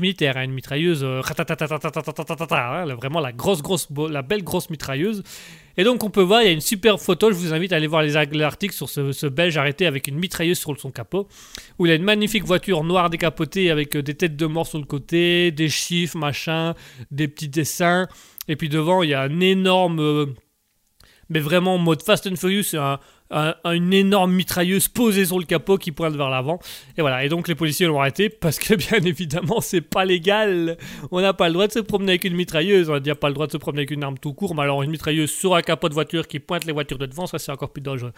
militaire, 0.00 0.38
une 0.38 0.52
mitrailleuse 0.52 1.04
euh, 1.04 1.20
hein, 1.20 2.84
euh 2.86 2.90
hein, 2.90 2.94
vraiment 2.94 3.20
la 3.20 3.32
grosse, 3.32 3.60
grosse, 3.60 3.88
la 4.10 4.22
belle 4.22 4.42
grosse 4.42 4.70
mitrailleuse. 4.70 5.22
Et 5.76 5.84
donc 5.84 6.02
on 6.04 6.10
peut 6.10 6.22
voir, 6.22 6.40
il 6.42 6.46
y 6.46 6.48
a 6.48 6.52
une 6.52 6.62
super 6.62 6.98
photo, 6.98 7.30
je 7.30 7.36
vous 7.36 7.52
invite 7.52 7.72
à 7.72 7.76
aller 7.76 7.86
voir 7.86 8.02
l'article 8.02 8.74
sur 8.74 8.88
ce, 8.88 9.26
Belge 9.26 9.58
arrêté 9.58 9.86
avec 9.86 10.08
une 10.08 10.18
mitrailleuse 10.18 10.58
sur 10.58 10.78
son 10.80 10.90
capot, 10.90 11.28
où 11.78 11.84
il 11.84 11.92
a 11.92 11.94
une 11.94 12.02
magnifique 12.02 12.44
voiture 12.44 12.82
noire 12.82 13.10
décapotée 13.10 13.70
avec 13.70 13.94
euh, 13.94 14.02
des 14.02 14.14
têtes 14.14 14.36
de 14.36 14.46
mort 14.46 14.66
sur 14.66 14.78
le 14.78 14.84
côté, 14.84 15.50
des 15.50 15.68
chiffres, 15.68 16.16
machin, 16.16 16.74
des 17.10 17.28
petits 17.28 17.48
dessins. 17.48 18.08
Et 18.48 18.56
puis 18.56 18.70
devant, 18.70 19.02
il 19.02 19.10
y 19.10 19.14
a 19.14 19.20
un 19.20 19.40
énorme, 19.40 20.00
euh, 20.00 20.26
mais 21.28 21.40
vraiment 21.40 21.76
mode 21.76 22.02
Fast 22.02 22.26
and 22.26 22.36
Furious, 22.36 22.74
un, 22.74 22.98
un- 23.30 23.54
un- 23.64 23.72
une 23.72 23.92
énorme 23.92 24.32
mitrailleuse 24.32 24.88
posée 24.88 25.24
sur 25.26 25.38
le 25.38 25.44
capot 25.44 25.76
qui 25.78 25.92
pointe 25.92 26.14
vers 26.14 26.30
l'avant. 26.30 26.58
Et 26.98 27.00
voilà, 27.00 27.24
et 27.24 27.28
donc 27.28 27.48
les 27.48 27.54
policiers 27.54 27.86
l'ont 27.86 28.00
arrêté 28.00 28.28
parce 28.28 28.58
que 28.58 28.74
bien 28.98 28.98
évidemment 29.04 29.60
c'est 29.60 29.80
pas 29.80 30.04
légal. 30.04 30.76
On 31.10 31.20
n'a 31.20 31.32
pas 31.32 31.48
le 31.48 31.54
droit 31.54 31.66
de 31.66 31.72
se 31.72 31.78
promener 31.78 32.12
avec 32.12 32.24
une 32.24 32.34
mitrailleuse, 32.34 32.90
on 32.90 32.94
a 32.94 33.00
déjà 33.00 33.14
pas 33.14 33.28
le 33.28 33.34
droit 33.34 33.46
de 33.46 33.52
se 33.52 33.56
promener 33.58 33.80
avec 33.80 33.90
une 33.90 34.02
arme 34.04 34.18
tout 34.18 34.32
court, 34.32 34.54
mais 34.54 34.62
alors 34.62 34.82
une 34.82 34.90
mitrailleuse 34.90 35.30
sur 35.30 35.54
un 35.54 35.62
capot 35.62 35.88
de 35.88 35.94
voiture 35.94 36.26
qui 36.26 36.40
pointe 36.40 36.64
les 36.64 36.72
voitures 36.72 36.98
de 36.98 37.06
devant, 37.06 37.26
ça 37.26 37.38
c'est 37.38 37.52
encore 37.52 37.72
plus 37.72 37.82
dangereux. 37.82 38.12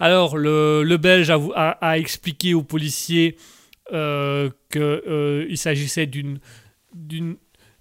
Alors 0.00 0.36
le, 0.36 0.82
le 0.84 0.96
Belge 0.96 1.30
a, 1.30 1.98
expliqué 1.98 2.54
aux 2.54 2.62
policiers 2.62 3.36
euh, 3.92 4.50
qu'il 4.70 5.58
s'agissait 5.58 6.06
d'une 6.06 6.38
d'une 6.94 7.36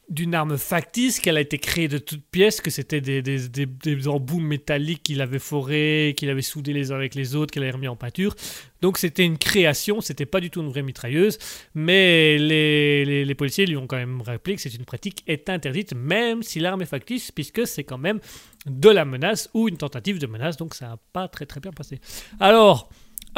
d'une 0.09 0.35
arme 0.35 0.57
factice 0.57 1.19
qu'elle 1.19 1.35
a 1.35 1.41
été 1.41 1.57
créée 1.57 1.89
de 1.89 1.97
toutes 1.97 2.23
pièces, 2.23 2.61
que 2.61 2.69
c'était 2.69 3.01
des, 3.01 4.07
embouts 4.07 4.39
métalliques 4.39 5.03
qu'il 5.03 5.21
avait 5.21 5.39
forés, 5.39 6.13
qu'il 6.15 6.29
avait 6.29 6.41
soudés 6.41 6.71
les 6.71 6.91
uns 6.91 6.95
avec 6.95 7.13
les 7.13 7.35
autres, 7.35 7.51
qu'il 7.51 7.61
avait 7.63 7.71
remis 7.71 7.89
en 7.89 7.95
peinture. 7.97 8.33
Donc 8.81 8.97
c'était 8.97 9.25
une 9.25 9.37
création, 9.37 9.99
c'était 9.99 10.25
pas 10.25 10.39
du 10.39 10.49
tout 10.49 10.61
une 10.61 10.69
vraie 10.69 10.81
mitrailleuse, 10.81 11.37
mais 11.75 12.37
les, 12.37 13.03
les, 13.03 13.25
les 13.25 13.35
policiers 13.35 13.65
lui 13.65 13.75
ont 13.75 13.87
quand 13.87 13.97
même 13.97 14.21
rappelé 14.21 14.55
que 14.55 14.61
c'est 14.61 14.73
une 14.73 14.85
pratique 14.85 15.23
est 15.27 15.49
interdite, 15.49 15.93
même 15.93 16.41
si 16.41 16.59
l'arme 16.59 16.81
est 16.81 16.85
factice, 16.85 17.31
puisque 17.31 17.67
c'est 17.67 17.83
quand 17.83 17.97
même 17.97 18.19
de 18.65 18.89
la 18.89 19.03
menace 19.03 19.49
ou 19.53 19.67
une 19.67 19.77
tentative 19.77 20.19
de 20.19 20.27
menace, 20.27 20.57
donc 20.57 20.73
ça 20.73 20.87
n'a 20.87 20.97
pas 21.11 21.27
très 21.27 21.45
très 21.45 21.59
bien 21.59 21.71
passé. 21.71 21.99
Alors, 22.39 22.89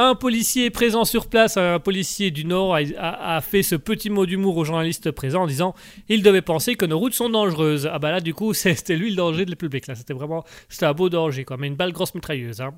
un 0.02 0.16
policier 0.16 0.70
présent 0.70 1.04
sur 1.06 1.28
place, 1.28 1.58
un 1.58 1.80
policier 1.80 2.32
du 2.32 2.46
Nord, 2.46 2.76
a, 2.76 2.80
a- 3.36 3.42
fait 3.42 3.64
ce 3.64 3.76
petit 3.76 4.10
mot 4.10 4.26
d'humour 4.26 4.56
aux 4.58 4.64
journalistes 4.64 5.12
présents 5.12 5.44
en 5.44 5.48
disant 5.48 5.76
il 6.08 6.24
devait 6.24 6.42
penser 6.42 6.76
que 6.76 6.86
nos 6.86 6.98
routes 6.98 7.14
sont 7.14 7.30
dangereuses. 7.30 7.90
Ah 7.92 8.00
bah 8.00 8.12
là, 8.12 8.22
du 8.22 8.34
coup, 8.34 8.54
c'était 8.64 8.96
lui 8.96 9.10
le 9.12 9.16
danger 9.18 9.46
de 9.46 9.50
la 9.52 9.56
public. 9.56 9.86
C'était 9.94 10.14
vraiment, 10.14 10.44
c'était 10.70 10.86
un 10.86 10.94
beau 10.94 11.10
danger, 11.10 11.44
quoi. 11.46 11.58
Mais 11.58 11.68
une 11.68 11.76
belle 11.76 11.92
grosse 11.92 12.16
mitrailleuse. 12.16 12.62
Hein. 12.62 12.74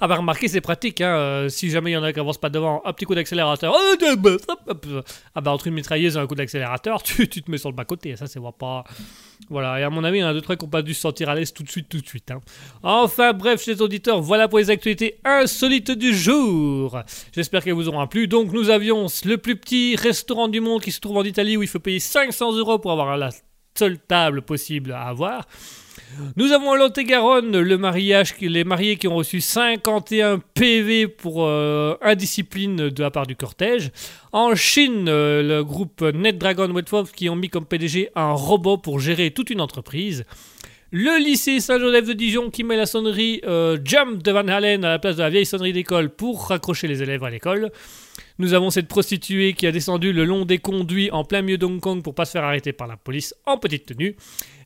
Ah 0.00 0.08
bah 0.08 0.16
remarquez, 0.16 0.48
c'est 0.48 0.60
pratique. 0.60 1.00
Hein. 1.00 1.16
euh, 1.16 1.48
si 1.48 1.70
jamais 1.70 1.90
il 1.90 1.94
y 1.94 1.96
en 1.96 2.02
a 2.02 2.12
qui 2.12 2.20
avancent 2.20 2.38
pas 2.38 2.50
devant, 2.50 2.82
un 2.84 2.92
petit 2.92 3.06
coup 3.06 3.14
d'accélérateur. 3.14 3.74
Oh. 3.74 3.94
Ah 5.34 5.40
bah 5.40 5.50
entre 5.52 5.66
une 5.68 5.74
mitrailleuse 5.74 6.16
et 6.16 6.18
un 6.20 6.26
coup 6.26 6.34
d'accélérateur, 6.34 7.02
tu, 7.02 7.28
tu 7.28 7.42
te 7.42 7.50
mets 7.50 7.58
sur 7.58 7.70
le 7.70 7.74
bas 7.76 7.84
côté. 7.84 8.14
Ça, 8.16 8.26
c'est 8.26 8.40
pas. 8.58 8.84
Voilà. 9.48 9.80
Et 9.80 9.82
à 9.84 9.90
mon 9.90 10.04
avis, 10.04 10.18
il 10.18 10.20
y 10.20 10.24
en 10.24 10.28
a 10.28 10.34
deux 10.34 10.40
trois 10.42 10.56
qui 10.56 10.64
n'ont 10.64 10.70
pas 10.70 10.82
dû 10.82 10.92
se 10.94 11.00
sentir 11.00 11.28
à 11.28 11.34
l'aise 11.34 11.52
tout 11.52 11.62
de 11.62 11.70
suite, 11.70 11.88
tout 11.88 12.00
de 12.00 12.06
suite. 12.06 12.30
hein. 12.30 12.40
Enfin 12.82 13.32
bref, 13.32 13.62
chers 13.62 13.80
auditeurs, 13.80 14.20
voilà 14.20 14.48
pour 14.48 14.58
les 14.58 14.70
actualités 14.70 15.18
insolites 15.24 15.90
du 15.90 16.14
jour. 16.14 17.00
J'espère 17.34 17.64
qu'elles 17.64 17.72
vous 17.74 17.88
auront 17.88 18.06
plu. 18.06 18.28
Donc 18.28 18.52
nous 18.52 18.68
avions 18.70 19.06
le 19.24 19.36
plus 19.38 19.56
petit 19.56 19.96
restaurant 19.96 20.48
du 20.48 20.60
monde 20.60 20.82
qui 20.82 20.92
se 20.92 21.00
trouve 21.00 21.16
en 21.16 21.24
Italie 21.24 21.56
où 21.56 21.62
il 21.62 21.68
faut 21.68 21.80
payer 21.80 22.00
500 22.00 22.56
euros 22.56 22.78
pour 22.78 22.92
avoir 22.92 23.16
la 23.16 23.30
seule 23.74 23.98
table 23.98 24.42
possible 24.42 24.92
à 24.92 25.02
avoir. 25.02 25.46
Nous 26.36 26.52
avons 26.52 26.70
en 26.70 26.74
Lot-et-Garonne 26.74 27.58
le 27.58 27.78
mariage, 27.78 28.34
les 28.40 28.64
mariés 28.64 28.96
qui 28.96 29.08
ont 29.08 29.16
reçu 29.16 29.40
51 29.40 30.40
PV 30.54 31.08
pour 31.08 31.44
euh, 31.46 31.96
indiscipline 32.02 32.88
de 32.90 33.02
la 33.02 33.10
part 33.10 33.26
du 33.26 33.36
cortège. 33.36 33.90
En 34.32 34.54
Chine, 34.54 35.06
euh, 35.08 35.42
le 35.42 35.64
groupe 35.64 36.02
NetDragon 36.02 36.70
Websoft 36.72 37.14
qui 37.14 37.28
ont 37.28 37.36
mis 37.36 37.48
comme 37.48 37.66
PDG 37.66 38.10
un 38.14 38.32
robot 38.32 38.78
pour 38.78 39.00
gérer 39.00 39.30
toute 39.30 39.50
une 39.50 39.60
entreprise. 39.60 40.24
Le 40.92 41.18
lycée 41.22 41.58
Saint-Joseph 41.58 42.06
de 42.06 42.12
Dijon 42.12 42.50
qui 42.50 42.62
met 42.62 42.76
la 42.76 42.86
sonnerie 42.86 43.40
euh, 43.44 43.76
Jump 43.84 44.22
de 44.22 44.30
Van 44.30 44.46
Halen 44.46 44.84
à 44.84 44.90
la 44.90 44.98
place 44.98 45.16
de 45.16 45.22
la 45.22 45.30
vieille 45.30 45.44
sonnerie 45.44 45.72
d'école 45.72 46.10
pour 46.10 46.46
raccrocher 46.46 46.86
les 46.86 47.02
élèves 47.02 47.24
à 47.24 47.30
l'école. 47.30 47.72
Nous 48.38 48.54
avons 48.54 48.70
cette 48.70 48.86
prostituée 48.86 49.54
qui 49.54 49.66
a 49.66 49.72
descendu 49.72 50.12
le 50.12 50.24
long 50.24 50.44
des 50.44 50.58
conduits 50.58 51.10
en 51.10 51.24
plein 51.24 51.42
milieu 51.42 51.58
d'Hong 51.58 51.80
Kong 51.80 52.02
pour 52.02 52.14
pas 52.14 52.24
se 52.24 52.32
faire 52.32 52.44
arrêter 52.44 52.72
par 52.72 52.86
la 52.86 52.96
police 52.96 53.34
en 53.46 53.58
petite 53.58 53.86
tenue. 53.86 54.14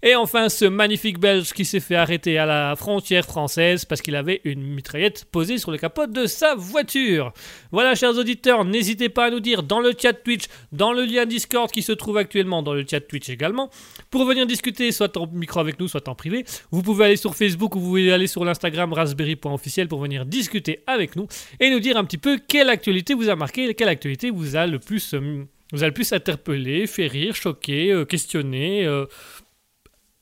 Et 0.02 0.14
enfin, 0.14 0.48
ce 0.48 0.64
magnifique 0.64 1.18
Belge 1.18 1.52
qui 1.52 1.66
s'est 1.66 1.80
fait 1.80 1.94
arrêter 1.94 2.38
à 2.38 2.46
la 2.46 2.74
frontière 2.74 3.26
française 3.26 3.84
parce 3.84 4.00
qu'il 4.00 4.16
avait 4.16 4.40
une 4.44 4.62
mitraillette 4.62 5.26
posée 5.30 5.58
sur 5.58 5.70
le 5.70 5.76
capot 5.76 6.06
de 6.06 6.24
sa 6.24 6.54
voiture. 6.54 7.34
Voilà, 7.70 7.94
chers 7.94 8.16
auditeurs, 8.16 8.64
n'hésitez 8.64 9.10
pas 9.10 9.26
à 9.26 9.30
nous 9.30 9.40
dire 9.40 9.62
dans 9.62 9.80
le 9.80 9.92
chat 9.96 10.14
Twitch, 10.14 10.44
dans 10.72 10.94
le 10.94 11.04
lien 11.04 11.26
Discord 11.26 11.70
qui 11.70 11.82
se 11.82 11.92
trouve 11.92 12.16
actuellement 12.16 12.62
dans 12.62 12.72
le 12.72 12.84
chat 12.88 13.00
Twitch 13.00 13.28
également, 13.28 13.68
pour 14.10 14.24
venir 14.24 14.46
discuter 14.46 14.90
soit 14.90 15.14
en 15.18 15.26
micro 15.26 15.60
avec 15.60 15.78
nous, 15.78 15.86
soit 15.86 16.08
en 16.08 16.14
privé. 16.14 16.44
Vous 16.70 16.82
pouvez 16.82 17.04
aller 17.04 17.16
sur 17.16 17.34
Facebook 17.34 17.76
ou 17.76 17.80
vous 17.80 17.88
pouvez 17.88 18.10
aller 18.10 18.26
sur 18.26 18.44
l'Instagram 18.44 18.94
raspberry.officiel 18.94 19.86
pour 19.86 20.00
venir 20.00 20.24
discuter 20.24 20.82
avec 20.86 21.14
nous 21.14 21.26
et 21.60 21.70
nous 21.70 21.80
dire 21.80 21.98
un 21.98 22.04
petit 22.04 22.18
peu 22.18 22.38
quelle 22.48 22.70
actualité 22.70 23.12
vous 23.12 23.28
a 23.28 23.36
marqué, 23.36 23.74
quelle 23.74 23.88
actualité 23.88 24.30
vous 24.30 24.56
a 24.56 24.66
le 24.66 24.78
plus, 24.78 25.12
euh, 25.12 25.44
vous 25.72 25.84
a 25.84 25.88
interpellé, 26.12 26.86
fait 26.86 27.06
rire, 27.06 27.34
choqué, 27.34 27.92
euh, 27.92 28.06
questionné. 28.06 28.86
euh, 28.86 29.04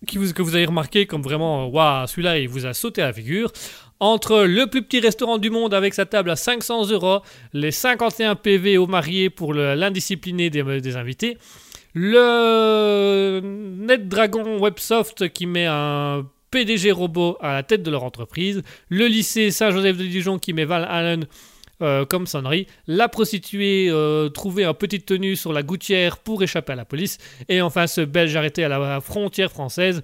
que 0.07 0.42
vous 0.42 0.55
avez 0.55 0.66
remarqué 0.66 1.07
comme 1.07 1.22
vraiment, 1.22 1.68
waouh, 1.68 2.07
celui-là, 2.07 2.38
il 2.38 2.49
vous 2.49 2.66
a 2.66 2.74
sauté 2.74 3.03
à 3.03 3.07
la 3.07 3.12
figure. 3.12 3.53
Entre 4.01 4.44
le 4.44 4.66
plus 4.68 4.82
petit 4.82 5.01
restaurant 5.01 5.38
du 5.38 5.51
monde 5.51 5.74
avec 5.74 5.92
sa 5.92 6.07
table 6.07 6.30
à 6.30 6.36
500 6.36 6.90
euros, 6.90 7.20
les 7.53 7.72
51 7.72 8.36
PV 8.36 8.78
aux 8.78 8.86
mariés 8.86 9.28
pour 9.28 9.53
l'indiscipliné 9.55 10.51
des, 10.51 10.80
des 10.80 10.96
invités, 10.96 11.36
le 11.94 13.40
NetDragon 13.42 14.61
Websoft 14.61 15.30
qui 15.30 15.46
met 15.46 15.66
un 15.66 16.24
PDG 16.53 16.92
robot 16.92 17.36
à 17.40 17.55
la 17.55 17.62
tête 17.64 17.82
de 17.82 17.90
leur 17.90 18.05
entreprise, 18.05 18.62
le 18.88 19.07
lycée 19.07 19.51
Saint-Joseph 19.51 19.96
de 19.96 20.05
Dijon 20.05 20.38
qui 20.38 20.53
met 20.53 20.64
Val 20.64 20.86
Allen 20.88 21.26
euh, 21.82 22.04
comme 22.04 22.26
sonnerie, 22.26 22.66
la 22.86 23.08
prostituée 23.08 23.88
euh, 23.90 24.28
trouvée 24.28 24.66
en 24.66 24.74
petite 24.74 25.06
tenue 25.06 25.36
sur 25.36 25.52
la 25.52 25.62
gouttière 25.62 26.18
pour 26.18 26.42
échapper 26.42 26.72
à 26.72 26.76
la 26.76 26.84
police, 26.84 27.18
et 27.48 27.62
enfin 27.62 27.86
ce 27.86 28.00
Belge 28.00 28.34
arrêté 28.36 28.64
à 28.64 28.68
la 28.68 29.00
frontière 29.00 29.50
française 29.50 30.02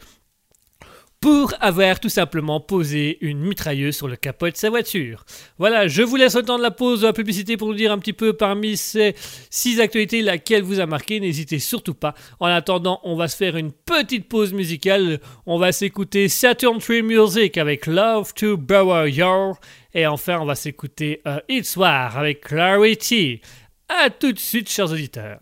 pour 1.24 1.54
avoir 1.58 2.00
tout 2.00 2.10
simplement 2.10 2.60
posé 2.60 3.16
une 3.22 3.40
mitrailleuse 3.40 3.96
sur 3.96 4.08
le 4.08 4.16
capot 4.16 4.50
de 4.50 4.56
sa 4.58 4.68
voiture. 4.68 5.24
Voilà, 5.56 5.88
je 5.88 6.02
vous 6.02 6.16
laisse 6.16 6.34
le 6.34 6.42
temps 6.42 6.58
de 6.58 6.62
la 6.62 6.70
pause 6.70 7.00
de 7.00 7.06
la 7.06 7.14
publicité 7.14 7.56
pour 7.56 7.68
nous 7.68 7.74
dire 7.74 7.92
un 7.92 7.98
petit 7.98 8.12
peu 8.12 8.34
parmi 8.34 8.76
ces 8.76 9.14
six 9.48 9.80
actualités 9.80 10.20
laquelle 10.20 10.62
vous 10.62 10.80
a 10.80 10.86
marqué. 10.86 11.20
N'hésitez 11.20 11.60
surtout 11.60 11.94
pas. 11.94 12.12
En 12.40 12.48
attendant, 12.48 13.00
on 13.04 13.16
va 13.16 13.28
se 13.28 13.36
faire 13.36 13.56
une 13.56 13.72
petite 13.72 14.28
pause 14.28 14.52
musicale. 14.52 15.18
On 15.46 15.56
va 15.58 15.72
s'écouter 15.72 16.28
Saturn 16.28 16.76
Tree 16.76 17.00
Music 17.00 17.56
avec 17.56 17.86
Love 17.86 18.34
to 18.34 18.58
Borrow 18.58 19.06
Your. 19.06 19.58
Et 19.94 20.06
enfin, 20.06 20.38
on 20.40 20.44
va 20.44 20.56
s'écouter 20.56 21.22
euh, 21.26 21.40
It's 21.48 21.74
War 21.78 22.18
avec 22.18 22.42
Clarity. 22.42 23.40
A 23.88 24.10
tout 24.10 24.32
de 24.32 24.38
suite, 24.38 24.68
chers 24.68 24.92
auditeurs. 24.92 25.40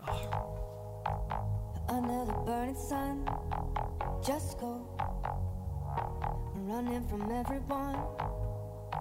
Running 6.83 7.07
from 7.07 7.31
everyone. 7.31 7.95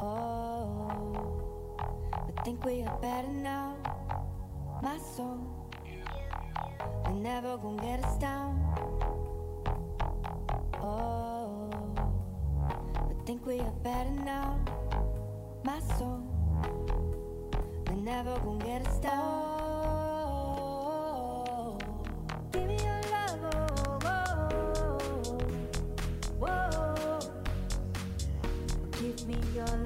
Oh, 0.01 1.43
but 2.27 2.45
think 2.45 2.65
we 2.65 2.85
are 2.85 2.97
better 2.99 3.27
now. 3.27 3.77
My 4.81 4.99
soul, 4.99 5.41
they're 7.05 7.13
never 7.15 7.57
gonna 7.57 7.83
get 7.83 8.05
us 8.05 8.19
down. 8.19 8.55
Oh, 10.81 11.71
but 13.09 13.27
think 13.27 13.45
we 13.47 13.59
are 13.59 13.77
better 13.83 14.11
now. 14.11 14.61
My 15.65 15.81
soul, 15.99 16.23
they're 17.87 17.97
never 17.97 18.39
gonna 18.45 18.65
get 18.65 18.87
us 18.87 18.99
down. 19.01 19.82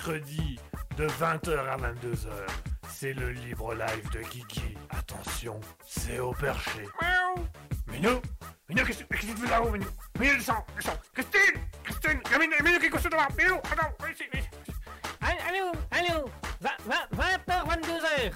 mercredi 0.00 0.58
de 0.96 1.06
20h 1.06 1.58
à 1.68 1.76
22h. 1.76 2.30
C'est 2.88 3.12
le 3.12 3.32
libre 3.32 3.74
live 3.74 4.10
de 4.12 4.20
Kiki. 4.20 4.74
Attention, 4.88 5.60
c'est 5.86 6.18
au 6.18 6.32
perché. 6.32 6.86
Miaou. 7.02 7.44
Minou 7.92 8.20
Minou, 8.68 8.84
qu'est-ce 8.86 9.04
que 9.04 9.16
tu 9.16 9.26
fais 9.26 9.50
là-haut, 9.50 9.70
Minou? 9.70 9.86
Minou, 10.18 10.36
descends, 10.36 10.64
descends 10.76 10.98
Christine 11.12 11.60
Christine 11.84 12.20
Il 12.24 12.32
y 12.32 12.34
a 12.34 12.38
Minou, 12.38 12.52
Minou 12.64 12.78
qui 12.78 12.86
est 12.86 12.90
couché 12.90 13.08
devant 13.10 13.26
Minou, 13.36 13.56
attends, 13.56 13.92
viens 14.00 14.10
ici, 14.10 14.24
viens 14.32 14.40
ici. 14.40 14.48
Allô, 15.20 15.72
allô, 15.90 16.30
20h, 16.62 17.66
22h. 17.68 18.32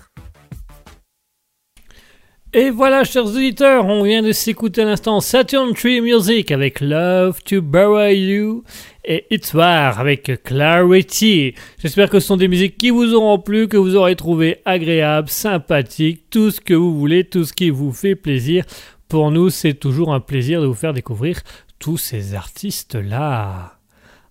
Et 2.57 2.71
voilà, 2.71 3.03
chers 3.05 3.25
auditeurs, 3.25 3.85
on 3.87 4.05
vient 4.05 4.23
de 4.23 4.31
s'écouter 4.31 4.83
à 4.83 4.85
l'instant 4.85 5.21
Saturn 5.21 5.75
Tree 5.75 6.01
Music 6.01 6.53
avec 6.53 6.81
Love 6.81 7.43
to 7.43 7.61
Bury 7.63 8.17
You 8.17 8.65
et 9.05 9.27
It's 9.31 9.53
War 9.55 9.99
avec 9.99 10.43
Clarity. 10.45 11.55
J'espère 11.79 12.11
que 12.11 12.21
ce 12.21 12.27
sont 12.27 12.37
des 12.37 12.49
musiques 12.49 12.79
qui 12.79 12.91
vous 12.91 13.15
auront 13.15 13.39
plu, 13.39 13.69
que 13.69 13.77
vous 13.77 13.97
aurez 13.97 14.17
trouvé 14.17 14.61
agréables, 14.65 15.29
sympathiques, 15.29 16.31
tout 16.31 16.51
ce 16.51 16.61
que 16.61 16.75
vous 16.75 16.99
voulez, 16.99 17.25
tout 17.25 17.45
ce 17.45 17.53
qui 17.53 17.71
vous 17.71 17.93
fait 17.93 18.15
plaisir. 18.15 18.65
Pour 19.09 19.31
nous, 19.31 19.51
c'est 19.51 19.75
toujours 19.75 20.13
un 20.13 20.21
plaisir 20.21 20.61
de 20.61 20.67
vous 20.67 20.75
faire 20.75 20.93
découvrir 20.93 21.41
tous 21.79 21.99
ces 21.99 22.35
artistes-là. 22.35 23.79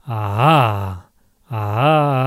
Ah 0.05 0.37
ah 0.37 1.09
ah, 1.51 2.25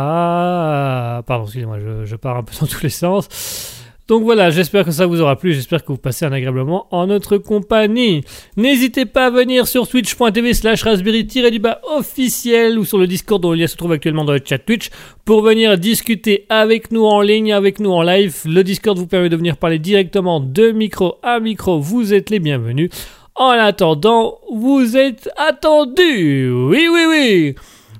ah. 1.19 1.23
Pardon, 1.27 1.45
excusez-moi, 1.45 1.81
je, 1.81 2.05
je 2.05 2.17
pars 2.17 2.37
un 2.37 2.43
peu 2.43 2.55
dans 2.61 2.67
tous 2.67 2.83
les 2.83 2.91
sens. 2.91 3.76
Donc 4.09 4.23
voilà, 4.23 4.51
j'espère 4.51 4.85
que 4.85 4.93
ça 4.93 5.07
vous 5.07 5.21
aura 5.21 5.35
plu, 5.35 5.53
j'espère 5.53 5.85
que 5.85 5.89
vous 5.89 5.99
passez 5.99 6.25
un 6.25 6.31
agréable 6.31 6.59
moment 6.59 6.87
en 6.93 7.09
notre 7.09 7.39
compagnie. 7.39 8.23
N'hésitez 8.57 9.05
pas 9.05 9.27
à 9.27 9.31
venir 9.31 9.67
sur 9.67 9.89
twitch.tv 9.89 10.55
slash 10.55 10.85
raspberry-du-bas 10.85 11.81
officiel 11.97 12.79
ou 12.79 12.85
sur 12.85 12.99
le 12.99 13.09
Discord 13.09 13.43
dont 13.43 13.51
le 13.51 13.59
lien 13.59 13.67
se 13.67 13.77
trouve 13.77 13.91
actuellement 13.91 14.25
dans 14.25 14.33
le 14.33 14.41
chat 14.45 14.59
Twitch 14.59 14.91
pour 15.25 15.43
venir 15.43 15.77
discuter 15.77 16.47
avec 16.49 16.93
nous 16.93 17.05
en 17.05 17.21
ligne, 17.21 17.53
avec 17.53 17.81
nous 17.81 17.91
en 17.91 18.03
live. 18.03 18.43
Le 18.45 18.63
Discord 18.63 18.97
vous 18.97 19.09
permet 19.09 19.29
de 19.29 19.37
venir 19.37 19.57
parler 19.57 19.81
directement 19.81 20.39
de 20.39 20.71
micro 20.71 21.17
à 21.25 21.41
micro, 21.41 21.81
vous 21.81 22.15
êtes 22.15 22.31
les 22.31 22.39
bienvenus. 22.39 22.91
En 23.35 23.51
attendant, 23.51 24.39
vous 24.53 24.97
êtes 24.97 25.29
attendus. 25.37 26.49
Oui, 26.49 26.87
oui, 26.89 27.05
oui. 27.09 27.55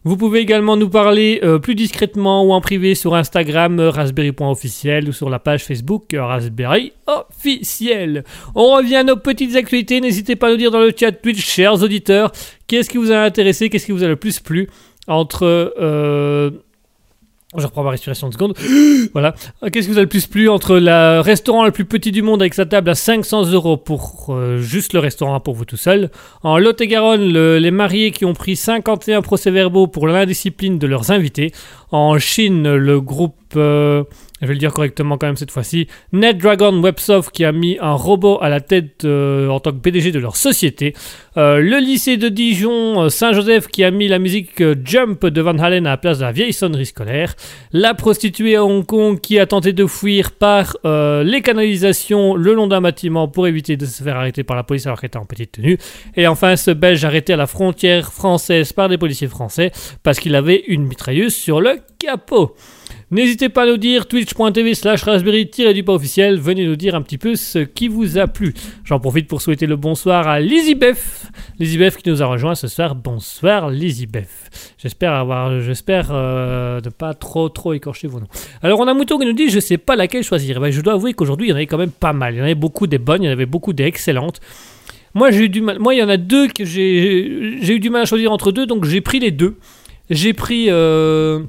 Vous 0.07 0.17
pouvez 0.17 0.39
également 0.39 0.77
nous 0.77 0.89
parler 0.89 1.41
euh, 1.43 1.59
plus 1.59 1.75
discrètement 1.75 2.45
ou 2.45 2.53
en 2.53 2.61
privé 2.61 2.95
sur 2.95 3.17
Instagram 3.17 3.81
euh, 3.81 3.91
raspberry.officiel 3.91 5.09
ou 5.09 5.13
sur 5.13 5.29
la 5.29 5.41
page 5.41 5.65
Facebook 5.65 6.15
euh, 6.15 6.25
raspberry 6.25 6.93
officiel. 7.09 8.23
On 8.55 8.77
revient 8.77 8.95
à 8.95 9.03
nos 9.03 9.17
petites 9.17 9.57
actualités. 9.57 10.01
N'hésitez 10.01 10.37
pas 10.37 10.47
à 10.47 10.51
nous 10.51 10.59
dire 10.59 10.71
dans 10.71 10.79
le 10.79 10.93
chat 10.97 11.11
Twitch, 11.11 11.45
chers 11.45 11.83
auditeurs, 11.83 12.31
qu'est-ce 12.69 12.89
qui 12.89 12.99
vous 12.99 13.11
a 13.11 13.17
intéressé, 13.17 13.69
qu'est-ce 13.69 13.87
qui 13.87 13.91
vous 13.91 14.05
a 14.05 14.07
le 14.07 14.15
plus 14.15 14.39
plu 14.39 14.69
entre 15.09 15.75
euh, 15.81 16.51
je 17.57 17.65
reprends 17.65 17.85
ma 17.85 17.91
respiration 17.91 18.29
de 18.29 18.33
seconde. 18.33 18.55
voilà. 19.13 19.35
Qu'est-ce 19.73 19.87
qui 19.87 19.93
vous 19.93 19.99
a 19.99 20.03
le 20.03 20.09
plus 20.09 20.27
plu 20.27 20.49
entre 20.49 20.77
le 20.79 21.21
restaurant 21.21 21.65
le 21.65 21.71
plus 21.71 21.85
petit 21.85 22.11
du 22.13 22.23
monde 22.23 22.43
avec 22.43 22.55
sa 22.55 22.67
table 22.67 22.91
à 22.91 22.95
500 22.95 23.51
euros 23.53 23.77
pour 23.77 24.27
euh, 24.31 24.59
juste 24.59 24.93
le 24.93 24.99
restaurant 24.99 25.39
pour 25.41 25.55
vous 25.55 25.65
tout 25.65 25.77
seul? 25.77 26.11
En 26.43 26.59
Lot-et-Garonne, 26.59 27.33
le- 27.33 27.59
les 27.59 27.71
mariés 27.71 28.11
qui 28.11 28.25
ont 28.25 28.35
pris 28.35 28.57
51 28.57 29.23
procès-verbaux 29.23 29.87
pour 29.87 30.07
l'indiscipline 30.09 30.79
de 30.79 30.87
leurs 30.87 31.11
invités. 31.13 31.53
En 31.93 32.19
Chine, 32.19 32.75
le 32.75 33.01
groupe, 33.01 33.37
euh, 33.57 34.03
je 34.41 34.47
vais 34.47 34.53
le 34.53 34.59
dire 34.59 34.73
correctement 34.73 35.17
quand 35.17 35.27
même 35.27 35.37
cette 35.37 35.51
fois-ci, 35.51 35.89
NetDragon 36.13 36.83
Websoft 36.83 37.31
qui 37.31 37.45
a 37.45 37.53
mis 37.53 37.79
un 37.81 37.93
robot 37.93 38.39
à 38.43 38.49
la 38.49 38.61
tête 38.61 39.05
euh, 39.05 39.49
en 39.49 39.61
tant 39.61 39.73
que 39.73 39.79
PDG 39.79 40.13
de 40.13 40.19
leur 40.19 40.37
société. 40.37 40.95
Euh, 41.39 41.61
le 41.61 41.79
lycée 41.79 42.19
de 42.19 42.29
Dijon 42.29 43.05
euh, 43.05 43.09
Saint-Joseph 43.09 43.69
qui 43.69 43.83
a 43.83 43.91
mis 43.91 44.09
la 44.09 44.19
musique 44.19 44.63
Jump 44.85 45.25
de 45.25 45.41
Van 45.41 45.59
Halen 45.59 45.87
à 45.87 45.91
la 45.91 45.97
place 45.97 46.19
de 46.19 46.25
la 46.25 46.33
vieille 46.33 46.53
sonnerie 46.53 46.87
scolaire. 46.87 47.35
La 47.73 47.95
prostituée 47.95 48.57
à 48.57 48.65
Hong 48.65 48.85
Kong 48.85 49.21
qui 49.21 49.39
a 49.39 49.47
tenté 49.47 49.73
de 49.73 49.87
fuir 49.87 50.33
par 50.33 50.77
les 50.85 51.41
canalisations 51.43 52.35
le 52.35 52.55
long 52.55 52.67
d'un 52.67 52.81
bâtiment 52.81 53.29
pour 53.29 53.47
éviter 53.47 53.77
de 53.77 53.87
se 53.87 54.03
faire 54.03 54.17
arrêter 54.17 54.45
par 54.45 54.57
la 54.57 54.63
police 54.63 54.87
alors 54.87 55.01
qu'elle 55.01 55.09
était 55.09 55.19
en 55.19 55.25
petite 55.25 55.53
tenue. 55.53 55.79
Et 56.17 56.27
enfin 56.27 56.57
ce 56.57 56.71
Belge 56.71 57.05
arrêté 57.05 57.33
à 57.33 57.37
la 57.37 57.47
frontière 57.47 58.13
française 58.13 58.73
par 58.73 58.89
des 58.89 58.99
policiers 58.99 59.29
français 59.29 59.73
parce 60.03 60.19
qu'il 60.19 60.35
avait 60.35 60.63
une 60.67 60.87
mitrailleuse 60.87 61.35
sur 61.35 61.61
le 61.61 61.81
capot. 61.99 62.55
N'hésitez 63.13 63.49
pas 63.49 63.63
à 63.63 63.67
nous 63.67 63.77
dire 63.77 64.09
twitch.tv 64.09 64.75
slash 64.75 65.05
raspberry 65.05 65.49
du 65.73 65.85
pas 65.85 65.93
officiel. 65.93 66.41
Venez 66.41 66.67
nous 66.67 66.75
dire 66.75 66.97
un 66.97 67.03
petit 67.03 67.19
peu 67.19 67.37
ce 67.37 67.61
qui 67.61 67.87
vous 67.87 68.19
a 68.19 68.27
plu. 68.27 68.53
J'en 68.85 68.99
profite 68.99 69.29
pour 69.29 69.43
souhaiter 69.43 69.67
le 69.67 69.77
bonsoir 69.77 70.27
à 70.27 70.41
Lizzie-Beth. 70.41 71.31
Lizzie-Beth 71.61 71.99
qui 71.99 72.11
nous 72.11 72.21
a 72.21 72.27
rejoint 72.27 72.57
ce 72.57 72.67
soir. 72.67 72.97
Bonsoir 72.97 73.71
Lizzie-Beth. 73.71 74.75
J'espère 74.77 75.13
avoir, 75.13 75.61
j'espère 75.61 76.09
euh, 76.11 76.81
ne 76.85 76.91
pas 76.91 77.15
trop 77.15 77.49
trop 77.49 77.75
écorcher 77.75 78.09
vos 78.09 78.19
noms. 78.19 78.27
Alors 78.61 78.81
on 78.81 78.89
a 78.89 78.95
Mouton 78.95 79.21
qui 79.21 79.27
nous 79.27 79.35
dit 79.35 79.51
je 79.51 79.61
sais 79.61 79.79
pas 79.79 79.95
laquelle 79.95 80.25
choisir. 80.25 80.59
Ben, 80.59 80.73
je 80.73 80.81
dois 80.81 80.95
avouer 80.95 81.13
qu'aujourd'hui 81.13 81.47
il 81.47 81.51
y 81.51 81.53
en 81.53 81.57
avait 81.57 81.67
quand 81.67 81.79
même 81.79 81.93
pas 81.93 82.13
mal. 82.13 82.35
Il 82.35 82.39
y 82.39 82.41
en 82.41 82.45
avait 82.45 82.57
beaucoup 82.57 82.89
des 82.89 82.99
bonnes, 82.99 83.23
il 83.23 83.27
y 83.27 83.29
en 83.29 83.33
avait 83.33 83.47
beaucoup 83.47 83.73
des 83.73 83.85
excellentes. 83.85 84.41
Moi 85.15 85.31
j'ai 85.31 85.45
eu 85.45 85.49
du 85.49 85.61
mal. 85.61 85.79
Moi 85.79 85.95
il 85.95 85.99
y 85.99 86.03
en 86.03 86.09
a 86.09 86.17
deux 86.17 86.49
que 86.49 86.65
j'ai 86.65 87.59
j'ai 87.63 87.75
eu 87.77 87.79
du 87.79 87.89
mal 87.89 88.03
à 88.03 88.05
choisir 88.05 88.33
entre 88.33 88.51
deux, 88.51 88.67
donc 88.67 88.85
j'ai 88.85 89.01
pris 89.01 89.21
les 89.21 89.31
deux. 89.31 89.59
J'ai 90.11 90.33
pris 90.33 90.67
euh, 90.71 91.45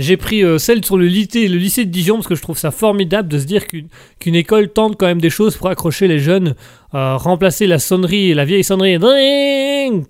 j'ai 0.00 0.16
pris 0.16 0.44
euh, 0.44 0.58
celle 0.58 0.84
sur 0.84 0.96
le 0.96 1.06
lycée, 1.06 1.48
le 1.48 1.56
lycée 1.56 1.84
de 1.84 1.90
Dijon 1.90 2.16
parce 2.16 2.28
que 2.28 2.34
je 2.34 2.42
trouve 2.42 2.58
ça 2.58 2.70
formidable 2.70 3.28
de 3.28 3.38
se 3.38 3.44
dire 3.44 3.66
qu'une 3.66 4.34
école 4.34 4.68
tente 4.68 4.96
quand 4.96 5.06
même 5.06 5.20
des 5.20 5.30
choses 5.30 5.56
pour 5.56 5.68
accrocher 5.68 6.08
les 6.08 6.18
jeunes, 6.18 6.54
euh, 6.94 7.16
remplacer 7.16 7.66
la 7.66 7.78
sonnerie, 7.78 8.32
la 8.34 8.44
vieille 8.44 8.64
sonnerie 8.64 8.98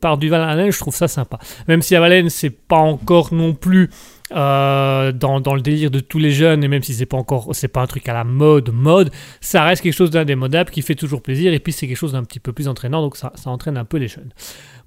par 0.00 0.18
du 0.18 0.28
Van 0.28 0.40
Halen, 0.40 0.70
je 0.70 0.78
trouve 0.78 0.94
ça 0.94 1.08
sympa. 1.08 1.38
Même 1.66 1.82
si 1.82 1.96
à 1.96 2.00
Valence 2.00 2.34
c'est 2.34 2.50
pas 2.50 2.76
encore 2.76 3.32
non 3.32 3.54
plus 3.54 3.90
euh, 4.32 5.10
dans, 5.12 5.40
dans 5.40 5.54
le 5.54 5.62
délire 5.62 5.90
de 5.90 6.00
tous 6.00 6.18
les 6.18 6.32
jeunes 6.32 6.62
et 6.62 6.68
même 6.68 6.82
si 6.82 6.92
c'est 6.92 7.06
pas 7.06 7.16
encore 7.16 7.48
c'est 7.52 7.68
pas 7.68 7.80
un 7.80 7.86
truc 7.86 8.08
à 8.08 8.12
la 8.12 8.24
mode 8.24 8.70
mode, 8.72 9.10
ça 9.40 9.64
reste 9.64 9.82
quelque 9.82 9.94
chose 9.94 10.10
d'indémodable 10.10 10.70
qui 10.70 10.82
fait 10.82 10.94
toujours 10.94 11.22
plaisir 11.22 11.54
et 11.54 11.60
puis 11.60 11.72
c'est 11.72 11.86
quelque 11.86 11.96
chose 11.96 12.12
d'un 12.12 12.24
petit 12.24 12.40
peu 12.40 12.52
plus 12.52 12.68
entraînant 12.68 13.00
donc 13.00 13.16
ça, 13.16 13.32
ça 13.36 13.48
entraîne 13.48 13.78
un 13.78 13.84
peu 13.86 13.96
les 13.96 14.08
jeunes. 14.08 14.30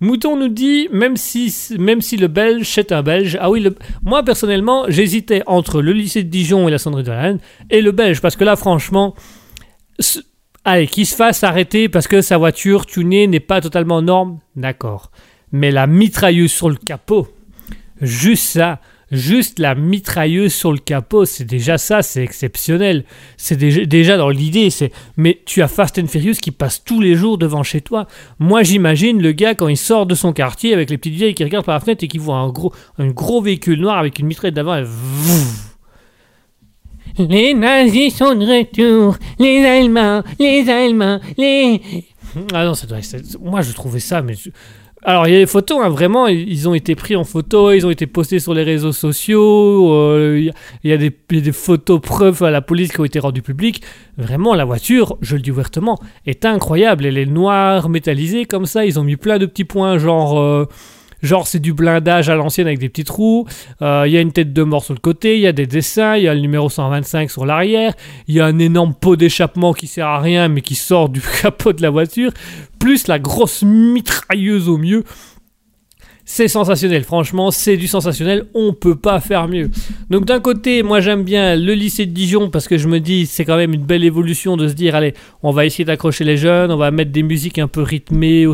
Mouton 0.02 0.36
nous 0.36 0.48
dit, 0.48 0.90
même 0.92 1.16
si, 1.16 1.56
même 1.78 2.02
si 2.02 2.18
le 2.18 2.28
Belge, 2.28 2.68
c'est 2.68 2.92
un 2.92 3.04
Belge. 3.04 3.38
Ah 3.40 3.52
oui, 3.52 3.66
moi 4.04 4.24
personnellement, 4.24 4.86
j'hésitais 4.88 5.44
entre 5.46 5.82
le 5.82 5.94
lycée 5.94 6.24
de 6.24 6.30
Dijon 6.30 6.68
et 6.68 6.72
la 6.72 6.80
sonnerie 6.80 7.04
de 7.04 7.10
Valence 7.10 7.40
et 7.70 7.82
le 7.82 7.92
Belge, 7.92 8.20
parce 8.20 8.36
que 8.36 8.44
là, 8.44 8.56
franchement, 8.56 9.14
allez, 10.66 10.88
qu'il 10.88 11.06
se 11.06 11.16
fasse 11.16 11.44
arrêter 11.44 11.88
parce 11.88 12.08
que 12.08 12.22
sa 12.22 12.38
voiture 12.38 12.88
tunée 12.88 13.28
n'est 13.28 13.40
pas 13.40 13.62
totalement 13.62 13.98
en 13.98 14.02
norme, 14.02 14.40
d'accord. 14.56 15.12
Mais 15.52 15.70
la 15.70 15.86
mitrailleuse 15.86 16.52
sur 16.52 16.70
le 16.70 16.78
capot, 16.78 17.28
juste 18.02 18.48
ça, 18.48 18.80
juste 19.12 19.60
la 19.60 19.76
mitrailleuse 19.76 20.54
sur 20.54 20.72
le 20.72 20.78
capot, 20.78 21.26
c'est 21.26 21.44
déjà 21.44 21.78
ça, 21.78 22.02
c'est 22.02 22.24
exceptionnel. 22.24 23.04
C'est 23.38 23.58
déjà, 23.58 24.18
dans 24.18 24.30
l'idée, 24.30 24.70
c'est. 24.70 24.92
Mais 25.18 25.42
tu 25.46 25.62
as 25.62 25.68
Fast 25.68 26.00
and 26.00 26.08
Furious 26.08 26.36
qui 26.42 26.52
passe 26.52 26.84
tous 26.84 27.02
les 27.02 27.16
jours 27.16 27.38
devant 27.38 27.64
chez 27.64 27.82
toi. 27.82 28.08
Moi, 28.40 28.64
j'imagine 28.64 29.22
le 29.22 29.32
gars 29.32 29.54
quand 29.56 29.68
il 29.68 29.78
sort 29.78 30.06
de 30.06 30.16
son 30.16 30.34
quartier 30.34 30.74
avec 30.74 30.90
les 30.90 30.98
petites 30.98 31.14
vieilles 31.16 31.34
qui 31.36 31.44
regardent 31.44 31.66
par 31.66 31.76
la 31.76 31.82
fenêtre 31.82 32.04
et 32.04 32.08
qui 32.08 32.18
voit 32.18 32.38
un 32.38 32.50
gros, 32.50 33.42
véhicule 33.42 33.80
noir 33.80 33.98
avec 33.98 34.20
une 34.20 34.28
mitraille 34.28 34.52
d'avant 34.52 34.76
et. 34.78 34.86
Les 37.18 37.54
nazis 37.54 38.16
sont 38.16 38.36
de 38.36 38.46
retour. 38.46 39.18
Les 39.38 39.66
Allemands, 39.66 40.24
les 40.40 40.70
Allemands, 40.70 41.20
les. 41.38 41.82
Ah 42.54 42.64
non, 42.64 42.74
ça 42.74 42.88
doit 42.88 43.00
être- 43.00 43.38
Moi, 43.42 43.62
je 43.62 43.74
trouvais 43.74 44.00
ça, 44.00 44.22
mais. 44.22 44.36
Alors, 45.04 45.28
il 45.28 45.34
y 45.34 45.36
a 45.36 45.40
des 45.40 45.48
photos, 45.48 45.80
hein, 45.84 45.90
vraiment, 45.90 46.28
ils 46.28 46.70
ont 46.70 46.76
été 46.76 46.94
pris 46.94 47.16
en 47.16 47.24
photo, 47.24 47.72
ils 47.72 47.88
ont 47.88 47.90
été 47.90 48.06
postés 48.06 48.38
sur 48.40 48.54
les 48.54 48.62
réseaux 48.62 48.92
sociaux, 48.92 49.92
euh, 49.96 50.36
il 50.38 50.46
y 50.46 50.50
a- 50.50 50.54
il 50.84 50.90
y, 50.92 50.94
a 50.94 50.98
des- 50.98 51.12
il 51.32 51.38
y 51.38 51.40
a 51.40 51.44
des 51.44 51.52
photos 51.52 52.00
preuves 52.00 52.44
à 52.44 52.52
la 52.52 52.62
police 52.62 52.92
qui 52.92 53.00
ont 53.00 53.06
été 53.06 53.18
rendues 53.18 53.42
publiques. 53.42 53.82
Vraiment, 54.20 54.54
la 54.54 54.64
voiture, 54.64 55.18
je 55.22 55.36
le 55.38 55.42
dis 55.42 55.50
ouvertement, 55.50 55.98
est 56.28 56.46
incroyable. 56.46 57.08
Elle 57.08 57.18
est 57.18 57.26
noire, 57.26 57.90
métallisée, 57.90 58.46
comme 58.46 58.68
ça, 58.68 58.86
ils 58.86 59.00
ont 59.00 59.04
mis 59.04 59.16
plein 59.16 59.40
de 59.40 59.48
petits 59.48 59.66
points, 59.66 59.98
genre... 59.98 60.40
euh, 60.40 60.68
Genre 61.22 61.48
c'est 61.48 61.60
du 61.60 61.74
blindage 61.74 62.30
à 62.30 62.36
l'ancienne 62.36 62.68
avec 62.68 62.80
des 62.80 62.90
petits 62.90 63.04
trous, 63.04 63.46
Euh, 63.82 64.04
il 64.06 64.14
y 64.14 64.18
a 64.18 64.22
une 64.22 64.32
tête 64.32 64.54
de 64.54 64.64
mort 64.64 64.84
sur 64.84 64.94
le 64.94 65.00
côté, 65.00 65.36
il 65.36 65.42
y 65.42 65.48
a 65.48 65.52
des 65.52 65.68
dessins, 65.68 66.16
il 66.16 66.24
y 66.24 66.28
a 66.28 66.34
le 66.34 66.40
numéro 66.40 66.70
125 66.70 67.30
sur 67.30 67.46
l'arrière, 67.46 67.94
il 68.28 68.36
y 68.36 68.40
a 68.40 68.46
un 68.46 68.60
énorme 68.60 68.94
pot 68.94 69.16
d'échappement 69.16 69.74
qui 69.74 69.88
sert 69.88 70.08
à 70.08 70.20
rien 70.20 70.48
mais 70.48 70.62
qui 70.62 70.76
sort 70.76 71.10
du 71.10 71.22
capot 71.42 71.74
de 71.74 71.82
la 71.82 71.90
voiture, 71.90 72.32
plus 72.80 73.08
la 73.08 73.20
grosse 73.20 73.64
mitrailleuse 73.64 74.68
au 74.68 74.78
mieux. 74.78 75.04
C'est 76.34 76.48
sensationnel, 76.48 77.04
franchement, 77.04 77.52
c'est 77.52 77.76
du 77.76 77.88
sensationnel, 77.88 78.46
on 78.54 78.72
peut 78.72 78.96
pas 78.96 79.20
faire 79.20 79.50
mieux. 79.50 79.70
Donc 80.10 80.24
d'un 80.24 80.40
côté, 80.40 80.82
moi 80.82 81.02
j'aime 81.02 81.24
bien 81.26 81.58
le 81.58 81.74
lycée 81.74 82.06
de 82.06 82.14
Dijon 82.14 82.50
parce 82.50 82.70
que 82.70 82.78
je 82.78 82.88
me 82.88 83.02
dis 83.02 83.26
c'est 83.26 83.44
quand 83.44 83.58
même 83.58 83.74
une 83.74 83.84
belle 83.84 84.06
évolution 84.06 84.56
de 84.56 84.70
se 84.70 84.74
dire 84.74 84.96
allez, 84.96 85.14
on 85.44 85.52
va 85.52 85.66
essayer 85.66 85.84
d'accrocher 85.84 86.24
les 86.24 86.38
jeunes, 86.38 86.72
on 86.72 86.78
va 86.78 86.90
mettre 86.90 87.12
des 87.12 87.22
musiques 87.22 87.60
un 87.60 87.68
peu 87.68 87.82
rythmées 87.82 88.48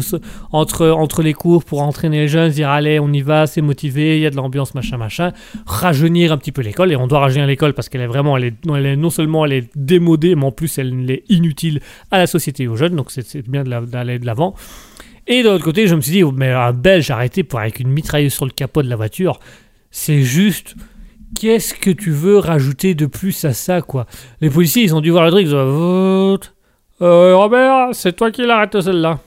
entre, 0.51 0.89
entre 0.89 1.21
les 1.21 1.33
cours 1.33 1.63
pour 1.63 1.83
entraîner 1.83 2.21
les 2.21 2.27
jeunes, 2.27 2.49
dire 2.49 2.69
allez, 2.69 2.99
on 2.99 3.13
y 3.13 3.21
va, 3.21 3.45
c'est 3.45 3.61
motivé, 3.61 4.17
il 4.17 4.23
y 4.23 4.25
a 4.25 4.31
de 4.31 4.37
l'ambiance, 4.37 4.73
machin, 4.73 4.97
machin, 4.97 5.31
rajeunir 5.67 6.31
un 6.31 6.37
petit 6.37 6.51
peu 6.51 6.63
l'école 6.63 6.91
et 6.91 6.95
on 6.95 7.05
doit 7.05 7.19
rajeunir 7.19 7.45
l'école 7.45 7.75
parce 7.75 7.89
qu'elle 7.89 8.01
est 8.01 8.07
vraiment, 8.07 8.37
elle 8.37 8.55
est, 8.65 8.95
non 8.95 9.11
seulement 9.11 9.45
elle 9.45 9.53
est 9.53 9.69
démodée, 9.75 10.33
mais 10.33 10.45
en 10.45 10.51
plus 10.51 10.79
elle 10.79 11.11
est 11.11 11.25
inutile 11.29 11.81
à 12.09 12.17
la 12.17 12.25
société 12.25 12.63
et 12.63 12.67
aux 12.67 12.75
jeunes, 12.75 12.95
donc 12.95 13.11
c'est 13.11 13.47
bien 13.47 13.63
d'aller 13.63 14.17
de 14.17 14.25
l'avant. 14.25 14.55
Et 15.27 15.43
de 15.43 15.49
l'autre 15.49 15.63
côté, 15.63 15.87
je 15.87 15.95
me 15.95 16.01
suis 16.01 16.11
dit, 16.11 16.23
oh, 16.23 16.31
mais 16.31 16.51
un 16.51 16.71
Belge 16.71 17.11
arrêté 17.11 17.43
pour 17.43 17.59
avec 17.59 17.79
une 17.79 17.89
mitrailleuse 17.89 18.33
sur 18.33 18.45
le 18.45 18.51
capot 18.51 18.81
de 18.81 18.89
la 18.89 18.95
voiture, 18.95 19.39
c'est 19.91 20.21
juste. 20.21 20.75
Qu'est-ce 21.39 21.73
que 21.73 21.89
tu 21.89 22.11
veux 22.11 22.37
rajouter 22.37 22.95
de 22.95 23.05
plus 23.05 23.43
à 23.43 23.51
ça, 23.53 23.81
quoi? 23.81 24.05
Les 24.39 24.49
policiers, 24.49 24.83
ils 24.83 24.95
ont 24.95 25.01
dû 25.01 25.11
voir 25.11 25.25
le 25.25 25.31
truc, 25.31 25.45
ils 25.45 25.53
ont 25.53 26.37
dit, 26.37 26.47
euh, 27.01 27.35
Robert, 27.35 27.89
c'est 27.91 28.13
toi 28.15 28.31
qui 28.31 28.45
l'as 28.45 28.55
arrêté 28.55 28.81
celle-là. 28.81 29.19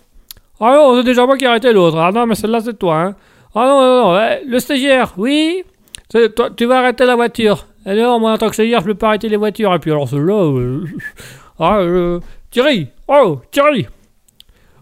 Ah 0.59 0.75
non, 0.75 0.97
c'est 0.97 1.05
déjà 1.05 1.27
moi 1.27 1.37
qui 1.37 1.45
ai 1.45 1.49
arrêté 1.49 1.73
l'autre. 1.73 1.99
Ah 1.99 2.11
non, 2.13 2.27
mais 2.27 2.35
celle-là, 2.35 2.61
c'est 2.61 2.79
toi, 2.79 3.01
hein. 3.01 3.15
Ah 3.55 3.67
non, 3.67 3.81
non, 3.81 4.13
non, 4.15 4.37
le 4.47 4.59
stagiaire, 4.59 5.13
oui 5.19 5.65
toi, 6.09 6.51
Tu 6.57 6.65
vas 6.65 6.79
arrêter 6.79 7.05
la 7.05 7.17
voiture. 7.17 7.67
Alors, 7.85 8.19
moi, 8.19 8.33
en 8.33 8.39
tant 8.39 8.49
que 8.49 8.55
stagiaire, 8.55 8.81
je 8.81 8.87
peux 8.87 8.95
pas 8.95 9.09
arrêter 9.09 9.29
les 9.29 9.37
voitures. 9.37 9.75
Et 9.75 9.79
puis, 9.79 9.91
alors, 9.91 10.09
celle-là... 10.09 10.35
euh, 10.35 10.85
Ah, 11.59 11.79
euh, 11.81 12.21
Thierry 12.51 12.89
Oh, 13.07 13.41
Thierry 13.51 13.87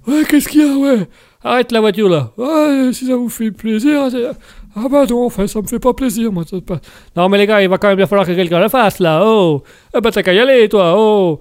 Ouais, 0.08 0.24
qu'est-ce 0.28 0.48
qu'il 0.48 0.60
y 0.66 0.68
a, 0.68 0.74
ouais? 0.76 1.08
Arrête 1.44 1.70
la 1.72 1.80
voiture, 1.80 2.08
là. 2.08 2.32
Ouais, 2.36 2.90
si 2.92 3.06
ça 3.06 3.16
vous 3.16 3.28
fait 3.28 3.50
plaisir... 3.50 4.08
Ah 4.76 4.86
bah 4.88 5.04
non, 5.08 5.24
enfin, 5.26 5.46
ça 5.46 5.60
me 5.60 5.66
fait 5.66 5.78
pas 5.80 5.92
plaisir, 5.92 6.30
moi, 6.30 6.44
ça 6.48 6.56
passe. 6.60 6.80
Non, 7.16 7.28
mais 7.28 7.38
les 7.38 7.46
gars, 7.46 7.60
il 7.62 7.68
va 7.68 7.78
quand 7.78 7.88
même 7.88 7.96
bien 7.96 8.06
falloir 8.06 8.26
que 8.26 8.32
quelqu'un 8.32 8.60
le 8.60 8.68
fasse, 8.68 9.00
là, 9.00 9.22
oh 9.24 9.62
Ah 9.92 10.00
bah, 10.00 10.10
t'as 10.12 10.22
qu'à 10.22 10.32
y 10.32 10.38
aller, 10.38 10.68
toi, 10.68 10.94
oh 10.96 11.40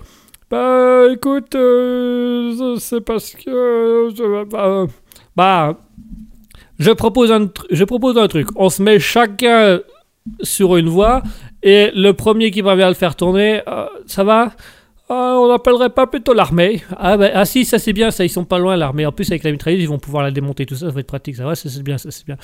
Bah, 0.49 1.03
écoute, 1.11 1.53
euh, 1.55 2.77
c'est 2.79 3.01
parce 3.01 3.33
que... 3.33 4.09
je- 4.15 4.85
bah, 5.35 5.75
je 6.79 6.91
propose 6.91 7.31
un, 7.31 7.47
je 7.69 7.83
propose 7.83 8.17
un 8.17 8.27
truc. 8.27 8.47
On 8.55 8.69
se 8.69 8.81
met 8.81 8.99
chacun 8.99 9.79
sur 10.41 10.75
une 10.77 10.89
voie 10.89 11.21
et 11.63 11.91
le 11.95 12.11
premier 12.13 12.49
qui 12.51 12.61
va 12.61 12.75
bien 12.75 12.87
le 12.87 12.93
faire 12.95 13.15
tourner, 13.15 13.61
euh, 13.67 13.85
ça 14.05 14.23
va? 14.23 14.51
Ah, 15.09 15.37
On 15.39 15.47
n'appellerait 15.47 15.89
pas 15.89 16.05
plutôt 16.05 16.33
l'armée 16.33 16.81
ah, 16.97 17.15
bah, 17.15 17.29
ah 17.33 17.45
si, 17.45 17.63
ça 17.63 17.79
c'est 17.79 17.93
bien, 17.93 18.11
ça 18.11 18.25
ils 18.25 18.29
sont 18.29 18.43
pas 18.43 18.59
loin 18.59 18.75
l'armée. 18.75 19.05
En 19.05 19.13
plus 19.13 19.29
avec 19.31 19.43
la 19.43 19.51
mitrailleuse 19.51 19.81
ils 19.81 19.87
vont 19.87 19.99
pouvoir 19.99 20.21
la 20.23 20.31
démonter, 20.31 20.65
tout 20.65 20.75
ça, 20.75 20.87
ça 20.87 20.91
va 20.91 20.99
être 20.99 21.07
pratique. 21.07 21.37
Ça 21.37 21.45
va, 21.45 21.55
ça 21.55 21.69
c'est 21.69 21.81
bien, 21.81 21.97
ça 21.97 22.11
c'est 22.11 22.25
bien. 22.25 22.35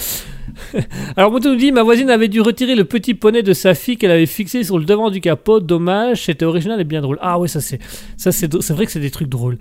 Alors 1.18 1.30
Mouton 1.32 1.50
nous 1.50 1.56
dit, 1.58 1.72
ma 1.74 1.84
voisine 1.84 2.10
avait 2.10 2.30
dû 2.30 2.40
retirer 2.40 2.76
le 2.76 2.86
petit 2.86 3.16
poney 3.16 3.44
de 3.44 3.52
sa 3.54 3.74
fille 3.74 3.98
qu'elle 3.98 4.12
avait 4.12 4.26
fixé 4.26 4.64
sur 4.64 4.80
le 4.80 4.86
devant 4.86 5.10
du 5.10 5.20
capot. 5.20 5.60
Dommage, 5.60 6.24
c'était 6.26 6.46
original 6.46 6.80
et 6.80 6.86
bien 6.86 7.02
drôle. 7.02 7.18
Ah 7.22 7.38
ouais, 7.38 7.50
ça 7.50 7.60
c'est, 7.60 7.80
ça 8.16 8.32
c'est, 8.32 8.50
c'est 8.62 8.74
vrai 8.74 8.86
que 8.86 8.92
c'est 8.94 9.00
des 9.02 9.12
trucs 9.12 9.30
drôles. 9.30 9.58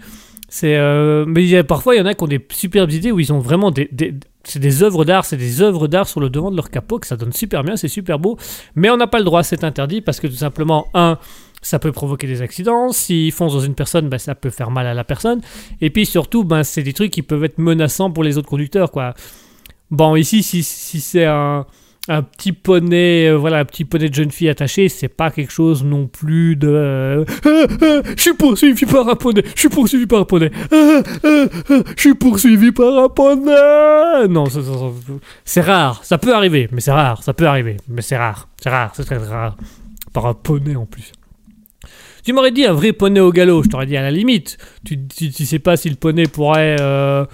C'est, 0.49 0.77
euh, 0.77 1.25
mais 1.27 1.43
y 1.45 1.57
a- 1.57 1.65
parfois 1.65 1.95
il 1.95 1.99
y 1.99 2.01
en 2.01 2.07
a 2.07 2.15
qui 2.15 2.23
ont 2.23 2.29
des 2.29 2.45
superbes 2.53 2.91
idées 2.93 3.11
où 3.11 3.19
ils 3.19 3.33
ont 3.33 3.39
vraiment 3.39 3.71
des, 3.71 3.89
des- 3.91 4.15
c'est 4.45 4.59
des 4.61 4.83
œuvres 4.83 5.05
d'art, 5.05 5.25
c'est 5.25 5.37
des 5.39 5.63
œuvres 5.63 5.89
d'art 5.89 6.07
sur 6.07 6.21
le 6.21 6.29
devant 6.29 6.51
de 6.51 6.57
leur 6.57 6.71
capot 6.71 6.99
que 6.99 7.07
ça 7.07 7.17
donne 7.17 7.33
super 7.33 7.65
bien, 7.65 7.77
c'est 7.77 7.89
super 7.89 8.19
beau. 8.19 8.37
Mais 8.77 8.91
on 8.91 8.97
n'a 8.97 9.07
pas 9.07 9.19
le 9.19 9.25
droit, 9.25 9.43
c'est 9.43 9.65
interdit 9.65 10.03
parce 10.03 10.21
que 10.21 10.27
tout 10.27 10.35
simplement, 10.35 10.89
un, 10.95 11.17
ça 11.63 11.79
peut 11.79 11.93
provoquer 11.93 12.27
des 12.27 12.43
accidents. 12.43 12.93
S'ils 12.93 13.33
foncent 13.33 13.55
dans 13.55 13.61
une 13.61 13.75
personne, 13.75 14.09
ben, 14.09 14.19
ça 14.19 14.35
peut 14.35 14.51
faire 14.51 14.71
mal 14.71 14.87
à 14.87 14.95
la 14.95 15.05
personne. 15.05 15.41
Et 15.81 15.91
puis 15.91 16.05
surtout, 16.05 16.45
ben, 16.45 16.65
c'est 16.65 16.83
des 16.83 16.93
trucs 16.93 17.13
qui 17.13 17.23
peuvent 17.23 17.45
être 17.45 17.59
menaçants 17.59 18.11
pour 18.11 18.25
les 18.25 18.37
autres 18.37 18.49
conducteurs, 18.49 18.91
quoi. 18.91 19.15
Bon, 19.91 20.17
ici, 20.17 20.43
si, 20.43 20.63
c'est 20.63 21.27
un, 21.27 21.67
un 22.09 22.23
petit 22.23 22.53
poney, 22.53 23.29
euh, 23.29 23.37
voilà, 23.37 23.59
un 23.59 23.65
petit 23.67 23.85
poney 23.85 24.09
de 24.09 24.15
jeune 24.15 24.31
fille 24.31 24.49
attaché, 24.49 24.89
c'est 24.89 25.09
pas 25.09 25.31
quelque 25.31 25.53
chose 25.53 25.85
non 25.85 26.07
plus 26.07 26.57
de. 26.57 26.69
euh, 26.69 27.25
ah, 27.45 28.11
je 28.17 28.21
suis 28.23 28.35
poursuivi 28.35 28.87
par 28.87 29.07
un 29.09 29.15
poney, 29.17 29.43
je 29.55 29.61
suis 29.61 29.69
poursuivi 29.69 30.07
par 30.07 30.21
un 30.21 30.25
poney, 30.25 30.51
je 30.71 31.95
suis 31.97 32.15
poursuivi 32.15 32.73
par 32.73 33.05
un 33.05 33.09
poney. 33.11 34.29
Non, 34.29 34.47
c'est 35.45 35.61
rare, 35.61 36.03
ça 36.05 36.17
peut 36.17 36.35
arriver, 36.35 36.69
mais 36.73 36.81
c'est 36.81 36.93
rare, 36.93 37.23
ça 37.23 37.35
peut 37.35 37.47
arriver, 37.47 37.77
mais 37.87 38.01
c'est 38.03 38.17
rare, 38.17 38.49
c'est 38.63 38.71
rare, 38.71 38.93
c'est 38.97 39.05
très 39.05 39.19
rare. 39.19 39.57
Par 40.15 40.27
un 40.27 40.35
poney 40.35 40.75
en 40.75 40.87
plus. 40.87 41.13
Tu 42.25 42.33
m'aurais 42.33 42.53
dit 42.53 42.65
un 42.65 42.73
vrai 42.73 42.93
poney 42.93 43.21
au 43.21 43.33
galop, 43.33 43.65
je 43.65 43.69
t'aurais 43.69 43.87
dit 43.87 43.97
à 43.97 44.03
la 44.03 44.11
limite. 44.11 44.59
Tu, 44.85 45.33
sais 45.33 45.59
pas 45.59 45.77
si 45.77 45.91
le 45.91 45.97
poney 45.97 46.25
pourrait, 46.27 46.77
euh, 46.81 47.25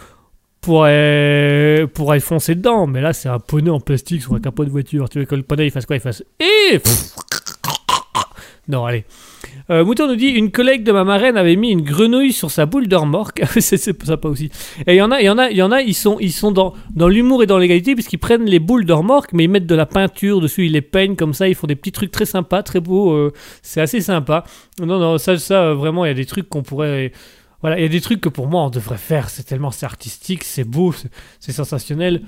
pourrait, 0.61 1.87
pourrait 1.93 2.21
foncer 2.21 2.55
dedans, 2.55 2.87
mais 2.87 3.01
là 3.01 3.13
c'est 3.13 3.29
un 3.29 3.39
poney 3.39 3.71
en 3.71 3.81
plastique 3.81 4.23
sur 4.23 4.35
un 4.35 4.41
capot 4.41 4.65
de 4.65 4.71
voiture. 4.71 5.09
Tu 5.09 5.19
veux 5.19 5.25
que 5.27 5.35
le 5.35 5.43
poney 5.43 5.67
il 5.67 5.71
fasse 5.71 5.85
quoi? 5.87 5.97
Il 5.97 6.01
fasse. 6.01 6.23
Eh 6.41 6.79
Pff 6.79 7.15
Non, 8.69 8.87
allez. 8.87 9.05
Euh, 9.71 9.85
Mouton 9.85 10.09
nous 10.09 10.17
dit 10.17 10.29
une 10.29 10.51
collègue 10.51 10.83
de 10.83 10.93
ma 10.93 11.05
marraine 11.05 11.37
avait 11.37 11.57
mis 11.57 11.71
une 11.71 11.83
grenouille 11.83 12.33
sur 12.33 12.51
sa 12.51 12.65
boule 12.65 12.89
de 12.89 12.97
remorque. 12.97 13.43
c'est 13.61 13.77
sympa 13.77 14.29
aussi. 14.29 14.51
Et 14.87 14.95
il 14.95 14.97
y 14.97 15.03
en 15.03 15.11
a, 15.11 15.21
il 15.21 15.27
y 15.27 15.31
en 15.31 15.39
a, 15.39 15.51
il 15.51 15.57
y 15.57 15.63
en 15.63 15.71
a. 15.71 15.83
Ils 15.83 15.95
sont, 15.95 16.19
ils 16.21 16.33
sont 16.33 16.53
dans, 16.53 16.75
dans 16.95 17.09
l'humour 17.09 17.43
et 17.43 17.47
dans 17.47 17.59
l'égalité 17.59 17.95
puisqu'ils 17.95 18.19
prennent 18.19 18.47
les 18.47 18.61
boules 18.61 18.87
de 18.87 18.93
remorque, 18.93 19.33
mais 19.33 19.45
ils 19.45 19.51
mettent 19.51 19.67
de 19.67 19.75
la 19.75 19.87
peinture 19.87 20.41
dessus, 20.41 20.67
ils 20.67 20.73
les 20.73 20.83
peignent 20.83 21.17
comme 21.17 21.35
ça. 21.35 21.49
Ils 21.49 21.55
font 21.55 21.67
des 21.67 21.77
petits 21.77 21.93
trucs 21.93 22.11
très 22.11 22.27
sympas, 22.27 22.63
très 22.63 22.81
beaux. 22.81 23.13
euh, 23.13 23.33
c'est 23.63 23.81
assez 23.81 24.01
sympa. 24.01 24.45
Non, 24.81 24.99
non, 24.99 25.19
ça, 25.19 25.37
ça, 25.39 25.63
euh, 25.63 25.75
vraiment, 25.75 26.05
il 26.05 26.09
y 26.09 26.13
a 26.13 26.15
des 26.15 26.27
trucs 26.27 26.49
qu'on 26.49 26.63
pourrait. 26.63 27.13
Voilà, 27.61 27.79
il 27.79 27.83
y 27.83 27.87
a 27.87 27.89
des 27.89 28.01
trucs 28.01 28.21
que 28.21 28.29
pour 28.29 28.47
moi 28.47 28.63
on 28.63 28.71
devrait 28.71 28.99
faire. 28.99 29.29
C'est 29.31 29.43
tellement 29.43 29.73
c'est 29.73 29.85
artistique, 29.85 30.45
c'est 30.45 30.65
beau, 30.65 30.95
c'est 31.41 31.53
sensationnel. 31.53 32.23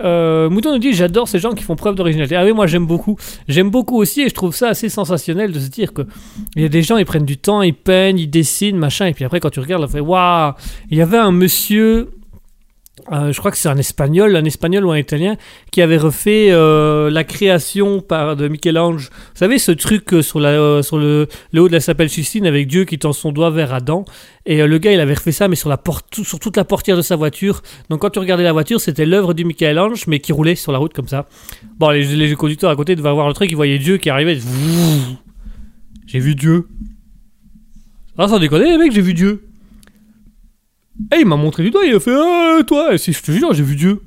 Euh, 0.00 0.50
Mouton 0.50 0.72
nous 0.72 0.78
dit 0.78 0.92
j'adore 0.92 1.28
ces 1.28 1.38
gens 1.38 1.52
qui 1.52 1.62
font 1.62 1.76
preuve 1.76 1.94
d'originalité. 1.94 2.36
Ah 2.36 2.44
oui, 2.44 2.52
moi 2.52 2.66
j'aime 2.66 2.86
beaucoup. 2.86 3.16
J'aime 3.48 3.70
beaucoup 3.70 3.96
aussi 3.96 4.22
et 4.22 4.28
je 4.28 4.34
trouve 4.34 4.54
ça 4.54 4.68
assez 4.68 4.88
sensationnel 4.88 5.52
de 5.52 5.60
se 5.60 5.68
dire 5.68 5.92
que 5.92 6.02
il 6.54 6.62
y 6.62 6.64
a 6.64 6.68
des 6.68 6.82
gens 6.82 6.96
ils 6.96 7.06
prennent 7.06 7.24
du 7.24 7.38
temps, 7.38 7.62
ils 7.62 7.74
peignent, 7.74 8.18
ils 8.18 8.30
dessinent, 8.30 8.76
machin, 8.76 9.06
et 9.06 9.14
puis 9.14 9.24
après 9.24 9.40
quand 9.40 9.50
tu 9.50 9.60
regardes, 9.60 9.84
on 9.84 9.88
fait 9.88 10.00
waouh. 10.00 10.52
Il 10.90 10.98
y 10.98 11.02
avait 11.02 11.18
un 11.18 11.32
monsieur. 11.32 12.10
Euh, 13.12 13.32
je 13.32 13.38
crois 13.38 13.50
que 13.50 13.56
c'est 13.56 13.68
un 13.68 13.76
espagnol, 13.76 14.34
un 14.34 14.44
espagnol 14.44 14.84
ou 14.84 14.90
un 14.90 14.98
italien, 14.98 15.36
qui 15.70 15.82
avait 15.82 15.96
refait 15.96 16.48
euh, 16.50 17.10
la 17.10 17.24
création 17.24 18.00
par 18.00 18.36
de 18.36 18.48
Michel-Ange. 18.48 19.10
Vous 19.10 19.38
savez 19.38 19.58
ce 19.58 19.72
truc 19.72 20.12
euh, 20.12 20.22
sur, 20.22 20.40
la, 20.40 20.50
euh, 20.50 20.82
sur 20.82 20.98
le, 20.98 21.28
le 21.52 21.60
haut 21.60 21.68
de 21.68 21.72
la 21.72 21.80
chapelle 21.80 22.10
Sistine 22.10 22.46
avec 22.46 22.66
Dieu 22.66 22.84
qui 22.84 22.98
tend 22.98 23.12
son 23.12 23.32
doigt 23.32 23.50
vers 23.50 23.72
Adam. 23.72 24.04
Et 24.44 24.64
le 24.64 24.78
gars, 24.78 24.92
il 24.92 25.00
avait 25.00 25.14
refait 25.14 25.32
ça, 25.32 25.48
mais 25.48 25.56
sur, 25.56 25.68
la 25.68 25.76
porte, 25.76 26.22
sur 26.22 26.38
toute 26.38 26.56
la 26.56 26.64
portière 26.64 26.96
de 26.96 27.02
sa 27.02 27.16
voiture. 27.16 27.62
Donc 27.90 28.00
quand 28.00 28.10
tu 28.10 28.18
regardais 28.18 28.44
la 28.44 28.52
voiture, 28.52 28.80
c'était 28.80 29.06
l'œuvre 29.06 29.34
du 29.34 29.44
Michel-Ange, 29.44 30.06
mais 30.06 30.20
qui 30.20 30.32
roulait 30.32 30.54
sur 30.54 30.72
la 30.72 30.78
route 30.78 30.92
comme 30.92 31.08
ça. 31.08 31.26
Bon, 31.78 31.90
les, 31.90 32.34
conducteurs 32.34 32.70
à 32.70 32.76
côté 32.76 32.94
devaient 32.94 33.12
voir 33.12 33.28
le 33.28 33.34
truc, 33.34 33.50
ils 33.50 33.56
voyaient 33.56 33.78
Dieu 33.78 33.96
qui 33.96 34.08
arrivait. 34.08 34.38
J'ai 36.06 36.20
vu 36.20 36.34
Dieu. 36.34 36.68
Ah, 38.18 38.28
sans 38.28 38.38
déconner, 38.38 38.70
les 38.70 38.78
mecs, 38.78 38.92
j'ai 38.92 39.02
vu 39.02 39.14
Dieu. 39.14 39.45
Et 41.12 41.20
il 41.20 41.26
m'a 41.26 41.36
montré 41.36 41.62
du 41.62 41.70
doigt, 41.70 41.82
il 41.84 41.94
a 41.94 42.00
fait 42.00 42.14
Ah, 42.14 42.60
toi, 42.66 42.94
et 42.94 42.98
si 42.98 43.12
je 43.12 43.22
te 43.22 43.30
jure, 43.32 43.52
j'ai 43.52 43.62
vu 43.62 43.76
Dieu. 43.76 44.00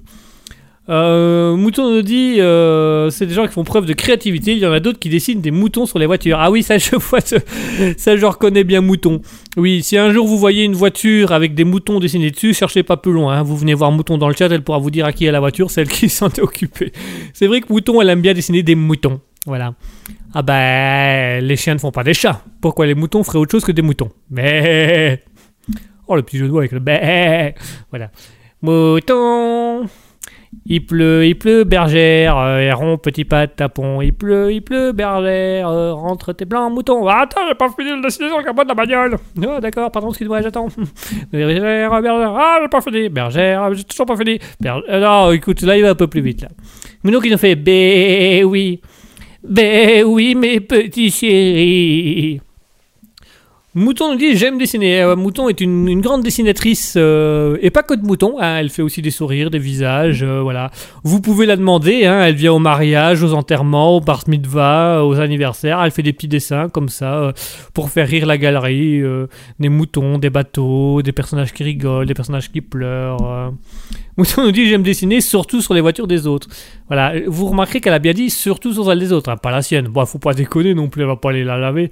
Euh, 0.90 1.56
Mouton 1.56 1.94
nous 1.94 2.02
dit 2.02 2.42
euh, 2.42 3.12
c'est 3.12 3.28
des 3.28 3.36
gens 3.36 3.46
qui 3.46 3.54
font 3.54 3.64
preuve 3.64 3.86
de 3.86 3.94
créativité. 3.94 4.54
Il 4.54 4.58
y 4.58 4.66
en 4.66 4.72
a 4.72 4.80
d'autres 4.80 4.98
qui 4.98 5.10
dessinent 5.10 5.40
des 5.40 5.52
moutons 5.52 5.86
sur 5.86 6.00
les 6.00 6.08
voitures. 6.08 6.40
Ah 6.40 6.50
oui, 6.50 6.64
ça 6.64 6.78
je 6.80 6.96
vois, 6.96 7.20
ça 7.22 8.18
je 8.18 8.26
reconnais 8.26 8.64
bien 8.64 8.82
mouton. 8.82 9.22
Oui, 9.56 9.84
si 9.84 9.98
un 9.98 10.12
jour 10.12 10.26
vous 10.26 10.40
voyez 10.40 10.64
une 10.64 10.74
voiture 10.74 11.32
avec 11.32 11.54
des 11.54 11.64
moutons 11.64 12.00
dessinés 12.00 12.32
dessus, 12.32 12.56
cherchez 12.56 12.82
pas 12.82 12.98
plus 12.98 13.12
loin. 13.14 13.36
hein. 13.38 13.44
Vous 13.44 13.56
venez 13.56 13.76
voir 13.76 13.92
Mouton 13.92 14.18
dans 14.18 14.28
le 14.28 14.34
chat, 14.34 14.48
elle 14.48 14.64
pourra 14.64 14.80
vous 14.80 14.90
dire 14.90 15.06
à 15.06 15.14
qui 15.14 15.26
est 15.26 15.32
la 15.32 15.40
voiture, 15.40 15.70
c'est 15.70 15.82
elle 15.82 15.90
qui 15.90 16.10
s'en 16.10 16.28
est 16.30 16.40
occupée. 16.42 16.92
C'est 17.34 17.46
vrai 17.46 17.62
que 17.62 17.72
Mouton, 17.72 18.02
elle 18.02 18.10
aime 18.10 18.22
bien 18.22 18.34
dessiner 18.34 18.64
des 18.64 18.74
moutons. 18.74 19.22
Voilà. 19.46 19.76
Ah 20.34 20.42
ben, 20.42 21.44
les 21.44 21.56
chiens 21.56 21.74
ne 21.76 21.80
font 21.80 21.92
pas 21.92 22.04
des 22.04 22.14
chats. 22.14 22.44
Pourquoi 22.62 22.86
les 22.88 22.94
moutons 22.96 23.24
feraient 23.24 23.40
autre 23.40 23.52
chose 23.52 23.64
que 23.64 23.72
des 23.72 23.82
moutons? 23.82 24.10
Mais 24.30 25.22
oh 26.10 26.16
le 26.16 26.24
petit 26.24 26.38
jeu 26.38 26.48
de 26.48 26.58
avec 26.58 26.72
le 26.72 26.80
bé. 26.80 27.56
Voilà. 27.90 28.10
Mouton. 28.62 29.88
Il 30.66 30.86
pleut, 30.86 31.26
il 31.28 31.38
pleut, 31.38 31.64
bergère, 31.64 32.38
euh, 32.38 32.60
héron, 32.60 32.98
petit 32.98 33.24
pas 33.24 33.46
de 33.46 33.52
tapon. 33.52 34.02
Il 34.02 34.14
pleut, 34.14 34.52
il 34.52 34.62
pleut, 34.62 34.92
bergère, 34.94 35.68
euh, 35.68 35.94
rentre 35.94 36.34
tes 36.34 36.46
blancs 36.46 36.74
moutons. 36.74 37.08
Ah, 37.08 37.22
attends, 37.24 37.42
j'ai 37.48 37.56
pas 37.56 37.70
fini 37.70 37.92
le 37.96 38.02
dessiner 38.02 38.30
sur 38.30 38.40
le 38.40 38.44
capot 38.44 38.64
de 38.64 38.68
la 38.68 38.74
bagnole. 38.74 39.18
Oh, 39.38 39.60
d'accord, 39.62 39.92
pardon, 39.92 40.10
excuse-moi, 40.10 40.42
j'attends. 40.42 40.68
bergère, 41.32 42.02
bergère, 42.02 42.36
ah, 42.36 42.60
j'ai 42.62 42.68
pas 42.68 42.82
fini. 42.82 43.10
Bergère, 43.10 43.74
j'ai 43.76 43.84
toujours 43.84 44.08
pas 44.08 44.18
fini. 44.18 44.40
Ber- 44.60 44.84
euh, 44.90 45.00
non, 45.00 45.32
écoute, 45.32 45.62
là, 45.62 45.78
il 45.78 45.84
va 45.84 45.92
un 45.92 45.96
peu 45.96 46.08
plus 46.08 46.22
vite, 46.22 46.42
là. 46.42 46.50
Mouton 47.04 47.20
qui 47.20 47.30
nous 47.30 47.38
fait, 47.38 47.56
bé 47.56 48.44
oui. 48.44 48.82
Bé 49.44 50.04
oui, 50.04 50.34
mes 50.36 50.60
petits 50.60 51.12
chéris. 51.12 52.42
Mouton 53.80 54.12
nous 54.12 54.18
dit 54.18 54.36
j'aime 54.36 54.58
dessiner. 54.58 55.02
Euh, 55.02 55.16
Mouton 55.16 55.48
est 55.48 55.62
une, 55.62 56.02
grande 56.02 56.22
dessinatrice 56.22 56.96
euh, 56.98 57.58
et 57.62 57.70
pas 57.70 57.82
que 57.82 57.94
de 57.94 58.06
Mouton. 58.06 58.36
hein, 58.38 58.58
elle 58.58 58.70
fait 58.70 58.82
aussi 58.82 59.02
des 59.02 59.10
sourires, 59.10 59.50
des 59.50 59.58
visages. 59.58 60.22
euh, 60.22 60.42
voilà. 60.42 60.70
Vous 61.06 61.22
pouvez 61.22 61.46
la 61.46 61.56
demander. 61.56 62.06
hein, 62.06 62.22
elle 62.26 62.36
vient 62.36 62.52
au 62.52 62.60
mariage, 62.60 63.24
aux 63.24 63.34
enterrements, 63.34 63.96
au 63.96 64.02
bar 64.02 64.26
mitzvah, 64.28 65.06
aux 65.06 65.18
anniversaires. 65.22 65.82
Elle 65.82 65.92
fait 65.92 66.04
des 66.04 66.12
petits 66.12 66.28
dessins 66.28 66.68
comme 66.68 66.90
ça 66.90 67.34
pour 67.74 67.90
faire 67.90 68.10
rire 68.10 68.26
la 68.26 68.38
galerie. 68.38 69.02
des 69.60 69.70
moutons, 69.70 70.18
des 70.18 70.30
bateaux, 70.30 71.02
des 71.02 71.14
personnages 71.14 71.54
qui 71.54 71.64
rigolent, 71.64 72.06
des 72.06 72.14
personnages 72.14 72.52
qui 72.52 72.60
pleurent. 72.60 73.54
Mouton 74.20 74.44
nous 74.44 74.52
dit 74.52 74.68
j'aime 74.68 74.84
dessiner 74.84 75.22
surtout 75.22 75.62
sur 75.62 75.74
les 75.74 75.80
voitures 75.80 76.06
des 76.06 76.28
autres. 76.28 76.50
Voilà. 76.88 77.14
Vous 77.28 77.46
remarquerez 77.46 77.80
qu'elle 77.80 77.94
a 77.94 78.00
bien 78.00 78.12
dit 78.12 78.30
surtout 78.30 78.74
sur 78.74 78.86
celles 78.86 79.00
des 79.00 79.14
autres, 79.14 79.30
hein, 79.30 79.38
pas 79.38 79.50
la 79.50 79.62
sienne. 79.62 79.88
Bon, 79.88 80.06
faut 80.06 80.20
pas 80.20 80.34
déconner 80.34 80.74
non 80.74 80.90
plus. 80.90 81.04
Elle 81.04 81.08
va 81.08 81.16
pas 81.16 81.30
aller 81.30 81.46
la 81.46 81.58
laver 81.58 81.90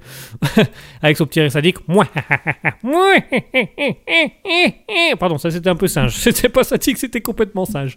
avec 1.02 1.16
son 1.16 1.24
petit 1.24 1.40
rire 1.40 1.50
sadique. 1.50 1.78
Pardon, 5.18 5.38
ça 5.38 5.50
c'était 5.50 5.70
un 5.70 5.74
peu 5.74 5.86
singe. 5.86 6.14
C'était 6.16 6.50
pas 6.50 6.64
sadique, 6.64 6.98
c'était 6.98 7.22
complètement 7.22 7.64
singe. 7.64 7.96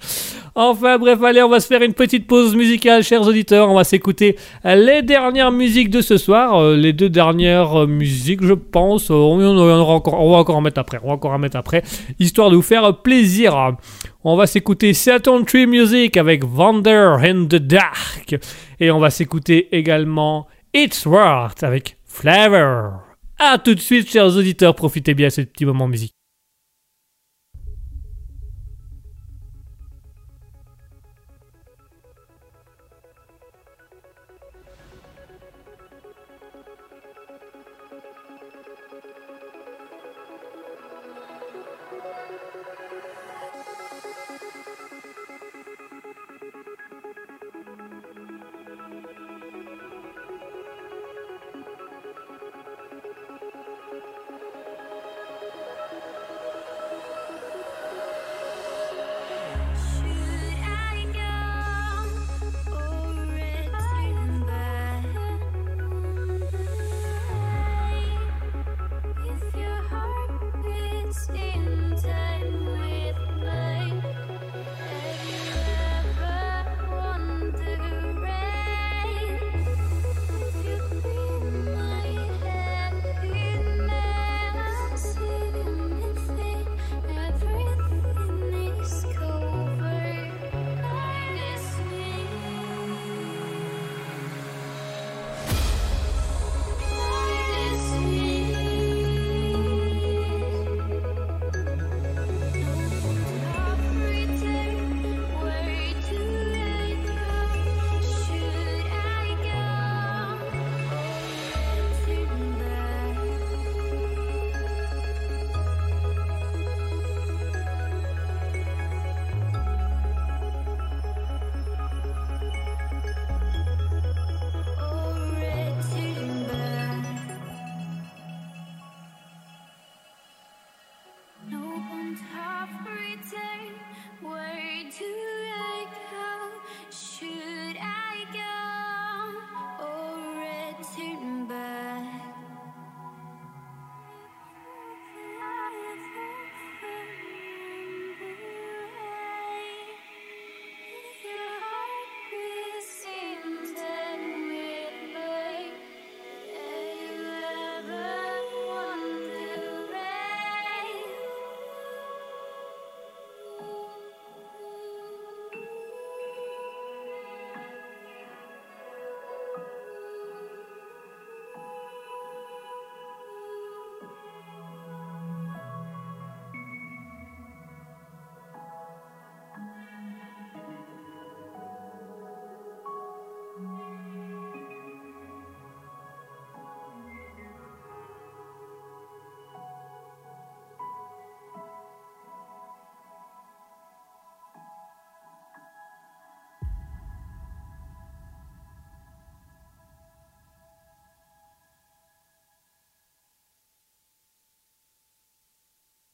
Enfin 0.55 0.97
bref, 0.97 1.21
allez, 1.23 1.43
on 1.43 1.49
va 1.49 1.59
se 1.59 1.67
faire 1.67 1.81
une 1.81 1.93
petite 1.93 2.25
pause 2.25 2.55
musicale, 2.55 3.03
chers 3.03 3.23
auditeurs. 3.23 3.69
On 3.69 3.75
va 3.75 3.83
s'écouter 3.83 4.37
les 4.63 5.01
dernières 5.01 5.51
musiques 5.51 5.89
de 5.89 5.99
ce 5.99 6.15
soir. 6.15 6.55
Euh, 6.55 6.77
les 6.77 6.93
deux 6.93 7.09
dernières 7.09 7.81
euh, 7.81 7.85
musiques, 7.85 8.45
je 8.45 8.53
pense. 8.53 9.11
Euh, 9.11 9.15
on, 9.15 9.41
on 9.41 10.31
va 10.31 10.37
encore 10.37 10.55
en 10.55 10.61
mettre 10.61 10.79
après. 10.79 11.01
On 11.03 11.07
va 11.07 11.13
encore 11.15 11.31
en 11.31 11.39
mettre 11.39 11.57
après, 11.57 11.83
histoire 12.17 12.49
de 12.49 12.55
vous 12.55 12.61
faire 12.61 13.01
plaisir. 13.01 13.75
On 14.23 14.35
va 14.35 14.45
s'écouter 14.45 14.93
Saturn 14.93 15.45
Tree 15.45 15.65
Music 15.65 16.15
avec 16.15 16.43
Wander 16.43 17.15
in 17.23 17.45
the 17.45 17.55
Dark. 17.55 18.35
Et 18.79 18.91
on 18.91 18.99
va 18.99 19.09
s'écouter 19.09 19.75
également 19.75 20.47
It's 20.75 21.07
Worth 21.07 21.63
avec 21.63 21.97
Flavor. 22.05 23.01
A 23.39 23.57
tout 23.57 23.73
de 23.73 23.79
suite, 23.79 24.11
chers 24.11 24.37
auditeurs, 24.37 24.75
profitez 24.75 25.15
bien 25.15 25.29
de 25.29 25.33
ce 25.33 25.41
petit 25.41 25.65
moment 25.65 25.87
musique. 25.87 26.13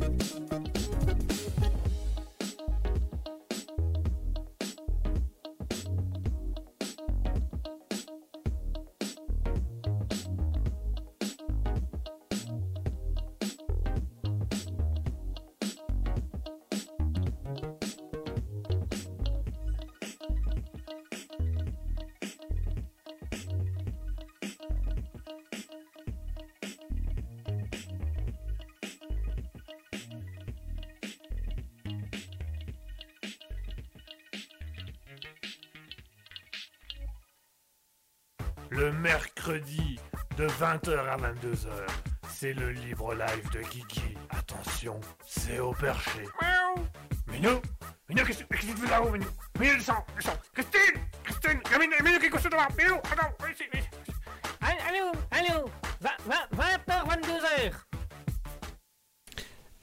you 0.00 0.49
Le 38.70 38.92
mercredi 38.92 39.98
de 40.36 40.46
20h 40.46 40.96
à 40.96 41.16
22h, 41.16 41.68
c'est 42.28 42.52
le 42.52 42.70
libre 42.70 43.14
live 43.14 43.50
de 43.50 43.60
Kiki. 43.60 44.16
Attention, 44.30 45.00
c'est 45.26 45.58
au 45.58 45.72
perché. 45.72 46.24
Miaou 46.40 46.86
Minou 47.26 47.60
Minou, 48.08 48.24
qu'est-ce 48.24 48.44
qu'est-ce 48.44 48.66
que 48.66 48.72
tu 48.72 48.76
fais 48.76 48.90
là-haut, 48.90 49.10
Minou? 49.10 49.26
Minou, 49.58 49.74
Christine 50.54 51.00
Christine 51.24 51.60
Minou, 51.78 51.94
Minou, 52.04 52.18
qu'est-ce 52.20 52.30
que 52.30 52.36
tu 52.36 52.42
fais 52.42 52.48
devant 52.48 52.68
Minou, 52.78 53.00
attends, 53.10 53.34
ici, 53.50 53.64
ici. 53.74 53.88
Allô, 54.60 55.12
allô 55.32 55.70
20h, 56.00 56.48
22h 56.54 56.69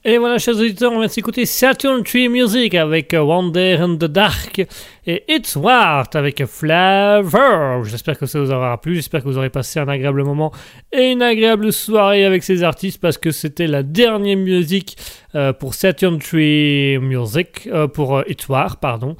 Et 0.08 0.16
voilà, 0.16 0.38
chers 0.38 0.56
auditeurs, 0.56 0.90
on 0.90 1.02
de 1.02 1.08
s'écouter 1.08 1.44
Saturn 1.44 2.02
Tree 2.02 2.30
Music 2.30 2.74
avec 2.74 3.12
euh, 3.12 3.20
Wonder 3.20 3.76
in 3.78 3.96
the 3.96 4.06
Dark 4.06 4.58
et 5.06 5.22
It's 5.28 5.54
Wart 5.54 6.16
avec 6.16 6.46
Flavor. 6.46 7.84
J'espère 7.84 8.18
que 8.18 8.24
ça 8.24 8.40
vous 8.40 8.50
aura 8.50 8.80
plu, 8.80 8.94
j'espère 8.94 9.20
que 9.22 9.28
vous 9.28 9.36
aurez 9.36 9.50
passé 9.50 9.80
un 9.80 9.88
agréable 9.88 10.24
moment 10.24 10.50
et 10.92 11.12
une 11.12 11.20
agréable 11.20 11.74
soirée 11.74 12.24
avec 12.24 12.42
ces 12.42 12.62
artistes 12.62 13.02
parce 13.02 13.18
que 13.18 13.30
c'était 13.30 13.66
la 13.66 13.82
dernière 13.82 14.38
musique 14.38 14.96
euh, 15.34 15.52
pour 15.52 15.74
Saturn 15.74 16.18
Tree 16.18 16.96
Music, 16.96 17.68
euh, 17.70 17.86
pour 17.86 18.22
It's 18.26 18.48
Wart, 18.48 18.80
pardon. 18.80 19.14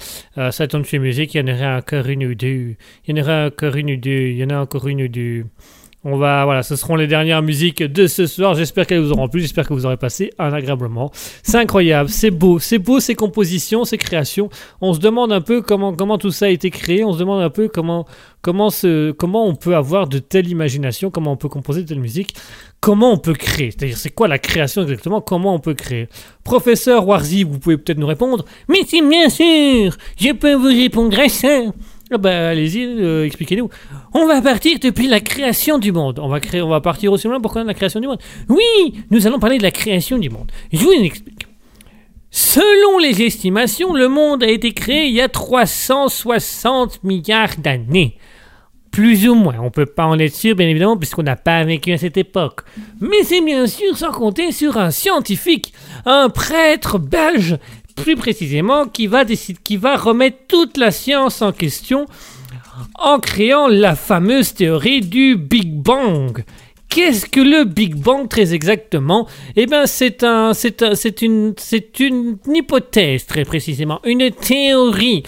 Saturn 0.50 0.84
Tree 0.84 1.00
Music, 1.00 1.34
il 1.34 1.46
y 1.46 1.50
en 1.50 1.54
aurait 1.54 1.76
encore 1.76 2.06
une 2.06 2.24
ou 2.24 2.34
deux, 2.34 2.76
il 3.06 3.14
y 3.14 3.20
en 3.20 3.22
aurait 3.22 3.44
encore 3.44 3.76
une 3.76 3.90
ou 3.90 3.96
deux, 3.98 4.28
il 4.28 4.38
y 4.38 4.44
en 4.44 4.48
a 4.48 4.58
encore 4.58 4.88
une 4.88 5.02
ou 5.02 5.08
deux. 5.08 5.44
On 6.04 6.16
va, 6.16 6.44
voilà, 6.44 6.62
ce 6.62 6.76
seront 6.76 6.94
les 6.94 7.08
dernières 7.08 7.42
musiques 7.42 7.82
de 7.82 8.06
ce 8.06 8.26
soir. 8.26 8.54
J'espère 8.54 8.86
qu'elles 8.86 9.00
vous 9.00 9.10
auront 9.10 9.26
plu. 9.26 9.40
J'espère 9.40 9.66
que 9.66 9.74
vous 9.74 9.84
aurez 9.84 9.96
passé 9.96 10.30
un 10.38 10.52
agréable 10.52 10.84
moment. 10.84 11.10
C'est 11.42 11.56
incroyable, 11.56 12.08
c'est 12.08 12.30
beau, 12.30 12.60
c'est 12.60 12.78
beau 12.78 13.00
ces 13.00 13.16
compositions, 13.16 13.84
ces 13.84 13.98
créations. 13.98 14.48
On 14.80 14.94
se 14.94 15.00
demande 15.00 15.32
un 15.32 15.40
peu 15.40 15.60
comment, 15.60 15.92
comment 15.92 16.16
tout 16.16 16.30
ça 16.30 16.46
a 16.46 16.50
été 16.50 16.70
créé. 16.70 17.02
On 17.02 17.12
se 17.12 17.18
demande 17.18 17.42
un 17.42 17.50
peu 17.50 17.66
comment, 17.66 18.06
comment, 18.42 18.68
comment 19.18 19.46
on 19.48 19.56
peut 19.56 19.74
avoir 19.74 20.06
de 20.06 20.20
telle 20.20 20.48
imagination, 20.48 21.10
comment 21.10 21.32
on 21.32 21.36
peut 21.36 21.48
composer 21.48 21.82
de 21.82 21.88
telle 21.88 22.00
musique, 22.00 22.32
comment 22.80 23.12
on 23.12 23.18
peut 23.18 23.34
créer? 23.34 23.72
C'est-à-dire, 23.72 23.98
c'est 23.98 24.10
quoi 24.10 24.28
la 24.28 24.38
création 24.38 24.82
exactement? 24.82 25.20
Comment 25.20 25.54
on 25.54 25.58
peut 25.58 25.74
créer? 25.74 26.08
Professeur 26.44 27.08
Warzi, 27.08 27.42
vous 27.42 27.58
pouvez 27.58 27.76
peut-être 27.76 27.98
nous 27.98 28.06
répondre. 28.06 28.44
Mais 28.68 28.82
c'est 28.86 29.02
bien 29.02 29.28
sûr 29.28 29.96
Je 30.16 30.32
peux 30.32 30.54
vous 30.54 30.68
répondre 30.68 31.18
à 31.18 31.28
ça 31.28 31.64
Ah 32.10 32.16
bah, 32.16 32.48
allez-y, 32.48 32.84
euh, 32.84 33.26
expliquez-nous. 33.26 33.68
On 34.14 34.26
va 34.26 34.40
partir 34.40 34.78
depuis 34.80 35.08
la 35.08 35.20
création 35.20 35.78
du 35.78 35.92
monde. 35.92 36.18
On 36.18 36.28
va 36.28 36.40
créer, 36.40 36.62
on 36.62 36.68
va 36.68 36.80
partir 36.80 37.12
aussi 37.12 37.28
loin 37.28 37.40
pour 37.40 37.52
connaître 37.52 37.68
la 37.68 37.74
création 37.74 38.00
du 38.00 38.06
monde. 38.06 38.20
Oui, 38.48 38.94
nous 39.10 39.26
allons 39.26 39.38
parler 39.38 39.58
de 39.58 39.62
la 39.62 39.70
création 39.70 40.18
du 40.18 40.30
monde. 40.30 40.50
Je 40.72 40.78
vous 40.78 40.92
explique. 40.92 41.46
Selon 42.30 42.98
les 42.98 43.22
estimations, 43.22 43.94
le 43.94 44.08
monde 44.08 44.42
a 44.42 44.48
été 44.48 44.72
créé 44.72 45.06
il 45.06 45.14
y 45.14 45.20
a 45.20 45.28
360 45.28 47.02
milliards 47.04 47.56
d'années. 47.58 48.16
Plus 48.90 49.28
ou 49.28 49.34
moins, 49.34 49.56
on 49.60 49.70
peut 49.70 49.86
pas 49.86 50.06
en 50.06 50.18
être 50.18 50.34
sûr, 50.34 50.56
bien 50.56 50.66
évidemment, 50.66 50.96
puisqu'on 50.96 51.22
n'a 51.22 51.36
pas 51.36 51.62
vécu 51.64 51.92
à 51.92 51.98
cette 51.98 52.16
époque. 52.16 52.60
Mais 53.00 53.22
c'est 53.22 53.42
bien 53.42 53.66
sûr 53.66 53.96
sans 53.96 54.12
compter 54.12 54.50
sur 54.50 54.76
un 54.78 54.90
scientifique, 54.90 55.72
un 56.06 56.30
prêtre 56.30 56.98
belge, 56.98 57.58
plus 58.02 58.16
précisément, 58.16 58.86
qui 58.86 59.06
va, 59.06 59.24
qui 59.24 59.76
remettre 59.96 60.38
toute 60.48 60.76
la 60.76 60.90
science 60.90 61.42
en 61.42 61.52
question 61.52 62.06
en 62.98 63.18
créant 63.18 63.66
la 63.66 63.96
fameuse 63.96 64.54
théorie 64.54 65.00
du 65.00 65.36
Big 65.36 65.72
Bang. 65.72 66.44
Qu'est-ce 66.88 67.26
que 67.26 67.40
le 67.40 67.64
Big 67.64 67.94
Bang 67.94 68.28
très 68.28 68.54
exactement? 68.54 69.26
Eh 69.56 69.66
bien, 69.66 69.86
c'est 69.86 70.22
un, 70.22 70.54
c'est 70.54 70.82
un- 70.82 70.94
une, 71.22 71.54
c'est 71.58 72.00
une 72.00 72.38
hypothèse 72.46 73.26
très 73.26 73.44
précisément, 73.44 74.00
une 74.04 74.30
théorie 74.30 75.22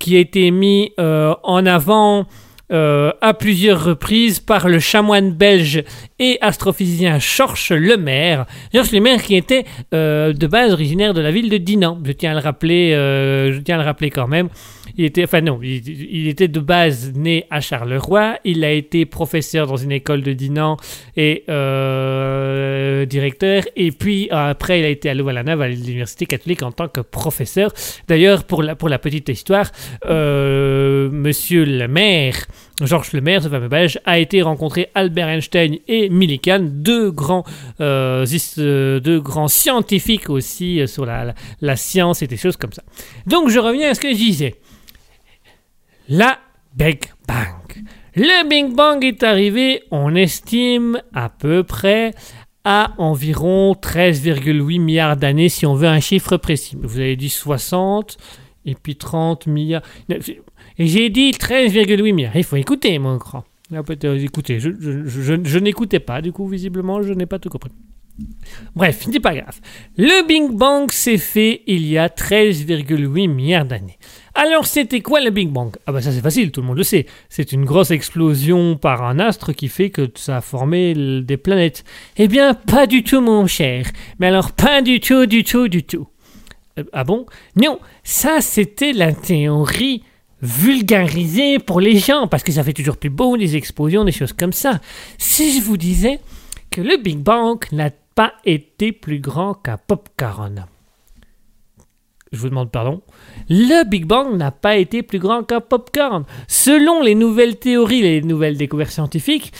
qui 0.00 0.16
a 0.16 0.20
été 0.20 0.50
mise 0.50 0.88
euh, 0.98 1.34
en 1.44 1.64
avant 1.66 2.26
euh, 2.74 3.12
à 3.20 3.34
plusieurs 3.34 3.84
reprises 3.84 4.40
par 4.40 4.68
le 4.68 4.80
chanoine 4.80 5.30
belge 5.30 5.84
et 6.18 6.38
astrophysicien 6.40 7.20
Georges 7.20 7.70
Lemaire. 7.70 8.46
Georges 8.72 8.90
Lemaire 8.90 9.22
qui 9.22 9.36
était 9.36 9.64
euh, 9.94 10.32
de 10.32 10.46
base 10.48 10.72
originaire 10.72 11.14
de 11.14 11.20
la 11.20 11.30
ville 11.30 11.48
de 11.48 11.56
Dinan. 11.56 12.00
Je 12.04 12.10
tiens 12.10 12.34
euh, 12.34 13.52
je 13.52 13.60
tiens 13.60 13.76
à 13.76 13.78
le 13.78 13.84
rappeler 13.84 14.10
quand 14.10 14.26
même. 14.26 14.48
Il 14.96 15.04
était, 15.04 15.24
enfin 15.24 15.40
non, 15.40 15.58
il, 15.62 16.28
était 16.28 16.48
de 16.48 16.60
base 16.60 17.12
né 17.14 17.46
à 17.50 17.60
Charleroi. 17.60 18.38
Il 18.44 18.64
a 18.64 18.70
été 18.70 19.06
professeur 19.06 19.66
dans 19.66 19.76
une 19.76 19.92
école 19.92 20.22
de 20.22 20.32
Dinan 20.32 20.76
et 21.16 21.44
euh, 21.48 23.04
directeur. 23.04 23.64
Et 23.76 23.90
puis 23.90 24.28
après, 24.30 24.80
il 24.80 24.84
a 24.84 24.88
été 24.88 25.10
à 25.10 25.14
Louvain-la-Neuve 25.14 25.62
à 25.62 25.68
l'université 25.68 26.26
catholique 26.26 26.62
en 26.62 26.70
tant 26.70 26.88
que 26.88 27.00
professeur. 27.00 27.72
D'ailleurs, 28.06 28.44
pour 28.44 28.62
la, 28.62 28.98
petite 28.98 29.28
histoire, 29.28 29.70
euh, 30.06 31.10
Monsieur 31.10 31.64
le 31.64 31.88
maire, 31.88 32.36
Georges 32.80 33.12
Lemaire, 33.12 33.42
ce 33.42 33.48
fameux 33.48 33.68
belge, 33.68 33.98
a 34.04 34.18
été 34.18 34.42
rencontré 34.42 34.88
Albert 34.94 35.28
Einstein 35.28 35.78
et 35.88 36.08
Millikan, 36.08 36.60
deux 36.60 37.10
grands, 37.10 37.44
euh, 37.80 38.24
euh, 38.58 39.00
deux 39.00 39.20
grands 39.20 39.48
scientifiques 39.48 40.30
aussi 40.30 40.86
sur 40.86 41.04
la 41.06 41.76
science 41.76 42.22
et 42.22 42.26
des 42.26 42.36
choses 42.36 42.56
comme 42.56 42.72
ça. 42.72 42.82
Donc 43.26 43.48
je 43.48 43.58
reviens 43.58 43.90
à 43.90 43.94
ce 43.94 44.00
que 44.00 44.10
je 44.10 44.16
disais. 44.16 44.54
La 46.08 46.38
Big 46.76 47.00
Bang. 47.26 47.84
Le 48.16 48.48
Big 48.48 48.74
Bang 48.74 49.02
est 49.04 49.22
arrivé, 49.22 49.82
on 49.90 50.14
estime 50.14 51.00
à 51.12 51.28
peu 51.28 51.64
près 51.64 52.12
à 52.64 52.92
environ 52.98 53.72
13,8 53.74 54.80
milliards 54.80 55.16
d'années 55.16 55.48
si 55.48 55.66
on 55.66 55.74
veut 55.74 55.88
un 55.88 56.00
chiffre 56.00 56.36
précis. 56.36 56.76
Vous 56.80 56.98
avez 57.00 57.16
dit 57.16 57.28
60 57.28 58.16
et 58.66 58.74
puis 58.74 58.96
30 58.96 59.46
milliards. 59.46 59.82
J'ai 60.78 61.10
dit 61.10 61.30
13,8 61.32 62.12
milliards. 62.12 62.36
Il 62.36 62.44
faut 62.44 62.56
écouter, 62.56 62.98
mon 62.98 63.16
grand. 63.16 63.44
Écoutez, 64.24 64.60
je, 64.60 64.70
je- 64.78 65.06
je- 65.06 65.44
je 65.44 65.58
n'écoutais 65.58 66.00
pas, 66.00 66.22
du 66.22 66.32
coup, 66.32 66.46
visiblement, 66.46 67.02
je 67.02 67.12
n'ai 67.12 67.26
pas 67.26 67.38
tout 67.38 67.48
compris. 67.48 67.70
Bref, 68.76 69.06
c'est 69.10 69.20
pas 69.20 69.34
grave. 69.34 69.58
Le 69.96 70.24
Big 70.26 70.50
Bang 70.56 70.90
s'est 70.92 71.18
fait 71.18 71.62
il 71.66 71.84
y 71.86 71.98
a 71.98 72.08
13,8 72.08 73.26
milliards 73.28 73.64
d'années. 73.64 73.98
Alors, 74.36 74.66
c'était 74.66 75.00
quoi 75.00 75.20
le 75.20 75.30
Big 75.30 75.48
Bang? 75.48 75.76
Ah 75.86 75.92
bah 75.92 76.02
ça 76.02 76.10
c'est 76.10 76.20
facile, 76.20 76.50
tout 76.50 76.60
le 76.60 76.66
monde 76.66 76.78
le 76.78 76.82
sait. 76.82 77.06
C'est 77.28 77.52
une 77.52 77.64
grosse 77.64 77.92
explosion 77.92 78.76
par 78.76 79.04
un 79.04 79.20
astre 79.20 79.52
qui 79.52 79.68
fait 79.68 79.90
que 79.90 80.10
ça 80.16 80.38
a 80.38 80.40
formé 80.40 80.92
des 81.22 81.36
planètes. 81.36 81.84
Eh 82.16 82.26
bien, 82.26 82.54
pas 82.54 82.88
du 82.88 83.04
tout, 83.04 83.20
mon 83.20 83.46
cher. 83.46 83.86
Mais 84.18 84.26
alors, 84.26 84.50
pas 84.50 84.82
du 84.82 84.98
tout, 84.98 85.26
du 85.26 85.44
tout, 85.44 85.68
du 85.68 85.84
tout. 85.84 86.08
Euh, 86.78 86.84
ah 86.92 87.04
bon? 87.04 87.26
Non, 87.54 87.78
ça 88.02 88.40
c'était 88.40 88.92
la 88.92 89.12
théorie 89.12 90.02
vulgarisée 90.42 91.60
pour 91.60 91.80
les 91.80 91.98
gens, 91.98 92.26
parce 92.26 92.42
que 92.42 92.52
ça 92.52 92.64
fait 92.64 92.72
toujours 92.72 92.96
plus 92.96 93.10
beau, 93.10 93.36
des 93.36 93.54
explosions, 93.54 94.04
des 94.04 94.12
choses 94.12 94.32
comme 94.32 94.52
ça. 94.52 94.80
Si 95.16 95.56
je 95.56 95.62
vous 95.62 95.76
disais 95.76 96.18
que 96.70 96.80
le 96.80 96.96
Big 96.96 97.18
Bang 97.18 97.64
n'a 97.70 97.90
pas 98.16 98.34
été 98.44 98.90
plus 98.90 99.20
grand 99.20 99.54
qu'un 99.54 99.78
popcorn. 99.78 100.66
Je 102.34 102.40
vous 102.40 102.48
demande 102.48 102.70
pardon. 102.70 103.00
Le 103.48 103.88
Big 103.88 104.06
Bang 104.06 104.36
n'a 104.36 104.50
pas 104.50 104.76
été 104.76 105.02
plus 105.02 105.18
grand 105.18 105.44
qu'un 105.44 105.60
popcorn. 105.60 106.24
Selon 106.48 107.02
les 107.02 107.14
nouvelles 107.14 107.56
théories, 107.56 108.02
les 108.02 108.22
nouvelles 108.22 108.56
découvertes 108.56 108.90
scientifiques, 108.90 109.52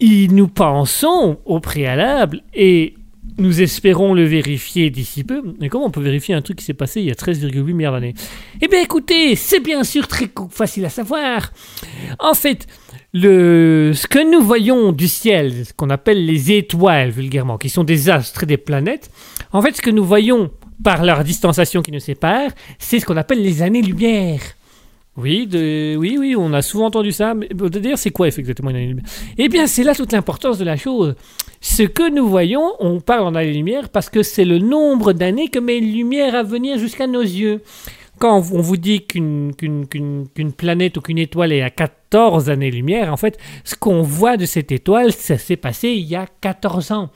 nous 0.00 0.48
pensons 0.48 1.38
au 1.44 1.60
préalable 1.60 2.42
et 2.54 2.94
nous 3.38 3.62
espérons 3.62 4.14
le 4.14 4.24
vérifier 4.24 4.90
d'ici 4.90 5.24
peu. 5.24 5.42
Mais 5.60 5.68
comment 5.68 5.86
on 5.86 5.90
peut 5.90 6.02
vérifier 6.02 6.34
un 6.34 6.42
truc 6.42 6.58
qui 6.58 6.64
s'est 6.64 6.74
passé 6.74 7.00
il 7.00 7.06
y 7.06 7.10
a 7.10 7.14
13,8 7.14 7.62
milliards 7.72 7.92
d'années? 7.92 8.14
Eh 8.60 8.68
bien 8.68 8.80
écoutez, 8.80 9.36
c'est 9.36 9.60
bien 9.60 9.84
sûr 9.84 10.08
très 10.08 10.30
facile 10.50 10.84
à 10.84 10.90
savoir. 10.90 11.52
En 12.18 12.34
fait, 12.34 12.66
le, 13.12 13.92
ce 13.94 14.06
que 14.06 14.30
nous 14.30 14.42
voyons 14.42 14.92
du 14.92 15.08
ciel, 15.08 15.66
ce 15.66 15.72
qu'on 15.72 15.90
appelle 15.90 16.24
les 16.24 16.52
étoiles 16.52 17.10
vulgairement, 17.10 17.58
qui 17.58 17.68
sont 17.68 17.84
des 17.84 18.08
astres 18.08 18.44
et 18.44 18.46
des 18.46 18.56
planètes, 18.56 19.10
en 19.52 19.60
fait 19.60 19.76
ce 19.76 19.82
que 19.82 19.90
nous 19.90 20.04
voyons 20.04 20.50
par 20.82 21.04
leur 21.04 21.24
distanciation 21.24 21.82
qui 21.82 21.92
nous 21.92 22.00
sépare, 22.00 22.50
c'est 22.78 23.00
ce 23.00 23.06
qu'on 23.06 23.16
appelle 23.16 23.42
les 23.42 23.62
années-lumière. 23.62 24.40
Oui, 25.16 25.46
oui, 25.52 26.16
oui, 26.18 26.34
on 26.38 26.54
a 26.54 26.62
souvent 26.62 26.86
entendu 26.86 27.12
ça. 27.12 27.34
Mais 27.34 27.48
d'ailleurs, 27.48 27.98
c'est 27.98 28.10
quoi 28.10 28.28
exactement 28.28 28.70
une 28.70 28.76
année-lumière 28.76 29.04
Eh 29.36 29.48
bien, 29.48 29.66
c'est 29.66 29.84
là 29.84 29.94
toute 29.94 30.12
l'importance 30.12 30.56
de 30.56 30.64
la 30.64 30.76
chose. 30.76 31.14
Ce 31.60 31.82
que 31.82 32.10
nous 32.10 32.26
voyons, 32.26 32.72
on 32.80 33.00
parle 33.00 33.26
en 33.26 33.34
années-lumière 33.34 33.90
parce 33.90 34.08
que 34.08 34.22
c'est 34.22 34.46
le 34.46 34.58
nombre 34.58 35.12
d'années 35.12 35.48
que 35.48 35.58
met 35.58 35.78
une 35.78 35.92
lumière 35.92 36.34
à 36.34 36.42
venir 36.42 36.78
jusqu'à 36.78 37.06
nos 37.06 37.20
yeux. 37.20 37.62
Quand 38.18 38.36
on 38.36 38.60
vous 38.60 38.76
dit 38.76 39.04
qu'une 39.06 39.52
planète 40.56 40.96
ou 40.96 41.00
qu'une 41.02 41.18
étoile 41.18 41.52
est 41.52 41.62
à 41.62 41.70
14 41.70 42.48
années-lumière, 42.48 43.12
en 43.12 43.16
fait, 43.16 43.38
ce 43.64 43.74
qu'on 43.74 44.02
voit 44.02 44.36
de 44.36 44.46
cette 44.46 44.72
étoile, 44.72 45.12
ça 45.12 45.36
s'est 45.36 45.56
passé 45.56 45.88
il 45.88 46.06
y 46.06 46.16
a 46.16 46.26
14 46.40 46.92
ans. 46.92 47.10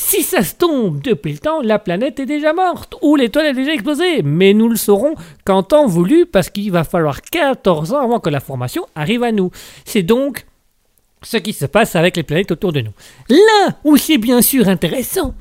Si 0.00 0.22
ça 0.22 0.44
se 0.44 0.54
tombe 0.54 1.02
depuis 1.02 1.32
le 1.32 1.38
temps, 1.38 1.60
la 1.60 1.80
planète 1.80 2.20
est 2.20 2.24
déjà 2.24 2.52
morte 2.52 2.94
ou 3.02 3.16
l'étoile 3.16 3.46
est 3.46 3.52
déjà 3.52 3.72
explosée. 3.72 4.22
Mais 4.22 4.54
nous 4.54 4.68
le 4.68 4.76
saurons 4.76 5.16
qu'en 5.44 5.64
temps 5.64 5.88
voulu 5.88 6.24
parce 6.24 6.50
qu'il 6.50 6.70
va 6.70 6.84
falloir 6.84 7.20
14 7.20 7.92
ans 7.92 8.04
avant 8.04 8.20
que 8.20 8.30
la 8.30 8.38
formation 8.38 8.86
arrive 8.94 9.24
à 9.24 9.32
nous. 9.32 9.50
C'est 9.84 10.04
donc 10.04 10.46
ce 11.20 11.36
qui 11.36 11.52
se 11.52 11.66
passe 11.66 11.96
avec 11.96 12.16
les 12.16 12.22
planètes 12.22 12.52
autour 12.52 12.72
de 12.72 12.80
nous. 12.80 12.92
Là 13.28 13.76
où 13.82 13.96
c'est 13.96 14.18
bien 14.18 14.40
sûr 14.40 14.68
intéressant, 14.68 15.34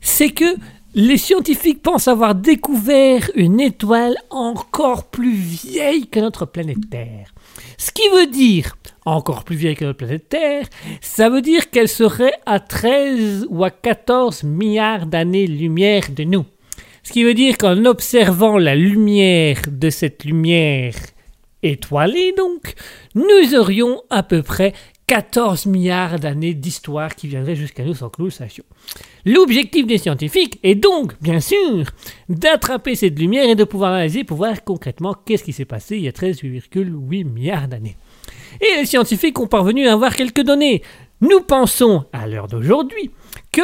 c'est 0.00 0.30
que 0.30 0.58
les 0.94 1.18
scientifiques 1.18 1.82
pensent 1.82 2.06
avoir 2.06 2.36
découvert 2.36 3.28
une 3.34 3.60
étoile 3.60 4.16
encore 4.30 5.06
plus 5.06 5.34
vieille 5.34 6.06
que 6.06 6.20
notre 6.20 6.46
planète 6.46 6.88
Terre. 6.88 7.34
Ce 7.78 7.90
qui 7.90 8.08
veut 8.10 8.28
dire 8.28 8.76
encore 9.04 9.44
plus 9.44 9.56
vieille 9.56 9.76
que 9.76 9.84
notre 9.84 9.98
planète 9.98 10.28
Terre, 10.28 10.66
ça 11.00 11.28
veut 11.28 11.42
dire 11.42 11.70
qu'elle 11.70 11.88
serait 11.88 12.34
à 12.46 12.60
13 12.60 13.46
ou 13.50 13.64
à 13.64 13.70
14 13.70 14.44
milliards 14.44 15.06
d'années-lumière 15.06 16.10
de 16.10 16.24
nous. 16.24 16.44
Ce 17.02 17.12
qui 17.12 17.22
veut 17.22 17.34
dire 17.34 17.58
qu'en 17.58 17.84
observant 17.84 18.56
la 18.56 18.74
lumière 18.74 19.60
de 19.70 19.90
cette 19.90 20.24
lumière 20.24 20.94
étoilée, 21.62 22.32
donc, 22.36 22.74
nous 23.14 23.54
aurions 23.54 24.02
à 24.08 24.22
peu 24.22 24.42
près 24.42 24.72
14 25.06 25.66
milliards 25.66 26.18
d'années 26.18 26.54
d'histoire 26.54 27.14
qui 27.14 27.28
viendraient 27.28 27.56
jusqu'à 27.56 27.84
nous 27.84 27.94
sans 27.94 28.08
que 28.08 28.22
nous 28.22 28.26
le 28.26 28.30
sachions. 28.30 28.64
L'objectif 29.26 29.86
des 29.86 29.98
scientifiques 29.98 30.58
est 30.62 30.74
donc, 30.74 31.12
bien 31.20 31.40
sûr, 31.40 31.84
d'attraper 32.30 32.94
cette 32.94 33.18
lumière 33.18 33.48
et 33.50 33.54
de 33.54 33.64
pouvoir 33.64 33.92
analyser 33.92 34.24
pour 34.24 34.38
voir 34.38 34.64
concrètement 34.64 35.14
qu'est-ce 35.26 35.44
qui 35.44 35.52
s'est 35.52 35.66
passé 35.66 35.96
il 35.96 36.04
y 36.04 36.08
a 36.08 36.12
13,8 36.12 37.24
milliards 37.24 37.68
d'années. 37.68 37.96
Et 38.60 38.80
les 38.80 38.86
scientifiques 38.86 39.38
ont 39.40 39.46
parvenu 39.46 39.86
à 39.86 39.92
avoir 39.92 40.16
quelques 40.16 40.42
données. 40.42 40.82
Nous 41.20 41.40
pensons, 41.40 42.04
à 42.12 42.26
l'heure 42.26 42.48
d'aujourd'hui, 42.48 43.10
que 43.52 43.62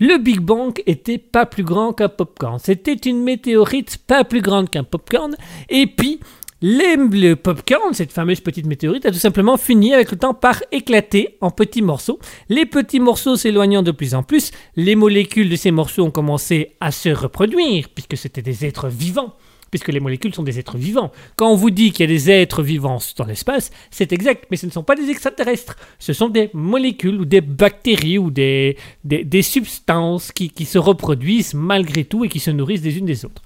le 0.00 0.18
Big 0.18 0.40
Bang 0.40 0.80
était 0.86 1.18
pas 1.18 1.46
plus 1.46 1.64
grand 1.64 1.92
qu'un 1.92 2.08
popcorn. 2.08 2.58
C'était 2.58 2.94
une 2.94 3.22
météorite 3.22 3.98
pas 4.06 4.24
plus 4.24 4.42
grande 4.42 4.70
qu'un 4.70 4.84
popcorn. 4.84 5.34
Et 5.68 5.86
puis, 5.86 6.20
le 6.60 7.34
popcorn, 7.34 7.94
cette 7.94 8.12
fameuse 8.12 8.40
petite 8.40 8.66
météorite, 8.66 9.06
a 9.06 9.10
tout 9.10 9.18
simplement 9.18 9.56
fini 9.56 9.94
avec 9.94 10.10
le 10.10 10.18
temps 10.18 10.34
par 10.34 10.62
éclater 10.72 11.36
en 11.40 11.50
petits 11.50 11.82
morceaux. 11.82 12.18
Les 12.48 12.66
petits 12.66 13.00
morceaux 13.00 13.36
s'éloignant 13.36 13.82
de 13.82 13.90
plus 13.90 14.14
en 14.14 14.22
plus, 14.22 14.50
les 14.76 14.96
molécules 14.96 15.48
de 15.48 15.56
ces 15.56 15.70
morceaux 15.70 16.04
ont 16.04 16.10
commencé 16.10 16.76
à 16.80 16.90
se 16.90 17.08
reproduire, 17.08 17.88
puisque 17.94 18.16
c'était 18.16 18.42
des 18.42 18.64
êtres 18.64 18.88
vivants. 18.88 19.34
Puisque 19.70 19.88
les 19.88 20.00
molécules 20.00 20.34
sont 20.34 20.42
des 20.42 20.58
êtres 20.58 20.78
vivants. 20.78 21.12
Quand 21.36 21.50
on 21.50 21.54
vous 21.54 21.70
dit 21.70 21.92
qu'il 21.92 22.08
y 22.08 22.08
a 22.08 22.12
des 22.12 22.30
êtres 22.30 22.62
vivants 22.62 22.98
dans 23.16 23.24
l'espace, 23.24 23.70
c'est 23.90 24.12
exact, 24.12 24.46
mais 24.50 24.56
ce 24.56 24.66
ne 24.66 24.70
sont 24.70 24.82
pas 24.82 24.94
des 24.94 25.10
extraterrestres. 25.10 25.76
Ce 25.98 26.12
sont 26.12 26.28
des 26.28 26.50
molécules 26.54 27.20
ou 27.20 27.24
des 27.24 27.40
bactéries 27.40 28.18
ou 28.18 28.30
des, 28.30 28.76
des, 29.04 29.42
substances 29.42 30.32
qui, 30.32 30.50
qui 30.50 30.64
se 30.64 30.78
reproduisent 30.78 31.54
malgré 31.54 32.04
tout 32.04 32.24
et 32.24 32.28
qui 32.28 32.40
se 32.40 32.50
nourrissent 32.50 32.82
des 32.82 32.98
unes 32.98 33.06
des 33.06 33.24
autres. 33.24 33.42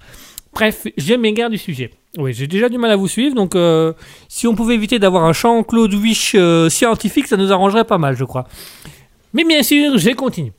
Bref, 0.53 0.87
je 0.97 1.13
m'égare 1.15 1.49
du 1.49 1.57
sujet. 1.57 1.89
Oui, 2.17 2.31
j'ai 2.31 2.45
déjà 2.45 2.69
du 2.69 2.77
mal 2.77 2.91
à 2.91 2.95
vous 2.95 3.07
suivre, 3.07 3.33
donc 3.33 3.55
euh, 3.55 3.93
si 4.27 4.45
on 4.45 4.53
pouvait 4.53 4.75
éviter 4.75 4.99
d'avoir 4.99 5.23
un 5.23 5.33
champ 5.33 5.63
Claude 5.63 5.93
Wish 5.95 6.35
euh, 6.35 6.69
scientifique, 6.69 7.25
ça 7.25 7.37
nous 7.37 7.51
arrangerait 7.51 7.85
pas 7.85 7.97
mal, 7.97 8.15
je 8.15 8.23
crois. 8.23 8.47
Mais 9.33 9.43
bien 9.45 9.63
sûr, 9.63 9.97
je 9.97 10.11
continue. 10.11 10.51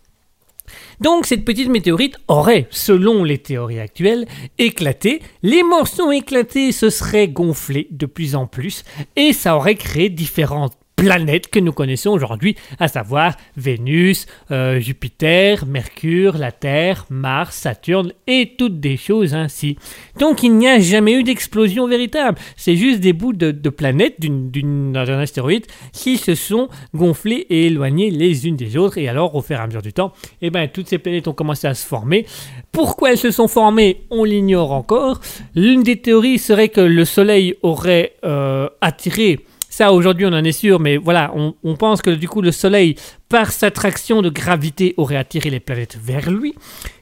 Donc 1.05 1.27
cette 1.27 1.45
petite 1.45 1.69
météorite 1.69 2.17
aurait, 2.29 2.67
selon 2.71 3.25
les 3.25 3.37
théories 3.37 3.79
actuelles, 3.79 4.25
éclaté. 4.57 5.21
Les 5.43 5.63
morceaux 5.63 6.11
éclatés 6.11 6.73
se 6.73 6.89
seraient 6.89 7.29
gonflés 7.29 7.89
de 7.91 8.07
plus 8.07 8.35
en 8.35 8.47
plus 8.47 8.85
et 9.15 9.35
ça 9.35 9.55
aurait 9.55 9.75
créé 9.75 10.09
différentes 10.09 10.79
planètes 10.97 11.49
que 11.49 11.59
nous 11.59 11.73
connaissons 11.73 12.11
aujourd'hui, 12.11 12.57
à 12.79 12.89
savoir 12.89 13.37
Vénus, 13.57 14.27
euh, 14.51 14.81
Jupiter, 14.81 15.67
Mercure, 15.67 16.39
la 16.39 16.53
Terre, 16.53 17.07
Mars, 17.11 17.57
Saturne 17.57 18.13
et 18.27 18.55
toutes 18.57 18.81
des 18.81 18.97
choses 18.97 19.35
ainsi. 19.35 19.77
Donc 20.19 20.43
il 20.43 20.57
n'y 20.57 20.69
a 20.69 20.79
jamais 20.79 21.13
eu 21.13 21.23
d'explosion 21.23 21.87
véritable. 21.89 22.39
C'est 22.57 22.77
juste 22.77 23.01
des 23.01 23.13
bouts 23.13 23.33
de, 23.33 23.51
de 23.51 23.69
planètes 23.71 24.17
d'un 24.21 25.19
astéroïde 25.19 25.67
qui 25.93 26.17
se 26.17 26.35
sont 26.35 26.69
gonflés 26.95 27.47
et 27.51 27.67
éloignés 27.67 28.11
les 28.11 28.47
unes 28.47 28.57
des 28.57 28.77
autres. 28.77 28.99
Et 28.99 29.09
alors, 29.09 29.35
au 29.35 29.43
fur 29.43 29.57
et 29.57 29.61
à 29.61 29.67
mesure 29.67 29.83
du 29.83 29.93
temps, 29.93 30.13
eh 30.43 30.51
ben, 30.51 30.69
toutes 30.69 30.89
ces 30.89 30.99
planètes 30.99 31.29
ont 31.29 31.33
commencé 31.33 31.67
à 31.67 31.75
se 31.75 31.87
former. 31.87 32.27
Pourquoi 32.73 33.13
elles 33.13 33.19
se 33.19 33.31
sont 33.31 33.49
formées, 33.49 34.03
on 34.11 34.25
l'ignore 34.25 34.73
encore. 34.73 35.21
L'une 35.55 35.83
des 35.83 35.97
théories 35.97 36.39
serait 36.39 36.69
que 36.69 36.81
le 36.81 37.05
Soleil 37.05 37.55
aurait 37.63 38.15
euh, 38.25 38.69
attiré 38.81 39.41
ça, 39.75 39.93
aujourd'hui, 39.93 40.25
on 40.25 40.33
en 40.33 40.45
est 40.45 40.53
sûr, 40.53 40.79
mais 40.79 40.97
voilà, 40.97 41.33
on, 41.35 41.75
pense 41.75 42.01
que 42.01 42.11
du 42.11 42.29
coup, 42.29 42.41
le 42.41 42.53
Soleil, 42.53 42.95
par 43.29 43.51
sa 43.51 43.73
traction 43.73 44.23
de 44.23 44.31
gravité, 44.31 44.95
aurait 44.99 45.17
attiré 45.17 45.51
les 45.51 45.59
planètes 45.59 45.99
vers 46.01 46.31
lui, 46.31 46.55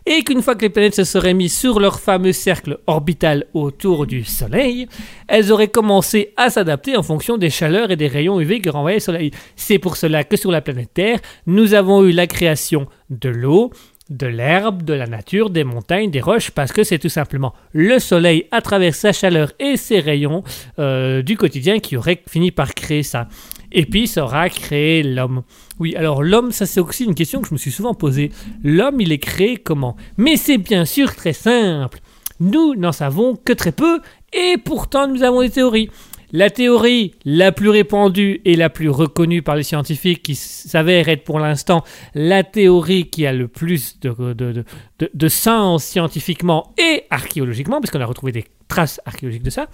et 0.07 0.25
qu'une 0.25 0.41
fois 0.41 0.55
que 0.55 0.63
les 0.63 0.71
planètes 0.71 0.95
se 0.95 1.05
seraient 1.05 1.35
mises 1.35 1.55
sur 1.55 1.81
leur 1.81 2.01
fameux 2.01 2.33
cercle 2.33 2.79
orbital 2.87 3.45
autour 3.53 4.07
du 4.07 4.25
Soleil, 4.25 4.87
elles 5.29 5.53
auraient 5.53 5.69
commencé 5.69 6.33
à 6.39 6.49
s'adapter 6.49 6.97
en 6.97 7.03
fonction 7.03 7.37
des 7.37 7.51
chaleurs 7.51 7.91
et 7.91 7.97
des 7.97 8.09
rayons 8.09 8.41
UV 8.41 8.63
que 8.63 8.71
renvoyait 8.71 8.97
le 8.97 9.01
Soleil. 9.01 9.33
C'est 9.55 9.79
pour 9.79 9.99
cela 9.99 10.25
que 10.25 10.39
sur 10.39 10.51
la 10.51 10.63
planète 10.63 10.95
Terre, 10.95 11.19
nous 11.45 11.75
avons 11.75 12.03
eu 12.05 12.13
la 12.13 12.27
création 12.27 12.87
de 13.11 13.29
l'eau, 13.29 13.71
de 14.11 14.27
l'herbe, 14.27 14.83
de 14.83 14.93
la 14.93 15.07
nature, 15.07 15.51
des 15.51 15.65
montagnes, 15.65 16.11
des 16.11 16.21
roches, 16.21 16.51
parce 16.51 16.73
que 16.73 16.83
c'est 16.83 16.99
tout 16.99 17.09
simplement 17.09 17.55
le 17.73 17.99
soleil 17.99 18.47
à 18.51 18.61
travers 18.61 18.95
sa 18.95 19.13
chaleur 19.13 19.53
et 19.59 19.77
ses 19.77 20.01
rayons 20.01 20.43
euh, 20.79 21.23
du 21.23 21.37
quotidien 21.37 21.79
qui 21.79 21.97
aurait 21.97 22.23
fini 22.29 22.51
par 22.51 22.75
créer 22.75 23.03
ça. 23.03 23.29
Et 23.71 23.87
puis 23.87 24.07
ça 24.07 24.25
aura 24.25 24.49
créé 24.51 25.03
l'homme. 25.03 25.43
Oui, 25.79 25.97
alors 25.97 26.23
l'homme, 26.23 26.53
ça 26.53 26.67
c'est 26.67 26.81
aussi 26.81 27.05
une 27.05 27.15
question 27.15 27.41
que 27.41 27.49
je 27.49 27.55
me 27.55 27.59
suis 27.59 27.73
souvent 27.73 27.95
posée. 27.95 28.31
L'homme, 28.63 29.01
il 29.01 29.13
est 29.13 29.19
créé 29.19 29.57
comment? 29.57 29.97
Mais 30.17 30.37
c'est 30.37 30.59
bien 30.59 30.85
sûr 30.85 31.15
très 31.15 31.33
simple. 31.33 32.01
Nous 32.41 32.75
n'en 32.75 32.93
savons 32.93 33.37
que 33.37 33.53
très 33.53 33.73
peu, 33.73 34.01
et 34.33 34.57
pourtant 34.59 35.07
nous 35.07 35.23
avons 35.23 35.43
des 35.43 35.51
théories. 35.51 35.91
La 36.33 36.51
théorie 36.51 37.15
la 37.25 37.53
plus 37.53 37.69
répandue 37.69 38.41
et 38.45 38.57
la 38.57 38.71
plus 38.71 38.89
reconnue 38.89 39.43
par 39.43 39.57
les 39.57 39.63
scientifiques, 39.63 40.23
qui 40.23 40.35
s'avère 40.35 41.09
être 41.09 41.25
pour 41.25 41.39
l'instant 41.39 41.85
la 42.15 42.43
théorie 42.43 43.11
qui 43.11 43.27
a 43.27 43.33
le 43.33 43.49
plus 43.49 44.01
de, 44.01 45.29
sens 45.29 45.85
scientifiquement 45.85 46.73
et 46.79 47.05
archéologiquement, 47.11 47.81
puisqu'on 47.81 48.01
a 48.01 48.07
retrouvé 48.07 48.33
des 48.33 48.45
traces 48.69 49.01
archéologiques 49.05 49.43
de 49.43 49.51
ça, 49.51 49.69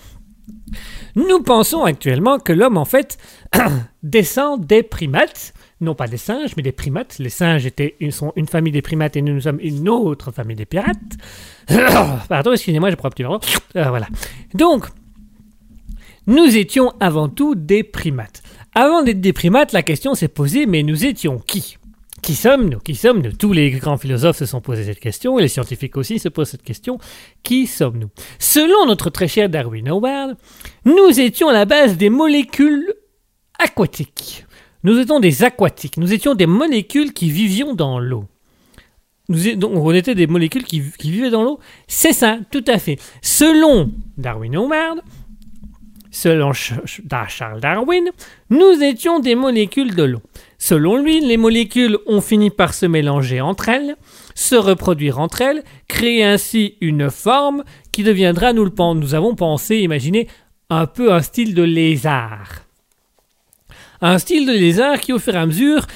nous 1.14 1.43
pensons 1.43 1.85
actuellement 1.85 2.39
que 2.39 2.52
l'homme, 2.52 2.76
en 2.76 2.85
fait, 2.85 3.18
descend 4.02 4.64
des 4.64 4.82
primates, 4.82 5.52
non 5.80 5.94
pas 5.94 6.06
des 6.06 6.16
singes, 6.16 6.52
mais 6.56 6.62
des 6.62 6.72
primates. 6.72 7.18
Les 7.18 7.28
singes 7.28 7.66
étaient 7.66 7.97
une, 8.01 8.10
sont 8.10 8.32
une 8.36 8.47
famille 8.47 8.72
des 8.72 8.82
primates 8.82 9.16
et 9.16 9.22
nous, 9.22 9.35
nous 9.35 9.43
sommes 9.43 9.60
une 9.60 9.89
autre 9.89 10.32
famille 10.32 10.56
des 10.56 10.66
pirates. 10.66 10.97
Pardon, 12.28 12.52
excusez-moi, 12.52 12.90
je 12.90 12.97
prends 12.97 13.09
un 13.09 13.10
petit. 13.10 13.24
Euh, 13.24 13.89
voilà. 13.89 14.09
Donc, 14.55 14.86
nous 16.29 16.57
étions 16.57 16.93
avant 17.01 17.29
tout 17.29 17.57
des 17.57 17.83
primates. 17.83 18.43
Avant 18.75 19.03
d'être 19.03 19.21
des 19.21 19.33
primates, 19.33 19.73
la 19.73 19.83
question 19.83 20.15
s'est 20.15 20.29
posée, 20.29 20.67
mais 20.67 20.85
nous 20.85 21.05
étions 21.05 21.39
qui? 21.39 21.79
Qui 22.23 22.35
sommes-nous? 22.35 22.81
Qui 22.81 22.95
sommes-nous? 22.95 23.33
Tous 23.33 23.53
les 23.53 23.71
grands 23.71 23.97
philosophes 23.97 24.37
se 24.37 24.47
sont 24.47 24.61
posés 24.61 24.85
cette 24.85 25.01
question, 25.01 25.39
et 25.39 25.43
les 25.43 25.49
scientifiques 25.49 25.97
aussi 25.97 26.19
se 26.19 26.29
posent 26.29 26.51
cette 26.51 26.63
question. 26.63 26.99
Qui 27.43 27.67
sommes-nous? 27.67 28.11
Selon 28.39 28.87
notre 28.87 29.09
très 29.11 29.27
cher 29.27 29.49
Darwin 29.49 29.89
Howard, 29.89 30.37
nous 30.85 31.19
étions 31.19 31.49
à 31.49 31.53
la 31.53 31.65
base 31.65 31.97
des 31.97 32.11
molécules 32.11 32.93
aquatiques. 33.59 34.45
Nous 34.85 34.99
étions 34.99 35.21
des 35.21 35.43
aquatiques. 35.43 35.97
Nous 35.97 36.13
étions 36.13 36.35
des 36.35 36.47
molécules 36.47 37.13
qui 37.13 37.31
vivions 37.31 37.75
dans 37.75 37.99
l'eau. 37.99 38.27
Nous 39.29 39.57
donc, 39.57 39.73
on 39.75 39.93
était 39.93 40.15
des 40.15 40.27
molécules 40.27 40.65
qui, 40.65 40.83
qui 40.99 41.11
vivaient 41.11 41.31
dans 41.31 41.43
l'eau. 41.43 41.59
C'est 41.87 42.13
ça, 42.13 42.39
tout 42.51 42.65
à 42.67 42.79
fait. 42.79 42.99
Selon 43.23 43.91
Darwin 44.17 44.57
Howard, 44.57 45.03
selon 46.10 46.52
Charles 46.52 47.60
Darwin, 47.60 48.09
nous 48.51 48.82
étions 48.82 49.20
des 49.20 49.35
molécules 49.35 49.94
de 49.94 50.05
l'eau. 50.05 50.22
Selon 50.59 50.97
lui, 50.97 51.20
les 51.20 51.36
molécules 51.36 51.98
ont 52.06 52.20
fini 52.20 52.51
par 52.51 52.74
se 52.74 52.86
mélanger 52.86 53.40
entre 53.40 53.68
elles, 53.68 53.97
se 54.35 54.55
reproduire 54.55 55.20
entre 55.20 55.43
elles, 55.43 55.62
créer 55.86 56.24
ainsi 56.24 56.76
une 56.80 57.10
forme 57.10 57.64
qui 57.93 58.02
deviendra, 58.02 58.52
nous 58.52 59.14
avons 59.14 59.35
pensé, 59.35 59.78
imaginé, 59.78 60.28
un 60.70 60.86
peu 60.86 61.12
un 61.12 61.22
style 61.22 61.55
de 61.55 61.62
lézard. 61.62 62.64
Un 64.01 64.18
style 64.18 64.47
de 64.47 64.52
lézard 64.52 65.01
qui, 65.01 65.12
au 65.12 65.18
fur 65.18 65.35
et 65.35 65.39
à 65.39 65.47
mesure, 65.47 65.86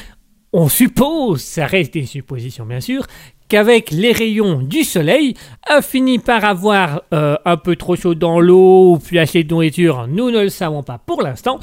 on 0.52 0.68
suppose, 0.68 1.43
ça 1.43 1.66
reste 1.66 1.94
des 1.94 2.06
suppositions 2.06 2.66
bien 2.66 2.80
sûr, 2.80 3.06
qu'avec 3.53 3.91
les 3.91 4.12
rayons 4.12 4.62
du 4.62 4.83
soleil, 4.83 5.35
a 5.69 5.83
fini 5.83 6.19
par 6.19 6.43
avoir 6.43 7.03
euh, 7.12 7.37
un 7.45 7.59
peu 7.59 7.77
trop 7.77 7.97
chaud 7.97 8.15
dans 8.15 8.41
l'eau 8.41 8.95
ou 8.95 8.99
puis 8.99 9.19
assez 9.19 9.45
de 9.45 9.51
nourriture. 9.53 10.07
Nous 10.09 10.31
ne 10.31 10.41
le 10.41 10.49
savons 10.49 10.83
pas 10.83 10.97
pour 11.05 11.20
l'instant. 11.20 11.61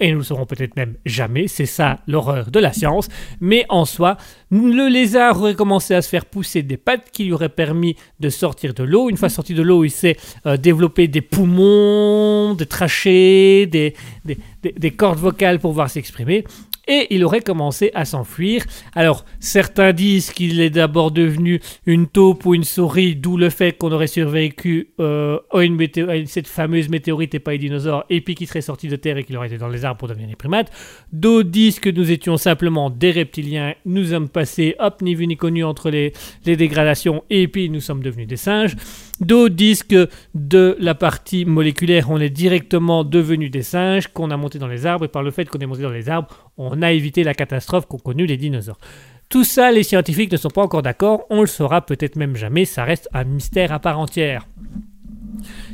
Et 0.00 0.12
nous 0.12 0.18
le 0.18 0.24
saurons 0.24 0.46
peut-être 0.46 0.76
même 0.76 0.94
jamais, 1.04 1.48
c'est 1.48 1.66
ça 1.66 1.98
l'horreur 2.06 2.52
de 2.52 2.60
la 2.60 2.72
science. 2.72 3.08
Mais 3.40 3.64
en 3.68 3.84
soi, 3.84 4.16
le 4.52 4.88
lézard 4.88 5.40
aurait 5.40 5.56
commencé 5.56 5.92
à 5.92 6.02
se 6.02 6.08
faire 6.08 6.24
pousser 6.24 6.62
des 6.62 6.76
pattes 6.76 7.10
qui 7.12 7.24
lui 7.24 7.32
auraient 7.32 7.48
permis 7.48 7.96
de 8.20 8.28
sortir 8.30 8.74
de 8.74 8.84
l'eau. 8.84 9.10
Une 9.10 9.16
fois 9.16 9.28
sorti 9.28 9.54
de 9.54 9.62
l'eau, 9.62 9.82
il 9.82 9.90
s'est 9.90 10.16
euh, 10.46 10.56
développé 10.56 11.08
des 11.08 11.20
poumons, 11.20 12.54
des 12.54 12.66
trachées, 12.66 13.66
des, 13.66 13.94
des, 14.24 14.38
des- 14.62 14.72
des 14.76 14.90
cordes 14.92 15.18
vocales 15.18 15.58
pour 15.58 15.70
pouvoir 15.70 15.90
s'exprimer. 15.90 16.44
Et 16.88 17.06
il 17.14 17.24
aurait 17.24 17.42
commencé 17.42 17.90
à 17.94 18.04
s'enfuir. 18.04 18.64
Alors, 18.94 19.24
certains 19.40 19.92
disent 19.92 20.30
qu'il 20.30 20.60
est 20.60 20.70
d'abord 20.70 21.10
devenu 21.10 21.60
une 21.86 22.06
taupe 22.06 22.46
ou 22.46 22.54
une 22.54 22.64
souris, 22.64 23.14
d'où 23.14 23.36
le 23.36 23.50
fait 23.50 23.76
qu'on 23.76 23.92
aurait 23.92 24.06
survécu 24.06 24.90
euh, 24.98 25.38
à, 25.52 25.62
une 25.62 25.78
cette 26.26 26.46
fameuse 26.46 26.88
météorite 26.88 27.34
et 27.34 27.38
pas 27.38 27.52
les 27.52 27.58
dinosaures, 27.58 28.04
et 28.08 28.20
puis 28.20 28.34
qu'il 28.34 28.46
serait 28.46 28.62
sorti 28.62 28.88
de 28.88 28.96
terre 28.96 29.18
et 29.18 29.24
qu'il 29.24 29.36
aurait 29.36 29.48
été 29.48 29.58
dans 29.58 29.68
les 29.68 29.84
arbres 29.84 29.98
pour 29.98 30.08
devenir 30.08 30.28
des 30.28 30.36
primates. 30.36 30.72
D'autres 31.12 31.50
disent 31.50 31.78
que 31.78 31.90
nous 31.90 32.10
étions 32.10 32.36
simplement 32.36 32.90
des 32.90 33.10
reptiliens, 33.10 33.74
nous 33.84 34.06
sommes 34.06 34.28
passés, 34.28 34.74
hop, 34.78 35.02
ni 35.02 35.14
vu 35.14 35.26
ni 35.26 35.36
connu 35.36 35.64
entre 35.64 35.90
les 35.90 36.12
dégradations, 36.44 37.22
et 37.30 37.48
puis 37.48 37.70
nous 37.70 37.80
sommes 37.80 38.02
devenus 38.02 38.26
des 38.26 38.36
singes. 38.36 38.76
D'autres 39.20 39.54
disent 39.54 39.82
que 39.82 40.08
de 40.34 40.76
la 40.78 40.94
partie 40.94 41.44
moléculaire, 41.44 42.08
on 42.10 42.20
est 42.20 42.30
directement 42.30 43.04
devenus 43.04 43.50
des 43.50 43.62
singes, 43.62 44.08
qu'on 44.08 44.30
a 44.30 44.36
monté 44.36 44.58
dans 44.58 44.68
les 44.68 44.86
arbres, 44.86 45.06
et 45.06 45.08
par 45.08 45.22
le 45.22 45.30
fait 45.30 45.46
qu'on 45.46 45.58
est 45.58 45.66
monté 45.66 45.82
dans 45.82 45.90
les 45.90 46.08
arbres, 46.08 46.28
on 46.56 46.82
a 46.82 46.92
évité 46.92 47.24
la 47.24 47.34
catastrophe 47.34 47.86
qu'ont 47.86 47.98
connue 47.98 48.26
les 48.26 48.36
dinosaures. 48.36 48.78
Tout 49.28 49.44
ça, 49.44 49.70
les 49.72 49.82
scientifiques 49.82 50.32
ne 50.32 50.36
sont 50.36 50.50
pas 50.50 50.62
encore 50.62 50.82
d'accord, 50.82 51.26
on 51.30 51.42
le 51.42 51.46
saura 51.46 51.84
peut-être 51.84 52.16
même 52.16 52.36
jamais, 52.36 52.64
ça 52.64 52.84
reste 52.84 53.08
un 53.12 53.24
mystère 53.24 53.72
à 53.72 53.78
part 53.78 53.98
entière. 53.98 54.46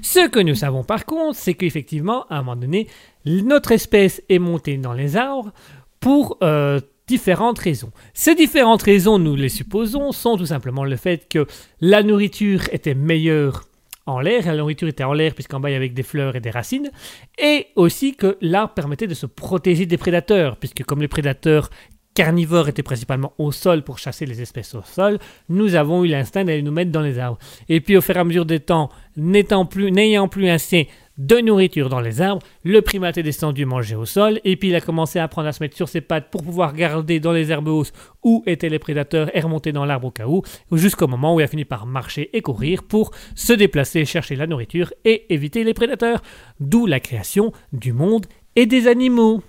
Ce 0.02 0.28
que 0.28 0.40
nous 0.40 0.54
savons 0.54 0.82
par 0.82 1.06
contre, 1.06 1.38
c'est 1.38 1.54
qu'effectivement, 1.54 2.26
à 2.28 2.38
un 2.38 2.42
moment 2.42 2.56
donné, 2.56 2.88
notre 3.24 3.72
espèce 3.72 4.22
est 4.28 4.38
montée 4.38 4.76
dans 4.76 4.92
les 4.92 5.16
arbres 5.16 5.52
pour 6.00 6.36
euh, 6.42 6.80
différentes 7.06 7.58
raisons. 7.58 7.90
Ces 8.14 8.34
différentes 8.34 8.82
raisons, 8.82 9.18
nous 9.18 9.36
les 9.36 9.48
supposons, 9.48 10.12
sont 10.12 10.36
tout 10.36 10.46
simplement 10.46 10.84
le 10.84 10.96
fait 10.96 11.28
que 11.28 11.46
la 11.80 12.02
nourriture 12.02 12.62
était 12.72 12.94
meilleure 12.94 13.64
en 14.06 14.20
l'air, 14.20 14.46
la 14.46 14.56
nourriture 14.56 14.88
était 14.88 15.04
en 15.04 15.12
l'air 15.12 15.34
puisqu'en 15.34 15.60
bas 15.60 15.70
il 15.70 15.74
y 15.74 15.76
avait 15.76 15.88
des 15.88 16.02
fleurs 16.02 16.36
et 16.36 16.40
des 16.40 16.50
racines, 16.50 16.90
et 17.38 17.68
aussi 17.76 18.14
que 18.14 18.36
l'arbre 18.40 18.74
permettait 18.74 19.06
de 19.06 19.14
se 19.14 19.26
protéger 19.26 19.86
des 19.86 19.96
prédateurs, 19.96 20.56
puisque 20.56 20.84
comme 20.84 21.00
les 21.00 21.08
prédateurs 21.08 21.70
carnivores 22.14 22.68
étaient 22.68 22.82
principalement 22.82 23.32
au 23.38 23.50
sol 23.50 23.82
pour 23.82 23.98
chasser 23.98 24.24
les 24.24 24.40
espèces 24.40 24.74
au 24.74 24.82
sol, 24.82 25.18
nous 25.48 25.74
avons 25.74 26.04
eu 26.04 26.08
l'instinct 26.08 26.44
d'aller 26.44 26.62
nous 26.62 26.70
mettre 26.70 26.92
dans 26.92 27.00
les 27.00 27.18
arbres. 27.18 27.38
Et 27.68 27.80
puis 27.80 27.96
au 27.96 28.00
fur 28.00 28.16
et 28.16 28.20
à 28.20 28.24
mesure 28.24 28.46
des 28.46 28.60
temps, 28.60 28.88
n'étant 29.16 29.66
plus, 29.66 29.90
n'ayant 29.90 30.28
plus 30.28 30.48
assez 30.48 30.88
de 31.18 31.36
nourriture 31.38 31.88
dans 31.88 32.00
les 32.00 32.20
arbres, 32.20 32.42
le 32.64 32.80
primate 32.82 33.18
est 33.18 33.22
descendu 33.22 33.66
manger 33.66 33.94
au 33.94 34.04
sol, 34.04 34.40
et 34.44 34.56
puis 34.56 34.68
il 34.68 34.74
a 34.74 34.80
commencé 34.80 35.18
à 35.18 35.24
apprendre 35.24 35.48
à 35.48 35.52
se 35.52 35.62
mettre 35.62 35.76
sur 35.76 35.88
ses 35.88 36.00
pattes 36.00 36.30
pour 36.30 36.42
pouvoir 36.42 36.74
garder 36.74 37.20
dans 37.20 37.32
les 37.32 37.52
herbes 37.52 37.68
hausses 37.68 37.92
où 38.24 38.42
étaient 38.46 38.68
les 38.68 38.78
prédateurs 38.78 39.34
et 39.36 39.40
remonter 39.40 39.72
dans 39.72 39.84
l'arbre 39.84 40.08
au 40.08 40.10
cas 40.10 40.26
où, 40.26 40.42
jusqu'au 40.72 41.06
moment 41.06 41.34
où 41.34 41.40
il 41.40 41.44
a 41.44 41.48
fini 41.48 41.64
par 41.64 41.86
marcher 41.86 42.30
et 42.32 42.42
courir 42.42 42.82
pour 42.82 43.12
se 43.34 43.52
déplacer, 43.52 44.04
chercher 44.04 44.36
la 44.36 44.46
nourriture 44.46 44.92
et 45.04 45.32
éviter 45.32 45.64
les 45.64 45.74
prédateurs. 45.74 46.22
D'où 46.60 46.86
la 46.86 47.00
création 47.00 47.52
du 47.72 47.92
monde 47.92 48.26
et 48.56 48.66
des 48.66 48.88
animaux. 48.88 49.42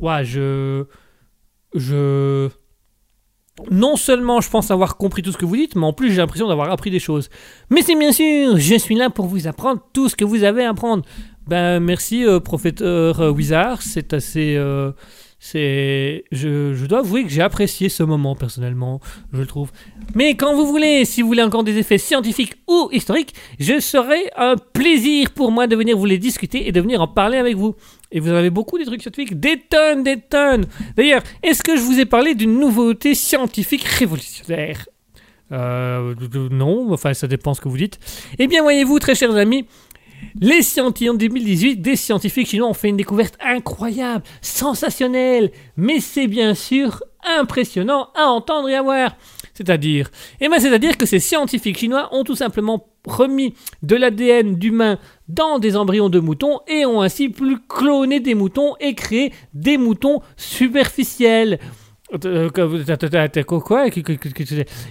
Ouais, 0.00 0.24
je... 0.24 0.84
Je... 1.74 2.48
Non 3.70 3.96
seulement 3.96 4.40
je 4.40 4.50
pense 4.50 4.70
avoir 4.70 4.96
compris 4.96 5.22
tout 5.22 5.32
ce 5.32 5.38
que 5.38 5.46
vous 5.46 5.56
dites, 5.56 5.76
mais 5.76 5.86
en 5.86 5.92
plus 5.92 6.10
j'ai 6.10 6.18
l'impression 6.18 6.48
d'avoir 6.48 6.70
appris 6.70 6.90
des 6.90 6.98
choses. 6.98 7.30
Mais 7.70 7.82
c'est 7.82 7.96
bien 7.96 8.12
sûr, 8.12 8.56
je 8.58 8.74
suis 8.76 8.94
là 8.94 9.10
pour 9.10 9.26
vous 9.26 9.46
apprendre 9.46 9.80
tout 9.92 10.08
ce 10.08 10.16
que 10.16 10.24
vous 10.24 10.44
avez 10.44 10.64
à 10.64 10.70
apprendre. 10.70 11.04
Ben 11.46 11.80
merci, 11.80 12.24
euh, 12.24 12.40
professeur 12.40 13.20
Wizard, 13.34 13.80
c'est 13.82 14.12
assez... 14.12 14.56
euh, 14.56 14.92
c'est... 15.50 16.24
Je, 16.32 16.74
je 16.74 16.86
dois 16.86 16.98
avouer 17.00 17.22
que 17.22 17.28
j'ai 17.28 17.42
apprécié 17.42 17.88
ce 17.88 18.02
moment 18.02 18.34
personnellement, 18.34 19.00
je 19.32 19.38
le 19.38 19.46
trouve. 19.46 19.70
Mais 20.14 20.34
quand 20.34 20.54
vous 20.56 20.66
voulez, 20.66 21.04
si 21.04 21.22
vous 21.22 21.28
voulez 21.28 21.42
encore 21.42 21.62
des 21.62 21.78
effets 21.78 21.98
scientifiques 21.98 22.54
ou 22.66 22.88
historiques, 22.90 23.34
je 23.60 23.78
serai 23.78 24.30
un 24.36 24.56
plaisir 24.56 25.30
pour 25.30 25.52
moi 25.52 25.66
de 25.66 25.76
venir 25.76 25.96
vous 25.96 26.04
les 26.04 26.18
discuter 26.18 26.66
et 26.66 26.72
de 26.72 26.80
venir 26.80 27.00
en 27.00 27.06
parler 27.06 27.38
avec 27.38 27.56
vous. 27.56 27.76
Et 28.10 28.18
vous 28.18 28.30
en 28.30 28.34
avez 28.34 28.50
beaucoup 28.50 28.78
des 28.78 28.84
trucs 28.84 29.02
scientifiques, 29.02 29.38
des 29.38 29.60
tonnes, 29.70 30.02
des 30.02 30.20
tonnes. 30.20 30.66
D'ailleurs, 30.96 31.22
est-ce 31.42 31.62
que 31.62 31.76
je 31.76 31.82
vous 31.82 32.00
ai 32.00 32.06
parlé 32.06 32.34
d'une 32.34 32.58
nouveauté 32.58 33.14
scientifique 33.14 33.84
révolutionnaire? 33.84 34.86
Euh, 35.52 36.14
non, 36.50 36.92
enfin 36.92 37.14
ça 37.14 37.28
dépend 37.28 37.54
ce 37.54 37.60
que 37.60 37.68
vous 37.68 37.76
dites. 37.76 38.00
Eh 38.40 38.48
bien, 38.48 38.62
voyez-vous, 38.62 38.98
très 38.98 39.14
chers 39.14 39.36
amis, 39.36 39.64
les 40.40 40.62
scientifiques 40.62 41.10
en 41.10 41.14
2018, 41.14 41.80
des 41.80 41.96
scientifiques 41.96 42.48
chinois 42.48 42.68
ont 42.68 42.74
fait 42.74 42.88
une 42.88 42.96
découverte 42.96 43.36
incroyable, 43.40 44.22
sensationnelle, 44.42 45.50
mais 45.76 46.00
c'est 46.00 46.26
bien 46.26 46.54
sûr 46.54 47.02
impressionnant 47.38 48.08
à 48.14 48.26
entendre 48.26 48.68
et 48.68 48.74
à 48.74 48.82
voir. 48.82 49.16
C'est-à-dire, 49.54 50.10
eh 50.40 50.48
bien, 50.48 50.58
c'est-à-dire 50.58 50.98
que 50.98 51.06
ces 51.06 51.18
scientifiques 51.18 51.78
chinois 51.78 52.10
ont 52.12 52.24
tout 52.24 52.36
simplement 52.36 52.88
remis 53.06 53.54
de 53.82 53.96
l'ADN 53.96 54.56
d'humains 54.56 54.98
dans 55.28 55.58
des 55.58 55.76
embryons 55.76 56.10
de 56.10 56.20
moutons 56.20 56.60
et 56.68 56.84
ont 56.84 57.00
ainsi 57.00 57.30
pu 57.30 57.56
cloner 57.66 58.20
des 58.20 58.34
moutons 58.34 58.74
et 58.80 58.94
créer 58.94 59.32
des 59.54 59.78
moutons 59.78 60.20
superficiels. 60.36 61.58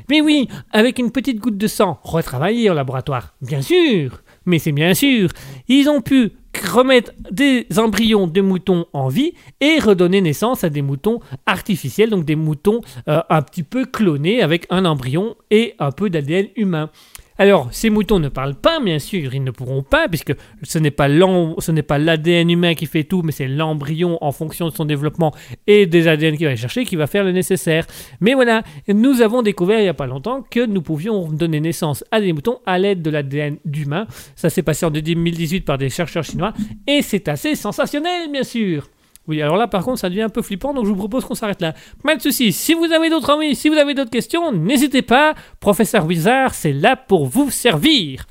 Mais 0.09 0.21
oui, 0.21 0.47
avec 0.71 0.99
une 0.99 1.11
petite 1.11 1.39
goutte 1.39 1.57
de 1.57 1.67
sang, 1.67 1.99
retravaillé 2.03 2.69
au 2.69 2.73
laboratoire, 2.73 3.35
bien 3.41 3.61
sûr. 3.61 4.21
Mais 4.45 4.59
c'est 4.59 4.71
bien 4.71 4.93
sûr, 4.93 5.29
ils 5.67 5.89
ont 5.89 6.01
pu 6.01 6.31
remettre 6.63 7.11
des 7.31 7.67
embryons 7.77 8.27
de 8.27 8.41
moutons 8.41 8.85
en 8.93 9.07
vie 9.07 9.33
et 9.61 9.79
redonner 9.79 10.21
naissance 10.21 10.63
à 10.63 10.69
des 10.69 10.81
moutons 10.81 11.19
artificiels, 11.45 12.09
donc 12.09 12.25
des 12.25 12.35
moutons 12.35 12.81
euh, 13.07 13.21
un 13.29 13.41
petit 13.41 13.63
peu 13.63 13.85
clonés 13.85 14.41
avec 14.41 14.65
un 14.69 14.85
embryon 14.85 15.35
et 15.51 15.75
un 15.79 15.91
peu 15.91 16.09
d'ADN 16.09 16.47
humain. 16.55 16.89
Alors, 17.37 17.67
ces 17.71 17.89
moutons 17.89 18.19
ne 18.19 18.29
parlent 18.29 18.55
pas, 18.55 18.79
bien 18.79 18.97
sûr, 18.97 19.33
ils 19.33 19.43
ne 19.43 19.51
pourront 19.51 19.83
pas, 19.83 20.07
puisque 20.07 20.33
ce 20.63 20.79
n'est 20.79 20.91
pas 20.91 21.07
l'ADN 21.09 22.49
humain 22.49 22.75
qui 22.75 22.85
fait 22.85 23.03
tout, 23.03 23.23
mais 23.23 23.33
c'est 23.33 23.47
l'embryon 23.47 24.17
en 24.21 24.31
fonction 24.31 24.69
de 24.69 24.73
son 24.73 24.85
développement 24.85 25.33
et 25.67 25.85
des 25.85 26.07
ADN 26.07 26.37
qu'il 26.37 26.47
va 26.47 26.55
chercher 26.55 26.85
qui 26.85 26.95
va 26.95 27.07
faire 27.07 27.25
le 27.25 27.33
nécessaire. 27.33 27.85
Mais 28.21 28.35
voilà, 28.35 28.63
nous 28.87 29.21
avons 29.21 29.41
découvert 29.41 29.79
il 29.79 29.83
n'y 29.83 29.89
a 29.89 29.93
pas 29.93 30.07
longtemps 30.07 30.43
que 30.49 30.65
nous 30.65 30.81
pouvions 30.81 31.29
donner 31.29 31.59
naissance 31.59 32.05
à 32.09 32.21
des 32.21 32.31
moutons 32.31 32.59
à 32.65 32.79
l'aide 32.79 33.01
de 33.01 33.09
l'ADN 33.09 33.57
d'humain. 33.65 34.07
Ça 34.35 34.49
s'est 34.49 34.63
passé 34.63 34.85
en 34.85 34.91
2018 34.91 35.61
par 35.61 35.77
des 35.77 35.89
chercheurs 35.89 36.23
chinois, 36.23 36.53
et 36.87 37.01
c'est 37.01 37.27
assez 37.27 37.55
sensationnel, 37.55 38.31
bien 38.31 38.43
sûr. 38.43 38.87
Oui, 39.27 39.41
alors 39.41 39.57
là, 39.57 39.67
par 39.67 39.83
contre, 39.83 39.99
ça 39.99 40.09
devient 40.09 40.21
un 40.21 40.29
peu 40.29 40.41
flippant, 40.41 40.73
donc 40.73 40.85
je 40.85 40.89
vous 40.89 40.95
propose 40.95 41.25
qu'on 41.25 41.33
s'arrête 41.33 41.61
là. 41.61 41.73
Pas 42.03 42.15
de 42.15 42.21
soucis. 42.21 42.51
Si 42.51 42.73
vous 42.73 42.85
avez 42.85 43.09
d'autres 43.09 43.33
envies, 43.33 43.55
si 43.55 43.69
vous 43.69 43.75
avez 43.75 43.93
d'autres 43.93 44.11
questions, 44.11 44.51
n'hésitez 44.51 45.01
pas. 45.01 45.33
Professeur 45.59 46.05
Wizard, 46.05 46.53
c'est 46.53 46.73
là 46.73 46.95
pour 46.95 47.25
vous 47.25 47.49
servir. 47.49 48.27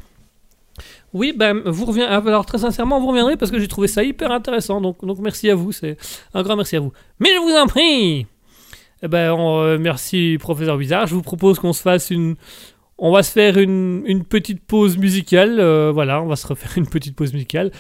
Oui, 1.13 1.33
ben, 1.37 1.63
vous 1.65 1.85
reviendrez. 1.85 2.15
Alors, 2.15 2.45
très 2.45 2.59
sincèrement, 2.59 3.01
vous 3.01 3.07
reviendrez 3.07 3.37
parce 3.37 3.51
que 3.51 3.59
j'ai 3.59 3.69
trouvé 3.69 3.87
ça 3.87 4.03
hyper 4.03 4.33
intéressant. 4.33 4.81
Donc, 4.81 5.05
donc 5.05 5.19
merci 5.21 5.49
à 5.49 5.55
vous. 5.55 5.71
C'est 5.71 5.97
un 6.35 6.43
grand 6.43 6.57
merci 6.57 6.77
à 6.77 6.81
vous. 6.81 6.93
Mais 7.21 7.31
je 7.35 7.39
vous 7.39 7.57
en 7.57 7.67
prie. 7.67 8.27
Eh 9.03 9.09
ben, 9.09 9.33
on, 9.33 9.61
euh, 9.61 9.79
merci, 9.79 10.39
professeur 10.41 10.77
Wizard. 10.77 11.07
Je 11.07 11.15
vous 11.15 11.23
propose 11.23 11.59
qu'on 11.59 11.73
se 11.73 11.83
fasse 11.83 12.11
une. 12.11 12.37
On 12.97 13.11
va 13.11 13.23
se 13.23 13.33
faire 13.33 13.59
une, 13.59 14.03
une 14.07 14.25
petite 14.25 14.65
pause 14.65 14.97
musicale. 14.99 15.59
euh, 15.59 15.91
voilà, 15.93 16.23
on 16.23 16.27
va 16.27 16.37
se 16.37 16.47
refaire 16.47 16.73
une 16.77 16.87
petite 16.87 17.17
pause 17.17 17.33
musicale. 17.33 17.73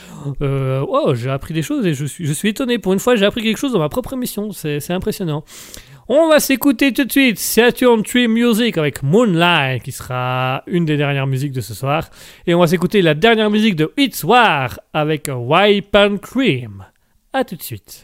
Euh, 0.42 0.84
oh, 0.88 1.14
j'ai 1.14 1.30
appris 1.30 1.54
des 1.54 1.62
choses 1.62 1.86
et 1.86 1.94
je 1.94 2.04
suis, 2.04 2.26
je 2.26 2.32
suis 2.32 2.48
étonné. 2.48 2.78
Pour 2.78 2.92
une 2.92 2.98
fois, 2.98 3.14
j'ai 3.14 3.24
appris 3.24 3.42
quelque 3.42 3.56
chose 3.58 3.72
dans 3.72 3.78
ma 3.78 3.88
propre 3.88 4.12
émission. 4.14 4.50
C'est 4.52 4.90
impressionnant. 4.90 5.44
On 6.08 6.28
va 6.28 6.38
s'écouter 6.38 6.92
tout 6.92 7.04
de 7.04 7.10
suite 7.10 7.38
Saturn 7.38 8.02
Tree 8.02 8.28
Music 8.28 8.76
avec 8.76 9.02
Moonlight, 9.02 9.82
qui 9.82 9.92
sera 9.92 10.62
une 10.66 10.84
des 10.84 10.98
dernières 10.98 11.26
musiques 11.26 11.52
de 11.52 11.62
ce 11.62 11.72
soir. 11.72 12.10
Et 12.46 12.54
on 12.54 12.60
va 12.60 12.66
s'écouter 12.66 13.00
la 13.00 13.14
dernière 13.14 13.48
musique 13.48 13.76
de 13.76 13.90
It's 13.96 14.22
War 14.22 14.78
avec 14.92 15.30
Wipe 15.34 15.94
and 15.96 16.18
Cream. 16.18 16.84
A 17.32 17.44
tout 17.44 17.56
de 17.56 17.62
suite. 17.62 18.03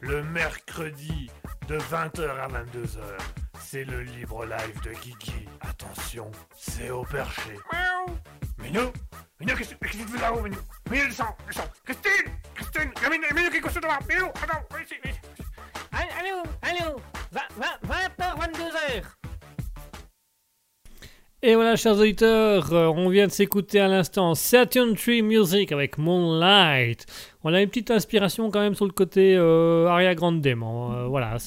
Le 0.00 0.22
mercredi 0.24 1.30
de 1.68 1.78
20h 1.78 2.28
à 2.30 2.48
22h, 2.48 3.00
c'est 3.60 3.84
le 3.84 4.02
libre 4.02 4.44
live 4.46 4.80
de 4.82 4.92
Guigui. 4.92 5.48
Attention, 5.60 6.30
c'est 6.56 6.90
au 6.90 7.02
perché. 7.04 7.56
Miaou. 7.72 8.16
Minou 8.58 8.92
Minou, 9.38 9.54
qu'est-ce 9.56 9.74
qu'est-ce 9.74 9.92
que 9.98 10.02
tu 10.02 10.08
fais 10.08 10.20
là-haut, 10.20 10.40
Minou 10.42 10.58
Minou, 10.90 11.06
descends, 11.06 11.36
descends. 11.46 11.70
Christine 11.84 12.32
Christine 12.54 12.90
Il 12.96 13.02
y 13.02 13.06
a 13.06 13.10
Minou, 13.10 13.26
Minou 13.34 13.50
qui 13.50 13.56
est 13.58 13.60
couché 13.60 13.80
devant 13.80 13.98
Minou, 14.08 14.26
attends, 14.26 14.64
viens 14.70 14.80
ici, 14.82 14.94
viens 15.02 15.12
ici 15.12 15.20
Allô, 15.92 16.42
allô 16.62 17.00
20h, 17.32 18.38
22h 18.38 19.19
Et 21.42 21.54
voilà, 21.54 21.74
chers 21.74 21.96
auditeurs, 21.96 22.70
euh, 22.74 22.88
on 22.88 23.08
vient 23.08 23.26
de 23.26 23.32
s'écouter 23.32 23.80
à 23.80 23.88
l'instant 23.88 24.34
Saturn 24.34 24.94
Tree 24.94 25.22
Music 25.22 25.72
avec 25.72 25.96
Moonlight. 25.96 27.06
On 27.44 27.54
a 27.54 27.62
une 27.62 27.68
petite 27.70 27.90
inspiration 27.90 28.50
quand 28.50 28.60
même 28.60 28.74
sur 28.74 28.84
le 28.84 28.92
côté 28.92 29.36
euh, 29.36 29.86
Aria 29.86 30.14
Grande. 30.14 30.46
Euh, 30.46 31.06
voilà, 31.08 31.38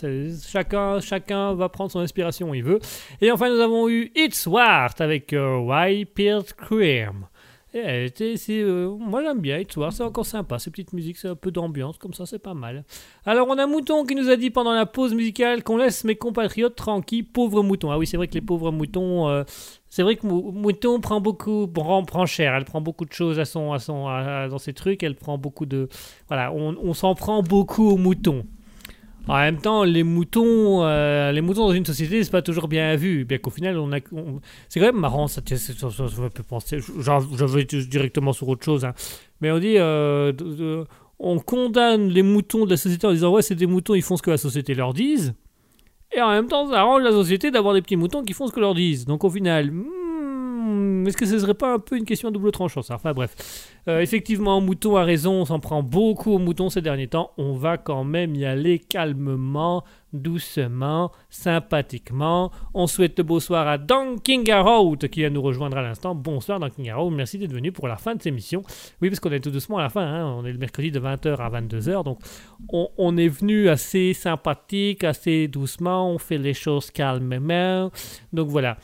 chacun, 0.52 1.00
chacun 1.00 1.54
va 1.54 1.70
prendre 1.70 1.92
son 1.92 2.00
inspiration 2.00 2.50
où 2.50 2.56
il 2.56 2.64
veut. 2.64 2.80
Et 3.22 3.32
enfin, 3.32 3.54
nous 3.54 3.60
avons 3.60 3.88
eu 3.88 4.12
It's 4.16 4.48
Wart 4.48 5.00
avec 5.00 5.32
euh, 5.32 5.60
White 5.60 6.10
Pearl 6.16 6.44
Cream. 6.58 7.28
Et 7.76 8.14
euh, 8.50 8.96
moi 9.00 9.24
j'aime 9.24 9.40
bien 9.40 9.58
It's 9.58 9.76
Wart, 9.76 9.94
c'est 9.94 10.04
encore 10.04 10.28
sympa. 10.28 10.60
Ces 10.60 10.70
petites 10.70 10.94
musiques, 10.94 11.18
c'est 11.18 11.28
un 11.28 11.36
peu 11.36 11.50
d'ambiance, 11.50 11.98
comme 11.98 12.14
ça 12.14 12.28
c'est 12.28 12.38
pas 12.38 12.54
mal. 12.54 12.84
Alors 13.26 13.48
on 13.48 13.58
a 13.58 13.66
Mouton 13.66 14.06
qui 14.06 14.14
nous 14.14 14.30
a 14.30 14.36
dit 14.36 14.52
pendant 14.52 14.74
la 14.74 14.86
pause 14.86 15.16
musicale 15.16 15.64
qu'on 15.64 15.78
laisse 15.78 16.04
mes 16.04 16.16
compatriotes 16.16 16.76
tranquilles, 16.76 17.26
pauvres 17.26 17.64
moutons. 17.64 17.90
Ah 17.90 17.98
oui, 17.98 18.06
c'est 18.06 18.18
vrai 18.18 18.28
que 18.28 18.36
les 18.36 18.42
pauvres 18.42 18.72
moutons, 18.72 19.28
euh, 19.28 19.44
c'est 19.96 20.02
vrai 20.02 20.16
que 20.16 20.26
Mou- 20.26 20.52
Mouton 20.52 21.00
prend 21.00 21.22
beaucoup, 21.22 21.68
prend, 21.68 22.04
prend 22.04 22.26
cher. 22.26 22.56
Elle 22.56 22.66
prend 22.66 22.82
beaucoup 22.82 23.06
de 23.06 23.14
choses 23.14 23.38
à 23.38 23.46
son, 23.46 23.74
à 23.74 23.78
son, 23.78 24.06
dans 24.50 24.58
ses 24.58 24.74
trucs. 24.74 25.04
Elle 25.04 25.14
prend 25.14 25.38
beaucoup 25.38 25.68
de, 25.68 25.88
voilà, 26.30 26.52
on, 26.52 26.76
on 26.82 26.96
s'en 26.96 27.14
prend 27.14 27.44
beaucoup 27.44 27.92
aux 27.92 27.98
moutons. 27.98 28.44
En 29.28 29.36
même 29.38 29.60
temps, 29.62 29.84
les 29.84 30.02
moutons, 30.04 30.84
euh, 30.84 31.32
les 31.32 31.42
moutons 31.42 31.68
dans 31.68 31.74
une 31.74 31.86
société, 31.86 32.24
c'est 32.24 32.32
pas 32.32 32.42
toujours 32.42 32.68
bien 32.68 32.96
vu. 32.96 33.24
Bien 33.24 33.38
qu'au 33.38 33.52
final, 33.52 33.78
on 33.78 33.92
a, 33.94 33.98
c'est 34.68 34.80
quand 34.80 34.88
même 34.88 35.00
marrant. 35.00 35.28
Ça, 35.28 35.42
me 35.42 35.56
fait 35.56 36.44
penser. 36.44 36.80
J'en- 37.00 37.20
Je 37.22 37.46
vais 37.46 37.64
directement 37.66 38.34
sur 38.34 38.48
autre 38.50 38.66
chose, 38.66 38.86
hein. 38.86 38.94
mais 39.42 39.52
on 39.52 39.60
dit, 39.60 39.76
euh, 39.78 40.34
on 41.20 41.38
condamne 41.38 42.10
les 42.10 42.24
moutons 42.24 42.66
de 42.66 42.72
la 42.72 42.78
société 42.78 43.06
en 43.06 43.12
disant 43.14 43.32
ouais, 43.32 43.44
c'est 43.44 43.54
des 43.56 43.68
moutons, 43.68 43.94
ils 43.94 44.02
font 44.02 44.18
ce 44.18 44.24
que 44.24 44.32
la 44.32 44.38
société 44.38 44.74
leur 44.74 44.94
dise. 44.96 45.36
Et 46.16 46.22
en 46.22 46.30
même 46.30 46.48
temps, 46.48 46.70
ça 46.70 46.82
arrange 46.82 47.02
la 47.02 47.12
société 47.12 47.50
d'avoir 47.50 47.74
des 47.74 47.82
petits 47.82 47.96
moutons 47.96 48.24
qui 48.24 48.34
font 48.34 48.48
ce 48.48 48.52
que 48.52 48.60
leur 48.60 48.76
disent. 48.76 49.06
Donc 49.06 49.24
au 49.24 49.30
final, 49.30 49.72
hmm, 49.72 50.03
est-ce 51.08 51.18
que 51.18 51.26
ce 51.26 51.40
serait 51.40 51.54
pas 51.54 51.74
un 51.74 51.80
peu 51.80 51.98
une 51.98 52.06
question 52.06 52.30
à 52.30 52.32
double 52.32 52.52
tranchant 52.52 52.82
ça? 52.82 52.96
Enfin 52.96 53.14
bref. 53.14 53.36
Euh, 53.88 54.00
effectivement, 54.00 54.62
Mouton 54.62 54.96
a 54.96 55.04
raison, 55.04 55.42
on 55.42 55.46
s'en 55.46 55.60
prend 55.60 55.84
beaucoup 55.84 56.32
aux 56.32 56.40
moutons 56.40 56.70
ces 56.70 56.82
derniers 56.82 57.08
temps. 57.08 57.32
On 57.38 57.54
va 57.54 57.78
quand 57.78 58.04
même 58.04 58.34
y 58.36 58.46
aller 58.46 58.80
calmement, 58.80 59.84
doucement, 60.14 61.12
sympathiquement. 61.30 62.52
On 62.74 62.88
souhaite 62.88 63.20
bonsoir 63.22 63.68
à 63.68 63.78
Dan 63.78 64.20
Kingarout 64.22 64.98
qui 65.10 65.24
va 65.24 65.30
nous 65.30 65.42
rejoindre 65.42 65.78
à 65.78 65.82
l'instant. 65.82 66.16
Bonsoir 66.16 66.60
Dan 66.60 66.72
Kingarout, 66.72 67.10
merci 67.10 67.38
d'être 67.38 67.54
venu 67.54 67.72
pour 67.72 67.88
la 67.88 67.98
fin 67.98 68.14
de 68.16 68.20
cette 68.20 68.28
émission. 68.28 68.62
Oui, 69.02 69.10
parce 69.10 69.20
qu'on 69.20 69.32
est 69.32 69.42
tout 69.42 69.52
doucement 69.52 69.80
à 69.80 69.84
la 69.84 69.90
fin, 69.90 70.06
hein. 70.06 70.34
on 70.38 70.46
est 70.46 70.54
le 70.54 70.60
mercredi 70.60 70.92
de 70.92 71.00
20h 71.00 71.36
à 71.38 71.50
22h, 71.50 72.04
donc 72.04 72.20
on, 72.70 72.90
on 72.98 73.18
est 73.18 73.28
venu 73.28 73.68
assez 73.68 74.14
sympathique, 74.14 75.04
assez 75.04 75.48
doucement, 75.48 76.10
on 76.10 76.18
fait 76.18 76.38
les 76.38 76.54
choses 76.54 76.90
calmement. 76.92 77.92
Donc 78.32 78.48
voilà. 78.48 78.78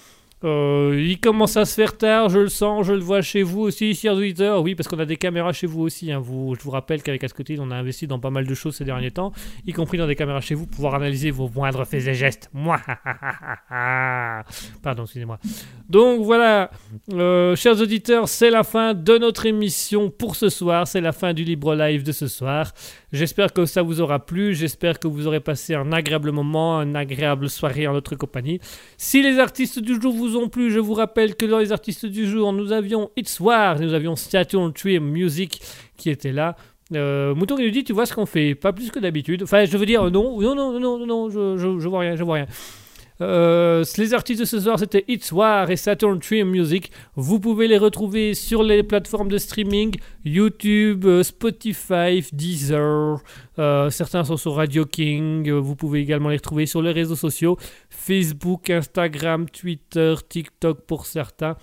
Euh, 0.45 0.95
il 1.05 1.19
commence 1.19 1.57
à 1.57 1.65
se 1.65 1.73
faire 1.73 1.97
tard, 1.97 2.29
je 2.29 2.39
le 2.39 2.47
sens, 2.47 2.85
je 2.85 2.93
le 2.93 3.01
vois 3.01 3.21
chez 3.21 3.43
vous 3.43 3.59
aussi, 3.61 3.93
chers 3.93 4.13
auditeurs. 4.13 4.61
Oui, 4.61 4.73
parce 4.73 4.87
qu'on 4.87 4.99
a 4.99 5.05
des 5.05 5.17
caméras 5.17 5.51
chez 5.51 5.67
vous 5.67 5.81
aussi. 5.81 6.11
hein. 6.13 6.23
Je 6.23 6.63
vous 6.63 6.71
rappelle 6.71 7.03
qu'avec 7.03 7.23
Ascotil, 7.23 7.59
on 7.59 7.71
a 7.71 7.75
investi 7.75 8.07
dans 8.07 8.19
pas 8.19 8.29
mal 8.29 8.47
de 8.47 8.53
choses 8.53 8.75
ces 8.75 8.85
derniers 8.85 9.11
temps, 9.11 9.33
y 9.67 9.73
compris 9.73 9.97
dans 9.97 10.07
des 10.07 10.15
caméras 10.15 10.39
chez 10.39 10.55
vous, 10.55 10.65
pour 10.65 10.75
pouvoir 10.77 10.95
analyser 10.95 11.29
vos 11.31 11.49
moindres 11.53 11.85
faits 11.85 12.07
et 12.07 12.13
gestes. 12.13 12.49
Moi, 12.53 12.79
pardon, 14.81 15.03
excusez-moi. 15.03 15.39
Donc 15.89 16.21
voilà, 16.21 16.71
euh, 17.11 17.55
chers 17.55 17.79
auditeurs, 17.81 18.29
c'est 18.29 18.49
la 18.49 18.63
fin 18.63 18.93
de 18.93 19.17
notre 19.17 19.45
émission 19.45 20.09
pour 20.09 20.35
ce 20.35 20.49
soir. 20.49 20.87
C'est 20.87 21.01
la 21.01 21.11
fin 21.11 21.33
du 21.33 21.43
libre 21.43 21.75
live 21.75 22.03
de 22.03 22.11
ce 22.11 22.27
soir. 22.27 22.71
J'espère 23.11 23.51
que 23.53 23.65
ça 23.65 23.81
vous 23.81 24.01
aura 24.01 24.19
plu. 24.25 24.53
J'espère 24.55 24.99
que 24.99 25.07
vous 25.07 25.27
aurez 25.27 25.39
passé 25.39 25.75
un 25.75 25.91
agréable 25.91 26.31
moment, 26.31 26.81
une 26.81 26.95
agréable 26.95 27.49
soirée 27.49 27.87
en 27.87 27.93
notre 27.93 28.15
compagnie. 28.15 28.59
Si 28.97 29.21
les 29.21 29.39
artistes 29.39 29.79
du 29.79 29.99
jour 29.99 30.13
vous 30.13 30.28
plu, 30.49 30.71
je 30.71 30.79
vous 30.79 30.93
rappelle 30.93 31.35
que 31.35 31.45
dans 31.45 31.59
les 31.59 31.71
artistes 31.71 32.05
du 32.05 32.27
jour, 32.27 32.53
nous 32.53 32.71
avions 32.71 33.11
It's 33.17 33.39
War, 33.39 33.79
nous 33.79 33.93
avions 33.93 34.15
Saturn 34.15 34.73
Tree 34.73 34.99
Music 34.99 35.61
qui 35.97 36.09
était 36.09 36.31
là. 36.31 36.55
Euh, 36.95 37.35
Mouton 37.35 37.57
il 37.59 37.65
nous 37.65 37.71
dit, 37.71 37.83
tu 37.83 37.93
vois 37.93 38.05
ce 38.05 38.13
qu'on 38.13 38.25
fait, 38.25 38.55
pas 38.55 38.73
plus 38.73 38.89
que 38.89 38.99
d'habitude. 38.99 39.43
Enfin, 39.43 39.65
je 39.65 39.77
veux 39.77 39.85
dire, 39.85 40.09
non, 40.09 40.41
non, 40.41 40.55
non, 40.55 40.79
non, 40.79 41.05
non, 41.05 41.29
je, 41.29 41.57
je, 41.57 41.87
vois 41.87 41.99
rien, 41.99 42.15
je 42.15 42.23
vois 42.23 42.35
rien. 42.35 42.47
Euh, 43.21 43.83
les 43.97 44.13
artistes 44.13 44.39
de 44.39 44.45
ce 44.45 44.61
soir, 44.61 44.79
c'était 44.79 45.03
It's 45.09 45.31
War 45.33 45.69
et 45.69 45.75
Saturn 45.75 46.19
Tree 46.19 46.43
Music. 46.45 46.89
Vous 47.15 47.39
pouvez 47.39 47.67
les 47.67 47.77
retrouver 47.77 48.33
sur 48.33 48.63
les 48.63 48.81
plateformes 48.81 49.27
de 49.27 49.37
streaming 49.37 49.93
YouTube, 50.23 51.05
euh, 51.05 51.21
Spotify, 51.21 52.23
Deezer. 52.31 53.19
Certains 53.89 54.23
sont 54.23 54.37
sur 54.37 54.55
Radio 54.55 54.85
King. 54.85 55.51
Vous 55.51 55.75
pouvez 55.75 55.99
également 55.99 56.29
les 56.29 56.37
retrouver 56.37 56.65
sur 56.65 56.81
les 56.81 56.93
réseaux 56.93 57.17
sociaux 57.17 57.57
Facebook, 57.99 58.69
Instagram, 58.69 59.49
Twitter, 59.49 60.15
TikTok 60.27 60.85
pour 60.85 61.05
certains. 61.05 61.57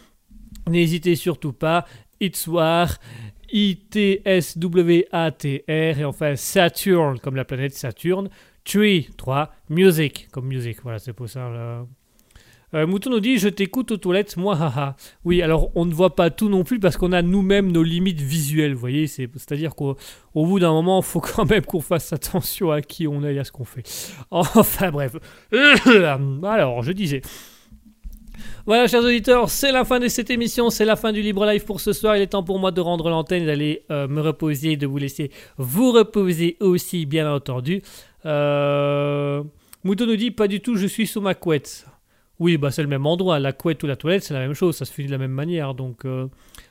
N'hésitez 0.69 1.17
surtout 1.17 1.53
pas. 1.53 1.87
It's 2.21 2.47
War. 2.47 2.99
I-T-S-W-A-T-R 3.53 4.39
et 5.69 6.05
enfin 6.05 6.37
Saturn 6.37 7.19
comme 7.21 7.37
la 7.37 7.45
planète 7.45 7.75
Saturne. 7.75 8.29
Tree 8.65 9.09
3, 9.17 9.51
Music 9.71 10.29
comme 10.31 10.47
music. 10.47 10.83
Voilà, 10.83 10.99
c'est 10.99 11.13
pour 11.13 11.29
ça. 11.29 11.87
Euh, 12.75 12.87
Mouton 12.87 13.11
nous 13.11 13.21
dit 13.21 13.39
Je 13.39 13.49
t'écoute 13.49 13.93
aux 13.93 13.97
toilettes, 13.97 14.37
moi, 14.37 14.55
haha. 14.57 14.97
Oui, 15.25 15.41
alors 15.41 15.71
on 15.77 15.85
ne 15.85 15.95
voit 15.95 16.15
pas 16.17 16.31
tout 16.31 16.49
non 16.49 16.65
plus 16.65 16.81
parce 16.81 16.97
qu'on 16.97 17.13
a 17.13 17.23
nous-mêmes 17.23 17.71
nos 17.71 17.83
limites 17.83 18.21
visuelles, 18.21 18.75
vous 18.75 18.81
voyez. 18.81 19.07
c'est- 19.07 19.31
C'est-à-dire 19.35 19.75
qu'au 19.75 19.97
au 20.35 20.47
bout 20.47 20.59
d'un 20.59 20.73
moment, 20.73 21.01
il 21.01 21.05
faut 21.05 21.21
quand 21.21 21.49
même 21.49 21.65
qu'on 21.65 21.81
fasse 21.81 22.13
attention 22.13 22.71
à 22.73 22.83
qui 22.83 23.07
on 23.07 23.23
est 23.25 23.35
et 23.35 23.39
à 23.39 23.45
ce 23.45 23.53
qu'on 23.53 23.65
fait. 23.65 23.83
Enfin, 24.31 24.91
bref. 24.91 25.17
Alors, 25.53 26.83
je 26.83 26.93
disais. 26.93 27.23
Voilà, 28.67 28.89
chers 28.89 29.03
auditeurs, 29.05 29.49
c'est 29.49 29.71
la 29.73 29.85
fin 29.85 30.01
de 30.01 30.09
cette 30.09 30.29
émission, 30.29 30.71
c'est 30.71 30.85
la 30.85 30.97
fin 30.97 31.13
du 31.13 31.23
Libre 31.23 31.47
Live 31.47 31.65
pour 31.65 31.81
ce 31.81 31.93
soir. 31.93 32.17
Il 32.17 32.23
est 32.23 32.27
temps 32.27 32.43
pour 32.43 32.59
moi 32.59 32.73
de 32.73 32.81
rendre 32.81 33.09
l'antenne 33.09 33.47
d'aller 33.47 33.85
euh, 33.93 34.09
me 34.09 34.21
reposer, 34.21 34.77
de 34.77 34.87
vous 34.89 34.99
laisser 34.99 35.31
vous 35.57 35.93
reposer 35.93 36.57
aussi, 36.61 37.07
bien 37.07 37.33
entendu. 37.33 37.81
Euh... 38.27 39.43
Mouton 39.85 40.07
nous 40.07 40.17
dit 40.17 40.33
pas 40.33 40.49
du 40.49 40.61
tout, 40.61 40.75
je 40.77 40.87
suis 40.89 41.07
sous 41.07 41.21
ma 41.21 41.35
couette. 41.35 41.87
Oui, 42.39 42.59
bah 42.59 42.71
c'est 42.71 42.83
le 42.83 42.89
même 42.89 43.07
endroit. 43.07 43.39
La 43.39 43.53
couette 43.53 43.83
ou 43.83 43.87
la 43.87 43.97
toilette, 43.97 44.25
c'est 44.25 44.35
la 44.35 44.41
même 44.41 44.55
chose, 44.55 44.77
ça 44.77 44.85
se 44.85 44.93
finit 44.93 45.07
de 45.07 45.13
la 45.13 45.19
même 45.19 45.31
manière. 45.33 45.75
Donc, 45.75 46.05
euh, 46.05 46.29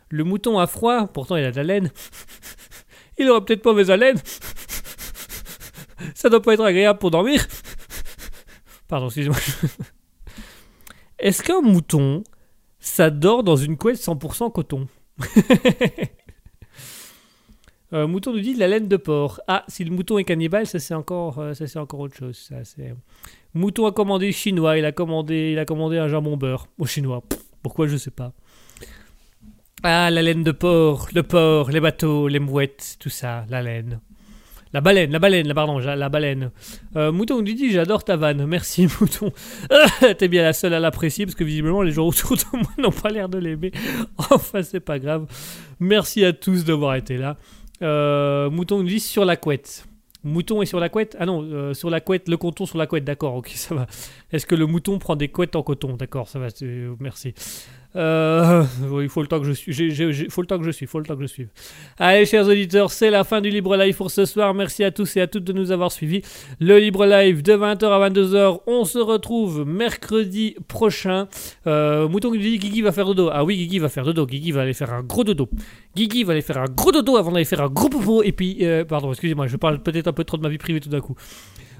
le 0.10 0.24
mouton 0.24 0.60
a 0.60 0.68
froid, 0.68 1.08
pourtant 1.08 1.36
il 1.36 1.44
a 1.44 1.52
de 1.52 1.56
la 1.56 1.64
laine. 1.64 1.92
il 3.18 3.30
aura 3.30 3.44
peut-être 3.44 3.66
mauvaise 3.66 3.90
haleine. 3.90 4.18
ça 6.14 6.30
doit 6.30 6.42
pas 6.42 6.54
être 6.54 6.64
agréable 6.64 7.00
pour 7.00 7.12
dormir. 7.12 7.46
Pardon, 8.88 9.08
excusez-moi. 9.08 9.38
Est-ce 11.18 11.42
qu'un 11.42 11.62
mouton, 11.62 12.24
ça 12.80 13.10
dort 13.10 13.44
dans 13.44 13.56
une 13.56 13.78
couette 13.78 13.98
100% 13.98 14.52
coton? 14.52 14.88
Euh, 17.94 18.08
Mouton 18.08 18.34
nous 18.34 18.40
dit 18.40 18.56
de 18.56 18.60
la 18.60 18.68
laine 18.68 18.88
de 18.88 18.98
porc. 18.98 19.42
Ah, 19.48 19.64
si 19.68 19.84
le 19.84 19.92
mouton 19.92 20.18
est 20.18 20.24
cannibale, 20.24 20.66
ça 20.66 20.80
c'est 20.80 20.94
encore, 20.94 21.40
euh, 21.40 21.54
ça 21.54 21.68
c'est 21.68 21.80
encore 21.80 22.00
autre 22.00 22.16
chose. 22.16 22.36
Ça, 22.36 22.64
c'est... 22.64 22.96
Mouton 23.54 23.86
a 23.86 23.92
commandé 23.92 24.32
chinois, 24.32 24.78
il 24.78 24.86
a 24.86 24.92
commandé, 24.92 25.52
il 25.54 25.60
a 25.60 25.66
commandé 25.66 25.98
un 25.98 26.08
jambon 26.08 26.36
beurre 26.36 26.68
au 26.78 26.86
chinois. 26.86 27.24
Pourquoi 27.62 27.88
je 27.88 27.98
sais 27.98 28.12
pas. 28.12 28.34
Ah, 29.84 30.10
la 30.10 30.22
laine 30.22 30.44
de 30.44 30.52
porc, 30.52 31.10
le 31.14 31.24
porc, 31.24 31.70
les 31.70 31.80
bateaux, 31.80 32.28
les 32.28 32.40
mouettes, 32.40 32.98
tout 33.00 33.10
ça, 33.10 33.46
la 33.50 33.62
laine. 33.62 34.00
La 34.74 34.82
baleine, 34.82 35.10
la 35.12 35.20
baleine, 35.20 35.48
la, 35.48 35.54
pardon, 35.54 35.78
la 35.80 36.10
baleine. 36.10 36.52
Euh, 36.98 37.10
Mouton 37.14 37.38
nous 37.38 37.44
dit 37.44 37.72
j'adore 37.72 38.04
ta 38.04 38.18
vanne. 38.18 38.46
Merci 38.46 38.88
Mouton. 39.00 39.32
T'es 40.18 40.28
bien 40.28 40.44
la 40.44 40.52
seule 40.52 40.74
à 40.74 40.82
l'apprécier 40.82 41.26
parce 41.26 41.36
que 41.36 41.46
visiblement 41.46 41.82
les 41.82 41.94
gens 41.94 42.08
autour 42.08 42.36
de 42.36 42.44
moi 42.52 42.68
n'ont 42.78 42.92
pas 42.92 43.10
l'air 43.10 43.30
de 43.30 43.38
l'aimer. 43.38 43.72
Enfin, 44.18 44.64
c'est 44.64 44.82
pas 44.82 45.00
grave. 45.00 45.28
Merci 45.80 46.26
à 46.26 46.34
tous 46.34 46.66
d'avoir 46.66 46.96
été 46.96 47.16
là. 47.16 47.38
Euh, 47.82 48.50
Mouton 48.50 48.80
nous 48.80 48.88
dit 48.88 49.00
sur 49.00 49.26
la 49.26 49.36
couette. 49.38 49.86
Mouton 50.24 50.62
est 50.64 50.66
sur 50.66 50.80
la 50.80 50.90
couette? 50.90 51.16
Ah 51.20 51.26
non, 51.28 51.44
euh, 51.44 51.74
sur 51.76 51.90
la 51.92 52.02
couette, 52.02 52.28
le 52.30 52.38
coton 52.38 52.66
sur 52.66 52.80
la 52.80 52.88
couette, 52.88 53.04
d'accord, 53.04 53.36
ok, 53.36 53.50
ça 53.56 53.76
va. 53.76 53.86
Est-ce 54.32 54.46
que 54.48 54.56
le 54.56 54.66
mouton 54.66 54.98
prend 54.98 55.16
des 55.16 55.28
couettes 55.28 55.56
en 55.56 55.62
coton? 55.62 55.96
D'accord, 55.98 56.28
ça 56.28 56.40
va, 56.40 56.50
c'est- 56.50 56.88
merci. 57.00 57.34
Euh, 57.96 58.64
il 59.02 59.10
faut 59.10 59.22
le 59.22 59.28
temps 59.28 59.40
que 59.40 59.46
je 59.46 59.54
suis, 59.54 59.72
j'ai- 59.72 60.30
faut 60.30 60.42
le 60.42 60.48
temps 60.48 60.58
que 60.60 60.66
je 60.66 60.72
suis, 60.72 60.86
faut 60.86 61.00
le 61.00 61.06
temps 61.06 61.16
que 61.16 61.22
je 61.22 61.28
suive. 61.28 61.48
Allez, 61.98 62.26
chers 62.26 62.46
auditeurs, 62.48 62.92
c'est 62.92 63.10
la 63.10 63.24
fin 63.24 63.40
du 63.42 63.50
Libre 63.50 63.78
Live 63.78 63.96
pour 63.96 64.12
ce 64.12 64.26
soir. 64.26 64.54
Merci 64.54 64.84
à 64.84 64.92
tous 64.92 65.16
et 65.18 65.22
à 65.22 65.28
toutes 65.28 65.44
de 65.46 65.54
nous 65.54 65.72
avoir 65.72 65.92
suivis. 65.92 66.22
Le 66.60 66.78
Libre 66.80 67.06
Live 67.06 67.42
de 67.42 67.54
20h 67.54 67.86
à 67.86 68.10
22h. 68.10 68.60
On 68.68 68.84
se 68.86 69.00
retrouve 69.00 69.66
mercredi 69.66 70.56
prochain. 70.68 71.28
Euh, 71.68 72.08
Mouton 72.10 72.32
qui 72.32 72.40
dit 72.40 72.58
Guigui 72.58 72.82
va 72.82 72.92
faire 72.92 73.06
dodo. 73.06 73.30
Ah 73.32 73.44
oui, 73.44 73.56
Guigui 73.58 73.80
va 73.80 73.90
faire 73.90 74.04
dodo. 74.04 74.26
Guigui 74.26 74.52
va 74.52 74.62
aller 74.62 74.74
faire 74.74 74.92
un 74.94 75.02
gros 75.04 75.24
dodo. 75.24 75.50
Guigui 75.96 76.24
va 76.24 76.34
aller 76.34 76.42
faire 76.42 76.58
un 76.58 76.66
gros 76.66 76.92
dodo 76.92 77.16
avant 77.18 77.32
d'aller 77.32 77.46
faire 77.46 77.62
un 77.62 77.70
gros 77.70 77.90
popo. 77.90 78.24
Et 78.24 78.32
puis, 78.34 78.58
euh, 78.62 78.84
pardon, 78.84 79.12
excusez-moi, 79.12 79.48
je 79.48 79.56
parle 79.58 79.82
peut-être 79.82 80.08
un 80.08 80.14
peu 80.14 80.24
trop 80.24 80.38
de 80.38 80.42
ma 80.44 80.50
vie 80.50 80.58
privée 80.58 80.80
tout 80.82 80.90
d'un 80.90 81.02
coup. 81.02 81.16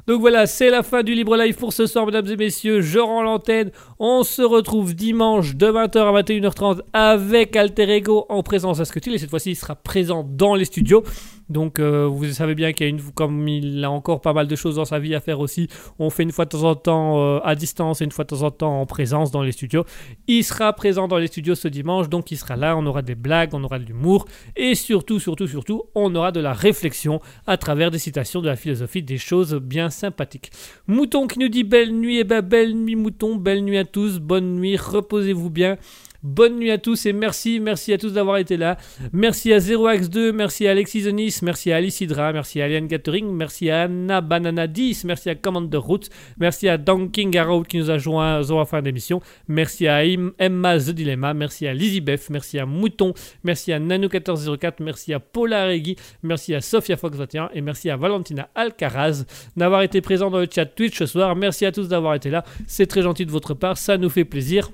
Donc 0.08 0.22
voilà, 0.22 0.46
c'est 0.46 0.70
la 0.70 0.84
fin 0.84 1.02
du 1.02 1.16
Libre 1.16 1.36
Live 1.36 1.56
pour 1.56 1.74
ce 1.74 1.88
soir, 1.88 2.06
mesdames 2.06 2.28
et 2.28 2.36
messieurs. 2.36 2.82
Je 2.82 3.00
rends 3.00 3.24
l'antenne. 3.24 3.72
On 3.98 4.22
se 4.22 4.44
retrouve 4.44 4.94
dimanche 4.94 5.56
de 5.56 5.66
20h 5.66 5.98
à 5.98 6.22
21h30 6.22 6.82
avec 6.94 7.56
Alter 7.56 7.90
Ego 7.90 8.28
en 8.30 8.44
présence 8.44 8.80
à 8.80 8.86
Scutil. 8.86 9.16
Et 9.16 9.18
cette 9.18 9.32
fois-ci, 9.32 9.52
il 9.52 9.56
sera 9.56 9.74
présent 9.74 10.24
dans 10.24 10.54
les 10.54 10.66
studios. 10.66 11.04
Donc 11.50 11.80
euh, 11.80 12.06
vous 12.06 12.26
savez 12.32 12.56
bien 12.56 12.74
qu'il 12.74 12.86
y 12.86 12.88
a 12.88 12.90
une, 12.90 13.02
comme 13.02 13.48
il 13.48 13.84
a 13.84 13.92
encore 13.92 14.22
pas 14.22 14.34
mal 14.34 14.48
de 14.48 14.56
choses 14.56 14.76
dans 14.76 14.86
sa 14.86 15.00
vie 15.00 15.16
à 15.16 15.20
faire 15.20 15.40
aussi, 15.40 15.68
on 16.00 16.10
fait 16.10 16.24
une 16.24 16.32
fois 16.32 16.46
de 16.46 16.50
temps 16.50 16.64
en 16.64 16.76
temps 16.76 17.20
euh, 17.20 17.40
à 17.44 17.56
distance 17.56 18.02
et 18.02 18.06
une 18.06 18.12
fois 18.12 18.24
de 18.24 18.30
temps 18.30 18.42
en 18.44 18.52
temps 18.52 18.82
en 18.82 18.86
présence 18.86 19.32
dans 19.32 19.44
les 19.44 19.52
studios. 19.52 19.86
Il 20.28 20.44
sera 20.44 20.74
présent 20.74 21.08
dans 21.08 21.18
les 21.18 21.28
studios 21.28 21.56
ce 21.56 21.68
dimanche, 21.68 22.10
donc 22.10 22.32
il 22.32 22.38
sera 22.38 22.56
là, 22.56 22.76
on 22.78 22.86
aura 22.86 23.02
des 23.02 23.16
blagues, 23.16 23.50
on 23.54 23.64
aura 23.64 23.80
de 23.80 23.86
l'humour 23.86 24.26
et 24.56 24.76
surtout, 24.76 25.20
surtout, 25.20 25.48
surtout, 25.48 25.84
on 25.94 26.14
aura 26.16 26.32
de 26.32 26.40
la 26.40 26.54
réflexion 26.54 27.20
à 27.48 27.58
travers 27.58 27.92
des 27.92 28.00
citations 28.00 28.42
de 28.42 28.48
la 28.48 28.56
philosophie, 28.56 29.04
des 29.04 29.18
choses 29.18 29.56
bien 29.56 29.90
sympathiques. 29.90 30.52
Mouton 30.88 31.28
qui 31.28 31.40
nous 31.40 31.50
dit 31.50 31.64
belle 31.64 31.92
nuit, 31.92 32.20
et 32.20 32.24
ben 32.24 32.42
belle 32.42 32.74
nuit 32.74 32.96
Mouton, 32.96 33.36
belle 33.36 33.64
nuit 33.64 33.78
à 33.78 33.86
tous, 33.86 34.20
bonne 34.20 34.56
nuit, 34.56 34.78
reposez-vous 34.78 35.50
bien. 35.50 35.78
Bonne 36.26 36.58
nuit 36.58 36.72
à 36.72 36.80
tous 36.80 37.06
et 37.06 37.14
merci, 37.14 37.60
merci 37.60 37.94
à 37.94 38.00
tous 38.00 38.14
d'avoir 38.14 38.38
été 38.38 38.58
là. 38.58 38.80
Merci 39.14 39.54
à 39.54 39.60
0x2, 39.60 40.32
merci 40.32 40.68
à 40.68 40.72
Alexis 40.72 41.02
Zonis, 41.02 41.38
merci 41.44 41.72
à 41.72 41.76
Alice 41.76 42.02
Hydra, 42.02 42.34
merci 42.34 42.60
à 42.62 42.66
Aliane 42.66 42.88
Gathering, 42.88 43.32
merci 43.32 43.70
à 43.70 43.84
Anna 43.84 44.22
Banana 44.22 44.66
10, 44.66 45.04
merci 45.04 45.30
à 45.30 45.36
Commander 45.36 45.78
Route, 45.78 46.10
merci 46.40 46.68
à 46.68 46.80
Donking 46.80 47.38
Arrow 47.38 47.62
qui 47.62 47.78
nous 47.78 47.92
a 47.92 48.00
joint 48.00 48.42
la 48.42 48.66
fin 48.66 48.82
d'émission, 48.82 49.22
merci 49.48 49.88
à 49.88 50.04
Emma 50.04 50.80
The 50.80 50.90
Dilemma, 50.90 51.36
merci 51.36 51.68
à 51.68 51.76
Lizzie 51.76 52.02
Beth, 52.02 52.28
merci 52.32 52.58
à 52.58 52.66
Mouton, 52.66 53.14
merci 53.44 53.72
à 53.72 53.80
Nano1404, 53.80 54.78
merci 54.80 55.14
à 55.14 55.20
Paula 55.20 55.68
Regui, 55.68 55.96
merci 56.24 56.56
à 56.56 56.62
Sophia 56.62 56.98
Fox 56.98 57.16
21 57.16 57.52
et 57.54 57.62
merci 57.62 57.92
à 57.92 57.98
Valentina 57.98 58.50
Alcaraz 58.56 59.26
d'avoir 59.56 59.84
été 59.84 60.02
présent 60.02 60.32
dans 60.32 60.40
le 60.40 60.48
chat 60.52 60.66
Twitch 60.66 60.98
ce 60.98 61.06
soir. 61.06 61.36
Merci 61.36 61.68
à 61.68 61.72
tous 61.72 61.88
d'avoir 61.88 62.16
été 62.16 62.32
là, 62.32 62.44
c'est 62.66 62.88
très 62.88 63.04
gentil 63.04 63.28
de 63.28 63.32
votre 63.32 63.54
part, 63.54 63.78
ça 63.78 64.00
nous 64.00 64.10
fait 64.10 64.26
plaisir. 64.26 64.72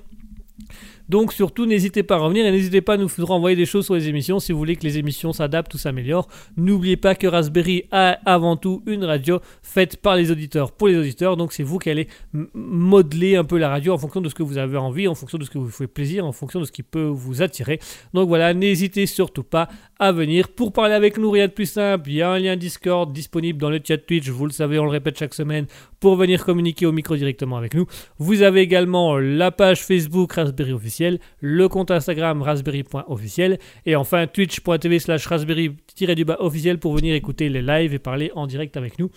Donc 1.12 1.34
surtout, 1.34 1.66
n'hésitez 1.66 2.02
pas 2.02 2.14
à 2.14 2.18
revenir 2.20 2.46
et 2.46 2.50
n'hésitez 2.50 2.80
pas 2.80 2.94
à 2.94 2.96
nous 2.96 3.06
renvoyer 3.18 3.54
des 3.54 3.66
choses 3.66 3.84
sur 3.84 3.94
les 3.94 4.08
émissions 4.08 4.40
si 4.40 4.50
vous 4.50 4.56
voulez 4.56 4.76
que 4.76 4.82
les 4.82 4.96
émissions 4.96 5.34
s'adaptent 5.34 5.74
ou 5.74 5.76
s'améliorent. 5.76 6.26
N'oubliez 6.56 6.96
pas 6.96 7.14
que 7.14 7.26
Raspberry 7.26 7.84
a 7.90 8.18
avant 8.24 8.56
tout 8.56 8.82
une 8.86 9.04
radio 9.04 9.38
faite 9.62 9.98
par 9.98 10.16
les 10.16 10.30
auditeurs 10.30 10.72
pour 10.72 10.88
les 10.88 10.96
auditeurs. 10.96 11.36
Donc 11.36 11.52
c'est 11.52 11.64
vous 11.64 11.78
qui 11.78 11.90
allez 11.90 12.08
modeler 12.54 13.36
un 13.36 13.44
peu 13.44 13.58
la 13.58 13.68
radio 13.68 13.92
en 13.92 13.98
fonction 13.98 14.22
de 14.22 14.30
ce 14.30 14.34
que 14.34 14.42
vous 14.42 14.56
avez 14.56 14.78
envie, 14.78 15.06
en 15.06 15.14
fonction 15.14 15.36
de 15.36 15.44
ce 15.44 15.50
que 15.50 15.58
vous 15.58 15.68
fait 15.68 15.86
plaisir, 15.86 16.24
en 16.24 16.32
fonction 16.32 16.60
de 16.60 16.64
ce 16.64 16.72
qui 16.72 16.82
peut 16.82 17.04
vous 17.04 17.42
attirer. 17.42 17.78
Donc 18.14 18.28
voilà, 18.28 18.54
n'hésitez 18.54 19.04
surtout 19.04 19.44
pas 19.44 19.68
à 19.98 20.12
venir. 20.12 20.48
Pour 20.48 20.72
parler 20.72 20.94
avec 20.94 21.18
nous, 21.18 21.30
rien 21.30 21.46
de 21.46 21.52
plus 21.52 21.66
simple, 21.66 22.08
il 22.08 22.14
y 22.14 22.22
a 22.22 22.30
un 22.30 22.38
lien 22.38 22.56
Discord 22.56 23.12
disponible 23.12 23.60
dans 23.60 23.68
le 23.68 23.80
chat 23.86 23.98
Twitch, 23.98 24.30
vous 24.30 24.46
le 24.46 24.52
savez, 24.52 24.78
on 24.78 24.84
le 24.84 24.90
répète 24.90 25.18
chaque 25.18 25.34
semaine, 25.34 25.66
pour 26.02 26.16
venir 26.16 26.44
communiquer 26.44 26.84
au 26.84 26.92
micro 26.92 27.16
directement 27.16 27.56
avec 27.56 27.74
nous. 27.74 27.86
Vous 28.18 28.42
avez 28.42 28.60
également 28.60 29.18
la 29.18 29.52
page 29.52 29.82
Facebook 29.82 30.32
Raspberry 30.32 30.72
officielle. 30.72 30.82
officiel, 30.82 31.20
le 31.40 31.68
compte 31.68 31.92
Instagram 31.92 32.42
raspberry.officiel 32.42 33.60
et 33.86 33.94
enfin 33.94 34.26
twitch.tv 34.26 34.98
slash 34.98 35.26
raspberry-du-bas 35.26 36.38
officiel 36.40 36.78
pour 36.78 36.92
venir 36.94 37.14
écouter 37.14 37.48
les 37.48 37.62
lives 37.62 37.94
et 37.94 38.00
parler 38.00 38.32
en 38.34 38.48
direct 38.48 38.76
avec 38.76 38.98
nous. 38.98 39.10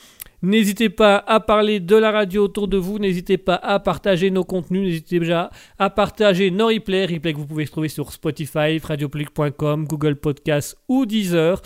N'hésitez 0.46 0.90
pas 0.90 1.24
à 1.26 1.40
parler 1.40 1.80
de 1.80 1.96
la 1.96 2.12
radio 2.12 2.44
autour 2.44 2.68
de 2.68 2.78
vous, 2.78 3.00
n'hésitez 3.00 3.40
pas 3.40 3.56
à 3.56 3.80
partager 3.80 4.30
nos 4.30 4.44
contenus, 4.44 4.84
n'hésitez 4.84 5.18
déjà 5.18 5.50
à 5.80 5.90
partager 5.90 6.52
nos 6.52 6.68
replays, 6.68 7.08
replays 7.08 7.34
que 7.34 7.40
vous 7.40 7.48
pouvez 7.48 7.66
trouver 7.66 7.88
sur 7.88 8.12
Spotify, 8.12 8.78
radiopublic.com, 8.78 9.86
Google 9.86 10.18
Podcasts 10.18 10.78
ou 10.88 11.08
Deezer. 11.08 11.60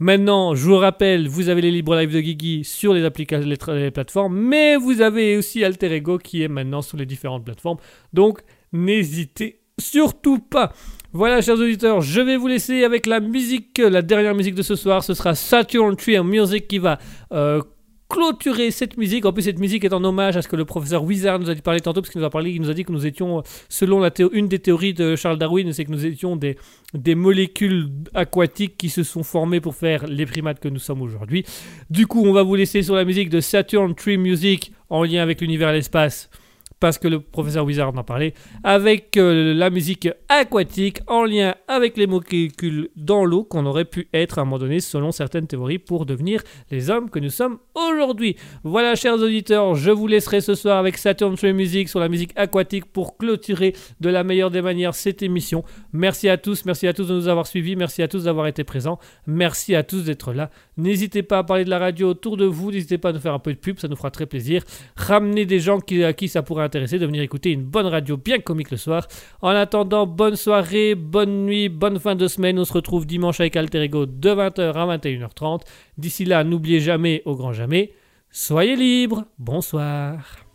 Maintenant, 0.00 0.54
je 0.54 0.64
vous 0.64 0.78
rappelle, 0.78 1.28
vous 1.28 1.50
avez 1.50 1.60
les 1.60 1.70
libres 1.70 1.94
live 1.94 2.10
de 2.10 2.20
Guigui 2.20 2.64
sur 2.64 2.94
les 2.94 3.04
applications, 3.04 3.46
les, 3.46 3.90
plateformes, 3.90 4.34
mais 4.34 4.76
vous 4.76 5.02
avez 5.02 5.36
aussi 5.36 5.62
Alter 5.62 5.94
Ego 5.94 6.16
qui 6.16 6.42
est 6.42 6.48
maintenant 6.48 6.80
sur 6.80 6.96
les 6.96 7.04
différentes 7.04 7.44
plateformes. 7.44 7.76
Donc, 8.14 8.40
n'hésitez 8.72 9.60
surtout 9.78 10.38
pas. 10.38 10.72
Voilà, 11.12 11.42
chers 11.42 11.56
auditeurs, 11.56 12.00
je 12.00 12.22
vais 12.22 12.38
vous 12.38 12.46
laisser 12.48 12.82
avec 12.82 13.04
la 13.04 13.20
musique, 13.20 13.76
la 13.76 14.00
dernière 14.00 14.34
musique 14.34 14.54
de 14.54 14.62
ce 14.62 14.74
soir. 14.74 15.04
Ce 15.04 15.12
sera 15.12 15.34
Saturn 15.34 15.96
Tree 15.96 16.18
Music 16.20 16.66
qui 16.66 16.78
va 16.78 16.98
euh, 17.32 17.60
clôturer 18.08 18.70
cette 18.70 18.96
musique. 18.96 19.24
En 19.24 19.32
plus, 19.32 19.42
cette 19.42 19.58
musique 19.58 19.84
est 19.84 19.92
en 19.92 20.02
hommage 20.04 20.36
à 20.36 20.42
ce 20.42 20.48
que 20.48 20.56
le 20.56 20.64
professeur 20.64 21.04
Wizard 21.04 21.38
nous 21.38 21.50
a 21.50 21.54
dit 21.54 21.62
parler 21.62 21.80
tantôt, 21.80 22.00
parce 22.00 22.10
qu'il 22.10 22.20
nous 22.20 22.26
a 22.26 22.30
parlé, 22.30 22.50
il 22.50 22.60
nous 22.60 22.70
a 22.70 22.74
dit 22.74 22.84
que 22.84 22.92
nous 22.92 23.06
étions, 23.06 23.42
selon 23.68 24.00
la 24.00 24.10
une 24.32 24.48
des 24.48 24.58
théories 24.58 24.94
de 24.94 25.16
Charles 25.16 25.38
Darwin, 25.38 25.72
c'est 25.72 25.84
que 25.84 25.90
nous 25.90 26.06
étions 26.06 26.36
des, 26.36 26.56
des 26.94 27.14
molécules 27.14 27.88
aquatiques 28.14 28.76
qui 28.76 28.88
se 28.88 29.02
sont 29.02 29.22
formées 29.22 29.60
pour 29.60 29.74
faire 29.74 30.06
les 30.06 30.26
primates 30.26 30.60
que 30.60 30.68
nous 30.68 30.78
sommes 30.78 31.02
aujourd'hui. 31.02 31.44
Du 31.90 32.06
coup, 32.06 32.24
on 32.24 32.32
va 32.32 32.42
vous 32.42 32.54
laisser 32.54 32.82
sur 32.82 32.94
la 32.94 33.04
musique 33.04 33.30
de 33.30 33.40
Saturn 33.40 33.94
Tree 33.94 34.16
Music 34.16 34.72
en 34.88 35.04
lien 35.04 35.22
avec 35.22 35.40
l'univers 35.40 35.70
et 35.70 35.74
l'espace. 35.74 36.30
Parce 36.78 36.98
que 36.98 37.08
le 37.08 37.20
professeur 37.20 37.64
Wizard 37.64 37.96
en 37.96 38.04
parlait, 38.04 38.34
avec 38.62 39.16
euh, 39.16 39.54
la 39.54 39.70
musique 39.70 40.10
aquatique 40.28 40.98
en 41.06 41.24
lien 41.24 41.54
avec 41.68 41.96
les 41.96 42.06
molécules 42.06 42.90
dans 42.96 43.24
l'eau 43.24 43.44
qu'on 43.44 43.64
aurait 43.64 43.86
pu 43.86 44.08
être 44.12 44.38
à 44.38 44.42
un 44.42 44.44
moment 44.44 44.58
donné 44.58 44.80
selon 44.80 45.10
certaines 45.10 45.46
théories 45.46 45.78
pour 45.78 46.04
devenir 46.04 46.42
les 46.70 46.90
hommes 46.90 47.08
que 47.08 47.18
nous 47.18 47.30
sommes 47.30 47.58
aujourd'hui. 47.74 48.36
Voilà, 48.62 48.94
chers 48.94 49.14
auditeurs, 49.14 49.74
je 49.74 49.90
vous 49.90 50.06
laisserai 50.06 50.42
ce 50.42 50.54
soir 50.54 50.76
avec 50.76 50.98
Saturn 50.98 51.34
Tree 51.34 51.54
Music 51.54 51.88
sur 51.88 51.98
la 51.98 52.08
musique 52.08 52.32
aquatique 52.36 52.84
pour 52.84 53.16
clôturer 53.16 53.74
de 54.00 54.10
la 54.10 54.22
meilleure 54.22 54.50
des 54.50 54.60
manières 54.60 54.94
cette 54.94 55.22
émission. 55.22 55.64
Merci 55.94 56.28
à 56.28 56.36
tous, 56.36 56.66
merci 56.66 56.86
à 56.86 56.92
tous 56.92 57.08
de 57.08 57.14
nous 57.14 57.28
avoir 57.28 57.46
suivis, 57.46 57.74
merci 57.74 58.02
à 58.02 58.08
tous 58.08 58.24
d'avoir 58.24 58.46
été 58.48 58.64
présents, 58.64 58.98
merci 59.26 59.74
à 59.74 59.82
tous 59.82 60.04
d'être 60.04 60.34
là. 60.34 60.50
N'hésitez 60.76 61.22
pas 61.22 61.38
à 61.38 61.44
parler 61.44 61.64
de 61.64 61.70
la 61.70 61.78
radio 61.78 62.10
autour 62.10 62.36
de 62.36 62.44
vous, 62.44 62.70
n'hésitez 62.70 62.98
pas 62.98 63.08
à 63.08 63.12
nous 63.12 63.20
faire 63.20 63.34
un 63.34 63.38
peu 63.38 63.54
de 63.54 63.58
pub, 63.58 63.78
ça 63.78 63.88
nous 63.88 63.96
fera 63.96 64.10
très 64.10 64.26
plaisir. 64.26 64.62
Ramenez 64.96 65.46
des 65.46 65.58
gens 65.58 65.78
à 65.78 66.12
qui 66.12 66.28
ça 66.28 66.42
pourrait 66.42 66.65
intéresser 66.66 66.98
de 66.98 67.06
venir 67.06 67.22
écouter 67.22 67.50
une 67.50 67.64
bonne 67.64 67.86
radio 67.86 68.16
bien 68.16 68.38
comique 68.38 68.70
le 68.70 68.76
soir. 68.76 69.08
En 69.42 69.50
attendant, 69.50 70.06
bonne 70.06 70.36
soirée, 70.36 70.94
bonne 70.94 71.46
nuit, 71.46 71.68
bonne 71.68 71.98
fin 71.98 72.14
de 72.14 72.28
semaine. 72.28 72.58
On 72.58 72.64
se 72.64 72.72
retrouve 72.72 73.06
dimanche 73.06 73.40
avec 73.40 73.56
Alter 73.56 73.82
Ego 73.82 74.06
de 74.06 74.30
20h 74.30 74.72
à 74.72 74.96
21h30. 74.96 75.62
D'ici 75.98 76.24
là, 76.24 76.44
n'oubliez 76.44 76.80
jamais, 76.80 77.22
au 77.24 77.34
grand 77.34 77.52
jamais, 77.52 77.92
soyez 78.30 78.76
libres. 78.76 79.24
Bonsoir. 79.38 80.45